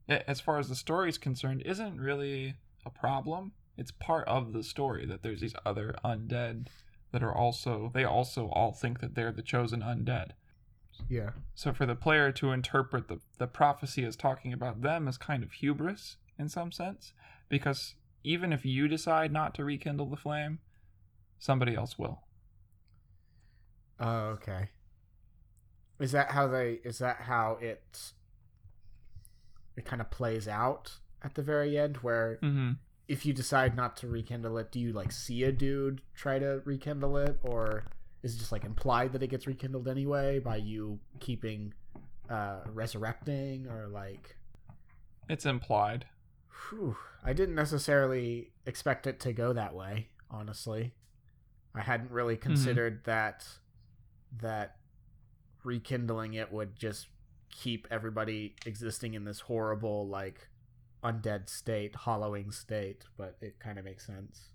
as 0.10 0.42
far 0.42 0.60
as 0.60 0.68
the 0.70 0.76
story 0.76 1.10
is 1.10 1.18
concerned 1.18 1.62
isn't 1.66 2.00
really 2.00 2.56
a 2.86 2.90
problem. 2.90 3.54
It's 3.78 3.92
part 3.92 4.28
of 4.28 4.54
the 4.54 4.64
story 4.64 5.06
that 5.06 5.24
there's 5.24 5.42
these 5.42 5.56
other 5.66 5.96
undead 6.04 6.68
that 7.12 7.24
are 7.24 7.34
also 7.34 7.92
they 7.94 8.04
also 8.04 8.50
all 8.50 8.72
think 8.72 9.00
that 9.00 9.16
they're 9.16 9.32
the 9.32 9.42
chosen 9.42 9.82
undead. 9.82 10.32
Yeah. 11.10 11.32
So 11.56 11.74
for 11.74 11.86
the 11.86 11.96
player 11.96 12.32
to 12.34 12.52
interpret 12.52 13.08
the, 13.08 13.20
the 13.38 13.48
prophecy 13.48 14.04
as 14.06 14.16
talking 14.16 14.54
about 14.54 14.82
them 14.82 15.08
is 15.08 15.18
kind 15.18 15.44
of 15.44 15.52
hubris 15.54 16.18
in 16.38 16.50
some 16.50 16.72
sense, 16.72 17.14
because 17.50 17.96
even 18.24 18.54
if 18.54 18.66
you 18.66 18.88
decide 18.88 19.32
not 19.32 19.54
to 19.56 19.66
rekindle 19.66 20.08
the 20.08 20.18
flame, 20.18 20.60
somebody 21.40 21.76
else 21.76 21.98
will. 22.00 22.22
Oh, 24.00 24.38
okay. 24.38 24.70
Is 26.00 26.12
that 26.12 26.32
how 26.32 26.48
they? 26.48 26.80
Is 26.84 27.00
that 27.00 27.18
how 27.22 27.58
it? 27.62 28.14
It 29.76 29.86
kind 29.86 30.02
of 30.02 30.12
plays 30.12 30.48
out 30.48 30.94
at 31.24 31.36
the 31.36 31.42
very 31.42 31.78
end, 31.78 31.98
where 31.98 32.40
Mm-hmm. 32.42 32.72
If 33.14 33.28
you 33.28 33.32
decide 33.34 33.76
not 33.76 33.96
to 33.98 34.08
rekindle 34.08 34.58
it, 34.58 34.72
do 34.72 34.80
you 34.80 34.92
like 34.92 35.12
see 35.12 35.44
a 35.44 35.52
dude 35.52 36.02
try 36.16 36.40
to 36.40 36.62
rekindle 36.66 37.16
it, 37.18 37.38
or 37.44 37.86
is 38.24 38.36
it 38.36 38.40
just 38.40 38.52
like 38.52 38.66
implied 38.66 39.14
that 39.14 39.22
it 39.22 39.28
gets 39.28 39.46
rekindled 39.46 39.88
anyway 39.88 40.40
by 40.40 40.56
you 40.56 41.00
keeping 41.20 41.74
uh 42.30 42.62
resurrecting, 42.74 43.68
or 43.68 43.88
like? 43.88 44.36
It's 45.30 45.46
implied. 45.46 46.06
Whew, 46.70 46.98
I 47.24 47.34
didn't 47.34 47.56
necessarily 47.56 48.52
expect 48.66 49.06
it 49.06 49.20
to 49.22 49.32
go 49.32 49.54
that 49.54 49.76
way, 49.76 50.08
honestly. 50.32 50.94
I 51.76 51.82
hadn't 51.82 52.12
really 52.12 52.36
considered 52.38 53.04
that 53.06 53.48
that 54.42 54.78
rekindling 55.64 56.34
it 56.34 56.52
would 56.52 56.76
just 56.76 57.08
keep 57.52 57.88
everybody 57.92 58.56
existing 58.66 59.14
in 59.14 59.24
this 59.24 59.40
horrible 59.40 60.08
like 60.08 60.48
undead 61.04 61.50
state, 61.50 61.96
hollowing 61.96 62.52
state, 62.52 63.06
but 63.18 63.38
it 63.42 63.60
kind 63.60 63.78
of 63.78 63.86
makes 63.86 64.06
sense. 64.06 64.50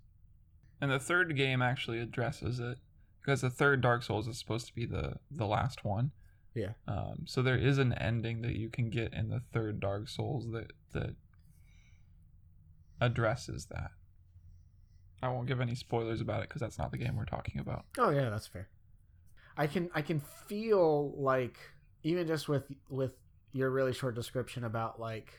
And 0.81 0.91
the 0.91 0.99
third 0.99 1.35
game 1.35 1.61
actually 1.61 1.99
addresses 1.99 2.59
it 2.59 2.77
because 3.21 3.41
the 3.41 3.49
third 3.49 3.81
Dark 3.81 4.03
Souls 4.03 4.27
is 4.27 4.39
supposed 4.39 4.67
to 4.67 4.73
be 4.73 4.85
the 4.85 5.15
the 5.29 5.45
last 5.45 5.83
one. 5.83 6.11
Yeah. 6.55 6.73
Um, 6.87 7.25
so 7.25 7.41
there 7.41 7.57
is 7.57 7.77
an 7.77 7.93
ending 7.93 8.41
that 8.41 8.55
you 8.55 8.69
can 8.69 8.89
get 8.89 9.13
in 9.13 9.29
the 9.29 9.41
third 9.53 9.79
Dark 9.79 10.09
Souls 10.09 10.51
that 10.51 10.71
that 10.93 11.15
addresses 13.01 13.67
that. 13.67 13.91
I 15.21 15.29
won't 15.29 15.47
give 15.47 15.59
any 15.59 15.75
spoilers 15.75 16.21
about 16.21 16.41
it 16.41 16.49
because 16.49 16.61
that's 16.61 16.77
not 16.77 16.91
the 16.91 16.97
game 16.97 17.15
we're 17.15 17.25
talking 17.25 17.59
about. 17.59 17.85
Oh 17.97 18.09
yeah, 18.09 18.29
that's 18.29 18.47
fair. 18.47 18.69
I 19.57 19.67
can 19.67 19.89
I 19.93 20.01
can 20.01 20.21
feel 20.47 21.13
like 21.17 21.57
even 22.03 22.25
just 22.25 22.47
with 22.47 22.63
with 22.89 23.11
your 23.51 23.69
really 23.69 23.93
short 23.93 24.15
description 24.15 24.63
about 24.63 24.99
like 24.99 25.33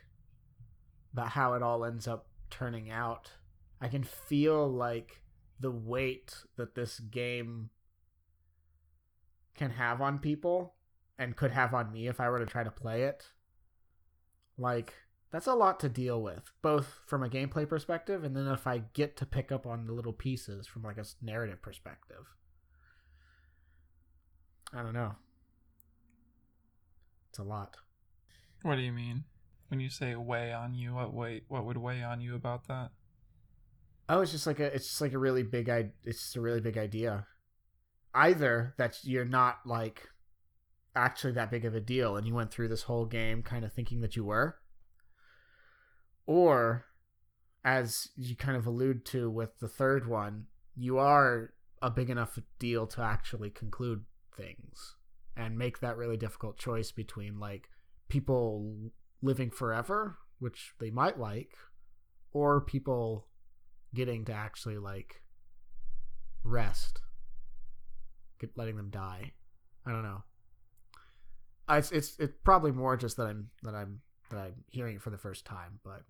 about 1.12 1.30
how 1.30 1.54
it 1.54 1.62
all 1.62 1.84
ends 1.84 2.06
up 2.06 2.26
turning 2.50 2.90
out, 2.90 3.30
I 3.80 3.88
can 3.88 4.04
feel 4.04 4.68
like 4.68 5.22
the 5.58 5.70
weight 5.70 6.34
that 6.56 6.74
this 6.74 7.00
game 7.00 7.70
can 9.54 9.70
have 9.70 10.00
on 10.00 10.18
people 10.18 10.74
and 11.18 11.36
could 11.36 11.50
have 11.50 11.74
on 11.74 11.92
me 11.92 12.08
if 12.08 12.20
I 12.20 12.28
were 12.30 12.38
to 12.38 12.46
try 12.46 12.64
to 12.64 12.70
play 12.70 13.02
it. 13.02 13.26
Like 14.56 14.94
that's 15.30 15.46
a 15.46 15.54
lot 15.54 15.80
to 15.80 15.88
deal 15.88 16.22
with, 16.22 16.52
both 16.62 17.00
from 17.06 17.22
a 17.22 17.28
gameplay 17.28 17.68
perspective 17.68 18.24
and 18.24 18.34
then 18.34 18.46
if 18.48 18.66
I 18.66 18.82
get 18.94 19.16
to 19.18 19.26
pick 19.26 19.52
up 19.52 19.66
on 19.66 19.86
the 19.86 19.92
little 19.92 20.12
pieces 20.12 20.66
from 20.66 20.82
like 20.82 20.98
a 20.98 21.04
narrative 21.22 21.60
perspective. 21.62 22.26
I 24.72 24.82
don't 24.82 24.94
know. 24.94 25.16
It's 27.30 27.38
a 27.38 27.42
lot. 27.44 27.76
What 28.62 28.76
do 28.76 28.82
you 28.82 28.92
mean 28.92 29.24
when 29.70 29.80
you 29.80 29.88
say 29.88 30.14
weigh 30.16 30.52
on 30.52 30.74
you? 30.74 30.94
What 30.94 31.14
weigh? 31.14 31.42
What 31.48 31.64
would 31.64 31.76
weigh 31.76 32.02
on 32.02 32.20
you 32.20 32.34
about 32.34 32.66
that? 32.68 32.90
Oh, 34.08 34.20
it's 34.20 34.32
just 34.32 34.46
like 34.46 34.58
a 34.58 34.66
it's 34.66 34.88
just 34.88 35.00
like 35.00 35.12
a 35.12 35.18
really 35.18 35.44
big 35.44 35.68
i 35.68 35.90
it's 36.04 36.18
just 36.18 36.36
a 36.36 36.40
really 36.40 36.60
big 36.60 36.76
idea. 36.76 37.26
Either 38.12 38.74
that 38.76 38.98
you're 39.04 39.24
not 39.24 39.58
like 39.64 40.08
actually 40.96 41.32
that 41.34 41.50
big 41.50 41.64
of 41.64 41.76
a 41.76 41.80
deal 41.80 42.16
and 42.16 42.26
you 42.26 42.34
went 42.34 42.50
through 42.50 42.66
this 42.66 42.82
whole 42.82 43.06
game 43.06 43.42
kind 43.42 43.64
of 43.64 43.72
thinking 43.72 44.00
that 44.00 44.16
you 44.16 44.24
were. 44.24 44.56
Or 46.26 46.86
as 47.64 48.08
you 48.16 48.34
kind 48.34 48.56
of 48.56 48.66
allude 48.66 49.04
to 49.06 49.30
with 49.30 49.60
the 49.60 49.68
third 49.68 50.08
one, 50.08 50.46
you 50.76 50.98
are 50.98 51.52
a 51.80 51.90
big 51.90 52.10
enough 52.10 52.38
deal 52.58 52.86
to 52.88 53.02
actually 53.02 53.50
conclude 53.50 54.04
things 54.36 54.96
and 55.36 55.56
make 55.56 55.78
that 55.80 55.96
really 55.96 56.16
difficult 56.16 56.58
choice 56.58 56.90
between 56.90 57.38
like 57.38 57.68
people 58.08 58.90
living 59.22 59.50
forever, 59.50 60.18
which 60.38 60.72
they 60.78 60.90
might 60.90 61.18
like, 61.18 61.54
or 62.32 62.60
people 62.60 63.26
getting 63.94 64.24
to 64.24 64.32
actually 64.32 64.78
like 64.78 65.22
rest, 66.44 67.00
get 68.38 68.56
letting 68.56 68.76
them 68.76 68.90
die. 68.90 69.32
I 69.86 69.90
don't 69.90 70.02
know. 70.02 70.22
I, 71.68 71.78
it's 71.78 71.90
it's 71.92 72.16
it's 72.18 72.34
probably 72.44 72.72
more 72.72 72.96
just 72.96 73.16
that 73.16 73.26
I'm 73.26 73.50
that 73.62 73.74
I'm 73.74 74.00
that 74.30 74.38
I'm 74.38 74.54
hearing 74.68 74.96
it 74.96 75.02
for 75.02 75.10
the 75.10 75.18
first 75.18 75.44
time, 75.44 75.80
but 75.84 76.02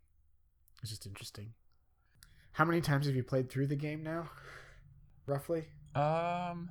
it's 0.82 0.90
just 0.90 1.06
interesting. 1.06 1.52
How 2.52 2.64
many 2.64 2.80
times 2.80 3.06
have 3.06 3.14
you 3.14 3.22
played 3.22 3.50
through 3.50 3.68
the 3.68 3.76
game 3.76 4.02
now? 4.02 4.28
Roughly? 5.26 5.68
Um, 5.94 6.70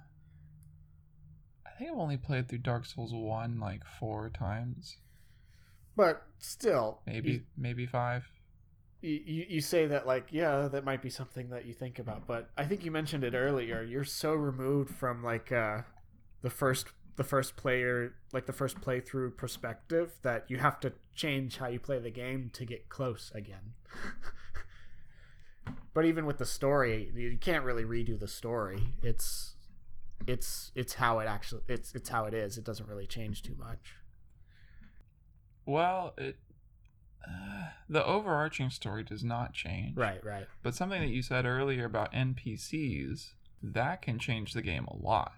I 1.65 1.71
think 1.77 1.91
I've 1.91 1.97
only 1.97 2.17
played 2.17 2.49
through 2.49 2.59
Dark 2.59 2.85
Souls 2.85 3.13
one 3.13 3.59
like 3.59 3.83
four 3.99 4.29
times, 4.29 4.97
But 5.99 6.25
still, 6.37 7.01
maybe 7.05 7.43
maybe 7.57 7.85
five. 7.85 8.23
you, 9.01 9.19
you 9.25 9.45
you 9.49 9.59
say 9.59 9.85
that 9.87 10.07
like 10.07 10.27
yeah 10.31 10.69
that 10.69 10.85
might 10.85 11.01
be 11.01 11.09
something 11.09 11.49
that 11.49 11.65
you 11.65 11.73
think 11.73 11.99
about 11.99 12.25
but 12.25 12.51
i 12.57 12.63
think 12.63 12.85
you 12.85 12.91
mentioned 12.91 13.25
it 13.25 13.33
earlier. 13.33 13.83
You're 13.83 14.05
so 14.05 14.33
removed 14.33 14.95
from 14.95 15.21
like 15.25 15.51
uh 15.51 15.79
the 16.41 16.49
first 16.49 16.87
the 17.17 17.25
first 17.25 17.57
player 17.57 18.13
like 18.31 18.45
the 18.45 18.53
first 18.53 18.79
playthrough 18.79 19.35
perspective 19.35 20.13
that 20.21 20.45
you 20.47 20.59
have 20.59 20.79
to 20.79 20.93
change 21.13 21.57
how 21.57 21.67
you 21.67 21.81
play 21.81 21.99
the 21.99 22.11
game 22.11 22.49
to 22.53 22.63
get 22.63 22.87
close 22.87 23.29
again. 23.35 23.73
But 25.93 26.05
even 26.05 26.25
with 26.25 26.37
the 26.37 26.45
story 26.45 27.11
you 27.13 27.37
can't 27.37 27.65
really 27.65 27.83
redo 27.83 28.17
the 28.17 28.27
story. 28.29 28.93
It's 29.03 29.57
it's 30.25 30.71
it's 30.75 30.93
how 30.93 31.19
it 31.19 31.27
actually 31.27 31.63
it's 31.67 31.93
it's 31.93 32.07
how 32.07 32.23
it 32.23 32.33
is. 32.33 32.57
It 32.57 32.63
doesn't 32.63 32.87
really 32.87 33.05
change 33.05 33.43
too 33.43 33.55
much 33.59 33.98
Well, 35.65 36.13
it 36.17 36.37
uh, 37.27 37.69
the 37.89 38.03
overarching 38.05 38.69
story 38.69 39.03
does 39.03 39.23
not 39.23 39.53
change. 39.53 39.97
right 39.97 40.23
right 40.23 40.47
But 40.63 40.73
something 40.75 41.01
that 41.01 41.09
you 41.09 41.21
said 41.21 41.45
earlier 41.45 41.85
about 41.85 42.13
NPCs 42.13 43.33
that 43.61 44.01
can 44.01 44.19
change 44.19 44.53
the 44.53 44.61
game 44.61 44.85
a 44.85 44.95
lot 44.95 45.33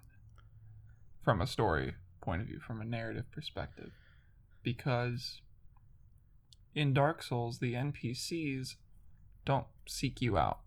from 1.23 1.41
a 1.41 1.47
story 1.47 1.95
point 2.21 2.41
of 2.41 2.47
view, 2.47 2.59
from 2.59 2.81
a 2.81 2.85
narrative 2.85 3.25
perspective, 3.31 3.91
because 4.63 5.41
in 6.75 6.93
Dark 6.93 7.23
Souls 7.23 7.59
the 7.59 7.73
NPCs 7.73 8.75
don't 9.43 9.65
seek 9.87 10.21
you 10.21 10.37
out. 10.37 10.59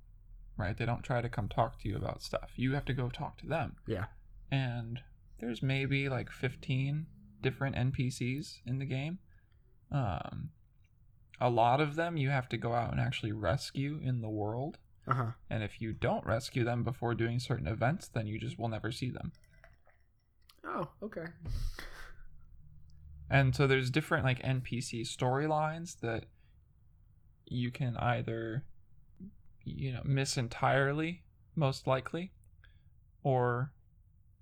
right? 0.56 0.76
They 0.76 0.84
don't 0.84 1.02
try 1.02 1.20
to 1.20 1.28
come 1.28 1.48
talk 1.48 1.80
to 1.80 1.88
you 1.88 1.96
about 1.96 2.22
stuff. 2.22 2.50
You 2.56 2.72
have 2.74 2.84
to 2.86 2.92
go 2.92 3.08
talk 3.08 3.38
to 3.38 3.46
them. 3.46 3.76
Yeah. 3.86 4.06
And 4.50 5.00
there's 5.40 5.62
maybe 5.62 6.08
like 6.08 6.30
15 6.30 7.06
different 7.40 7.76
NPCs 7.76 8.58
in 8.66 8.78
the 8.78 8.84
game. 8.84 9.18
Um, 9.94 10.50
a 11.40 11.48
lot 11.48 11.80
of 11.80 11.94
them 11.94 12.16
you 12.16 12.30
have 12.30 12.48
to 12.48 12.56
go 12.56 12.72
out 12.72 12.90
and 12.90 13.00
actually 13.00 13.30
rescue 13.32 14.00
in 14.02 14.20
the 14.20 14.28
world. 14.28 14.78
Uh 15.06 15.14
huh. 15.14 15.30
And 15.48 15.62
if 15.62 15.80
you 15.80 15.92
don't 15.92 16.26
rescue 16.26 16.64
them 16.64 16.82
before 16.82 17.14
doing 17.14 17.38
certain 17.38 17.68
events, 17.68 18.08
then 18.08 18.26
you 18.26 18.38
just 18.40 18.58
will 18.58 18.68
never 18.68 18.90
see 18.90 19.10
them. 19.10 19.32
Oh, 20.66 20.88
okay. 21.02 21.26
And 23.30 23.54
so 23.54 23.66
there's 23.66 23.90
different 23.90 24.24
like 24.24 24.42
NPC 24.42 25.02
storylines 25.02 26.00
that 26.00 26.24
you 27.46 27.70
can 27.70 27.96
either 27.98 28.64
you 29.64 29.92
know 29.92 30.02
miss 30.04 30.36
entirely 30.36 31.22
most 31.54 31.86
likely 31.86 32.32
or 33.22 33.70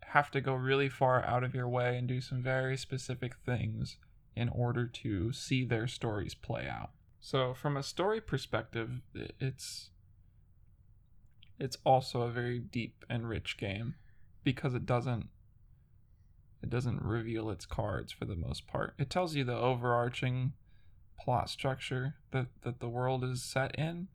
have 0.00 0.30
to 0.30 0.40
go 0.40 0.54
really 0.54 0.88
far 0.88 1.24
out 1.24 1.44
of 1.44 1.54
your 1.54 1.68
way 1.68 1.96
and 1.96 2.08
do 2.08 2.20
some 2.20 2.42
very 2.42 2.76
specific 2.76 3.34
things 3.44 3.98
in 4.36 4.48
order 4.48 4.86
to 4.86 5.32
see 5.32 5.64
their 5.64 5.86
stories 5.86 6.34
play 6.34 6.68
out. 6.68 6.90
So 7.20 7.54
from 7.54 7.76
a 7.76 7.82
story 7.82 8.20
perspective, 8.20 9.00
it's 9.38 9.90
it's 11.58 11.76
also 11.84 12.22
a 12.22 12.30
very 12.30 12.58
deep 12.58 13.04
and 13.08 13.28
rich 13.28 13.56
game 13.56 13.94
because 14.42 14.74
it 14.74 14.84
doesn't 14.86 15.28
it 16.62 16.70
doesn't 16.70 17.02
reveal 17.02 17.50
its 17.50 17.66
cards 17.66 18.12
for 18.12 18.24
the 18.24 18.36
most 18.36 18.66
part. 18.66 18.94
It 18.98 19.10
tells 19.10 19.34
you 19.34 19.42
the 19.44 19.56
overarching 19.56 20.52
plot 21.20 21.50
structure 21.50 22.14
that, 22.30 22.46
that 22.62 22.78
the 22.80 22.88
world 22.88 23.24
is 23.24 23.42
set 23.42 23.76
in, 23.78 24.06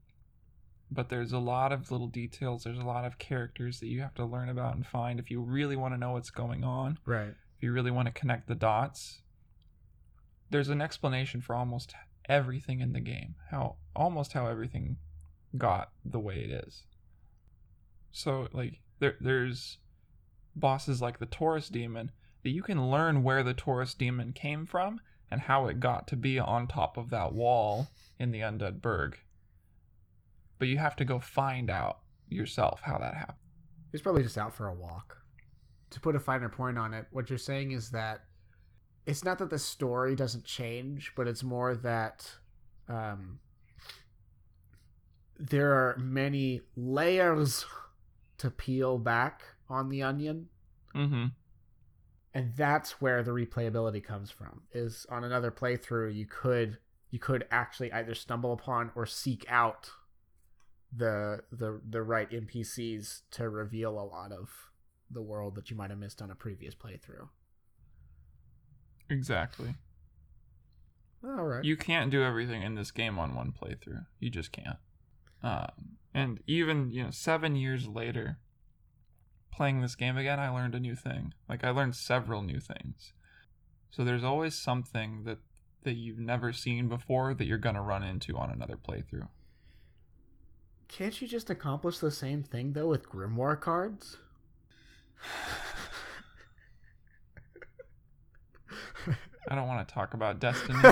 but 0.89 1.09
there's 1.09 1.33
a 1.33 1.39
lot 1.39 1.71
of 1.73 1.91
little 1.91 2.07
details, 2.07 2.63
there's 2.63 2.77
a 2.77 2.85
lot 2.85 3.03
of 3.05 3.17
characters 3.17 3.79
that 3.81 3.87
you 3.87 3.99
have 4.01 4.13
to 4.15 4.25
learn 4.25 4.47
about 4.47 4.75
and 4.75 4.85
find 4.85 5.19
if 5.19 5.29
you 5.29 5.41
really 5.41 5.75
want 5.75 5.93
to 5.93 5.97
know 5.97 6.11
what's 6.13 6.29
going 6.29 6.63
on, 6.63 6.99
Right. 7.05 7.29
if 7.57 7.61
you 7.63 7.73
really 7.73 7.91
want 7.91 8.07
to 8.07 8.13
connect 8.13 8.47
the 8.47 8.55
dots. 8.55 9.21
There's 10.49 10.69
an 10.69 10.81
explanation 10.81 11.41
for 11.41 11.55
almost 11.55 11.93
everything 12.29 12.79
in 12.79 12.93
the 12.93 12.99
game, 12.99 13.35
how 13.51 13.75
almost 13.95 14.33
how 14.33 14.47
everything 14.47 14.97
got 15.57 15.91
the 16.05 16.19
way 16.19 16.35
it 16.35 16.67
is. 16.67 16.83
So 18.11 18.47
like 18.53 18.79
there 18.99 19.15
there's 19.19 19.77
bosses 20.55 21.01
like 21.01 21.19
the 21.19 21.25
Taurus 21.25 21.69
demon 21.69 22.11
that 22.43 22.49
you 22.49 22.63
can 22.63 22.89
learn 22.89 23.23
where 23.23 23.43
the 23.43 23.53
Taurus 23.53 23.93
demon 23.93 24.33
came 24.33 24.65
from 24.65 24.99
and 25.29 25.41
how 25.41 25.67
it 25.67 25.79
got 25.79 26.07
to 26.07 26.15
be 26.15 26.39
on 26.39 26.67
top 26.67 26.97
of 26.97 27.09
that 27.09 27.33
wall 27.33 27.87
in 28.19 28.31
the 28.31 28.39
Undead 28.39 28.81
Burg. 28.81 29.17
But 30.59 30.67
you 30.67 30.77
have 30.77 30.95
to 30.97 31.05
go 31.05 31.19
find 31.19 31.69
out 31.69 31.99
yourself 32.29 32.81
how 32.83 32.97
that 32.97 33.13
happened. 33.13 33.37
He's 33.91 34.01
probably 34.01 34.23
just 34.23 34.37
out 34.37 34.53
for 34.53 34.67
a 34.67 34.73
walk. 34.73 35.17
To 35.91 35.99
put 35.99 36.15
a 36.15 36.19
finer 36.19 36.49
point 36.49 36.77
on 36.77 36.93
it, 36.93 37.05
what 37.11 37.29
you're 37.29 37.37
saying 37.37 37.71
is 37.71 37.89
that 37.91 38.23
it's 39.07 39.23
not 39.23 39.39
that 39.39 39.49
the 39.49 39.57
story 39.57 40.15
doesn't 40.15 40.43
change, 40.45 41.13
but 41.15 41.27
it's 41.27 41.41
more 41.43 41.73
that 41.75 42.29
um, 42.87 43.39
there 45.39 45.71
are 45.71 45.97
many 45.97 46.61
layers 46.75 47.65
to 48.37 48.49
peel 48.51 48.97
back 48.97 49.41
on 49.69 49.89
the 49.89 50.03
onion, 50.03 50.49
Mm-hmm. 50.95 51.25
and 52.33 52.53
that's 52.55 52.99
where 53.01 53.21
the 53.21 53.31
replayability 53.31 54.03
comes 54.03 54.31
from. 54.31 54.61
Is 54.73 55.05
on 55.09 55.23
another 55.23 55.51
playthrough, 55.51 56.15
you 56.15 56.25
could 56.25 56.77
you 57.11 57.19
could 57.19 57.45
actually 57.51 57.91
either 57.91 58.13
stumble 58.15 58.51
upon 58.53 58.91
or 58.95 59.05
seek 59.05 59.45
out 59.47 59.91
the 60.95 61.41
the 61.51 61.81
the 61.87 62.01
right 62.01 62.29
NPCs 62.31 63.21
to 63.31 63.49
reveal 63.49 63.99
a 63.99 64.01
lot 64.03 64.31
of 64.31 64.49
the 65.11 65.21
world 65.21 65.55
that 65.55 65.69
you 65.69 65.75
might 65.77 65.89
have 65.91 65.99
missed 65.99 66.21
on 66.21 66.31
a 66.31 66.35
previous 66.35 66.73
playthrough. 66.73 67.27
Exactly. 69.09 69.75
All 71.23 71.43
right. 71.43 71.63
You 71.63 71.75
can't 71.75 72.11
do 72.11 72.23
everything 72.23 72.61
in 72.61 72.75
this 72.75 72.91
game 72.91 73.17
on 73.19 73.35
one 73.35 73.51
playthrough. 73.51 74.05
You 74.19 74.29
just 74.29 74.51
can't. 74.51 74.77
Um, 75.43 75.97
and 76.13 76.41
even 76.47 76.91
you 76.91 77.03
know, 77.03 77.11
seven 77.11 77.55
years 77.55 77.87
later, 77.87 78.37
playing 79.51 79.81
this 79.81 79.95
game 79.95 80.17
again, 80.17 80.39
I 80.39 80.49
learned 80.49 80.75
a 80.75 80.79
new 80.79 80.95
thing. 80.95 81.33
Like 81.49 81.63
I 81.63 81.69
learned 81.69 81.95
several 81.95 82.41
new 82.41 82.59
things. 82.59 83.13
So 83.89 84.03
there's 84.03 84.23
always 84.23 84.55
something 84.55 85.23
that 85.23 85.39
that 85.83 85.93
you've 85.93 86.19
never 86.19 86.51
seen 86.51 86.89
before 86.89 87.33
that 87.33 87.45
you're 87.45 87.57
gonna 87.57 87.81
run 87.81 88.03
into 88.03 88.37
on 88.37 88.51
another 88.51 88.77
playthrough. 88.77 89.27
Can't 90.87 91.21
you 91.21 91.27
just 91.27 91.49
accomplish 91.49 91.99
the 91.99 92.11
same 92.11 92.43
thing 92.43 92.73
though 92.73 92.87
with 92.87 93.09
grimoire 93.09 93.59
cards? 93.59 94.17
I 99.47 99.55
don't 99.55 99.67
want 99.67 99.87
to 99.87 99.93
talk 99.93 100.13
about 100.13 100.39
Destiny. 100.39 100.77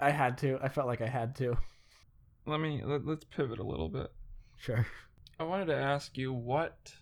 I 0.00 0.10
had 0.10 0.38
to. 0.38 0.58
I 0.62 0.68
felt 0.68 0.86
like 0.86 1.00
I 1.00 1.08
had 1.08 1.34
to. 1.36 1.56
let 2.46 2.60
me 2.60 2.82
let, 2.84 3.04
let's 3.04 3.24
pivot 3.24 3.58
a 3.58 3.64
little 3.64 3.88
bit. 3.88 4.12
Sure. 4.56 4.86
I 5.40 5.44
wanted 5.44 5.66
to 5.66 5.76
ask 5.76 6.16
you 6.16 6.32
what 6.32 6.92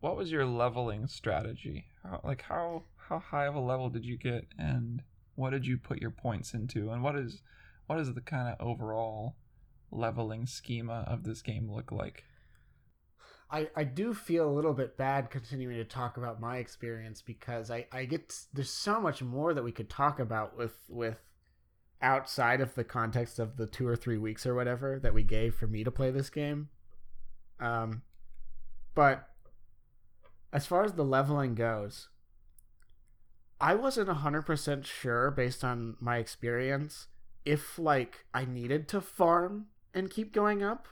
what 0.00 0.16
was 0.16 0.30
your 0.30 0.46
leveling 0.46 1.06
strategy? 1.06 1.86
How, 2.02 2.20
like 2.24 2.42
how 2.42 2.84
how 3.08 3.18
high 3.18 3.46
of 3.46 3.54
a 3.54 3.60
level 3.60 3.88
did 3.88 4.04
you 4.04 4.18
get 4.18 4.46
and 4.58 5.02
what 5.34 5.50
did 5.50 5.66
you 5.66 5.78
put 5.78 6.00
your 6.00 6.10
points 6.10 6.52
into 6.52 6.90
and 6.90 7.02
what 7.02 7.16
is 7.16 7.42
what 7.86 7.98
is 7.98 8.12
the 8.12 8.20
kind 8.20 8.48
of 8.48 8.66
overall 8.66 9.36
leveling 9.90 10.46
schema 10.46 11.04
of 11.06 11.24
this 11.24 11.40
game 11.42 11.70
look 11.70 11.90
like? 11.90 12.24
I, 13.50 13.68
I 13.74 13.84
do 13.84 14.12
feel 14.12 14.48
a 14.48 14.52
little 14.52 14.74
bit 14.74 14.96
bad 14.96 15.30
continuing 15.30 15.76
to 15.76 15.84
talk 15.84 16.18
about 16.18 16.40
my 16.40 16.58
experience 16.58 17.22
because 17.22 17.70
I, 17.70 17.86
I 17.90 18.04
get 18.04 18.38
there's 18.52 18.70
so 18.70 19.00
much 19.00 19.22
more 19.22 19.54
that 19.54 19.64
we 19.64 19.72
could 19.72 19.88
talk 19.88 20.20
about 20.20 20.56
with 20.56 20.74
with 20.88 21.16
outside 22.02 22.60
of 22.60 22.74
the 22.74 22.84
context 22.84 23.38
of 23.38 23.56
the 23.56 23.66
two 23.66 23.86
or 23.86 23.96
three 23.96 24.18
weeks 24.18 24.46
or 24.46 24.54
whatever 24.54 24.98
that 25.00 25.14
we 25.14 25.22
gave 25.22 25.54
for 25.54 25.66
me 25.66 25.82
to 25.82 25.90
play 25.90 26.10
this 26.10 26.30
game. 26.30 26.68
Um, 27.58 28.02
but 28.94 29.28
as 30.52 30.66
far 30.66 30.84
as 30.84 30.92
the 30.92 31.04
leveling 31.04 31.54
goes, 31.54 32.08
I 33.60 33.74
wasn't 33.74 34.10
hundred 34.10 34.42
percent 34.42 34.86
sure 34.86 35.30
based 35.30 35.64
on 35.64 35.96
my 36.00 36.18
experience 36.18 37.06
if 37.46 37.78
like 37.78 38.26
I 38.34 38.44
needed 38.44 38.88
to 38.88 39.00
farm 39.00 39.68
and 39.94 40.10
keep 40.10 40.34
going 40.34 40.62
up 40.62 40.86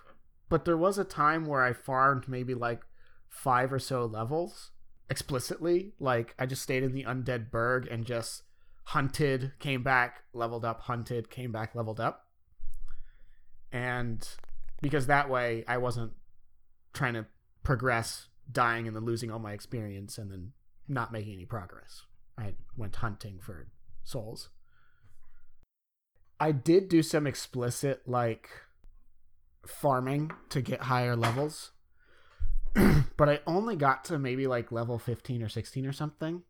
but 0.48 0.64
there 0.64 0.76
was 0.76 0.98
a 0.98 1.04
time 1.04 1.46
where 1.46 1.62
I 1.62 1.72
farmed 1.72 2.28
maybe 2.28 2.54
like 2.54 2.82
five 3.28 3.72
or 3.72 3.78
so 3.78 4.04
levels 4.04 4.70
explicitly. 5.10 5.92
Like 5.98 6.34
I 6.38 6.46
just 6.46 6.62
stayed 6.62 6.82
in 6.82 6.92
the 6.92 7.04
undead 7.04 7.50
burg 7.50 7.86
and 7.90 8.04
just 8.04 8.42
hunted, 8.84 9.52
came 9.58 9.82
back, 9.82 10.22
leveled 10.32 10.64
up, 10.64 10.82
hunted, 10.82 11.30
came 11.30 11.52
back, 11.52 11.74
leveled 11.74 12.00
up. 12.00 12.26
And 13.72 14.26
because 14.80 15.06
that 15.06 15.28
way 15.28 15.64
I 15.66 15.78
wasn't 15.78 16.12
trying 16.92 17.14
to 17.14 17.26
progress, 17.62 18.28
dying 18.50 18.86
and 18.86 18.96
then 18.96 19.04
losing 19.04 19.30
all 19.30 19.40
my 19.40 19.52
experience 19.52 20.18
and 20.18 20.30
then 20.30 20.52
not 20.88 21.12
making 21.12 21.34
any 21.34 21.44
progress. 21.44 22.02
I 22.38 22.54
went 22.76 22.96
hunting 22.96 23.38
for 23.40 23.68
souls. 24.04 24.50
I 26.38 26.52
did 26.52 26.88
do 26.88 27.02
some 27.02 27.26
explicit 27.26 28.02
like 28.06 28.50
farming 29.68 30.32
to 30.50 30.60
get 30.60 30.82
higher 30.82 31.16
levels. 31.16 31.72
but 33.16 33.28
I 33.28 33.40
only 33.46 33.76
got 33.76 34.04
to 34.06 34.18
maybe 34.18 34.46
like 34.46 34.70
level 34.70 34.98
15 34.98 35.42
or 35.42 35.48
16 35.48 35.86
or 35.86 35.92
something 35.92 36.42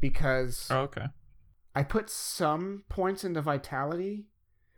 because 0.00 0.68
Oh, 0.70 0.80
okay. 0.80 1.06
I 1.74 1.82
put 1.82 2.08
some 2.10 2.84
points 2.88 3.24
into 3.24 3.42
vitality, 3.42 4.26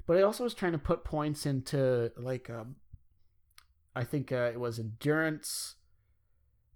but 0.06 0.16
I 0.16 0.22
also 0.22 0.44
was 0.44 0.54
trying 0.54 0.72
to 0.72 0.78
put 0.78 1.04
points 1.04 1.46
into 1.46 2.10
like 2.16 2.50
um 2.50 2.76
I 3.94 4.04
think 4.04 4.32
uh, 4.32 4.50
it 4.52 4.60
was 4.60 4.78
endurance 4.78 5.76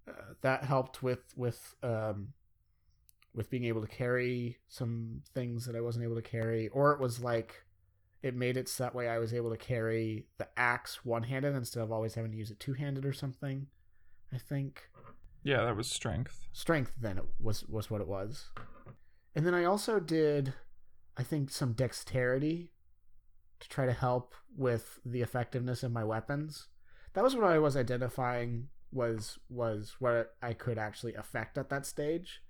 uh, 0.09 0.35
that 0.43 0.65
helped 0.65 1.03
with 1.03 1.23
with 1.37 1.75
um 1.83 2.35
with 3.35 3.51
being 3.51 3.65
able 3.65 3.81
to 3.81 3.89
carry 3.89 4.59
some 4.69 5.23
things 5.35 5.67
that 5.67 5.75
I 5.75 5.81
wasn't 5.81 6.05
able 6.05 6.17
to 6.17 6.23
carry 6.23 6.69
or 6.69 6.93
it 6.93 7.01
was 7.01 7.21
like 7.21 7.65
it 8.25 8.35
made 8.35 8.57
it 8.57 8.69
so 8.69 8.83
that 8.85 8.95
way 8.95 9.07
I 9.07 9.19
was 9.19 9.35
able 9.35 9.51
to 9.51 9.57
carry 9.57 10.27
the 10.39 10.49
axe 10.57 11.05
one 11.05 11.25
handed 11.25 11.55
instead 11.55 11.83
of 11.83 11.93
always 11.93 12.15
having 12.15 12.33
to 12.33 12.39
use 12.39 12.51
it 12.51 12.59
two 12.59 12.73
handed 12.73 13.05
or 13.05 13.13
something. 13.13 13.67
I 14.33 14.39
think 14.39 14.89
Yeah, 15.43 15.63
that 15.65 15.77
was 15.77 15.91
strength. 15.91 16.41
strength 16.53 16.93
then 17.01 17.19
it 17.19 17.25
was 17.39 17.65
was 17.69 17.91
what 17.91 18.01
it 18.01 18.09
was. 18.09 18.51
And 19.37 19.47
then 19.47 19.55
I 19.55 19.65
also 19.65 20.01
did 20.01 20.55
I 21.17 21.23
think 21.23 21.51
some 21.51 21.75
dexterity 21.75 22.73
to 23.61 23.69
try 23.69 23.85
to 23.87 23.93
help 23.93 24.35
with 24.57 24.99
the 25.05 25.21
effectiveness 25.23 25.83
of 25.83 25.93
my 25.93 26.03
weapons. 26.03 26.69
That 27.13 27.23
was 27.23 27.37
what 27.37 27.45
I 27.45 27.59
was 27.59 27.77
identifying 27.77 28.69
was 28.91 29.39
was 29.51 29.97
what 29.99 30.35
I 30.43 30.55
could 30.55 30.79
actually 30.79 31.15
affect 31.15 31.59
at 31.59 31.69
that 31.69 31.85
stage. 31.85 32.41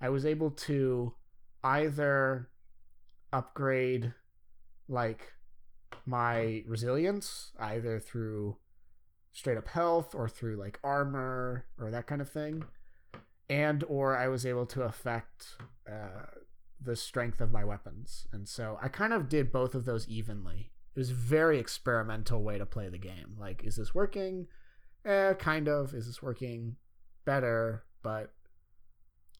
I 0.00 0.08
was 0.08 0.26
able 0.26 0.50
to 0.50 1.14
either 1.62 2.50
upgrade 3.32 4.12
like 4.88 5.32
my 6.06 6.62
resilience 6.66 7.52
either 7.58 7.98
through 7.98 8.56
straight 9.32 9.58
up 9.58 9.68
health 9.68 10.14
or 10.14 10.28
through 10.28 10.56
like 10.56 10.78
armor 10.84 11.64
or 11.78 11.90
that 11.90 12.06
kind 12.06 12.20
of 12.20 12.28
thing 12.28 12.64
and 13.48 13.82
or 13.88 14.16
i 14.16 14.28
was 14.28 14.46
able 14.46 14.66
to 14.66 14.82
affect 14.82 15.56
uh, 15.90 16.26
the 16.84 16.96
strength 16.96 17.40
of 17.40 17.50
my 17.50 17.64
weapons. 17.64 18.26
And 18.32 18.48
so 18.48 18.78
i 18.82 18.88
kind 18.88 19.12
of 19.12 19.28
did 19.28 19.52
both 19.52 19.74
of 19.74 19.84
those 19.84 20.08
evenly. 20.08 20.70
It 20.94 20.98
was 20.98 21.10
very 21.10 21.58
experimental 21.58 22.42
way 22.42 22.58
to 22.58 22.66
play 22.66 22.88
the 22.88 22.98
game. 22.98 23.36
Like 23.38 23.64
is 23.64 23.76
this 23.76 23.94
working? 23.94 24.46
Eh 25.04 25.34
kind 25.34 25.68
of. 25.68 25.94
Is 25.94 26.06
this 26.06 26.22
working 26.22 26.76
better? 27.24 27.84
But 28.02 28.32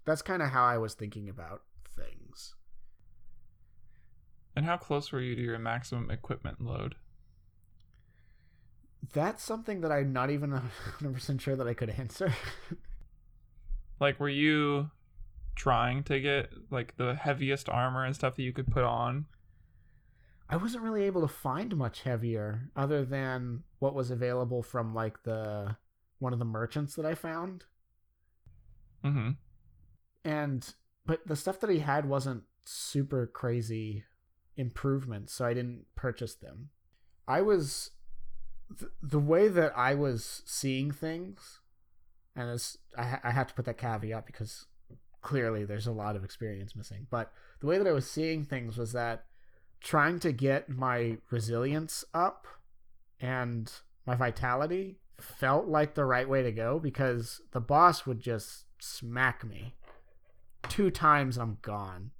that's 0.04 0.22
kind 0.22 0.42
of 0.42 0.50
how 0.50 0.64
i 0.64 0.76
was 0.76 0.94
thinking 0.94 1.28
about 1.28 1.62
And 4.56 4.64
how 4.66 4.76
close 4.76 5.10
were 5.10 5.20
you 5.20 5.34
to 5.34 5.42
your 5.42 5.58
maximum 5.58 6.10
equipment 6.10 6.60
load? 6.60 6.96
that's 9.12 9.42
something 9.44 9.82
that 9.82 9.92
i'm 9.92 10.14
not 10.14 10.30
even 10.30 10.58
100% 10.98 11.38
sure 11.38 11.54
that 11.54 11.68
i 11.68 11.74
could 11.74 11.90
answer 11.90 12.32
Like, 14.00 14.20
were 14.20 14.28
you 14.28 14.90
trying 15.54 16.02
to 16.04 16.20
get 16.20 16.50
like 16.70 16.96
the 16.96 17.14
heaviest 17.14 17.68
armor 17.68 18.04
and 18.04 18.14
stuff 18.14 18.36
that 18.36 18.42
you 18.42 18.52
could 18.52 18.70
put 18.70 18.84
on? 18.84 19.26
I 20.48 20.56
wasn't 20.56 20.84
really 20.84 21.04
able 21.04 21.22
to 21.22 21.28
find 21.28 21.76
much 21.76 22.02
heavier 22.02 22.68
other 22.76 23.04
than 23.04 23.62
what 23.78 23.94
was 23.94 24.10
available 24.10 24.62
from 24.62 24.94
like 24.94 25.22
the 25.22 25.76
one 26.18 26.32
of 26.32 26.38
the 26.38 26.44
merchants 26.44 26.94
that 26.96 27.06
I 27.06 27.14
found. 27.14 27.64
Mm-hmm. 29.04 29.30
And 30.24 30.74
but 31.06 31.26
the 31.26 31.36
stuff 31.36 31.60
that 31.60 31.70
he 31.70 31.78
had 31.78 32.06
wasn't 32.06 32.42
super 32.64 33.26
crazy 33.26 34.04
improvements, 34.56 35.32
so 35.32 35.44
I 35.44 35.54
didn't 35.54 35.86
purchase 35.96 36.34
them. 36.34 36.70
I 37.26 37.40
was 37.40 37.90
th- 38.78 38.90
the 39.02 39.18
way 39.18 39.48
that 39.48 39.76
I 39.76 39.94
was 39.94 40.42
seeing 40.44 40.90
things 40.90 41.60
and 42.36 42.50
it's, 42.50 42.78
I, 42.96 43.04
ha- 43.04 43.20
I 43.22 43.30
have 43.30 43.46
to 43.48 43.54
put 43.54 43.64
that 43.66 43.78
caveat 43.78 44.26
because 44.26 44.66
clearly 45.22 45.64
there's 45.64 45.86
a 45.86 45.92
lot 45.92 46.16
of 46.16 46.24
experience 46.24 46.74
missing. 46.74 47.06
But 47.10 47.32
the 47.60 47.66
way 47.66 47.78
that 47.78 47.86
I 47.86 47.92
was 47.92 48.10
seeing 48.10 48.44
things 48.44 48.76
was 48.76 48.92
that 48.92 49.24
trying 49.80 50.18
to 50.20 50.32
get 50.32 50.68
my 50.68 51.18
resilience 51.30 52.04
up 52.12 52.46
and 53.20 53.70
my 54.06 54.14
vitality 54.14 54.98
felt 55.20 55.68
like 55.68 55.94
the 55.94 56.04
right 56.04 56.28
way 56.28 56.42
to 56.42 56.50
go 56.50 56.78
because 56.78 57.40
the 57.52 57.60
boss 57.60 58.04
would 58.04 58.20
just 58.20 58.64
smack 58.80 59.44
me 59.44 59.74
two 60.68 60.90
times 60.90 61.36
I'm 61.36 61.58
gone 61.62 62.10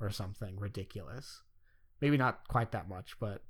or 0.00 0.10
something 0.10 0.56
ridiculous. 0.58 1.42
Maybe 2.00 2.16
not 2.16 2.46
quite 2.48 2.72
that 2.72 2.88
much, 2.88 3.16
but 3.20 3.42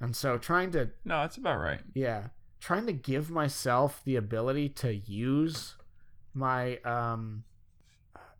and 0.00 0.14
so 0.16 0.38
trying 0.38 0.70
to 0.72 0.90
No, 1.04 1.20
that's 1.22 1.36
about 1.36 1.58
right. 1.60 1.80
yeah, 1.94 2.28
trying 2.60 2.86
to 2.86 2.92
give 2.92 3.30
myself 3.30 4.00
the 4.04 4.16
ability 4.16 4.68
to 4.70 4.94
use 4.94 5.76
my 6.34 6.76
um 6.78 7.44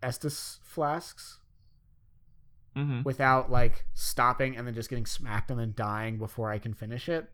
Estus 0.03 0.59
flasks 0.63 1.39
Mm-hmm. 2.75 3.03
without 3.03 3.51
like 3.51 3.85
stopping 3.93 4.57
and 4.57 4.67
then 4.67 4.73
just 4.73 4.89
getting 4.89 5.05
smacked 5.05 5.51
and 5.51 5.61
then 5.61 5.75
dying 5.77 6.17
before 6.17 6.51
I 6.51 6.57
can 6.59 6.73
finish 6.73 7.07
it, 7.07 7.29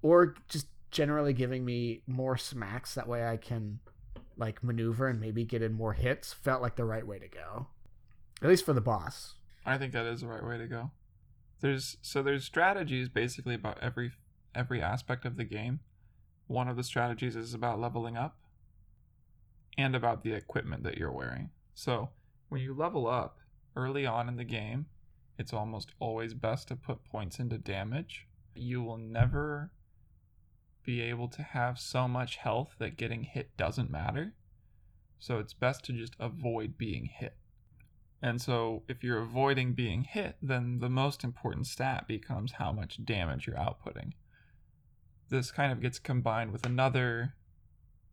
or 0.00 0.34
just 0.48 0.66
generally 0.90 1.34
giving 1.34 1.62
me 1.62 2.00
more 2.06 2.38
smacks 2.38 2.94
that 2.94 3.06
way 3.06 3.28
I 3.28 3.36
can 3.36 3.80
like 4.38 4.64
maneuver 4.64 5.06
and 5.08 5.20
maybe 5.20 5.44
get 5.44 5.60
in 5.60 5.74
more 5.74 5.92
hits 5.92 6.32
felt 6.32 6.62
like 6.62 6.76
the 6.76 6.86
right 6.86 7.06
way 7.06 7.18
to 7.18 7.28
go. 7.28 7.66
At 8.40 8.48
least 8.48 8.64
for 8.64 8.72
the 8.72 8.80
boss. 8.80 9.34
I 9.66 9.76
think 9.76 9.92
that 9.92 10.06
is 10.06 10.22
the 10.22 10.28
right 10.28 10.42
way 10.42 10.56
to 10.56 10.66
go. 10.66 10.90
There's 11.60 11.96
so 12.02 12.22
there's 12.22 12.44
strategies 12.44 13.08
basically 13.08 13.54
about 13.54 13.78
every 13.82 14.12
every 14.54 14.82
aspect 14.82 15.24
of 15.24 15.36
the 15.36 15.44
game. 15.44 15.80
One 16.46 16.68
of 16.68 16.76
the 16.76 16.84
strategies 16.84 17.36
is 17.36 17.54
about 17.54 17.80
leveling 17.80 18.16
up 18.16 18.36
and 19.78 19.94
about 19.94 20.22
the 20.22 20.32
equipment 20.32 20.82
that 20.82 20.98
you're 20.98 21.12
wearing. 21.12 21.50
So, 21.74 22.10
when 22.48 22.60
you 22.60 22.74
level 22.74 23.06
up 23.06 23.38
early 23.76 24.04
on 24.04 24.28
in 24.28 24.36
the 24.36 24.44
game, 24.44 24.86
it's 25.38 25.52
almost 25.52 25.92
always 26.00 26.34
best 26.34 26.68
to 26.68 26.76
put 26.76 27.04
points 27.04 27.38
into 27.38 27.58
damage. 27.58 28.26
You 28.54 28.82
will 28.82 28.98
never 28.98 29.70
be 30.84 31.00
able 31.00 31.28
to 31.28 31.42
have 31.42 31.78
so 31.78 32.08
much 32.08 32.36
health 32.36 32.74
that 32.78 32.96
getting 32.96 33.22
hit 33.22 33.56
doesn't 33.56 33.90
matter. 33.90 34.34
So, 35.20 35.38
it's 35.38 35.54
best 35.54 35.84
to 35.84 35.92
just 35.92 36.14
avoid 36.18 36.76
being 36.76 37.06
hit. 37.06 37.36
And 38.20 38.42
so, 38.42 38.82
if 38.88 39.04
you're 39.04 39.22
avoiding 39.22 39.74
being 39.74 40.02
hit, 40.02 40.36
then 40.42 40.80
the 40.80 40.88
most 40.88 41.22
important 41.22 41.68
stat 41.68 42.08
becomes 42.08 42.52
how 42.52 42.72
much 42.72 43.04
damage 43.04 43.46
you're 43.46 43.56
outputting. 43.56 44.12
This 45.28 45.52
kind 45.52 45.70
of 45.70 45.80
gets 45.80 46.00
combined 46.00 46.50
with 46.50 46.66
another, 46.66 47.34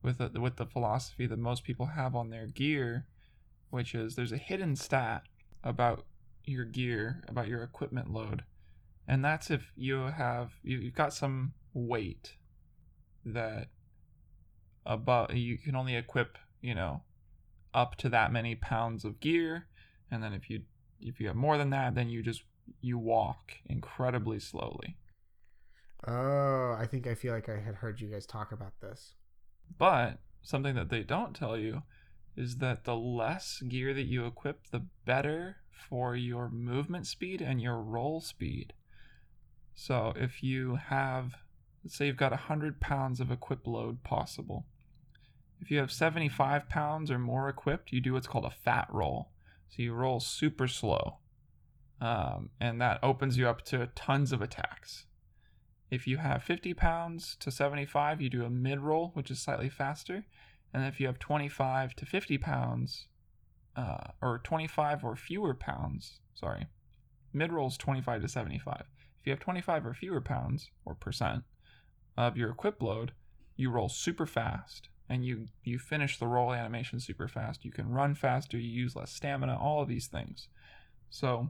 with 0.03 0.19
the, 0.19 0.39
with 0.39 0.57
the 0.57 0.65
philosophy 0.65 1.25
that 1.25 1.39
most 1.39 1.63
people 1.63 1.87
have 1.87 2.15
on 2.15 2.29
their 2.29 2.45
gear, 2.45 3.07
which 3.71 3.95
is 3.95 4.15
there's 4.15 4.31
a 4.31 4.37
hidden 4.37 4.75
stat 4.75 5.23
about 5.63 6.05
your 6.43 6.65
gear, 6.65 7.23
about 7.27 7.47
your 7.47 7.63
equipment 7.63 8.11
load, 8.11 8.43
and 9.07 9.23
that's 9.23 9.49
if 9.49 9.71
you 9.75 9.97
have 9.97 10.51
you, 10.63 10.77
you've 10.77 10.95
got 10.95 11.13
some 11.13 11.53
weight 11.73 12.35
that 13.25 13.69
above 14.85 15.33
you 15.33 15.57
can 15.57 15.75
only 15.75 15.95
equip, 15.95 16.37
you 16.61 16.75
know, 16.75 17.01
up 17.73 17.95
to 17.95 18.09
that 18.09 18.31
many 18.31 18.55
pounds 18.55 19.03
of 19.03 19.19
gear 19.19 19.67
and 20.11 20.23
then 20.23 20.33
if 20.33 20.49
you 20.49 20.61
if 20.99 21.19
you 21.19 21.27
have 21.27 21.35
more 21.35 21.57
than 21.57 21.69
that 21.69 21.95
then 21.95 22.09
you 22.09 22.21
just 22.23 22.43
you 22.81 22.97
walk 22.97 23.53
incredibly 23.65 24.39
slowly. 24.39 24.97
Oh, 26.07 26.75
I 26.77 26.85
think 26.89 27.07
I 27.07 27.15
feel 27.15 27.33
like 27.33 27.49
I 27.49 27.59
had 27.59 27.75
heard 27.75 27.99
you 27.99 28.09
guys 28.09 28.25
talk 28.25 28.51
about 28.51 28.79
this. 28.81 29.13
but 29.77 30.19
something 30.41 30.75
that 30.75 30.89
they 30.89 31.01
don't 31.01 31.35
tell 31.35 31.57
you 31.57 31.81
is 32.37 32.57
that 32.57 32.83
the 32.83 32.95
less 32.95 33.61
gear 33.67 33.93
that 33.93 34.03
you 34.05 34.25
equip 34.25 34.67
the 34.67 34.85
better 35.05 35.57
for 35.89 36.15
your 36.15 36.49
movement 36.49 37.07
speed 37.07 37.41
and 37.41 37.61
your 37.61 37.81
roll 37.81 38.21
speed. 38.21 38.73
So 39.73 40.13
if 40.15 40.43
you 40.43 40.75
have 40.75 41.33
let's 41.83 41.95
say 41.95 42.07
you've 42.07 42.17
got 42.17 42.31
100 42.31 42.79
pounds 42.79 43.19
of 43.19 43.31
equip 43.31 43.67
load 43.67 44.03
possible. 44.03 44.65
If 45.61 45.71
you 45.71 45.77
have 45.79 45.91
75 45.91 46.67
pounds 46.69 47.09
or 47.09 47.17
more 47.19 47.49
equipped 47.49 47.91
you 47.91 48.01
do 48.01 48.13
what's 48.13 48.27
called 48.27 48.45
a 48.45 48.51
fat 48.51 48.87
roll 48.91 49.29
so 49.69 49.81
you 49.81 49.93
roll 49.93 50.19
super 50.19 50.67
slow. 50.67 51.17
Um, 52.01 52.49
and 52.59 52.81
that 52.81 52.99
opens 53.01 53.37
you 53.37 53.47
up 53.47 53.63
to 53.65 53.89
tons 53.95 54.31
of 54.31 54.41
attacks. 54.41 55.05
If 55.89 56.07
you 56.07 56.17
have 56.17 56.43
50 56.43 56.73
pounds 56.73 57.37
to 57.39 57.51
75 57.51 58.21
you 58.21 58.29
do 58.29 58.43
a 58.43 58.49
mid 58.49 58.79
roll 58.79 59.11
which 59.13 59.31
is 59.31 59.39
slightly 59.39 59.69
faster. 59.69 60.25
And 60.73 60.85
if 60.85 60.99
you 60.99 61.07
have 61.07 61.19
25 61.19 61.95
to 61.95 62.05
50 62.05 62.37
pounds 62.37 63.07
uh, 63.75 64.11
or 64.21 64.39
25 64.43 65.03
or 65.03 65.15
fewer 65.15 65.53
pounds 65.53 66.19
sorry 66.33 66.67
mid 67.33 67.51
roll 67.51 67.67
is 67.67 67.77
25 67.77 68.21
to 68.21 68.27
75 68.27 68.83
if 69.19 69.27
you 69.27 69.31
have 69.31 69.39
25 69.39 69.85
or 69.85 69.93
fewer 69.93 70.21
pounds 70.21 70.69
or 70.85 70.95
percent 70.95 71.43
of 72.17 72.37
your 72.37 72.51
equip 72.51 72.81
load 72.81 73.11
you 73.55 73.69
roll 73.69 73.89
super 73.89 74.25
fast 74.25 74.89
and 75.09 75.25
you 75.25 75.47
you 75.63 75.77
finish 75.79 76.17
the 76.17 76.27
roll 76.27 76.53
animation 76.53 76.99
super 76.99 77.27
fast 77.27 77.63
you 77.63 77.71
can 77.71 77.89
run 77.89 78.15
faster 78.15 78.57
you 78.57 78.69
use 78.69 78.95
less 78.95 79.11
stamina 79.11 79.57
all 79.57 79.81
of 79.81 79.87
these 79.87 80.07
things. 80.07 80.47
So 81.09 81.49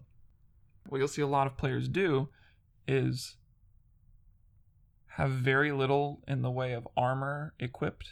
what 0.87 0.97
you'll 0.97 1.07
see 1.07 1.21
a 1.21 1.27
lot 1.27 1.47
of 1.47 1.57
players 1.57 1.87
do 1.87 2.29
is 2.87 3.37
have 5.07 5.31
very 5.31 5.71
little 5.71 6.21
in 6.27 6.41
the 6.41 6.51
way 6.51 6.73
of 6.73 6.87
armor 6.97 7.53
equipped 7.59 8.09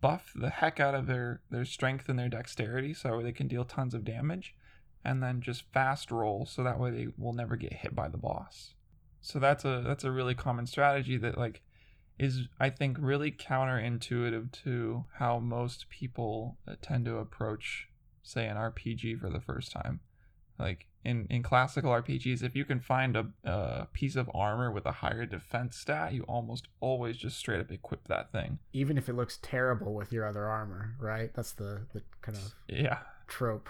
buff 0.00 0.32
the 0.34 0.50
heck 0.50 0.80
out 0.80 0.94
of 0.94 1.06
their 1.06 1.40
their 1.50 1.64
strength 1.64 2.08
and 2.08 2.18
their 2.18 2.28
dexterity 2.28 2.92
so 2.92 3.22
they 3.22 3.32
can 3.32 3.48
deal 3.48 3.64
tons 3.64 3.94
of 3.94 4.04
damage 4.04 4.54
and 5.04 5.22
then 5.22 5.40
just 5.40 5.70
fast 5.72 6.10
roll 6.10 6.46
so 6.46 6.62
that 6.62 6.80
way 6.80 6.90
they 6.90 7.08
will 7.18 7.32
never 7.32 7.56
get 7.56 7.72
hit 7.72 7.94
by 7.94 8.08
the 8.08 8.16
boss. 8.16 8.74
So 9.20 9.38
that's 9.38 9.64
a 9.64 9.82
that's 9.86 10.04
a 10.04 10.10
really 10.10 10.34
common 10.34 10.66
strategy 10.66 11.16
that 11.18 11.38
like 11.38 11.62
is 12.18 12.48
i 12.60 12.70
think 12.70 12.96
really 13.00 13.30
counterintuitive 13.30 14.50
to 14.52 15.04
how 15.14 15.38
most 15.38 15.88
people 15.88 16.56
uh, 16.68 16.74
tend 16.80 17.04
to 17.04 17.16
approach 17.16 17.88
say 18.22 18.46
an 18.46 18.56
rpg 18.56 19.18
for 19.18 19.28
the 19.28 19.40
first 19.40 19.72
time 19.72 20.00
like 20.58 20.86
in 21.04 21.26
in 21.28 21.42
classical 21.42 21.90
rpgs 21.90 22.42
if 22.42 22.54
you 22.54 22.64
can 22.64 22.80
find 22.80 23.16
a, 23.16 23.26
a 23.44 23.86
piece 23.92 24.16
of 24.16 24.30
armor 24.32 24.70
with 24.70 24.86
a 24.86 24.92
higher 24.92 25.26
defense 25.26 25.76
stat 25.76 26.12
you 26.12 26.22
almost 26.22 26.68
always 26.80 27.16
just 27.16 27.36
straight 27.36 27.60
up 27.60 27.70
equip 27.70 28.06
that 28.08 28.30
thing 28.32 28.58
Even 28.72 28.96
if 28.96 29.08
it 29.08 29.14
looks 29.14 29.38
terrible 29.42 29.94
with 29.94 30.12
your 30.12 30.26
other 30.26 30.46
armor, 30.46 30.94
right? 30.98 31.30
That's 31.34 31.52
the, 31.52 31.82
the 31.92 32.02
kind 32.22 32.38
of 32.38 32.54
yeah 32.68 32.98
trope. 33.26 33.68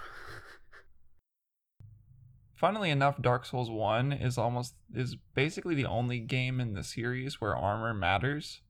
Funnily 2.54 2.90
enough 2.90 3.20
dark 3.20 3.44
souls 3.44 3.70
1 3.70 4.12
is 4.12 4.38
almost 4.38 4.74
is 4.94 5.16
basically 5.34 5.74
the 5.74 5.86
only 5.86 6.20
game 6.20 6.60
in 6.60 6.74
the 6.74 6.84
series 6.84 7.40
where 7.40 7.56
armor 7.56 7.92
matters 7.92 8.60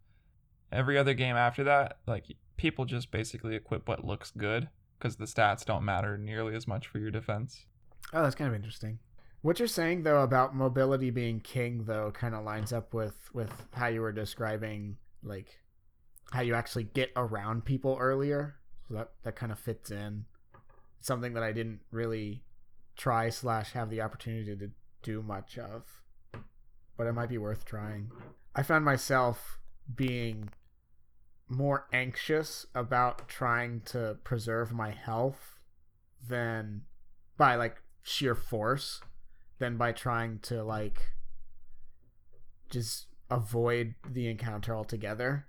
every 0.72 0.98
other 0.98 1.14
game 1.14 1.36
after 1.36 1.64
that 1.64 1.98
like 2.06 2.24
people 2.56 2.84
just 2.84 3.10
basically 3.10 3.54
equip 3.54 3.86
what 3.88 4.04
looks 4.04 4.30
good 4.30 4.68
because 4.98 5.16
the 5.16 5.24
stats 5.24 5.64
don't 5.64 5.84
matter 5.84 6.16
nearly 6.16 6.54
as 6.54 6.66
much 6.66 6.86
for 6.86 6.98
your 6.98 7.10
defense 7.10 7.66
Oh, 8.12 8.22
that's 8.22 8.34
kind 8.34 8.48
of 8.48 8.54
interesting. 8.54 8.98
What 9.42 9.58
you're 9.58 9.68
saying 9.68 10.02
though 10.02 10.22
about 10.22 10.54
mobility 10.54 11.10
being 11.10 11.40
king 11.40 11.84
though 11.84 12.10
kind 12.12 12.34
of 12.34 12.44
lines 12.44 12.72
up 12.72 12.94
with 12.94 13.16
with 13.32 13.52
how 13.72 13.88
you 13.88 14.00
were 14.00 14.12
describing 14.12 14.96
like 15.22 15.58
how 16.30 16.40
you 16.40 16.54
actually 16.54 16.84
get 16.84 17.10
around 17.16 17.64
people 17.64 17.96
earlier. 18.00 18.56
So 18.88 18.94
that 18.94 19.10
that 19.24 19.36
kind 19.36 19.52
of 19.52 19.58
fits 19.58 19.90
in. 19.90 20.24
Something 21.00 21.34
that 21.34 21.42
I 21.42 21.52
didn't 21.52 21.80
really 21.90 22.42
try 22.96 23.28
slash 23.28 23.72
have 23.72 23.90
the 23.90 24.00
opportunity 24.00 24.56
to 24.56 24.70
do 25.02 25.22
much 25.22 25.58
of, 25.58 26.02
but 26.96 27.06
it 27.06 27.12
might 27.12 27.28
be 27.28 27.38
worth 27.38 27.64
trying. 27.64 28.10
I 28.54 28.62
found 28.62 28.84
myself 28.84 29.58
being 29.94 30.50
more 31.48 31.86
anxious 31.92 32.66
about 32.74 33.28
trying 33.28 33.82
to 33.86 34.16
preserve 34.24 34.72
my 34.72 34.90
health 34.90 35.58
than 36.26 36.82
by 37.36 37.56
like 37.56 37.82
sheer 38.02 38.34
force 38.34 39.00
than 39.58 39.76
by 39.76 39.92
trying 39.92 40.38
to 40.38 40.62
like 40.62 41.10
just 42.70 43.06
avoid 43.30 43.94
the 44.08 44.28
encounter 44.28 44.74
altogether. 44.74 45.46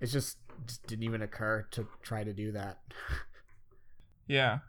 It 0.00 0.06
just, 0.06 0.38
just 0.66 0.86
didn't 0.86 1.04
even 1.04 1.22
occur 1.22 1.66
to 1.72 1.86
try 2.02 2.24
to 2.24 2.32
do 2.32 2.52
that. 2.52 2.78
Yeah. 4.28 4.60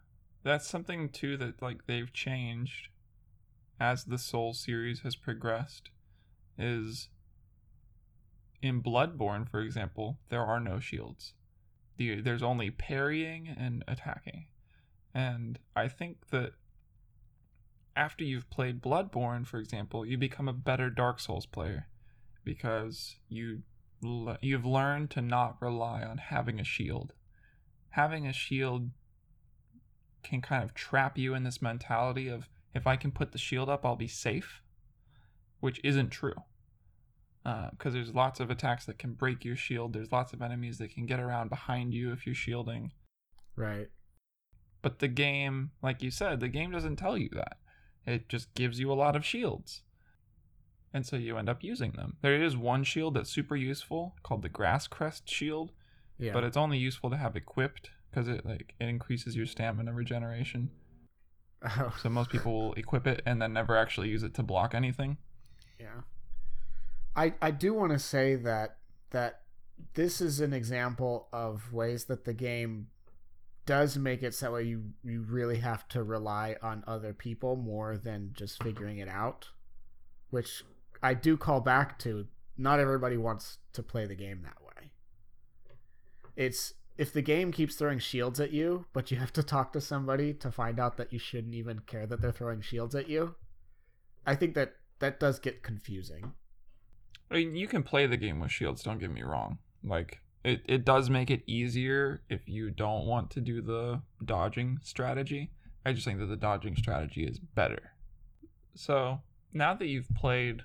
That's 0.43 0.67
something 0.67 1.09
too 1.09 1.37
that 1.37 1.61
like 1.61 1.85
they've 1.87 2.11
changed 2.11 2.89
as 3.79 4.05
the 4.05 4.17
Soul 4.17 4.53
series 4.53 5.01
has 5.01 5.15
progressed 5.15 5.89
is 6.57 7.09
in 8.61 8.81
Bloodborne, 8.81 9.49
for 9.49 9.61
example, 9.61 10.19
there 10.29 10.43
are 10.43 10.59
no 10.59 10.79
shields. 10.79 11.33
The, 11.97 12.21
there's 12.21 12.43
only 12.43 12.71
parrying 12.71 13.47
and 13.47 13.83
attacking. 13.87 14.45
And 15.13 15.59
I 15.75 15.87
think 15.87 16.29
that 16.31 16.53
after 17.95 18.23
you've 18.23 18.49
played 18.49 18.81
Bloodborne, 18.81 19.45
for 19.45 19.59
example, 19.59 20.05
you 20.05 20.17
become 20.17 20.47
a 20.47 20.53
better 20.53 20.89
Dark 20.89 21.19
Souls 21.19 21.45
player 21.45 21.87
because 22.43 23.17
you 23.29 23.61
you've 24.41 24.65
learned 24.65 25.09
to 25.11 25.21
not 25.21 25.61
rely 25.61 26.03
on 26.03 26.17
having 26.17 26.59
a 26.59 26.63
shield. 26.63 27.13
Having 27.89 28.27
a 28.27 28.33
shield 28.33 28.89
can 30.23 30.41
kind 30.41 30.63
of 30.63 30.73
trap 30.73 31.17
you 31.17 31.33
in 31.33 31.43
this 31.43 31.61
mentality 31.61 32.27
of 32.27 32.49
if 32.73 32.87
I 32.87 32.95
can 32.95 33.11
put 33.11 33.31
the 33.31 33.37
shield 33.37 33.69
up, 33.69 33.85
I'll 33.85 33.95
be 33.95 34.07
safe, 34.07 34.61
which 35.59 35.79
isn't 35.83 36.09
true. 36.09 36.35
Because 37.43 37.93
uh, 37.93 37.95
there's 37.97 38.15
lots 38.15 38.39
of 38.39 38.49
attacks 38.49 38.85
that 38.85 38.97
can 38.97 39.13
break 39.13 39.43
your 39.43 39.55
shield. 39.55 39.93
There's 39.93 40.11
lots 40.11 40.33
of 40.33 40.41
enemies 40.41 40.77
that 40.77 40.93
can 40.93 41.05
get 41.05 41.19
around 41.19 41.49
behind 41.49 41.93
you 41.93 42.11
if 42.11 42.25
you're 42.25 42.33
shielding. 42.33 42.93
Right. 43.55 43.89
But 44.81 44.99
the 44.99 45.07
game, 45.07 45.71
like 45.81 46.01
you 46.01 46.09
said, 46.09 46.39
the 46.39 46.47
game 46.47 46.71
doesn't 46.71 46.95
tell 46.95 47.17
you 47.17 47.29
that. 47.33 47.57
It 48.05 48.29
just 48.29 48.53
gives 48.53 48.79
you 48.79 48.91
a 48.91 48.95
lot 48.95 49.15
of 49.15 49.25
shields. 49.25 49.83
And 50.93 51.05
so 51.05 51.15
you 51.15 51.37
end 51.37 51.49
up 51.49 51.63
using 51.63 51.91
them. 51.91 52.17
There 52.21 52.41
is 52.41 52.55
one 52.55 52.83
shield 52.83 53.15
that's 53.15 53.29
super 53.29 53.55
useful 53.55 54.15
called 54.23 54.41
the 54.41 54.49
Grass 54.49 54.87
Crest 54.87 55.29
Shield. 55.29 55.71
Yeah. 56.19 56.33
But 56.33 56.43
it's 56.43 56.57
only 56.57 56.77
useful 56.77 57.09
to 57.09 57.17
have 57.17 57.35
equipped 57.35 57.89
because 58.13 58.27
it 58.27 58.45
like 58.45 58.73
it 58.79 58.87
increases 58.87 59.35
your 59.35 59.45
stamina 59.45 59.93
regeneration. 59.93 60.69
Oh. 61.63 61.93
So 62.01 62.09
most 62.09 62.29
people 62.29 62.53
will 62.53 62.73
equip 62.73 63.07
it 63.07 63.21
and 63.25 63.41
then 63.41 63.53
never 63.53 63.77
actually 63.77 64.09
use 64.09 64.23
it 64.23 64.33
to 64.35 64.43
block 64.43 64.75
anything. 64.75 65.17
Yeah. 65.79 66.01
I 67.15 67.33
I 67.41 67.51
do 67.51 67.73
want 67.73 67.91
to 67.93 67.99
say 67.99 68.35
that 68.35 68.77
that 69.11 69.41
this 69.95 70.21
is 70.21 70.39
an 70.39 70.53
example 70.53 71.27
of 71.33 71.73
ways 71.73 72.05
that 72.05 72.25
the 72.25 72.33
game 72.33 72.87
does 73.65 73.97
make 73.97 74.21
it 74.23 74.33
so 74.33 74.55
that 74.55 74.65
you 74.65 74.91
you 75.03 75.21
really 75.21 75.57
have 75.57 75.87
to 75.89 76.03
rely 76.03 76.57
on 76.61 76.83
other 76.85 77.13
people 77.13 77.55
more 77.55 77.97
than 77.97 78.31
just 78.33 78.61
figuring 78.61 78.97
it 78.97 79.09
out, 79.09 79.49
which 80.29 80.63
I 81.01 81.13
do 81.13 81.37
call 81.37 81.61
back 81.61 81.97
to. 81.99 82.27
Not 82.55 82.79
everybody 82.79 83.17
wants 83.17 83.57
to 83.73 83.81
play 83.81 84.05
the 84.05 84.15
game 84.15 84.43
that 84.43 84.61
way. 84.61 84.91
It's 86.35 86.73
if 86.97 87.11
the 87.11 87.21
game 87.21 87.51
keeps 87.51 87.75
throwing 87.75 87.99
shields 87.99 88.39
at 88.39 88.51
you, 88.51 88.85
but 88.93 89.09
you 89.09 89.17
have 89.17 89.33
to 89.33 89.43
talk 89.43 89.73
to 89.73 89.81
somebody 89.81 90.33
to 90.33 90.51
find 90.51 90.79
out 90.79 90.97
that 90.97 91.11
you 91.11 91.19
shouldn't 91.19 91.55
even 91.55 91.79
care 91.79 92.05
that 92.05 92.21
they're 92.21 92.31
throwing 92.31 92.61
shields 92.61 92.93
at 92.93 93.09
you, 93.09 93.35
I 94.25 94.35
think 94.35 94.53
that 94.55 94.75
that 94.99 95.19
does 95.19 95.39
get 95.39 95.63
confusing. 95.63 96.33
I 97.31 97.35
mean, 97.35 97.55
you 97.55 97.67
can 97.67 97.83
play 97.83 98.05
the 98.05 98.17
game 98.17 98.39
with 98.39 98.51
shields, 98.51 98.83
don't 98.83 98.99
get 98.99 99.11
me 99.11 99.23
wrong. 99.23 99.57
Like, 99.83 100.19
it, 100.43 100.61
it 100.65 100.85
does 100.85 101.09
make 101.09 101.31
it 101.31 101.41
easier 101.47 102.21
if 102.29 102.47
you 102.47 102.69
don't 102.69 103.05
want 103.05 103.31
to 103.31 103.41
do 103.41 103.61
the 103.61 104.01
dodging 104.23 104.79
strategy. 104.83 105.51
I 105.85 105.93
just 105.93 106.05
think 106.05 106.19
that 106.19 106.27
the 106.27 106.35
dodging 106.35 106.75
strategy 106.75 107.25
is 107.25 107.39
better. 107.39 107.93
So, 108.75 109.21
now 109.51 109.73
that 109.73 109.87
you've 109.87 110.13
played 110.15 110.63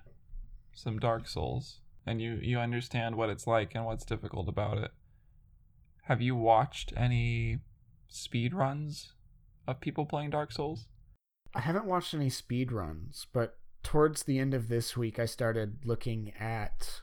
some 0.75 0.99
Dark 0.99 1.27
Souls 1.27 1.81
and 2.07 2.21
you, 2.21 2.39
you 2.43 2.59
understand 2.59 3.17
what 3.17 3.31
it's 3.31 3.47
like 3.47 3.75
and 3.75 3.85
what's 3.85 4.05
difficult 4.05 4.49
about 4.49 4.79
it, 4.79 4.91
have 6.09 6.23
you 6.23 6.35
watched 6.35 6.91
any 6.97 7.59
speed 8.09 8.55
runs 8.55 9.13
of 9.67 9.79
people 9.79 10.07
playing 10.07 10.31
Dark 10.31 10.51
Souls? 10.51 10.87
I 11.55 11.61
haven't 11.61 11.85
watched 11.85 12.15
any 12.15 12.31
speed 12.31 12.73
runs, 12.73 13.27
but 13.35 13.59
towards 13.83 14.23
the 14.23 14.39
end 14.39 14.55
of 14.55 14.69
this 14.69 14.97
week 14.97 15.19
I 15.19 15.27
started 15.27 15.85
looking 15.85 16.33
at 16.41 17.03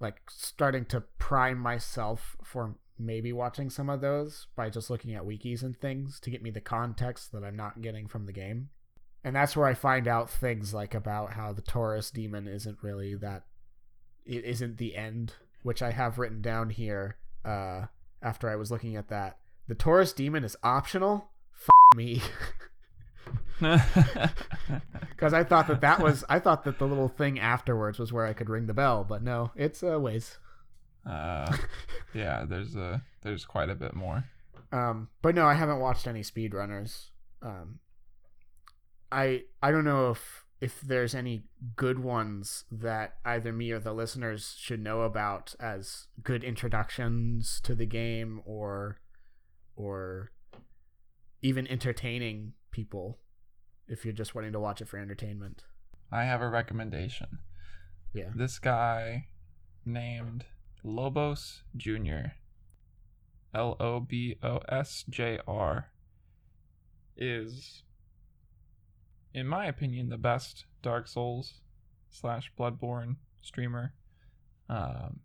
like 0.00 0.22
starting 0.28 0.84
to 0.86 1.02
prime 1.18 1.56
myself 1.56 2.36
for 2.42 2.74
maybe 2.98 3.32
watching 3.32 3.70
some 3.70 3.88
of 3.88 4.00
those 4.00 4.48
by 4.56 4.68
just 4.68 4.90
looking 4.90 5.14
at 5.14 5.22
wikis 5.22 5.62
and 5.62 5.78
things 5.78 6.18
to 6.18 6.30
get 6.30 6.42
me 6.42 6.50
the 6.50 6.60
context 6.60 7.30
that 7.30 7.44
I'm 7.44 7.56
not 7.56 7.80
getting 7.80 8.08
from 8.08 8.26
the 8.26 8.32
game. 8.32 8.70
And 9.22 9.36
that's 9.36 9.56
where 9.56 9.68
I 9.68 9.74
find 9.74 10.08
out 10.08 10.28
things 10.28 10.74
like 10.74 10.96
about 10.96 11.34
how 11.34 11.52
the 11.52 11.62
Taurus 11.62 12.10
demon 12.10 12.48
isn't 12.48 12.78
really 12.82 13.14
that 13.14 13.44
it 14.26 14.44
isn't 14.44 14.78
the 14.78 14.96
end, 14.96 15.34
which 15.62 15.80
I 15.80 15.92
have 15.92 16.18
written 16.18 16.42
down 16.42 16.70
here. 16.70 17.18
Uh 17.44 17.82
after 18.22 18.48
I 18.48 18.56
was 18.56 18.70
looking 18.70 18.96
at 18.96 19.08
that. 19.08 19.38
The 19.68 19.74
Taurus 19.74 20.12
demon 20.12 20.44
is 20.44 20.56
optional. 20.62 21.30
F- 21.54 21.96
me. 21.96 22.22
Because 25.10 25.32
I 25.32 25.44
thought 25.44 25.68
that 25.68 25.82
that 25.82 26.00
was 26.00 26.24
I 26.28 26.40
thought 26.40 26.64
that 26.64 26.80
the 26.80 26.86
little 26.86 27.06
thing 27.06 27.38
afterwards 27.38 27.98
was 27.98 28.12
where 28.12 28.26
I 28.26 28.32
could 28.32 28.50
ring 28.50 28.66
the 28.66 28.74
bell, 28.74 29.04
but 29.08 29.22
no, 29.22 29.52
it's 29.54 29.82
a 29.84 30.00
ways. 30.00 30.38
Uh, 31.06 31.56
yeah, 32.12 32.44
there's 32.44 32.74
a 32.74 33.02
there's 33.22 33.44
quite 33.44 33.70
a 33.70 33.76
bit 33.76 33.94
more. 33.94 34.24
Um, 34.72 35.10
but 35.20 35.36
no, 35.36 35.46
I 35.46 35.54
haven't 35.54 35.78
watched 35.78 36.08
any 36.08 36.22
speedrunners. 36.22 37.10
Um, 37.40 37.78
I 39.12 39.42
I 39.62 39.70
don't 39.70 39.84
know 39.84 40.10
if 40.10 40.41
if 40.62 40.80
there's 40.80 41.12
any 41.12 41.42
good 41.74 41.98
ones 41.98 42.64
that 42.70 43.16
either 43.24 43.52
me 43.52 43.72
or 43.72 43.80
the 43.80 43.92
listeners 43.92 44.54
should 44.56 44.80
know 44.80 45.00
about 45.00 45.56
as 45.58 46.06
good 46.22 46.44
introductions 46.44 47.60
to 47.64 47.74
the 47.74 47.84
game 47.84 48.40
or 48.46 48.96
or 49.74 50.30
even 51.42 51.66
entertaining 51.66 52.52
people 52.70 53.18
if 53.88 54.04
you're 54.04 54.14
just 54.14 54.36
wanting 54.36 54.52
to 54.52 54.60
watch 54.60 54.80
it 54.80 54.86
for 54.86 54.98
entertainment. 54.98 55.64
I 56.12 56.22
have 56.22 56.40
a 56.40 56.48
recommendation. 56.48 57.40
Yeah. 58.14 58.30
This 58.32 58.60
guy 58.60 59.26
named 59.84 60.44
Lobos 60.84 61.64
Jr. 61.76 62.36
L 63.52 63.76
O 63.80 63.98
B 63.98 64.36
O 64.44 64.60
S 64.68 65.04
J 65.10 65.40
R 65.44 65.88
is 67.16 67.82
in 69.34 69.46
my 69.46 69.66
opinion, 69.66 70.08
the 70.08 70.18
best 70.18 70.64
Dark 70.82 71.08
Souls 71.08 71.60
slash 72.10 72.52
Bloodborne 72.58 73.16
streamer 73.40 73.94
um, 74.68 75.20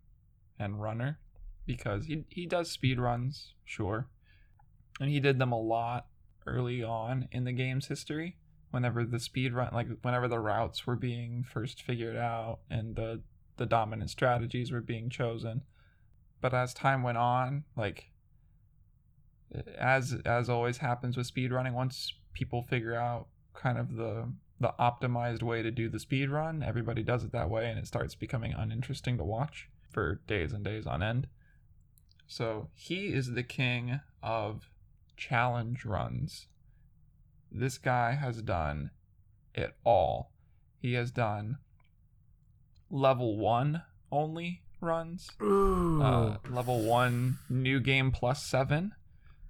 and 0.58 0.80
runner 0.80 1.18
because 1.66 2.06
he 2.06 2.24
he 2.28 2.46
does 2.46 2.70
speed 2.70 2.98
runs, 2.98 3.54
sure, 3.64 4.08
and 5.00 5.10
he 5.10 5.20
did 5.20 5.38
them 5.38 5.52
a 5.52 5.60
lot 5.60 6.06
early 6.46 6.82
on 6.82 7.28
in 7.30 7.44
the 7.44 7.52
game's 7.52 7.86
history. 7.86 8.36
Whenever 8.70 9.04
the 9.04 9.20
speed 9.20 9.54
run, 9.54 9.70
like 9.72 9.88
whenever 10.02 10.28
the 10.28 10.38
routes 10.38 10.86
were 10.86 10.96
being 10.96 11.44
first 11.44 11.82
figured 11.82 12.16
out 12.16 12.60
and 12.70 12.96
the 12.96 13.22
the 13.56 13.66
dominant 13.66 14.10
strategies 14.10 14.70
were 14.70 14.80
being 14.80 15.10
chosen, 15.10 15.62
but 16.40 16.54
as 16.54 16.74
time 16.74 17.02
went 17.02 17.18
on, 17.18 17.64
like 17.76 18.10
as 19.78 20.16
as 20.24 20.48
always 20.48 20.78
happens 20.78 21.16
with 21.16 21.26
speed 21.26 21.52
running, 21.52 21.74
once 21.74 22.12
people 22.34 22.62
figure 22.62 22.94
out 22.94 23.28
kind 23.58 23.78
of 23.78 23.96
the 23.96 24.28
the 24.60 24.74
optimized 24.80 25.42
way 25.42 25.62
to 25.62 25.70
do 25.70 25.88
the 25.88 26.00
speed 26.00 26.30
run. 26.30 26.62
Everybody 26.62 27.02
does 27.02 27.22
it 27.22 27.32
that 27.32 27.50
way, 27.50 27.70
and 27.70 27.78
it 27.78 27.86
starts 27.86 28.14
becoming 28.14 28.52
uninteresting 28.52 29.16
to 29.18 29.24
watch 29.24 29.68
for 29.90 30.20
days 30.26 30.52
and 30.52 30.64
days 30.64 30.86
on 30.86 31.02
end. 31.02 31.28
So 32.26 32.68
he 32.74 33.08
is 33.08 33.32
the 33.32 33.42
king 33.42 34.00
of 34.22 34.68
challenge 35.16 35.84
runs. 35.84 36.46
This 37.50 37.78
guy 37.78 38.12
has 38.12 38.42
done 38.42 38.90
it 39.54 39.74
all. 39.84 40.32
He 40.80 40.94
has 40.94 41.10
done 41.10 41.58
level 42.90 43.36
one 43.36 43.82
only 44.10 44.62
runs, 44.80 45.30
uh, 45.40 46.36
level 46.50 46.82
one 46.82 47.38
new 47.48 47.80
game 47.80 48.10
plus 48.10 48.44
seven. 48.44 48.92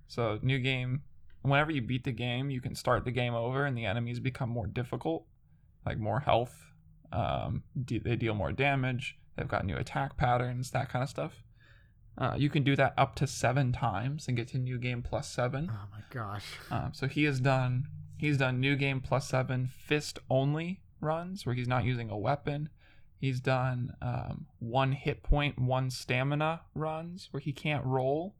So 0.06 0.38
new 0.42 0.58
game 0.58 1.02
whenever 1.42 1.70
you 1.70 1.82
beat 1.82 2.04
the 2.04 2.12
game, 2.12 2.50
you 2.50 2.60
can 2.60 2.74
start 2.74 3.04
the 3.04 3.10
game 3.10 3.34
over 3.34 3.64
and 3.64 3.76
the 3.76 3.86
enemies 3.86 4.20
become 4.20 4.50
more 4.50 4.66
difficult. 4.66 5.26
like 5.86 5.98
more 5.98 6.20
health. 6.20 6.54
Um, 7.12 7.62
de- 7.84 7.98
they 8.00 8.16
deal 8.16 8.34
more 8.34 8.52
damage. 8.52 9.16
They've 9.36 9.48
got 9.48 9.64
new 9.64 9.76
attack 9.76 10.16
patterns, 10.16 10.70
that 10.72 10.88
kind 10.90 11.02
of 11.02 11.08
stuff. 11.08 11.44
Uh, 12.18 12.34
you 12.36 12.50
can 12.50 12.64
do 12.64 12.74
that 12.76 12.92
up 12.98 13.14
to 13.14 13.26
seven 13.26 13.72
times 13.72 14.26
and 14.26 14.36
get 14.36 14.48
to 14.48 14.58
new 14.58 14.76
game 14.76 15.02
plus 15.02 15.30
seven. 15.30 15.70
Oh 15.72 15.86
my 15.92 16.00
gosh. 16.10 16.44
Um, 16.70 16.90
so 16.92 17.06
he 17.06 17.24
has 17.24 17.38
done 17.40 17.86
he's 18.18 18.36
done 18.38 18.58
new 18.60 18.74
game 18.74 19.00
plus 19.00 19.28
seven 19.28 19.68
fist 19.68 20.18
only 20.28 20.80
runs 21.00 21.46
where 21.46 21.54
he's 21.54 21.68
not 21.68 21.84
using 21.84 22.10
a 22.10 22.18
weapon. 22.18 22.68
He's 23.20 23.40
done 23.40 23.92
um, 24.02 24.46
one 24.58 24.92
hit 24.92 25.22
point, 25.22 25.58
one 25.58 25.90
stamina 25.90 26.62
runs 26.74 27.28
where 27.30 27.40
he 27.40 27.52
can't 27.52 27.84
roll, 27.84 28.34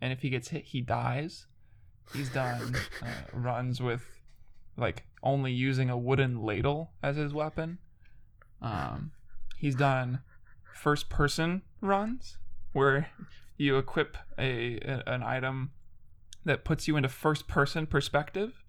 and 0.00 0.12
if 0.12 0.20
he 0.20 0.30
gets 0.30 0.48
hit, 0.48 0.64
he 0.66 0.80
dies. 0.80 1.46
He's 2.12 2.28
done 2.28 2.76
uh, 3.02 3.06
runs 3.32 3.80
with 3.80 4.02
like 4.76 5.04
only 5.22 5.52
using 5.52 5.90
a 5.90 5.96
wooden 5.96 6.42
ladle 6.42 6.92
as 7.02 7.16
his 7.16 7.32
weapon. 7.32 7.78
Um, 8.60 9.12
he's 9.56 9.74
done 9.74 10.20
first 10.74 11.08
person 11.08 11.62
runs 11.80 12.38
where 12.72 13.08
you 13.56 13.78
equip 13.78 14.16
a, 14.38 14.78
a 14.78 15.02
an 15.06 15.22
item 15.22 15.70
that 16.44 16.64
puts 16.64 16.86
you 16.86 16.96
into 16.96 17.08
first 17.08 17.48
person 17.48 17.86
perspective, 17.86 18.64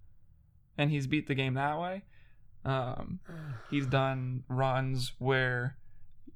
and 0.77 0.91
he's 0.91 1.07
beat 1.07 1.27
the 1.27 1.35
game 1.35 1.55
that 1.55 1.79
way. 1.79 2.03
Um, 2.63 3.19
he's 3.69 3.85
done 3.85 4.43
runs 4.47 5.13
where 5.19 5.77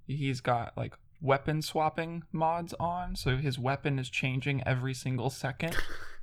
he's 0.06 0.42
got 0.42 0.78
like 0.78 0.94
weapon 1.22 1.62
swapping 1.62 2.24
mods 2.32 2.74
on, 2.80 3.16
so 3.16 3.38
his 3.38 3.58
weapon 3.58 4.00
is 4.00 4.10
changing 4.10 4.64
every 4.66 4.94
single 4.94 5.30
second. 5.30 5.76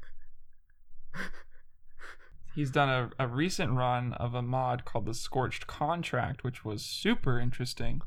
He's 2.55 2.71
done 2.71 2.89
a, 2.89 3.25
a 3.25 3.29
recent 3.29 3.73
run 3.73 4.15
of 4.15 4.35
a 4.35 4.41
mod 4.41 4.85
called 4.85 5.05
the 5.05 5.15
Scorched 5.15 5.67
Contract, 5.67 6.43
which 6.43 6.65
was 6.65 6.83
super 6.83 7.39
interesting. 7.39 8.01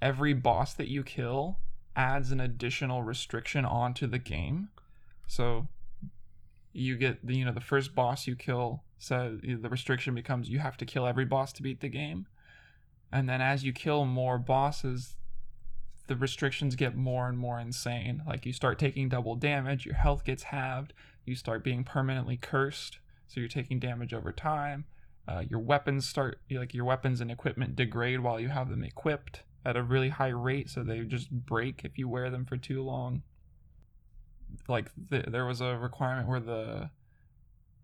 Every 0.00 0.34
boss 0.34 0.74
that 0.74 0.88
you 0.88 1.04
kill 1.04 1.58
adds 1.94 2.32
an 2.32 2.40
additional 2.40 3.02
restriction 3.02 3.64
onto 3.64 4.06
the 4.06 4.18
game. 4.18 4.70
So 5.28 5.68
you 6.72 6.96
get 6.96 7.24
the 7.24 7.36
you 7.36 7.44
know 7.44 7.52
the 7.52 7.60
first 7.60 7.94
boss 7.94 8.26
you 8.26 8.34
kill 8.34 8.82
so 8.98 9.38
the 9.42 9.68
restriction 9.68 10.14
becomes 10.14 10.48
you 10.48 10.60
have 10.60 10.76
to 10.78 10.86
kill 10.86 11.06
every 11.06 11.24
boss 11.24 11.52
to 11.54 11.62
beat 11.62 11.80
the 11.80 11.88
game. 11.88 12.26
And 13.12 13.28
then 13.28 13.40
as 13.40 13.64
you 13.64 13.72
kill 13.72 14.04
more 14.04 14.38
bosses, 14.38 15.16
the 16.06 16.16
restrictions 16.16 16.76
get 16.76 16.96
more 16.96 17.28
and 17.28 17.36
more 17.36 17.58
insane. 17.58 18.22
Like 18.26 18.46
you 18.46 18.52
start 18.52 18.78
taking 18.78 19.08
double 19.08 19.34
damage, 19.34 19.84
your 19.84 19.96
health 19.96 20.24
gets 20.24 20.44
halved, 20.44 20.92
you 21.24 21.34
start 21.34 21.64
being 21.64 21.84
permanently 21.84 22.36
cursed, 22.36 22.98
so 23.26 23.40
you're 23.40 23.48
taking 23.48 23.78
damage 23.78 24.12
over 24.12 24.32
time. 24.32 24.84
Uh, 25.26 25.42
your 25.48 25.60
weapons 25.60 26.08
start 26.08 26.40
like 26.50 26.74
your 26.74 26.84
weapons 26.84 27.20
and 27.20 27.30
equipment 27.30 27.76
degrade 27.76 28.20
while 28.20 28.40
you 28.40 28.48
have 28.48 28.68
them 28.68 28.82
equipped 28.82 29.42
at 29.64 29.76
a 29.76 29.82
really 29.82 30.08
high 30.08 30.28
rate, 30.28 30.68
so 30.68 30.82
they 30.82 31.00
just 31.00 31.30
break 31.30 31.82
if 31.84 31.96
you 31.96 32.08
wear 32.08 32.30
them 32.30 32.44
for 32.44 32.56
too 32.56 32.82
long. 32.82 33.22
Like 34.68 34.90
the, 35.10 35.24
there 35.28 35.46
was 35.46 35.60
a 35.60 35.76
requirement 35.76 36.28
where 36.28 36.40
the 36.40 36.90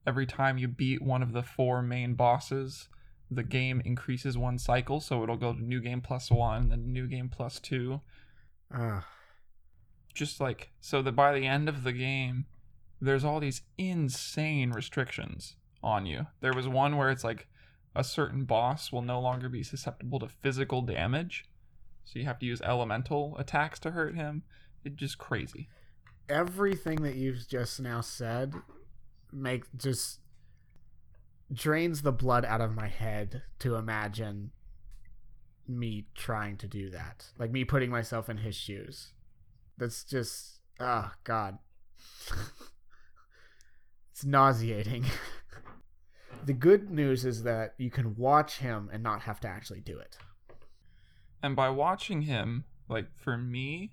every 0.06 0.26
time 0.26 0.58
you 0.58 0.68
beat 0.68 1.02
one 1.02 1.22
of 1.22 1.32
the 1.32 1.42
four 1.42 1.82
main 1.82 2.14
bosses, 2.14 2.88
the 3.30 3.42
game 3.42 3.80
increases 3.84 4.36
one 4.36 4.58
cycle, 4.58 5.00
so 5.00 5.22
it'll 5.22 5.36
go 5.36 5.52
to 5.52 5.62
new 5.62 5.80
game 5.80 6.00
plus 6.00 6.30
one, 6.30 6.70
then 6.70 6.92
new 6.92 7.06
game 7.06 7.28
plus 7.28 7.60
two. 7.60 8.00
Ugh. 8.74 9.04
Just 10.14 10.40
like 10.40 10.72
so 10.80 11.02
that 11.02 11.12
by 11.12 11.32
the 11.32 11.46
end 11.46 11.68
of 11.68 11.84
the 11.84 11.92
game, 11.92 12.46
there's 13.00 13.24
all 13.24 13.40
these 13.40 13.62
insane 13.76 14.70
restrictions 14.70 15.56
on 15.82 16.06
you. 16.06 16.26
There 16.40 16.52
was 16.52 16.68
one 16.68 16.96
where 16.96 17.10
it's 17.10 17.24
like 17.24 17.46
a 17.94 18.04
certain 18.04 18.44
boss 18.44 18.92
will 18.92 19.02
no 19.02 19.20
longer 19.20 19.48
be 19.48 19.62
susceptible 19.62 20.18
to 20.20 20.28
physical 20.28 20.82
damage. 20.82 21.44
So 22.04 22.18
you 22.18 22.24
have 22.24 22.38
to 22.40 22.46
use 22.46 22.62
elemental 22.62 23.36
attacks 23.38 23.78
to 23.80 23.90
hurt 23.90 24.14
him. 24.14 24.42
It's 24.84 24.96
just 24.96 25.18
crazy. 25.18 25.68
Everything 26.28 27.02
that 27.02 27.16
you've 27.16 27.48
just 27.48 27.80
now 27.80 28.00
said 28.00 28.54
make 29.32 29.64
just 29.76 30.20
drains 31.52 32.02
the 32.02 32.12
blood 32.12 32.44
out 32.44 32.60
of 32.60 32.74
my 32.74 32.88
head 32.88 33.42
to 33.58 33.76
imagine 33.76 34.50
me 35.66 36.06
trying 36.14 36.56
to 36.58 36.66
do 36.66 36.90
that. 36.90 37.26
Like 37.38 37.50
me 37.50 37.64
putting 37.64 37.90
myself 37.90 38.28
in 38.28 38.38
his 38.38 38.54
shoes. 38.54 39.12
That's 39.76 40.04
just 40.04 40.60
oh 40.80 41.10
god. 41.24 41.58
it's 44.18 44.24
nauseating. 44.24 45.04
the 46.44 46.52
good 46.52 46.90
news 46.90 47.24
is 47.24 47.44
that 47.44 47.74
you 47.78 47.88
can 47.88 48.16
watch 48.16 48.58
him 48.58 48.90
and 48.92 49.00
not 49.00 49.22
have 49.22 49.38
to 49.38 49.46
actually 49.46 49.78
do 49.78 49.96
it. 49.96 50.16
And 51.40 51.54
by 51.54 51.70
watching 51.70 52.22
him, 52.22 52.64
like 52.88 53.06
for 53.14 53.38
me, 53.38 53.92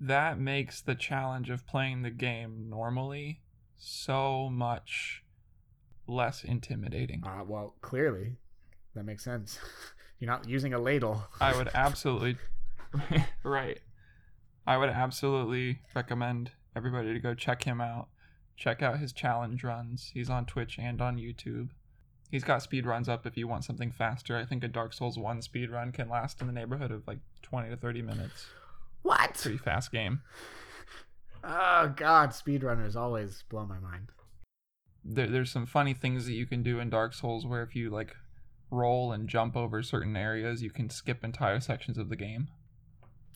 that 0.00 0.38
makes 0.38 0.80
the 0.80 0.94
challenge 0.94 1.50
of 1.50 1.66
playing 1.66 2.00
the 2.00 2.10
game 2.10 2.70
normally 2.70 3.42
so 3.76 4.48
much 4.48 5.22
less 6.06 6.42
intimidating. 6.42 7.22
Uh, 7.26 7.44
well, 7.46 7.74
clearly, 7.82 8.36
that 8.94 9.04
makes 9.04 9.24
sense. 9.24 9.58
You're 10.18 10.30
not 10.30 10.48
using 10.48 10.72
a 10.72 10.78
ladle. 10.78 11.22
I 11.38 11.54
would 11.54 11.68
absolutely, 11.74 12.38
right. 13.44 13.80
I 14.66 14.78
would 14.78 14.88
absolutely 14.88 15.80
recommend 15.94 16.52
everybody 16.74 17.12
to 17.12 17.20
go 17.20 17.34
check 17.34 17.64
him 17.64 17.82
out. 17.82 18.08
Check 18.62 18.80
out 18.80 19.00
his 19.00 19.12
challenge 19.12 19.64
runs. 19.64 20.12
He's 20.14 20.30
on 20.30 20.46
Twitch 20.46 20.78
and 20.78 21.02
on 21.02 21.16
YouTube. 21.16 21.70
He's 22.30 22.44
got 22.44 22.62
speed 22.62 22.86
runs 22.86 23.08
up 23.08 23.26
if 23.26 23.36
you 23.36 23.48
want 23.48 23.64
something 23.64 23.90
faster. 23.90 24.36
I 24.36 24.44
think 24.44 24.62
a 24.62 24.68
Dark 24.68 24.92
Souls 24.92 25.18
1 25.18 25.42
speed 25.42 25.68
run 25.68 25.90
can 25.90 26.08
last 26.08 26.40
in 26.40 26.46
the 26.46 26.52
neighborhood 26.52 26.92
of 26.92 27.04
like 27.04 27.18
20 27.42 27.70
to 27.70 27.76
30 27.76 28.02
minutes. 28.02 28.46
What? 29.02 29.34
Pretty 29.34 29.58
fast 29.58 29.90
game. 29.90 30.20
Oh 31.42 31.92
god, 31.96 32.30
speedrunners 32.30 32.94
always 32.94 33.42
blow 33.48 33.66
my 33.66 33.80
mind. 33.80 34.12
There, 35.04 35.26
there's 35.26 35.50
some 35.50 35.66
funny 35.66 35.92
things 35.92 36.26
that 36.26 36.34
you 36.34 36.46
can 36.46 36.62
do 36.62 36.78
in 36.78 36.88
Dark 36.88 37.14
Souls 37.14 37.44
where 37.44 37.64
if 37.64 37.74
you 37.74 37.90
like 37.90 38.14
roll 38.70 39.10
and 39.10 39.28
jump 39.28 39.56
over 39.56 39.82
certain 39.82 40.16
areas, 40.16 40.62
you 40.62 40.70
can 40.70 40.88
skip 40.88 41.24
entire 41.24 41.58
sections 41.58 41.98
of 41.98 42.10
the 42.10 42.16
game. 42.16 42.46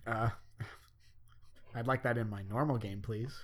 Uh 0.06 0.30
I'd 1.74 1.88
like 1.88 2.04
that 2.04 2.16
in 2.16 2.30
my 2.30 2.42
normal 2.42 2.78
game, 2.78 3.02
please. 3.02 3.36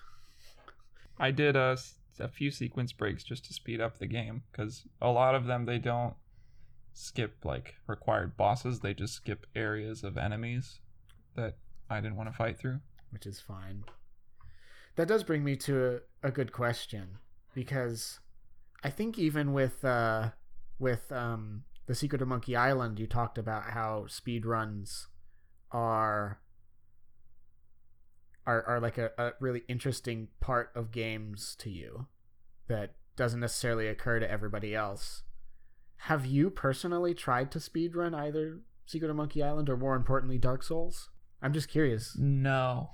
I 1.18 1.30
did 1.30 1.56
a, 1.56 1.76
a 2.18 2.28
few 2.28 2.50
sequence 2.50 2.92
breaks 2.92 3.24
just 3.24 3.44
to 3.46 3.52
speed 3.52 3.80
up 3.80 3.98
the 3.98 4.06
game 4.06 4.42
because 4.50 4.82
a 5.00 5.10
lot 5.10 5.34
of 5.34 5.46
them 5.46 5.66
they 5.66 5.78
don't 5.78 6.14
skip 6.92 7.44
like 7.44 7.76
required 7.86 8.36
bosses, 8.36 8.80
they 8.80 8.94
just 8.94 9.14
skip 9.14 9.46
areas 9.54 10.04
of 10.04 10.18
enemies 10.18 10.80
that 11.36 11.56
I 11.88 12.00
didn't 12.00 12.16
want 12.16 12.30
to 12.30 12.36
fight 12.36 12.58
through. 12.58 12.80
which 13.10 13.26
is 13.26 13.40
fine. 13.40 13.84
That 14.96 15.08
does 15.08 15.24
bring 15.24 15.44
me 15.44 15.56
to 15.56 16.00
a, 16.22 16.28
a 16.28 16.30
good 16.30 16.52
question 16.52 17.18
because 17.54 18.20
I 18.84 18.90
think 18.90 19.18
even 19.18 19.52
with 19.52 19.84
uh, 19.84 20.30
with 20.78 21.10
um, 21.12 21.64
the 21.86 21.94
Secret 21.94 22.20
of 22.20 22.28
Monkey 22.28 22.56
Island, 22.56 22.98
you 22.98 23.06
talked 23.06 23.38
about 23.38 23.70
how 23.70 24.06
speed 24.06 24.44
runs 24.44 25.08
are 25.70 26.40
are 28.46 28.62
are 28.64 28.80
like 28.80 28.98
a, 28.98 29.10
a 29.18 29.32
really 29.40 29.62
interesting 29.68 30.28
part 30.40 30.70
of 30.74 30.90
games 30.90 31.54
to 31.60 31.70
you 31.70 32.06
that 32.68 32.94
doesn't 33.16 33.40
necessarily 33.40 33.86
occur 33.88 34.18
to 34.20 34.30
everybody 34.30 34.74
else. 34.74 35.22
Have 35.96 36.26
you 36.26 36.50
personally 36.50 37.14
tried 37.14 37.50
to 37.52 37.60
speed 37.60 37.94
run 37.94 38.14
either 38.14 38.60
Secret 38.86 39.10
of 39.10 39.16
Monkey 39.16 39.42
Island 39.42 39.68
or 39.70 39.76
more 39.76 39.94
importantly 39.94 40.38
Dark 40.38 40.62
Souls? 40.62 41.10
I'm 41.40 41.52
just 41.52 41.68
curious. 41.68 42.16
No, 42.18 42.90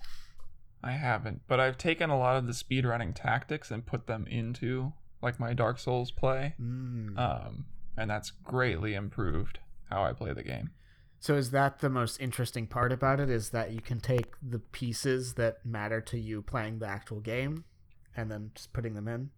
I 0.82 0.92
haven't. 0.92 1.42
But 1.48 1.60
I've 1.60 1.78
taken 1.78 2.10
a 2.10 2.18
lot 2.18 2.36
of 2.36 2.46
the 2.46 2.52
speedrunning 2.52 3.14
tactics 3.14 3.70
and 3.70 3.86
put 3.86 4.06
them 4.06 4.26
into 4.26 4.92
like 5.22 5.40
my 5.40 5.52
Dark 5.54 5.78
Souls 5.78 6.10
play, 6.10 6.54
Mm. 6.60 7.18
um, 7.18 7.64
and 7.96 8.10
that's 8.10 8.30
greatly 8.30 8.94
improved 8.94 9.58
how 9.90 10.04
I 10.04 10.12
play 10.12 10.32
the 10.32 10.42
game. 10.44 10.70
So 11.20 11.34
is 11.34 11.50
that 11.50 11.80
the 11.80 11.90
most 11.90 12.20
interesting 12.20 12.66
part 12.66 12.92
about 12.92 13.20
it? 13.20 13.28
Is 13.28 13.50
that 13.50 13.72
you 13.72 13.80
can 13.80 14.00
take 14.00 14.34
the 14.42 14.58
pieces 14.60 15.34
that 15.34 15.64
matter 15.64 16.00
to 16.02 16.18
you 16.18 16.42
playing 16.42 16.78
the 16.78 16.86
actual 16.86 17.20
game, 17.20 17.64
and 18.16 18.30
then 18.30 18.52
just 18.54 18.72
putting 18.72 18.94
them 18.94 19.08
in. 19.08 19.30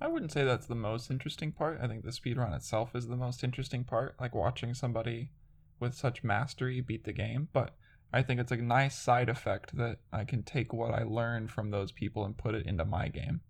I 0.00 0.06
wouldn't 0.06 0.32
say 0.32 0.44
that's 0.44 0.66
the 0.66 0.76
most 0.76 1.10
interesting 1.10 1.50
part. 1.50 1.80
I 1.82 1.88
think 1.88 2.04
the 2.04 2.10
speedrun 2.10 2.54
itself 2.54 2.94
is 2.94 3.08
the 3.08 3.16
most 3.16 3.42
interesting 3.42 3.82
part, 3.82 4.14
like 4.20 4.34
watching 4.34 4.74
somebody 4.74 5.32
with 5.80 5.94
such 5.94 6.22
mastery 6.22 6.80
beat 6.80 7.04
the 7.04 7.12
game. 7.12 7.48
But 7.52 7.74
I 8.12 8.22
think 8.22 8.40
it's 8.40 8.52
a 8.52 8.56
nice 8.56 8.96
side 8.96 9.28
effect 9.28 9.76
that 9.76 9.98
I 10.12 10.24
can 10.24 10.42
take 10.42 10.72
what 10.72 10.94
I 10.94 11.02
learned 11.02 11.50
from 11.50 11.70
those 11.70 11.92
people 11.92 12.24
and 12.24 12.36
put 12.36 12.54
it 12.54 12.66
into 12.66 12.84
my 12.84 13.08
game. 13.08 13.40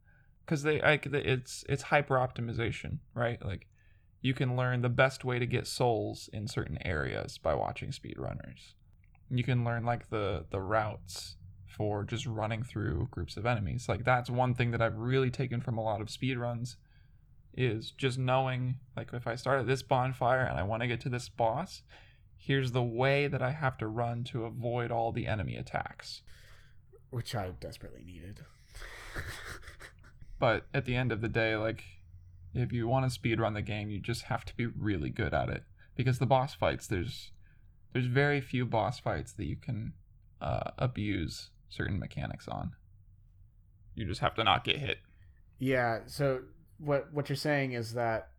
Because 0.45 0.63
they, 0.63 0.81
I, 0.81 0.99
it's 1.05 1.65
it's 1.69 1.83
hyper 1.83 2.17
optimization, 2.17 2.99
right? 3.13 3.45
Like 3.45 3.67
you 4.21 4.35
can 4.35 4.57
learn 4.57 4.83
the 4.83 4.89
best 4.89 5.25
way 5.25 5.39
to 5.39 5.47
get 5.47 5.67
souls 5.67 6.29
in 6.33 6.49
certain 6.49 6.79
areas 6.85 7.39
by 7.39 7.55
watching 7.55 7.91
speedrunners. 7.91 8.75
You 9.31 9.45
can 9.45 9.65
learn 9.65 9.85
like 9.85 10.11
the 10.11 10.47
the 10.51 10.61
routes 10.61 11.37
for 11.67 12.03
just 12.03 12.27
running 12.27 12.63
through 12.63 13.09
groups 13.11 13.37
of 13.37 13.47
enemies. 13.47 13.89
Like 13.89 14.05
that's 14.05 14.31
one 14.31 14.55
thing 14.55 14.73
that 14.73 14.83
I've 14.83 14.97
really 14.97 15.31
taken 15.31 15.61
from 15.61 15.79
a 15.79 15.83
lot 15.83 16.01
of 16.01 16.09
speedruns 16.09 16.77
is 17.55 17.91
just 17.91 18.19
knowing 18.19 18.79
like 18.97 19.13
if 19.13 19.27
I 19.27 19.35
start 19.35 19.61
at 19.61 19.67
this 19.67 19.83
bonfire 19.83 20.43
and 20.43 20.59
I 20.59 20.63
want 20.63 20.83
to 20.83 20.89
get 20.89 21.01
to 21.03 21.09
this 21.09 21.29
boss, 21.29 21.83
here's 22.37 22.73
the 22.73 22.83
way 22.83 23.29
that 23.29 23.43
I 23.43 23.51
have 23.51 23.79
to 23.79 23.87
run 23.87 24.25
to 24.25 24.45
avoid 24.45 24.91
all 24.91 25.13
the 25.13 25.27
enemy 25.27 25.57
attacks. 25.57 26.23
Which 27.11 27.35
I 27.35 27.51
desperately 27.61 28.03
needed. 28.05 28.45
But 30.39 30.67
at 30.73 30.85
the 30.85 30.95
end 30.95 31.13
of 31.13 31.21
the 31.21 31.29
day, 31.29 31.57
like 31.57 31.85
if 32.55 32.73
you 32.73 32.89
want 32.89 33.07
to 33.07 33.11
speed 33.11 33.41
run 33.41 33.55
the 33.55 33.63
game, 33.63 33.91
you 33.91 34.01
just 34.01 34.23
have 34.25 34.45
to 34.47 34.57
be 34.57 34.67
really 34.67 35.11
good 35.11 35.35
at 35.35 35.49
it 35.49 35.65
because 35.97 36.19
the 36.19 36.27
boss 36.27 36.55
fights 36.55 36.87
there's 36.87 37.33
there's 37.93 38.07
very 38.07 38.41
few 38.41 38.65
boss 38.65 38.99
fights 38.99 39.33
that 39.33 39.47
you 39.47 39.57
can 39.57 39.95
uh, 40.41 40.71
abuse 40.79 41.51
certain 41.69 41.99
mechanics 41.99 42.47
on. 42.49 42.73
You 43.95 44.07
just 44.07 44.21
have 44.21 44.35
to 44.37 44.45
not 44.45 44.65
get 44.65 44.77
hit. 44.77 44.99
Yeah, 45.59 46.01
so 46.07 46.41
what 46.79 47.13
what 47.13 47.29
you're 47.29 47.37
saying 47.37 47.73
is 47.73 47.95
that 47.95 48.31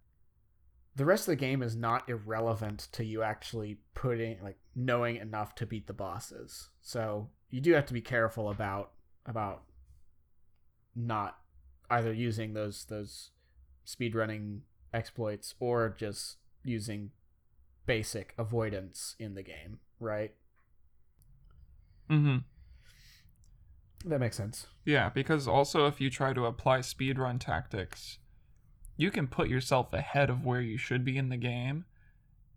the 0.95 1.05
rest 1.05 1.23
of 1.23 1.33
the 1.33 1.35
game 1.35 1.61
is 1.61 1.75
not 1.75 2.09
irrelevant 2.09 2.87
to 2.93 3.03
you 3.03 3.23
actually 3.23 3.77
putting 3.93 4.41
like 4.41 4.57
knowing 4.75 5.17
enough 5.17 5.55
to 5.55 5.65
beat 5.65 5.87
the 5.87 5.93
bosses. 5.93 6.69
So 6.81 7.29
you 7.49 7.61
do 7.61 7.73
have 7.73 7.85
to 7.87 7.93
be 7.93 8.01
careful 8.01 8.49
about 8.49 8.91
about 9.25 9.63
not 10.95 11.37
either 11.89 12.13
using 12.13 12.53
those 12.53 12.85
those 12.85 13.31
speedrunning 13.89 14.59
exploits 14.93 15.55
or 15.59 15.95
just 15.97 16.37
using 16.63 17.11
basic 17.85 18.33
avoidance 18.37 19.15
in 19.19 19.33
the 19.33 19.43
game, 19.43 19.79
right? 19.99 20.33
Mm-hmm. 22.09 22.37
That 24.09 24.19
makes 24.19 24.37
sense. 24.37 24.67
Yeah, 24.85 25.09
because 25.09 25.47
also 25.47 25.87
if 25.87 25.99
you 25.99 26.09
try 26.09 26.33
to 26.33 26.45
apply 26.45 26.79
speedrun 26.79 27.39
tactics, 27.39 28.19
you 28.95 29.11
can 29.11 29.27
put 29.27 29.49
yourself 29.49 29.93
ahead 29.93 30.29
of 30.29 30.45
where 30.45 30.61
you 30.61 30.77
should 30.77 31.03
be 31.03 31.17
in 31.17 31.29
the 31.29 31.37
game. 31.37 31.85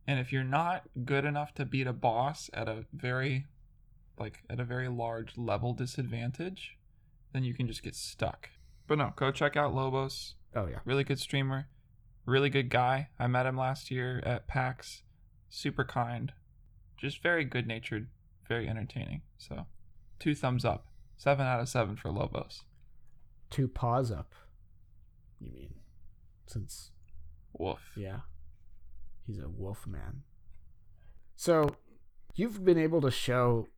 And 0.07 0.19
if 0.19 0.33
you're 0.33 0.45
not 0.45 0.85
good 1.05 1.25
enough 1.25 1.55
to 1.55 1.65
beat 1.65 1.87
a 1.87 1.93
boss 1.93 2.51
at 2.53 2.69
a 2.69 2.85
very 2.93 3.47
like 4.19 4.43
at 4.51 4.61
a 4.61 4.65
very 4.65 4.89
large 4.89 5.39
level 5.39 5.73
disadvantage, 5.73 6.77
then 7.33 7.45
you 7.45 7.55
can 7.55 7.67
just 7.67 7.83
get 7.83 7.95
stuck. 7.95 8.51
But 8.87 8.99
no, 8.99 9.13
go 9.17 9.31
check 9.31 9.57
out 9.57 9.75
Lobos. 9.75 10.35
Oh 10.55 10.67
yeah. 10.67 10.79
Really 10.85 11.05
good 11.05 11.19
streamer. 11.19 11.69
Really 12.27 12.51
good 12.51 12.71
guy. 12.71 13.09
I 13.19 13.27
met 13.27 13.47
him 13.47 13.57
last 13.57 13.91
year 13.91 14.23
at 14.25 14.47
PAX. 14.47 15.03
Super 15.49 15.85
kind. 15.85 16.33
Just 16.97 17.23
very 17.23 17.45
good 17.45 17.67
natured, 17.67 18.09
very 18.49 18.69
entertaining. 18.69 19.23
So, 19.39 19.67
two 20.21 20.35
thumbs 20.35 20.65
up. 20.65 20.87
Seven 21.17 21.47
out 21.47 21.61
of 21.61 21.69
seven 21.69 21.97
for 21.97 22.11
Lobos. 22.11 22.63
Two 23.51 23.67
paws 23.69 24.11
up. 24.13 24.35
You 25.41 25.51
mean 25.53 25.75
since 26.47 26.91
Wolf. 27.53 27.81
yeah. 27.97 28.21
He's 29.27 29.39
a 29.39 29.49
wolf 29.49 29.87
man. 29.87 30.23
So, 31.37 31.77
you've 32.35 32.65
been 32.65 32.79
able 32.79 33.01
to 33.03 33.11
show 33.11 33.69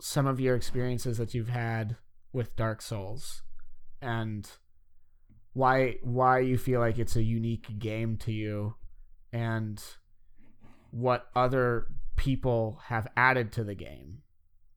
some 0.00 0.26
of 0.26 0.40
your 0.40 0.54
experiences 0.56 1.18
that 1.18 1.34
you've 1.34 1.48
had 1.48 1.96
with 2.32 2.56
Dark 2.56 2.80
Souls 2.82 3.42
and 4.00 4.48
why 5.52 5.96
why 6.02 6.38
you 6.38 6.56
feel 6.56 6.80
like 6.80 6.98
it's 6.98 7.16
a 7.16 7.22
unique 7.22 7.78
game 7.78 8.16
to 8.16 8.32
you 8.32 8.74
and 9.32 9.82
what 10.90 11.26
other 11.34 11.86
people 12.16 12.80
have 12.86 13.08
added 13.16 13.52
to 13.52 13.64
the 13.64 13.74
game 13.74 14.18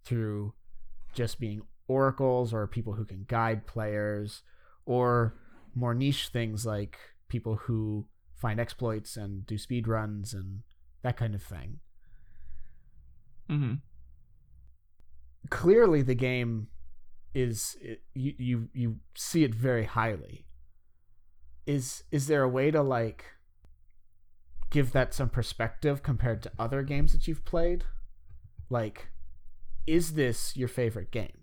through 0.05 0.53
just 1.13 1.39
being 1.39 1.61
oracles 1.87 2.53
or 2.53 2.65
people 2.67 2.93
who 2.93 3.05
can 3.05 3.25
guide 3.27 3.67
players 3.67 4.41
or 4.85 5.35
more 5.75 5.93
niche 5.93 6.29
things 6.29 6.65
like 6.65 6.97
people 7.27 7.55
who 7.55 8.05
find 8.35 8.59
exploits 8.59 9.15
and 9.15 9.45
do 9.45 9.57
speed 9.57 9.87
runs 9.87 10.33
and 10.33 10.61
that 11.01 11.17
kind 11.17 11.35
of 11.35 11.41
thing. 11.41 11.79
Mm-hmm. 13.49 13.73
Clearly 15.49 16.01
the 16.01 16.15
game 16.15 16.67
is 17.33 17.75
it, 17.81 18.01
you 18.13 18.33
you 18.37 18.69
you 18.73 18.95
see 19.15 19.43
it 19.43 19.53
very 19.53 19.85
highly. 19.85 20.45
Is 21.65 22.03
is 22.11 22.27
there 22.27 22.43
a 22.43 22.49
way 22.49 22.71
to 22.71 22.81
like 22.81 23.25
give 24.69 24.91
that 24.91 25.13
some 25.13 25.29
perspective 25.29 26.03
compared 26.03 26.41
to 26.43 26.51
other 26.59 26.83
games 26.83 27.13
that 27.13 27.27
you've 27.27 27.45
played? 27.45 27.85
Like 28.69 29.09
is 29.85 30.13
this 30.13 30.55
your 30.55 30.67
favorite 30.67 31.11
game? 31.11 31.39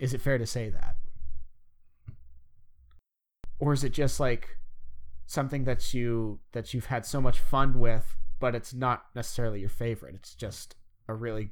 Is 0.00 0.14
it 0.14 0.20
fair 0.20 0.38
to 0.38 0.46
say 0.46 0.70
that? 0.70 0.96
Or 3.58 3.72
is 3.72 3.82
it 3.82 3.92
just 3.92 4.20
like 4.20 4.58
something 5.28 5.64
that 5.64 5.92
you 5.92 6.40
that 6.52 6.72
you've 6.74 6.86
had 6.86 7.06
so 7.06 7.20
much 7.20 7.38
fun 7.38 7.78
with, 7.78 8.16
but 8.40 8.54
it's 8.54 8.74
not 8.74 9.06
necessarily 9.14 9.60
your 9.60 9.68
favorite. 9.68 10.14
It's 10.16 10.34
just 10.34 10.74
a 11.06 11.14
really 11.14 11.50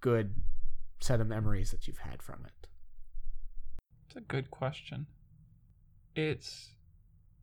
good 0.00 0.34
set 1.00 1.20
of 1.20 1.26
memories 1.26 1.70
that 1.70 1.86
you've 1.86 1.98
had 1.98 2.22
from 2.22 2.44
it. 2.46 2.68
It's 4.06 4.16
a 4.16 4.20
good 4.20 4.50
question. 4.50 5.06
It's 6.14 6.74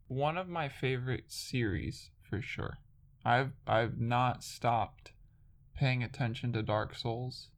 one 0.08 0.36
of 0.36 0.48
my 0.48 0.68
favorite 0.68 1.30
series 1.32 2.10
for 2.28 2.42
sure. 2.42 2.78
I've 3.24 3.52
I've 3.66 3.98
not 3.98 4.42
stopped 4.42 5.12
paying 5.74 6.02
attention 6.02 6.52
to 6.52 6.62
Dark 6.62 6.94
Souls 6.94 7.48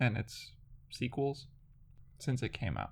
and 0.00 0.16
its 0.16 0.52
sequels 0.90 1.46
since 2.18 2.42
it 2.42 2.52
came 2.52 2.76
out. 2.76 2.90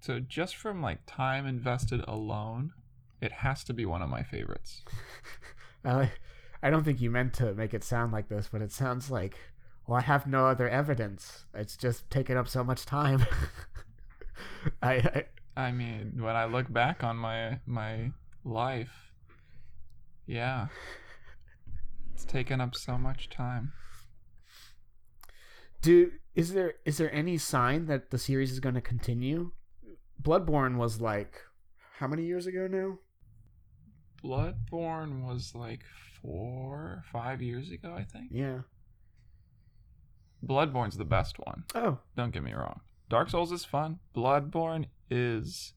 So 0.00 0.20
just 0.20 0.56
from 0.56 0.82
like 0.82 1.00
time 1.06 1.46
invested 1.46 2.04
alone, 2.06 2.72
it 3.20 3.32
has 3.32 3.64
to 3.64 3.74
be 3.74 3.86
one 3.86 4.02
of 4.02 4.08
my 4.08 4.22
favorites. 4.22 4.82
I 5.84 6.12
I 6.62 6.70
don't 6.70 6.84
think 6.84 7.00
you 7.00 7.10
meant 7.10 7.34
to 7.34 7.54
make 7.54 7.74
it 7.74 7.84
sound 7.84 8.12
like 8.12 8.28
this, 8.28 8.48
but 8.50 8.62
it 8.62 8.72
sounds 8.72 9.10
like 9.10 9.36
well, 9.86 9.98
I 9.98 10.02
have 10.02 10.26
no 10.26 10.46
other 10.46 10.68
evidence. 10.68 11.44
It's 11.54 11.76
just 11.76 12.10
taken 12.10 12.36
up 12.36 12.48
so 12.48 12.64
much 12.64 12.84
time. 12.84 13.24
I, 14.82 14.94
I 14.94 15.24
I 15.56 15.72
mean, 15.72 16.18
when 16.20 16.36
I 16.36 16.44
look 16.44 16.70
back 16.72 17.02
on 17.02 17.16
my 17.16 17.60
my 17.66 18.12
life, 18.44 19.12
yeah. 20.26 20.66
It's 22.12 22.24
taken 22.24 22.60
up 22.60 22.74
so 22.74 22.98
much 22.98 23.28
time. 23.30 23.72
do 25.82 26.12
is 26.34 26.52
there 26.52 26.74
is 26.84 26.98
there 26.98 27.12
any 27.14 27.38
sign 27.38 27.86
that 27.86 28.10
the 28.10 28.18
series 28.18 28.52
is 28.52 28.60
going 28.60 28.74
to 28.74 28.80
continue? 28.80 29.52
Bloodborne 30.22 30.76
was 30.76 31.00
like 31.00 31.40
how 31.98 32.06
many 32.06 32.24
years 32.24 32.46
ago 32.46 32.66
now? 32.66 32.98
Bloodborne 34.22 35.22
was 35.24 35.54
like 35.54 35.82
four, 36.20 37.02
five 37.12 37.40
years 37.40 37.70
ago, 37.70 37.94
I 37.96 38.04
think. 38.04 38.30
Yeah. 38.30 38.60
Bloodborne's 40.44 40.96
the 40.96 41.04
best 41.04 41.38
one. 41.38 41.64
Oh, 41.74 41.98
Don't 42.16 42.32
get 42.32 42.42
me 42.42 42.52
wrong. 42.52 42.80
Dark 43.08 43.30
Souls 43.30 43.52
is 43.52 43.64
fun. 43.64 43.98
Bloodborne 44.14 44.86
is 45.10 45.74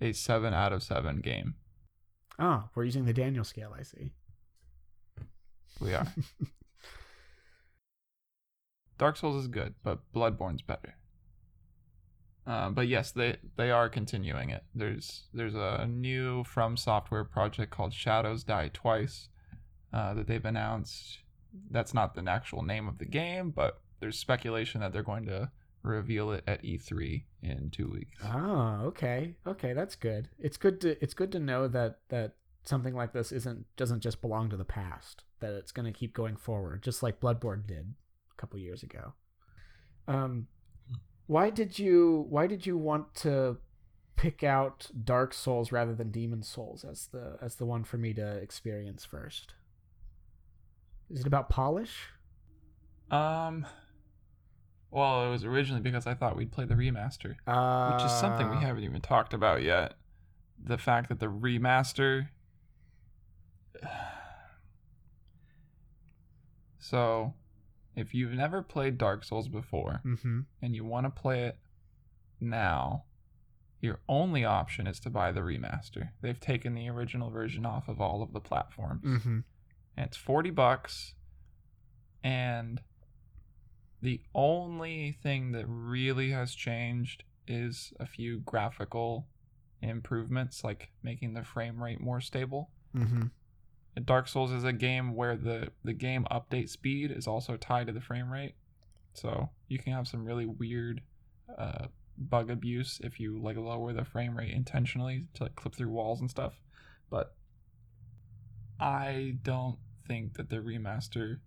a 0.00 0.12
seven 0.12 0.52
out 0.54 0.72
of 0.72 0.82
seven 0.82 1.20
game. 1.20 1.54
oh, 2.38 2.64
we're 2.74 2.84
using 2.84 3.04
the 3.04 3.12
Daniel 3.12 3.44
scale. 3.44 3.74
I 3.78 3.82
see. 3.82 4.12
We 5.80 5.94
are. 5.94 6.06
Dark 8.98 9.16
Souls 9.16 9.42
is 9.42 9.48
good, 9.48 9.74
but 9.82 10.00
Bloodborne's 10.14 10.62
better. 10.62 10.96
Uh, 12.46 12.70
but 12.70 12.88
yes, 12.88 13.12
they 13.12 13.36
they 13.56 13.70
are 13.70 13.88
continuing 13.88 14.50
it. 14.50 14.64
There's 14.74 15.24
there's 15.32 15.54
a 15.54 15.86
new 15.88 16.42
FromSoftware 16.42 17.28
project 17.28 17.70
called 17.70 17.92
Shadows 17.94 18.42
Die 18.42 18.70
Twice 18.72 19.28
uh, 19.92 20.14
that 20.14 20.26
they've 20.26 20.44
announced. 20.44 21.18
That's 21.70 21.94
not 21.94 22.14
the 22.14 22.28
actual 22.28 22.62
name 22.62 22.88
of 22.88 22.98
the 22.98 23.04
game, 23.04 23.50
but 23.50 23.80
there's 24.00 24.18
speculation 24.18 24.80
that 24.80 24.92
they're 24.92 25.02
going 25.02 25.26
to 25.26 25.50
reveal 25.82 26.30
it 26.32 26.44
at 26.46 26.62
E3 26.62 27.24
in 27.42 27.70
two 27.70 27.88
weeks. 27.88 28.18
Oh, 28.24 28.80
okay, 28.86 29.34
okay, 29.46 29.72
that's 29.72 29.96
good. 29.96 30.28
It's 30.38 30.56
good 30.56 30.80
to 30.82 31.02
it's 31.02 31.14
good 31.14 31.32
to 31.32 31.40
know 31.40 31.68
that 31.68 32.00
that 32.08 32.34
something 32.64 32.94
like 32.94 33.12
this 33.12 33.32
isn't 33.32 33.66
doesn't 33.76 34.00
just 34.00 34.20
belong 34.20 34.50
to 34.50 34.56
the 34.56 34.64
past. 34.64 35.24
That 35.40 35.54
it's 35.54 35.72
going 35.72 35.92
to 35.92 35.98
keep 35.98 36.14
going 36.14 36.36
forward, 36.36 36.82
just 36.82 37.02
like 37.02 37.20
Bloodborne 37.20 37.66
did 37.66 37.94
a 38.30 38.40
couple 38.40 38.58
years 38.58 38.82
ago. 38.82 39.14
Um, 40.06 40.46
why 41.26 41.50
did 41.50 41.78
you 41.78 42.26
why 42.28 42.46
did 42.46 42.66
you 42.66 42.76
want 42.76 43.14
to 43.16 43.58
pick 44.16 44.44
out 44.44 44.88
Dark 45.04 45.34
Souls 45.34 45.72
rather 45.72 45.94
than 45.94 46.10
Demon's 46.10 46.48
Souls 46.48 46.84
as 46.84 47.08
the 47.08 47.38
as 47.40 47.56
the 47.56 47.66
one 47.66 47.84
for 47.84 47.98
me 47.98 48.12
to 48.14 48.36
experience 48.36 49.04
first? 49.04 49.54
Is 51.10 51.20
it 51.20 51.26
about 51.26 51.48
polish? 51.50 52.08
Um, 53.10 53.66
well, 54.92 55.26
it 55.26 55.30
was 55.30 55.44
originally 55.44 55.80
because 55.80 56.06
I 56.06 56.14
thought 56.14 56.36
we'd 56.36 56.52
play 56.52 56.64
the 56.66 56.74
remaster. 56.74 57.34
Uh, 57.46 57.92
which 57.94 58.04
is 58.04 58.12
something 58.12 58.48
we 58.50 58.58
haven't 58.58 58.84
even 58.84 59.00
talked 59.00 59.34
about 59.34 59.62
yet. 59.62 59.94
The 60.64 60.78
fact 60.78 61.08
that 61.08 61.18
the 61.18 61.26
remaster. 61.26 62.28
So, 66.78 67.34
if 67.94 68.12
you've 68.12 68.32
never 68.32 68.60
played 68.62 68.98
Dark 68.98 69.24
Souls 69.24 69.48
before 69.48 70.00
Mm-hmm. 70.04 70.40
and 70.60 70.74
you 70.74 70.84
want 70.84 71.06
to 71.06 71.10
play 71.10 71.44
it 71.44 71.58
now, 72.40 73.04
your 73.80 74.00
only 74.08 74.44
option 74.44 74.86
is 74.86 74.98
to 75.00 75.10
buy 75.10 75.30
the 75.32 75.40
remaster. 75.40 76.10
They've 76.22 76.38
taken 76.40 76.74
the 76.74 76.88
original 76.88 77.30
version 77.30 77.64
off 77.64 77.88
of 77.88 78.00
all 78.00 78.22
of 78.22 78.32
the 78.32 78.40
platforms. 78.40 79.04
Mm-hmm. 79.04 79.38
And 79.96 80.06
it's 80.06 80.16
40 80.16 80.50
bucks. 80.50 81.14
And 82.24 82.80
the 84.02 84.20
only 84.34 85.16
thing 85.22 85.52
that 85.52 85.64
really 85.68 86.30
has 86.30 86.54
changed 86.54 87.22
is 87.46 87.92
a 88.00 88.06
few 88.06 88.40
graphical 88.40 89.28
improvements, 89.80 90.64
like 90.64 90.90
making 91.02 91.34
the 91.34 91.44
frame 91.44 91.82
rate 91.82 92.00
more 92.00 92.20
stable. 92.20 92.70
Mm-hmm. 92.96 93.26
Dark 94.04 94.26
Souls 94.26 94.50
is 94.50 94.64
a 94.64 94.72
game 94.72 95.14
where 95.14 95.36
the, 95.36 95.68
the 95.84 95.92
game 95.92 96.26
update 96.30 96.68
speed 96.68 97.10
is 97.10 97.26
also 97.26 97.56
tied 97.56 97.86
to 97.86 97.92
the 97.92 98.00
frame 98.00 98.30
rate. 98.30 98.54
So 99.14 99.50
you 99.68 99.78
can 99.78 99.92
have 99.92 100.08
some 100.08 100.24
really 100.24 100.46
weird 100.46 101.02
uh, 101.56 101.86
bug 102.18 102.50
abuse 102.50 103.00
if 103.04 103.20
you 103.20 103.40
like 103.40 103.56
lower 103.56 103.92
the 103.92 104.04
frame 104.04 104.36
rate 104.36 104.52
intentionally 104.52 105.26
to 105.34 105.44
like 105.44 105.54
clip 105.54 105.74
through 105.74 105.90
walls 105.90 106.20
and 106.20 106.30
stuff. 106.30 106.54
But 107.10 107.34
I 108.80 109.36
don't 109.42 109.78
think 110.08 110.34
that 110.34 110.50
the 110.50 110.56
remaster 110.56 111.38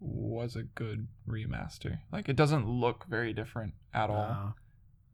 was 0.00 0.56
a 0.56 0.62
good 0.62 1.06
remaster. 1.28 1.98
Like 2.12 2.28
it 2.28 2.36
doesn't 2.36 2.66
look 2.68 3.04
very 3.08 3.32
different 3.32 3.74
at 3.92 4.10
all, 4.10 4.54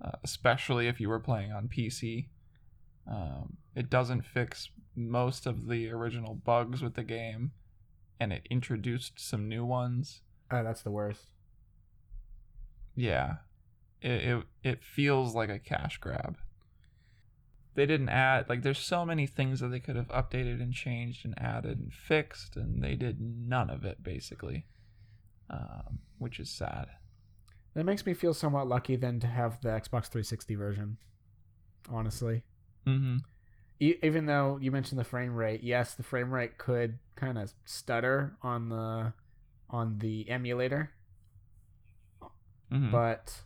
Uh, 0.02 0.04
uh, 0.06 0.12
especially 0.24 0.86
if 0.88 1.00
you 1.00 1.08
were 1.08 1.20
playing 1.20 1.52
on 1.52 1.68
PC. 1.68 2.28
Um, 3.10 3.56
it 3.74 3.90
doesn't 3.90 4.22
fix 4.24 4.70
most 4.94 5.46
of 5.46 5.68
the 5.68 5.90
original 5.90 6.34
bugs 6.34 6.82
with 6.82 6.94
the 6.94 7.04
game, 7.04 7.52
and 8.18 8.32
it 8.32 8.46
introduced 8.50 9.18
some 9.20 9.48
new 9.48 9.64
ones. 9.64 10.22
oh, 10.50 10.62
that's 10.62 10.82
the 10.82 10.90
worst. 10.90 11.26
Yeah, 12.94 13.36
it, 14.00 14.22
it 14.22 14.44
it 14.62 14.84
feels 14.84 15.34
like 15.34 15.50
a 15.50 15.58
cash 15.58 15.98
grab. 15.98 16.36
They 17.74 17.84
didn't 17.86 18.08
add 18.08 18.48
like 18.48 18.62
there's 18.62 18.78
so 18.78 19.04
many 19.04 19.26
things 19.26 19.60
that 19.60 19.68
they 19.68 19.80
could 19.80 19.96
have 19.96 20.08
updated 20.08 20.62
and 20.62 20.72
changed 20.72 21.24
and 21.26 21.34
added 21.38 21.78
and 21.78 21.92
fixed, 21.92 22.56
and 22.56 22.82
they 22.82 22.94
did 22.94 23.20
none 23.20 23.68
of 23.68 23.84
it 23.84 24.02
basically, 24.02 24.64
um, 25.50 25.98
which 26.18 26.40
is 26.40 26.50
sad. 26.50 26.86
That 27.74 27.84
makes 27.84 28.06
me 28.06 28.14
feel 28.14 28.32
somewhat 28.34 28.68
lucky 28.68 28.96
then 28.96 29.20
to 29.20 29.26
have 29.26 29.60
the 29.60 29.68
Xbox 29.68 30.06
360 30.08 30.54
version. 30.54 30.96
Honestly, 31.90 32.42
Mm-hmm. 32.86 33.18
e- 33.80 33.96
even 34.02 34.26
though 34.26 34.58
you 34.60 34.70
mentioned 34.70 34.98
the 34.98 35.04
frame 35.04 35.34
rate, 35.34 35.62
yes, 35.62 35.94
the 35.94 36.02
frame 36.02 36.32
rate 36.32 36.56
could 36.58 36.98
kind 37.16 37.36
of 37.38 37.52
stutter 37.64 38.36
on 38.42 38.68
the 38.68 39.12
on 39.68 39.98
the 39.98 40.28
emulator, 40.30 40.92
Mm-hmm. 42.72 42.90
but 42.90 43.42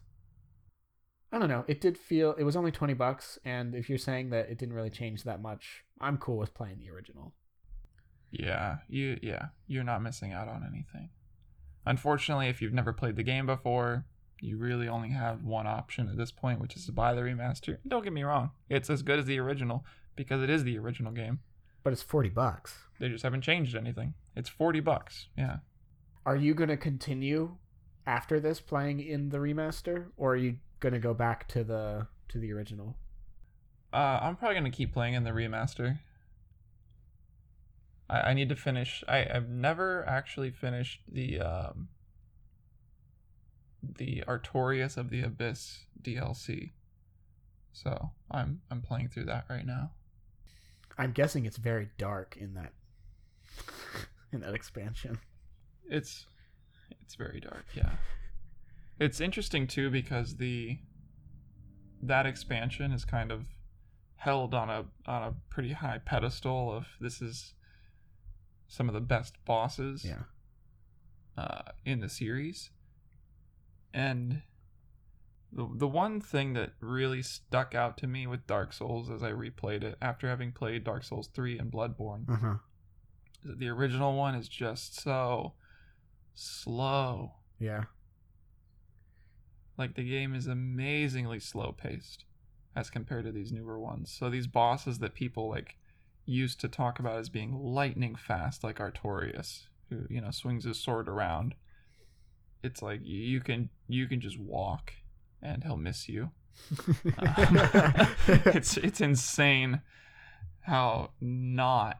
I 1.32 1.38
don't 1.38 1.48
know. 1.48 1.64
It 1.68 1.80
did 1.80 1.98
feel 1.98 2.34
it 2.38 2.42
was 2.44 2.56
only 2.56 2.70
20 2.72 2.94
bucks 2.94 3.38
and 3.44 3.74
if 3.74 3.88
you're 3.88 3.98
saying 3.98 4.30
that 4.30 4.48
it 4.50 4.58
didn't 4.58 4.74
really 4.74 4.90
change 4.90 5.24
that 5.24 5.40
much, 5.42 5.84
I'm 6.00 6.16
cool 6.18 6.38
with 6.38 6.54
playing 6.54 6.78
the 6.80 6.90
original. 6.90 7.34
Yeah, 8.30 8.78
you 8.88 9.18
yeah, 9.22 9.46
you're 9.66 9.84
not 9.84 10.02
missing 10.02 10.32
out 10.32 10.48
on 10.48 10.62
anything. 10.64 11.10
Unfortunately, 11.86 12.48
if 12.48 12.60
you've 12.60 12.72
never 12.72 12.92
played 12.92 13.16
the 13.16 13.22
game 13.22 13.46
before, 13.46 14.04
you 14.40 14.56
really 14.56 14.88
only 14.88 15.10
have 15.10 15.44
one 15.44 15.66
option 15.66 16.08
at 16.08 16.16
this 16.16 16.30
point, 16.30 16.60
which 16.60 16.76
is 16.76 16.86
to 16.86 16.92
buy 16.92 17.14
the 17.14 17.20
remaster. 17.22 17.78
Don't 17.86 18.04
get 18.04 18.12
me 18.12 18.22
wrong, 18.22 18.50
it's 18.68 18.90
as 18.90 19.02
good 19.02 19.18
as 19.18 19.26
the 19.26 19.38
original 19.38 19.84
because 20.16 20.42
it 20.42 20.50
is 20.50 20.64
the 20.64 20.78
original 20.78 21.12
game. 21.12 21.40
But 21.82 21.92
it's 21.92 22.02
40 22.02 22.28
bucks. 22.30 22.74
They 22.98 23.08
just 23.08 23.22
haven't 23.22 23.40
changed 23.40 23.74
anything. 23.74 24.14
It's 24.36 24.50
40 24.50 24.80
bucks. 24.80 25.28
Yeah. 25.36 25.58
Are 26.26 26.36
you 26.36 26.52
going 26.52 26.68
to 26.68 26.76
continue 26.76 27.56
after 28.06 28.38
this 28.38 28.60
playing 28.60 29.00
in 29.00 29.30
the 29.30 29.38
remaster 29.38 30.06
or 30.18 30.32
are 30.32 30.36
you 30.36 30.56
going 30.80 30.92
to 30.92 30.98
go 30.98 31.14
back 31.14 31.48
to 31.48 31.64
the 31.64 32.06
to 32.28 32.38
the 32.38 32.52
original? 32.52 32.96
Uh, 33.92 34.20
I'm 34.22 34.36
probably 34.36 34.54
gonna 34.54 34.70
keep 34.70 34.92
playing 34.92 35.14
in 35.14 35.24
the 35.24 35.30
remaster. 35.30 35.98
I, 38.10 38.30
I 38.30 38.34
need 38.34 38.48
to 38.48 38.56
finish. 38.56 39.04
I 39.08 39.26
I've 39.32 39.48
never 39.48 40.06
actually 40.08 40.50
finished 40.50 41.00
the 41.10 41.40
um. 41.40 41.88
The 43.82 44.22
Artorias 44.28 44.98
of 44.98 45.08
the 45.08 45.22
Abyss 45.22 45.86
DLC, 46.02 46.72
so 47.72 48.10
I'm 48.30 48.60
I'm 48.70 48.82
playing 48.82 49.08
through 49.08 49.24
that 49.24 49.46
right 49.48 49.64
now. 49.64 49.92
I'm 50.98 51.12
guessing 51.12 51.46
it's 51.46 51.56
very 51.56 51.88
dark 51.96 52.36
in 52.38 52.52
that 52.54 52.72
in 54.32 54.40
that 54.40 54.52
expansion. 54.52 55.18
It's 55.88 56.26
it's 57.00 57.14
very 57.14 57.40
dark, 57.40 57.64
yeah. 57.74 57.92
It's 58.98 59.18
interesting 59.18 59.66
too 59.66 59.88
because 59.88 60.36
the 60.36 60.78
that 62.02 62.26
expansion 62.26 62.92
is 62.92 63.06
kind 63.06 63.32
of 63.32 63.46
held 64.16 64.52
on 64.52 64.68
a 64.68 64.84
on 65.06 65.22
a 65.22 65.34
pretty 65.48 65.72
high 65.72 65.98
pedestal 66.04 66.70
of 66.70 66.86
this 67.00 67.22
is 67.22 67.54
some 68.72 68.88
of 68.88 68.94
the 68.94 69.00
best 69.00 69.34
bosses 69.44 70.04
Yeah. 70.04 70.22
uh, 71.36 71.72
in 71.84 71.98
the 72.00 72.08
series. 72.08 72.70
And 73.92 74.42
the 75.52 75.68
the 75.74 75.88
one 75.88 76.20
thing 76.20 76.52
that 76.54 76.74
really 76.80 77.22
stuck 77.22 77.74
out 77.74 77.98
to 77.98 78.06
me 78.06 78.26
with 78.28 78.46
Dark 78.46 78.72
Souls 78.72 79.10
as 79.10 79.22
I 79.24 79.32
replayed 79.32 79.82
it 79.82 79.98
after 80.00 80.28
having 80.28 80.52
played 80.52 80.84
Dark 80.84 81.02
Souls 81.02 81.26
3 81.34 81.58
and 81.58 81.72
Bloodborne 81.72 82.28
Uh-huh. 82.28 82.54
is 83.42 83.50
that 83.50 83.58
the 83.58 83.68
original 83.68 84.16
one 84.16 84.36
is 84.36 84.48
just 84.48 85.00
so 85.00 85.54
slow. 86.34 87.34
Yeah. 87.58 87.84
Like 89.76 89.94
the 89.96 90.08
game 90.08 90.34
is 90.34 90.46
amazingly 90.46 91.40
slow 91.40 91.72
paced 91.72 92.24
as 92.76 92.88
compared 92.90 93.24
to 93.24 93.32
these 93.32 93.50
newer 93.50 93.80
ones. 93.80 94.12
So 94.12 94.30
these 94.30 94.46
bosses 94.46 95.00
that 95.00 95.14
people 95.14 95.48
like 95.48 95.76
used 96.30 96.60
to 96.60 96.68
talk 96.68 96.98
about 97.00 97.18
as 97.18 97.28
being 97.28 97.58
lightning 97.58 98.14
fast, 98.14 98.62
like 98.62 98.78
Artorias, 98.78 99.66
who 99.88 100.06
you 100.08 100.20
know 100.20 100.30
swings 100.30 100.64
his 100.64 100.78
sword 100.78 101.08
around. 101.08 101.54
It's 102.62 102.80
like 102.80 103.00
you 103.02 103.40
can 103.40 103.70
you 103.88 104.06
can 104.06 104.20
just 104.20 104.38
walk, 104.38 104.92
and 105.42 105.64
he'll 105.64 105.76
miss 105.76 106.08
you. 106.08 106.30
Um, 107.18 107.58
it's 108.46 108.76
it's 108.76 109.00
insane 109.00 109.82
how 110.60 111.10
not 111.20 111.98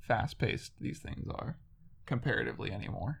fast 0.00 0.38
paced 0.38 0.72
these 0.80 0.98
things 0.98 1.26
are 1.30 1.56
comparatively 2.04 2.70
anymore. 2.72 3.20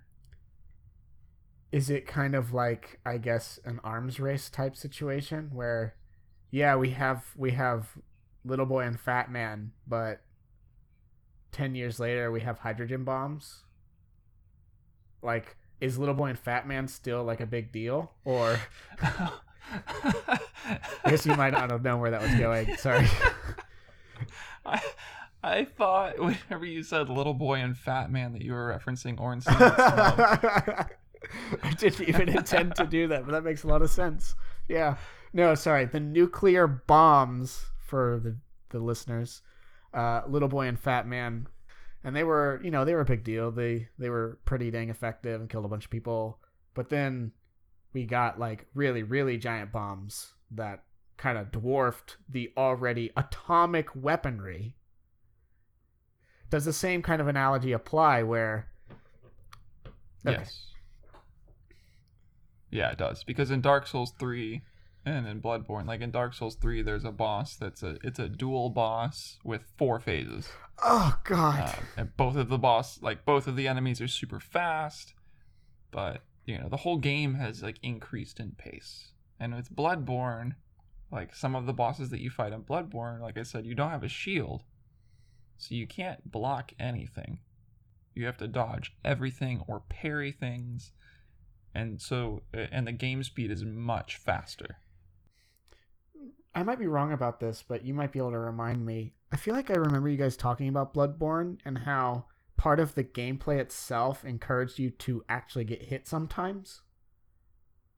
Is 1.70 1.88
it 1.88 2.06
kind 2.06 2.34
of 2.34 2.52
like 2.52 3.00
I 3.06 3.16
guess 3.16 3.58
an 3.64 3.80
arms 3.82 4.20
race 4.20 4.50
type 4.50 4.76
situation 4.76 5.50
where 5.54 5.94
yeah, 6.50 6.76
we 6.76 6.90
have 6.90 7.24
we 7.36 7.52
have 7.52 7.88
little 8.44 8.66
boy 8.66 8.80
and 8.80 9.00
fat 9.00 9.30
man, 9.30 9.72
but 9.86 10.20
10 11.52 11.74
years 11.74 12.00
later 12.00 12.30
we 12.30 12.40
have 12.40 12.58
hydrogen 12.58 13.04
bombs? 13.04 13.62
Like 15.22 15.56
is 15.80 15.98
little 15.98 16.14
boy 16.14 16.28
and 16.28 16.38
fat 16.38 16.66
man 16.66 16.88
still 16.88 17.24
like 17.24 17.40
a 17.40 17.46
big 17.46 17.72
deal 17.72 18.12
or 18.24 18.58
I 21.04 21.10
guess 21.10 21.26
you 21.26 21.34
might 21.36 21.52
not 21.52 21.70
have 21.70 21.82
known 21.82 22.00
where 22.00 22.10
that 22.10 22.22
was 22.22 22.34
going. 22.34 22.76
Sorry. 22.76 23.06
I, 24.66 24.80
I 25.42 25.64
thought 25.64 26.18
whenever 26.18 26.64
you 26.64 26.82
said 26.82 27.08
little 27.08 27.34
boy 27.34 27.54
and 27.54 27.76
fat 27.76 28.10
man 28.10 28.32
that 28.32 28.42
you 28.42 28.52
were 28.52 28.78
referencing 28.78 29.18
Ornstein. 29.20 29.56
I 29.58 30.86
didn't 31.78 32.08
even 32.08 32.28
intend 32.28 32.76
to 32.76 32.86
do 32.86 33.08
that, 33.08 33.24
but 33.26 33.32
that 33.32 33.44
makes 33.44 33.64
a 33.64 33.68
lot 33.68 33.82
of 33.82 33.90
sense. 33.90 34.34
Yeah. 34.68 34.96
No, 35.32 35.54
sorry. 35.54 35.86
The 35.86 36.00
nuclear 36.00 36.66
bombs 36.66 37.66
for 37.78 38.20
the 38.22 38.36
the 38.70 38.78
listeners, 38.78 39.42
uh, 39.94 40.22
little 40.26 40.48
boy 40.48 40.66
and 40.66 40.78
fat 40.78 41.06
man, 41.06 41.46
and 42.04 42.14
they 42.14 42.24
were, 42.24 42.60
you 42.62 42.70
know, 42.70 42.84
they 42.84 42.94
were 42.94 43.00
a 43.00 43.06
big 43.06 43.24
deal. 43.24 43.50
They 43.50 43.88
they 43.98 44.10
were 44.10 44.38
pretty 44.44 44.70
dang 44.70 44.90
effective 44.90 45.40
and 45.40 45.50
killed 45.50 45.64
a 45.64 45.68
bunch 45.68 45.84
of 45.84 45.90
people. 45.90 46.38
But 46.74 46.88
then 46.88 47.32
we 47.92 48.04
got 48.04 48.38
like 48.38 48.66
really 48.74 49.02
really 49.02 49.36
giant 49.36 49.72
bombs 49.72 50.34
that 50.52 50.84
kind 51.16 51.38
of 51.38 51.50
dwarfed 51.52 52.16
the 52.28 52.52
already 52.56 53.10
atomic 53.16 53.88
weaponry. 53.94 54.76
Does 56.50 56.64
the 56.64 56.72
same 56.72 57.02
kind 57.02 57.20
of 57.20 57.28
analogy 57.28 57.72
apply 57.72 58.22
where 58.22 58.72
Okay. 60.26 60.38
Yes. 60.38 60.66
Yeah, 62.70 62.90
it 62.90 62.98
does. 62.98 63.24
Because 63.24 63.50
in 63.50 63.60
Dark 63.60 63.86
Souls 63.86 64.12
3 64.18 64.62
and 65.04 65.26
in 65.26 65.40
Bloodborne, 65.40 65.86
like 65.86 66.00
in 66.00 66.10
Dark 66.10 66.34
Souls 66.34 66.54
3, 66.54 66.82
there's 66.82 67.04
a 67.04 67.10
boss 67.10 67.56
that's 67.56 67.82
a 67.82 67.98
it's 68.04 68.18
a 68.18 68.28
dual 68.28 68.70
boss 68.70 69.38
with 69.44 69.64
four 69.76 69.98
phases. 69.98 70.48
Oh 70.82 71.18
God! 71.24 71.60
Uh, 71.60 71.82
and 71.96 72.16
both 72.16 72.36
of 72.36 72.48
the 72.48 72.58
boss 72.58 73.00
like 73.02 73.24
both 73.24 73.46
of 73.46 73.56
the 73.56 73.68
enemies 73.68 74.00
are 74.00 74.08
super 74.08 74.40
fast, 74.40 75.14
but 75.90 76.22
you 76.44 76.58
know, 76.58 76.68
the 76.68 76.78
whole 76.78 76.98
game 76.98 77.34
has 77.34 77.62
like 77.62 77.78
increased 77.82 78.40
in 78.40 78.52
pace. 78.52 79.12
And 79.40 79.54
with 79.54 79.74
Bloodborne, 79.74 80.54
like 81.10 81.34
some 81.34 81.56
of 81.56 81.66
the 81.66 81.72
bosses 81.72 82.10
that 82.10 82.20
you 82.20 82.30
fight 82.30 82.52
in 82.52 82.62
Bloodborne, 82.62 83.20
like 83.20 83.38
I 83.38 83.42
said, 83.42 83.66
you 83.66 83.74
don't 83.74 83.90
have 83.90 84.04
a 84.04 84.08
shield. 84.08 84.62
So 85.58 85.74
you 85.74 85.86
can't 85.86 86.30
block 86.30 86.72
anything. 86.78 87.40
You 88.14 88.26
have 88.26 88.38
to 88.38 88.48
dodge 88.48 88.94
everything 89.04 89.62
or 89.68 89.82
parry 89.88 90.32
things. 90.32 90.92
And 91.74 92.00
so 92.00 92.42
and 92.52 92.86
the 92.86 92.92
game 92.92 93.22
speed 93.22 93.50
is 93.50 93.64
much 93.64 94.16
faster. 94.16 94.78
I 96.54 96.62
might 96.62 96.78
be 96.78 96.86
wrong 96.86 97.12
about 97.12 97.40
this, 97.40 97.64
but 97.66 97.84
you 97.84 97.94
might 97.94 98.12
be 98.12 98.18
able 98.18 98.32
to 98.32 98.38
remind 98.38 98.84
me. 98.84 99.14
I 99.32 99.36
feel 99.36 99.54
like 99.54 99.70
I 99.70 99.74
remember 99.74 100.08
you 100.08 100.18
guys 100.18 100.36
talking 100.36 100.68
about 100.68 100.92
Bloodborne 100.92 101.58
and 101.64 101.78
how 101.78 102.26
part 102.56 102.78
of 102.78 102.94
the 102.94 103.04
gameplay 103.04 103.58
itself 103.58 104.24
encouraged 104.24 104.78
you 104.78 104.90
to 104.90 105.24
actually 105.28 105.64
get 105.64 105.84
hit 105.84 106.06
sometimes. 106.06 106.82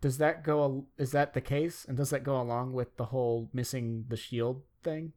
Does 0.01 0.19
that 0.19 0.45
go? 0.45 0.87
Is 0.99 1.13
that 1.13 1.35
the 1.35 1.41
case? 1.41 1.85
And 1.89 1.97
does 1.97 2.11
that 2.11 2.25
go 2.25 2.41
along 2.41 2.75
with 2.75 2.97
the 2.97 3.07
whole 3.07 3.51
missing 3.53 4.05
the 4.09 4.17
shield 4.17 4.63
thing? 4.83 5.13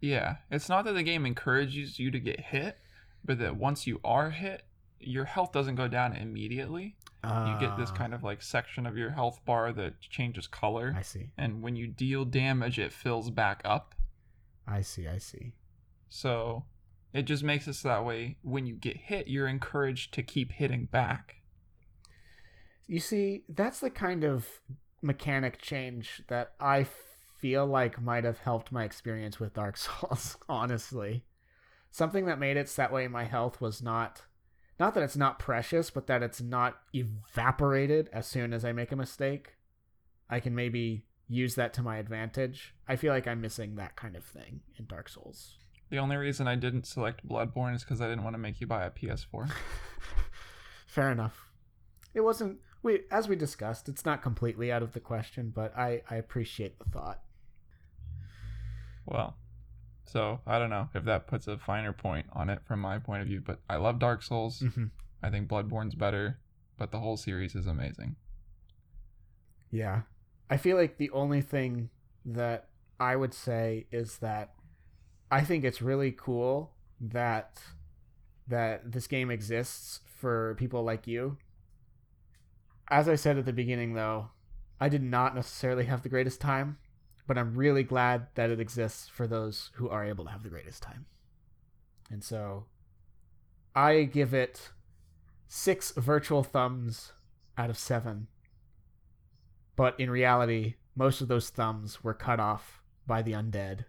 Yeah, 0.00 0.36
it's 0.50 0.68
not 0.68 0.84
that 0.84 0.92
the 0.92 1.02
game 1.02 1.26
encourages 1.26 1.98
you 1.98 2.10
to 2.10 2.20
get 2.20 2.38
hit, 2.38 2.78
but 3.24 3.38
that 3.38 3.56
once 3.56 3.86
you 3.86 4.00
are 4.04 4.30
hit, 4.30 4.62
your 5.00 5.24
health 5.24 5.52
doesn't 5.52 5.76
go 5.76 5.88
down 5.88 6.14
immediately. 6.14 6.96
You 7.24 7.56
get 7.60 7.76
this 7.76 7.90
Ah, 7.90 7.96
kind 7.96 8.14
of 8.14 8.22
like 8.22 8.40
section 8.42 8.86
of 8.86 8.96
your 8.96 9.10
health 9.10 9.40
bar 9.44 9.72
that 9.72 10.00
changes 10.00 10.46
color, 10.46 10.94
I 10.96 11.02
see. 11.02 11.30
and 11.36 11.62
when 11.62 11.74
you 11.76 11.86
deal 11.88 12.24
damage, 12.24 12.78
it 12.78 12.92
fills 12.92 13.30
back 13.30 13.60
up. 13.64 13.94
I 14.66 14.80
see. 14.82 15.08
I 15.08 15.18
see. 15.18 15.52
So 16.08 16.64
it 17.12 17.22
just 17.22 17.42
makes 17.42 17.66
it 17.66 17.74
so 17.74 17.88
that 17.88 18.04
way 18.04 18.36
when 18.42 18.66
you 18.66 18.74
get 18.74 18.96
hit, 18.96 19.26
you're 19.28 19.48
encouraged 19.48 20.12
to 20.14 20.22
keep 20.22 20.52
hitting 20.52 20.86
back. 20.86 21.36
You 22.86 23.00
see, 23.00 23.42
that's 23.48 23.80
the 23.80 23.90
kind 23.90 24.22
of 24.24 24.46
mechanic 25.02 25.58
change 25.60 26.22
that 26.28 26.52
I 26.60 26.86
feel 27.38 27.66
like 27.66 28.00
might 28.00 28.24
have 28.24 28.38
helped 28.38 28.70
my 28.72 28.84
experience 28.84 29.40
with 29.40 29.54
Dark 29.54 29.76
Souls, 29.76 30.36
honestly. 30.48 31.24
Something 31.90 32.26
that 32.26 32.38
made 32.38 32.56
it 32.56 32.68
so 32.68 32.82
that 32.82 32.92
way 32.92 33.08
my 33.08 33.24
health 33.24 33.60
was 33.60 33.82
not 33.82 34.22
not 34.78 34.94
that 34.94 35.02
it's 35.02 35.16
not 35.16 35.38
precious, 35.38 35.90
but 35.90 36.06
that 36.06 36.22
it's 36.22 36.40
not 36.40 36.78
evaporated 36.94 38.10
as 38.12 38.26
soon 38.26 38.52
as 38.52 38.64
I 38.64 38.72
make 38.72 38.92
a 38.92 38.96
mistake. 38.96 39.56
I 40.28 40.40
can 40.40 40.54
maybe 40.54 41.04
use 41.28 41.54
that 41.54 41.72
to 41.74 41.82
my 41.82 41.96
advantage. 41.98 42.74
I 42.88 42.96
feel 42.96 43.12
like 43.12 43.26
I'm 43.26 43.40
missing 43.40 43.76
that 43.76 43.96
kind 43.96 44.16
of 44.16 44.24
thing 44.24 44.60
in 44.78 44.86
Dark 44.86 45.08
Souls. 45.08 45.56
The 45.88 45.98
only 45.98 46.16
reason 46.16 46.48
I 46.48 46.56
didn't 46.56 46.86
select 46.86 47.26
Bloodborne 47.26 47.74
is 47.74 47.84
because 47.84 48.00
I 48.00 48.08
didn't 48.08 48.24
want 48.24 48.34
to 48.34 48.38
make 48.38 48.60
you 48.60 48.66
buy 48.66 48.84
a 48.84 48.90
PS4. 48.90 49.50
Fair 50.86 51.10
enough. 51.10 51.48
It 52.12 52.20
wasn't 52.20 52.58
we 52.82 53.00
as 53.10 53.28
we 53.28 53.36
discussed, 53.36 53.88
it's 53.88 54.04
not 54.04 54.22
completely 54.22 54.72
out 54.72 54.82
of 54.82 54.92
the 54.92 55.00
question, 55.00 55.52
but 55.54 55.76
I 55.76 56.02
I 56.10 56.16
appreciate 56.16 56.78
the 56.78 56.86
thought. 56.86 57.20
Well, 59.04 59.36
so 60.06 60.40
I 60.46 60.58
don't 60.58 60.70
know 60.70 60.88
if 60.94 61.04
that 61.04 61.26
puts 61.26 61.46
a 61.46 61.58
finer 61.58 61.92
point 61.92 62.26
on 62.32 62.48
it 62.48 62.60
from 62.66 62.80
my 62.80 62.98
point 62.98 63.22
of 63.22 63.28
view, 63.28 63.40
but 63.44 63.60
I 63.68 63.76
love 63.76 63.98
Dark 63.98 64.22
Souls. 64.22 64.60
Mhm. 64.60 64.90
I 65.22 65.30
think 65.30 65.48
Bloodborne's 65.48 65.94
better, 65.94 66.38
but 66.78 66.90
the 66.90 67.00
whole 67.00 67.16
series 67.16 67.54
is 67.54 67.66
amazing. 67.66 68.16
Yeah. 69.70 70.02
I 70.48 70.56
feel 70.56 70.76
like 70.76 70.96
the 70.96 71.10
only 71.10 71.40
thing 71.40 71.90
that 72.24 72.68
I 73.00 73.16
would 73.16 73.34
say 73.34 73.86
is 73.90 74.18
that 74.18 74.54
I 75.30 75.42
think 75.42 75.64
it's 75.64 75.82
really 75.82 76.12
cool 76.12 76.72
that 77.00 77.60
that 78.48 78.92
this 78.92 79.08
game 79.08 79.28
exists 79.30 80.00
for 80.06 80.54
people 80.54 80.84
like 80.84 81.06
you. 81.08 81.36
As 82.88 83.08
I 83.08 83.16
said 83.16 83.36
at 83.36 83.44
the 83.44 83.52
beginning 83.52 83.94
though, 83.94 84.30
I 84.80 84.88
did 84.88 85.02
not 85.02 85.34
necessarily 85.34 85.86
have 85.86 86.02
the 86.02 86.08
greatest 86.08 86.40
time, 86.40 86.78
but 87.26 87.38
I'm 87.38 87.54
really 87.54 87.82
glad 87.82 88.28
that 88.34 88.50
it 88.50 88.60
exists 88.60 89.08
for 89.08 89.26
those 89.26 89.70
who 89.74 89.88
are 89.88 90.04
able 90.04 90.24
to 90.24 90.30
have 90.30 90.42
the 90.42 90.48
greatest 90.48 90.82
time. 90.82 91.06
And 92.10 92.22
so 92.22 92.66
I 93.74 94.04
give 94.04 94.32
it 94.32 94.70
6 95.48 95.92
virtual 95.96 96.42
thumbs 96.42 97.12
out 97.58 97.70
of 97.70 97.78
7 97.78 98.28
but 99.76 99.98
in 100.00 100.10
reality, 100.10 100.74
most 100.96 101.20
of 101.20 101.28
those 101.28 101.50
thumbs 101.50 102.02
were 102.02 102.14
cut 102.14 102.40
off 102.40 102.80
by 103.06 103.22
the 103.22 103.32
undead 103.32 103.84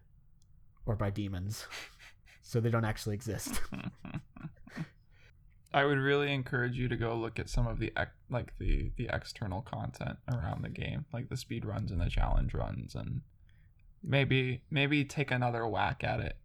or 0.85 0.95
by 0.95 1.09
demons. 1.09 1.65
So 2.41 2.61
they 2.61 2.69
don't 2.69 2.85
actually 2.85 3.15
exist. 3.15 3.59
I 5.77 5.85
would 5.85 5.99
really 5.99 6.33
encourage 6.33 6.75
you 6.75 6.87
to 6.87 6.97
go 6.97 7.13
look 7.15 7.37
at 7.37 7.49
some 7.49 7.67
of 7.67 7.77
the 7.77 7.93
ex- 7.95 8.09
like 8.31 8.57
the 8.57 8.91
the 8.97 9.09
external 9.13 9.61
content 9.61 10.17
around 10.27 10.63
the 10.63 10.69
game, 10.69 11.05
like 11.13 11.29
the 11.29 11.37
speed 11.37 11.65
runs 11.65 11.91
and 11.91 12.01
the 12.01 12.09
challenge 12.09 12.55
runs, 12.55 12.95
and 12.95 13.21
maybe 14.03 14.63
maybe 14.71 15.05
take 15.05 15.29
another 15.29 15.67
whack 15.67 16.03
at 16.03 16.19
it 16.19 16.37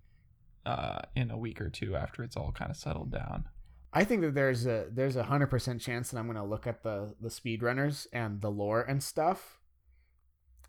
uh, 0.66 0.98
in 1.16 1.30
a 1.30 1.38
week 1.38 1.62
or 1.62 1.70
two 1.70 1.96
after 1.96 2.22
it's 2.22 2.36
all 2.36 2.52
kind 2.52 2.70
of 2.70 2.76
settled 2.76 3.10
down. 3.10 3.46
I 3.90 4.04
think 4.04 4.20
that 4.20 4.34
there's 4.34 4.66
a 4.66 4.88
there's 4.90 5.16
a 5.16 5.22
hundred 5.22 5.46
percent 5.46 5.80
chance 5.80 6.10
that 6.10 6.18
I'm 6.18 6.26
gonna 6.26 6.44
look 6.44 6.66
at 6.66 6.82
the 6.82 7.14
the 7.18 7.30
speedrunners 7.30 8.06
and 8.12 8.42
the 8.42 8.50
lore 8.50 8.82
and 8.82 9.02
stuff. 9.02 9.60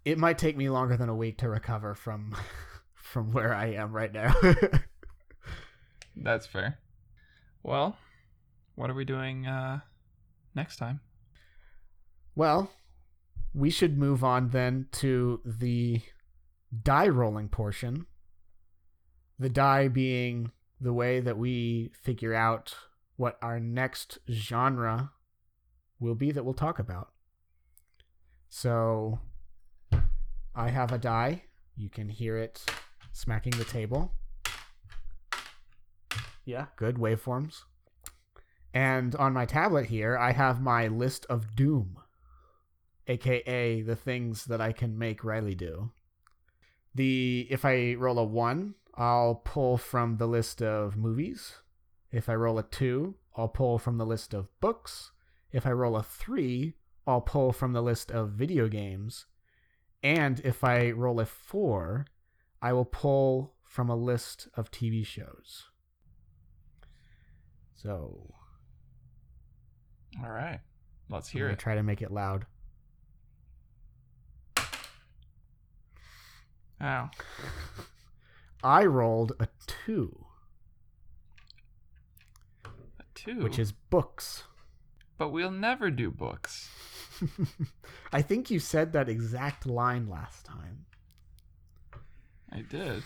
It 0.06 0.18
might 0.18 0.38
take 0.38 0.56
me 0.56 0.70
longer 0.70 0.96
than 0.96 1.10
a 1.10 1.16
week 1.16 1.38
to 1.40 1.50
recover 1.50 1.96
from 1.96 2.34
from 2.94 3.34
where 3.34 3.54
I 3.54 3.74
am 3.74 3.92
right 3.92 4.14
now. 4.14 4.34
That's 6.16 6.48
fair. 6.48 6.80
Well, 7.62 7.98
what 8.76 8.90
are 8.90 8.94
we 8.94 9.06
doing 9.06 9.46
uh, 9.46 9.80
next 10.56 10.78
time? 10.78 11.00
well, 12.36 12.72
we 13.54 13.70
should 13.70 13.98
move 13.98 14.24
on 14.24 14.50
then 14.50 14.88
to 14.92 15.42
the 15.46 16.02
die 16.82 17.08
rolling 17.08 17.50
portion. 17.50 18.06
The 19.38 19.50
die 19.50 19.88
being 19.88 20.52
the 20.82 20.94
way 20.94 21.20
that 21.20 21.38
we 21.38 21.92
figure 22.02 22.34
out 22.34 22.76
what 23.16 23.38
our 23.42 23.60
next 23.60 24.18
genre 24.30 25.12
will 26.00 26.16
be 26.16 26.32
that 26.32 26.44
we'll 26.44 26.54
talk 26.54 26.80
about. 26.80 27.12
So 28.50 29.20
I 30.56 30.70
have 30.70 30.92
a 30.92 30.98
die. 30.98 31.44
You 31.76 31.90
can 31.90 32.10
hear 32.10 32.38
it 32.38 32.64
smacking 33.12 33.54
the 33.54 33.66
table. 33.66 34.14
Yeah, 36.46 36.66
good 36.76 36.98
waveforms. 36.98 37.64
And 38.74 39.16
on 39.16 39.34
my 39.34 39.46
tablet 39.46 39.86
here, 39.86 40.18
I 40.18 40.32
have 40.32 40.60
my 40.60 40.88
list 40.88 41.26
of 41.30 41.56
doom, 41.56 41.98
aka 43.08 43.82
the 43.82 43.96
things 43.96 44.46
that 44.46 44.62
I 44.62 44.72
can 44.72 44.98
make 44.98 45.24
Riley 45.24 45.54
do. 45.54 45.92
The 46.96 47.48
if 47.50 47.66
I 47.66 47.94
roll 47.94 48.18
a 48.18 48.24
1, 48.24 48.74
I'll 48.96 49.36
pull 49.36 49.78
from 49.78 50.18
the 50.18 50.28
list 50.28 50.62
of 50.62 50.98
movies. 50.98 51.54
If 52.12 52.30
I 52.30 52.36
roll 52.36 52.58
a 52.58 52.64
2, 52.64 53.16
I'll 53.36 53.48
pull 53.48 53.78
from 53.78 53.98
the 53.98 54.06
list 54.06 54.34
of 54.34 54.48
books. 54.60 55.12
If 55.52 55.66
I 55.68 55.72
roll 55.72 55.96
a 55.96 56.04
3, 56.04 56.76
I'll 57.06 57.22
pull 57.22 57.52
from 57.52 57.74
the 57.74 57.82
list 57.82 58.12
of 58.12 58.32
video 58.32 58.68
games. 58.68 59.26
And 60.02 60.40
if 60.44 60.64
I 60.64 60.92
roll 60.92 61.20
a 61.20 61.26
4, 61.26 62.06
I 62.62 62.74
will 62.74 62.86
pull 62.86 63.54
from 63.64 63.90
a 63.90 63.96
list 63.96 64.48
of 64.56 64.72
TV 64.72 65.06
shows. 65.06 65.70
So, 67.74 68.34
All 70.22 70.30
right, 70.30 70.60
let's 71.10 71.30
hear 71.30 71.50
it. 71.50 71.60
try 71.60 71.76
to 71.76 71.84
make 71.84 72.02
it 72.02 72.12
loud. 72.12 72.46
Ow. 76.82 77.10
I 78.64 78.86
rolled 78.86 79.34
a 79.40 79.48
2, 79.86 80.26
A 82.66 82.70
two. 83.16 83.42
which 83.42 83.58
is 83.58 83.72
books. 83.72 84.44
But 85.18 85.30
we'll 85.30 85.52
never 85.52 85.90
do 85.90 86.12
books. 86.12 86.70
I 88.12 88.22
think 88.22 88.50
you 88.50 88.60
said 88.60 88.92
that 88.94 89.08
exact 89.08 89.66
line 89.66 90.08
last 90.10 90.46
time. 90.46 90.86
I 92.52 92.62
did. 92.62 93.04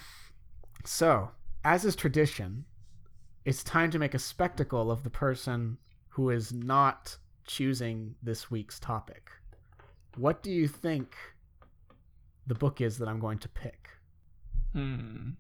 So, 0.86 1.32
as 1.64 1.86
is 1.86 1.96
tradition, 1.96 2.66
it's 3.46 3.64
time 3.64 3.92
to 3.92 4.00
make 4.00 4.14
a 4.14 4.20
spectacle 4.20 4.90
of 4.90 5.04
the 5.04 5.10
person 5.10 5.78
who 6.18 6.32
is 6.32 6.52
not 6.52 7.16
choosing 7.46 8.16
this 8.24 8.50
week's 8.50 8.80
topic. 8.80 9.30
What 10.16 10.42
do 10.42 10.50
you 10.52 10.68
think 10.68 11.16
the 12.48 12.56
book 12.56 12.82
is 12.82 12.98
that 12.98 13.08
I'm 13.08 13.20
going 13.20 13.38
to 13.38 13.48
pick? 13.48 13.90
Hmm. 14.74 15.34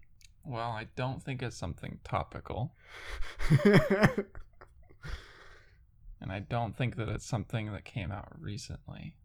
Well, 0.46 0.70
I 0.70 0.86
don't 0.96 1.22
think 1.22 1.42
it's 1.42 1.58
something 1.58 1.98
topical, 2.04 2.76
and 3.66 4.28
I 6.30 6.42
don't 6.42 6.78
think 6.78 6.96
that 6.98 7.10
it's 7.10 7.26
something 7.26 7.74
that 7.74 7.84
came 7.84 8.12
out 8.12 8.32
recently. 8.40 9.16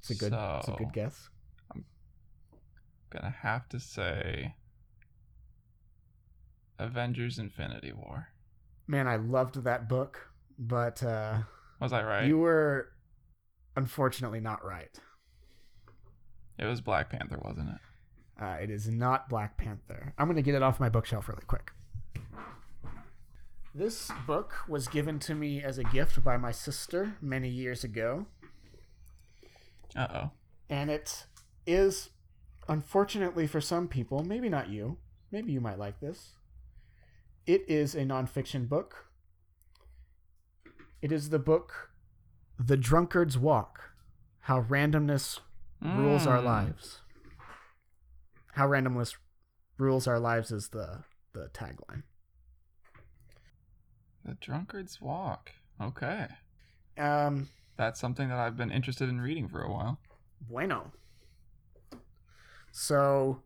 it's 0.00 0.10
a 0.10 0.16
good 0.16 0.32
it's 0.32 0.68
a 0.68 0.72
good 0.72 0.92
guess. 0.92 1.30
I'm 1.72 1.84
gonna 3.10 3.34
have 3.42 3.68
to 3.68 3.78
say 3.78 4.56
Avengers 6.80 7.38
Infinity 7.38 7.92
War. 7.92 8.30
Man, 8.88 9.06
I 9.06 9.16
loved 9.16 9.62
that 9.64 9.88
book, 9.88 10.28
but 10.58 11.02
uh 11.02 11.38
Was 11.80 11.92
I 11.92 12.02
right? 12.02 12.26
you 12.26 12.38
were 12.38 12.88
unfortunately 13.76 14.40
not 14.40 14.64
right. 14.64 14.98
It 16.58 16.64
was 16.64 16.80
Black 16.80 17.10
Panther, 17.10 17.38
wasn't 17.40 17.68
it? 17.68 18.42
Uh, 18.42 18.56
it 18.60 18.70
is 18.70 18.88
not 18.88 19.28
Black 19.28 19.56
Panther. 19.56 20.12
I'm 20.18 20.26
going 20.26 20.36
to 20.36 20.42
get 20.42 20.54
it 20.56 20.62
off 20.62 20.80
my 20.80 20.88
bookshelf 20.88 21.28
really 21.28 21.44
quick. 21.46 21.70
This 23.74 24.10
book 24.26 24.54
was 24.68 24.88
given 24.88 25.18
to 25.20 25.34
me 25.36 25.62
as 25.62 25.78
a 25.78 25.84
gift 25.84 26.24
by 26.24 26.36
my 26.36 26.50
sister 26.50 27.14
many 27.20 27.48
years 27.48 27.84
ago, 27.84 28.26
Uh 29.94 30.06
oh. 30.14 30.30
and 30.68 30.90
it 30.90 31.26
is, 31.66 32.10
unfortunately 32.68 33.46
for 33.46 33.60
some 33.60 33.86
people, 33.86 34.24
maybe 34.24 34.48
not 34.48 34.68
you, 34.68 34.96
maybe 35.30 35.52
you 35.52 35.60
might 35.60 35.78
like 35.78 36.00
this. 36.00 36.32
It 37.48 37.64
is 37.66 37.94
a 37.94 38.02
nonfiction 38.02 38.68
book. 38.68 39.06
It 41.00 41.10
is 41.10 41.30
the 41.30 41.38
book 41.38 41.90
The 42.58 42.76
Drunkard's 42.76 43.38
Walk 43.38 43.92
How 44.40 44.60
Randomness 44.64 45.40
Rules 45.80 46.26
Our 46.26 46.40
Mm. 46.42 46.44
Lives. 46.44 47.00
How 48.52 48.68
Randomness 48.68 49.16
Rules 49.78 50.06
Our 50.06 50.20
Lives 50.20 50.50
is 50.52 50.68
the, 50.68 51.04
the 51.32 51.48
tagline. 51.54 52.02
The 54.26 54.34
Drunkard's 54.34 55.00
Walk. 55.00 55.52
Okay. 55.80 56.26
Um, 56.98 57.48
That's 57.78 57.98
something 57.98 58.28
that 58.28 58.38
I've 58.38 58.58
been 58.58 58.70
interested 58.72 59.08
in 59.08 59.22
reading 59.22 59.48
for 59.48 59.62
a 59.62 59.72
while. 59.72 59.98
bueno. 60.50 60.90
So, 62.72 63.40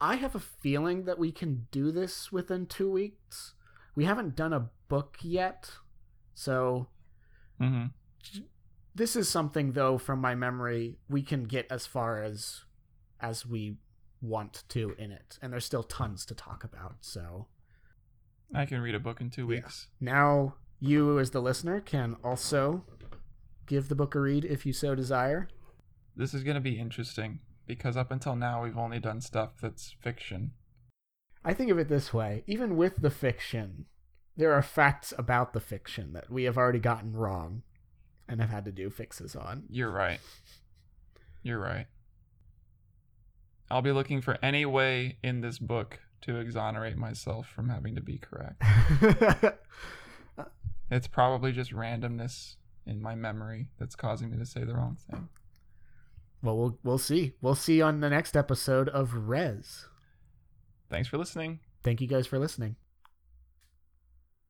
I 0.00 0.16
have 0.16 0.34
a 0.34 0.40
feeling 0.40 1.04
that 1.04 1.18
we 1.18 1.30
can 1.30 1.66
do 1.70 1.92
this 1.92 2.32
within 2.32 2.66
two 2.66 2.90
weeks. 2.90 3.54
We 3.94 4.04
haven't 4.04 4.36
done 4.36 4.52
a 4.52 4.70
book 4.88 5.18
yet, 5.22 5.70
so 6.34 6.88
hmm 7.58 7.86
this 8.94 9.14
is 9.14 9.28
something 9.28 9.72
though 9.72 9.98
from 9.98 10.20
my 10.20 10.34
memory 10.34 10.98
we 11.08 11.22
can 11.22 11.44
get 11.44 11.66
as 11.70 11.86
far 11.86 12.22
as 12.22 12.62
as 13.20 13.46
we 13.46 13.76
want 14.20 14.64
to 14.68 14.94
in 14.98 15.12
it. 15.12 15.38
And 15.40 15.52
there's 15.52 15.64
still 15.64 15.82
tons 15.82 16.26
to 16.26 16.34
talk 16.34 16.64
about 16.64 16.96
so. 17.00 17.46
I 18.54 18.66
can 18.66 18.80
read 18.80 18.94
a 18.94 19.00
book 19.00 19.20
in 19.20 19.30
two 19.30 19.46
weeks. 19.46 19.86
now 20.00 20.56
you 20.80 21.18
as 21.18 21.30
the 21.30 21.40
listener 21.40 21.80
can 21.80 22.16
also 22.24 22.84
give 23.66 23.88
the 23.88 23.94
book 23.94 24.14
a 24.14 24.20
read 24.20 24.44
if 24.44 24.64
you 24.66 24.72
so 24.72 24.94
desire. 24.94 25.48
This 26.16 26.34
is 26.34 26.42
going 26.42 26.56
to 26.56 26.60
be 26.60 26.78
interesting 26.78 27.40
because 27.74 27.96
up 27.96 28.10
until 28.10 28.36
now 28.36 28.62
we've 28.62 28.78
only 28.78 28.98
done 28.98 29.20
stuff 29.20 29.50
that's 29.60 29.94
fiction. 30.00 30.52
i 31.44 31.54
think 31.54 31.70
of 31.70 31.78
it 31.78 31.88
this 31.88 32.12
way 32.12 32.42
even 32.46 32.76
with 32.76 32.96
the 33.00 33.10
fiction 33.10 33.86
there 34.36 34.52
are 34.52 34.62
facts 34.62 35.12
about 35.18 35.52
the 35.52 35.60
fiction 35.60 36.12
that 36.12 36.30
we 36.30 36.44
have 36.44 36.56
already 36.56 36.78
gotten 36.78 37.12
wrong 37.12 37.62
and 38.28 38.40
have 38.40 38.50
had 38.50 38.64
to 38.64 38.72
do 38.72 38.90
fixes 38.90 39.34
on 39.34 39.64
You're 39.68 39.90
right. 39.90 40.20
You're 41.42 41.58
right. 41.58 41.86
I'll 43.70 43.82
be 43.82 43.92
looking 43.92 44.20
for 44.20 44.38
any 44.42 44.64
way 44.66 45.16
in 45.22 45.40
this 45.40 45.58
book 45.58 46.00
to 46.22 46.38
exonerate 46.38 46.96
myself 46.96 47.48
from 47.48 47.70
having 47.70 47.94
to 47.94 48.00
be 48.00 48.18
correct. 48.18 48.62
It's 50.90 51.06
probably 51.06 51.52
just 51.52 51.72
randomness 51.72 52.56
in 52.84 53.00
my 53.00 53.14
memory 53.14 53.68
that's 53.78 53.94
causing 53.94 54.30
me 54.30 54.38
to 54.38 54.46
say 54.46 54.64
the 54.64 54.74
wrong 54.74 54.96
thing. 55.08 55.28
Well 56.42 56.56
we'll 56.56 56.78
we'll 56.82 56.98
see. 56.98 57.34
We'll 57.40 57.54
see 57.54 57.80
on 57.82 58.00
the 58.00 58.10
next 58.10 58.36
episode 58.36 58.88
of 58.88 59.28
res 59.28 59.86
Thanks 60.88 61.08
for 61.08 61.18
listening. 61.18 61.60
thank 61.82 62.00
you 62.00 62.06
guys 62.06 62.26
for 62.26 62.38
listening 62.38 62.76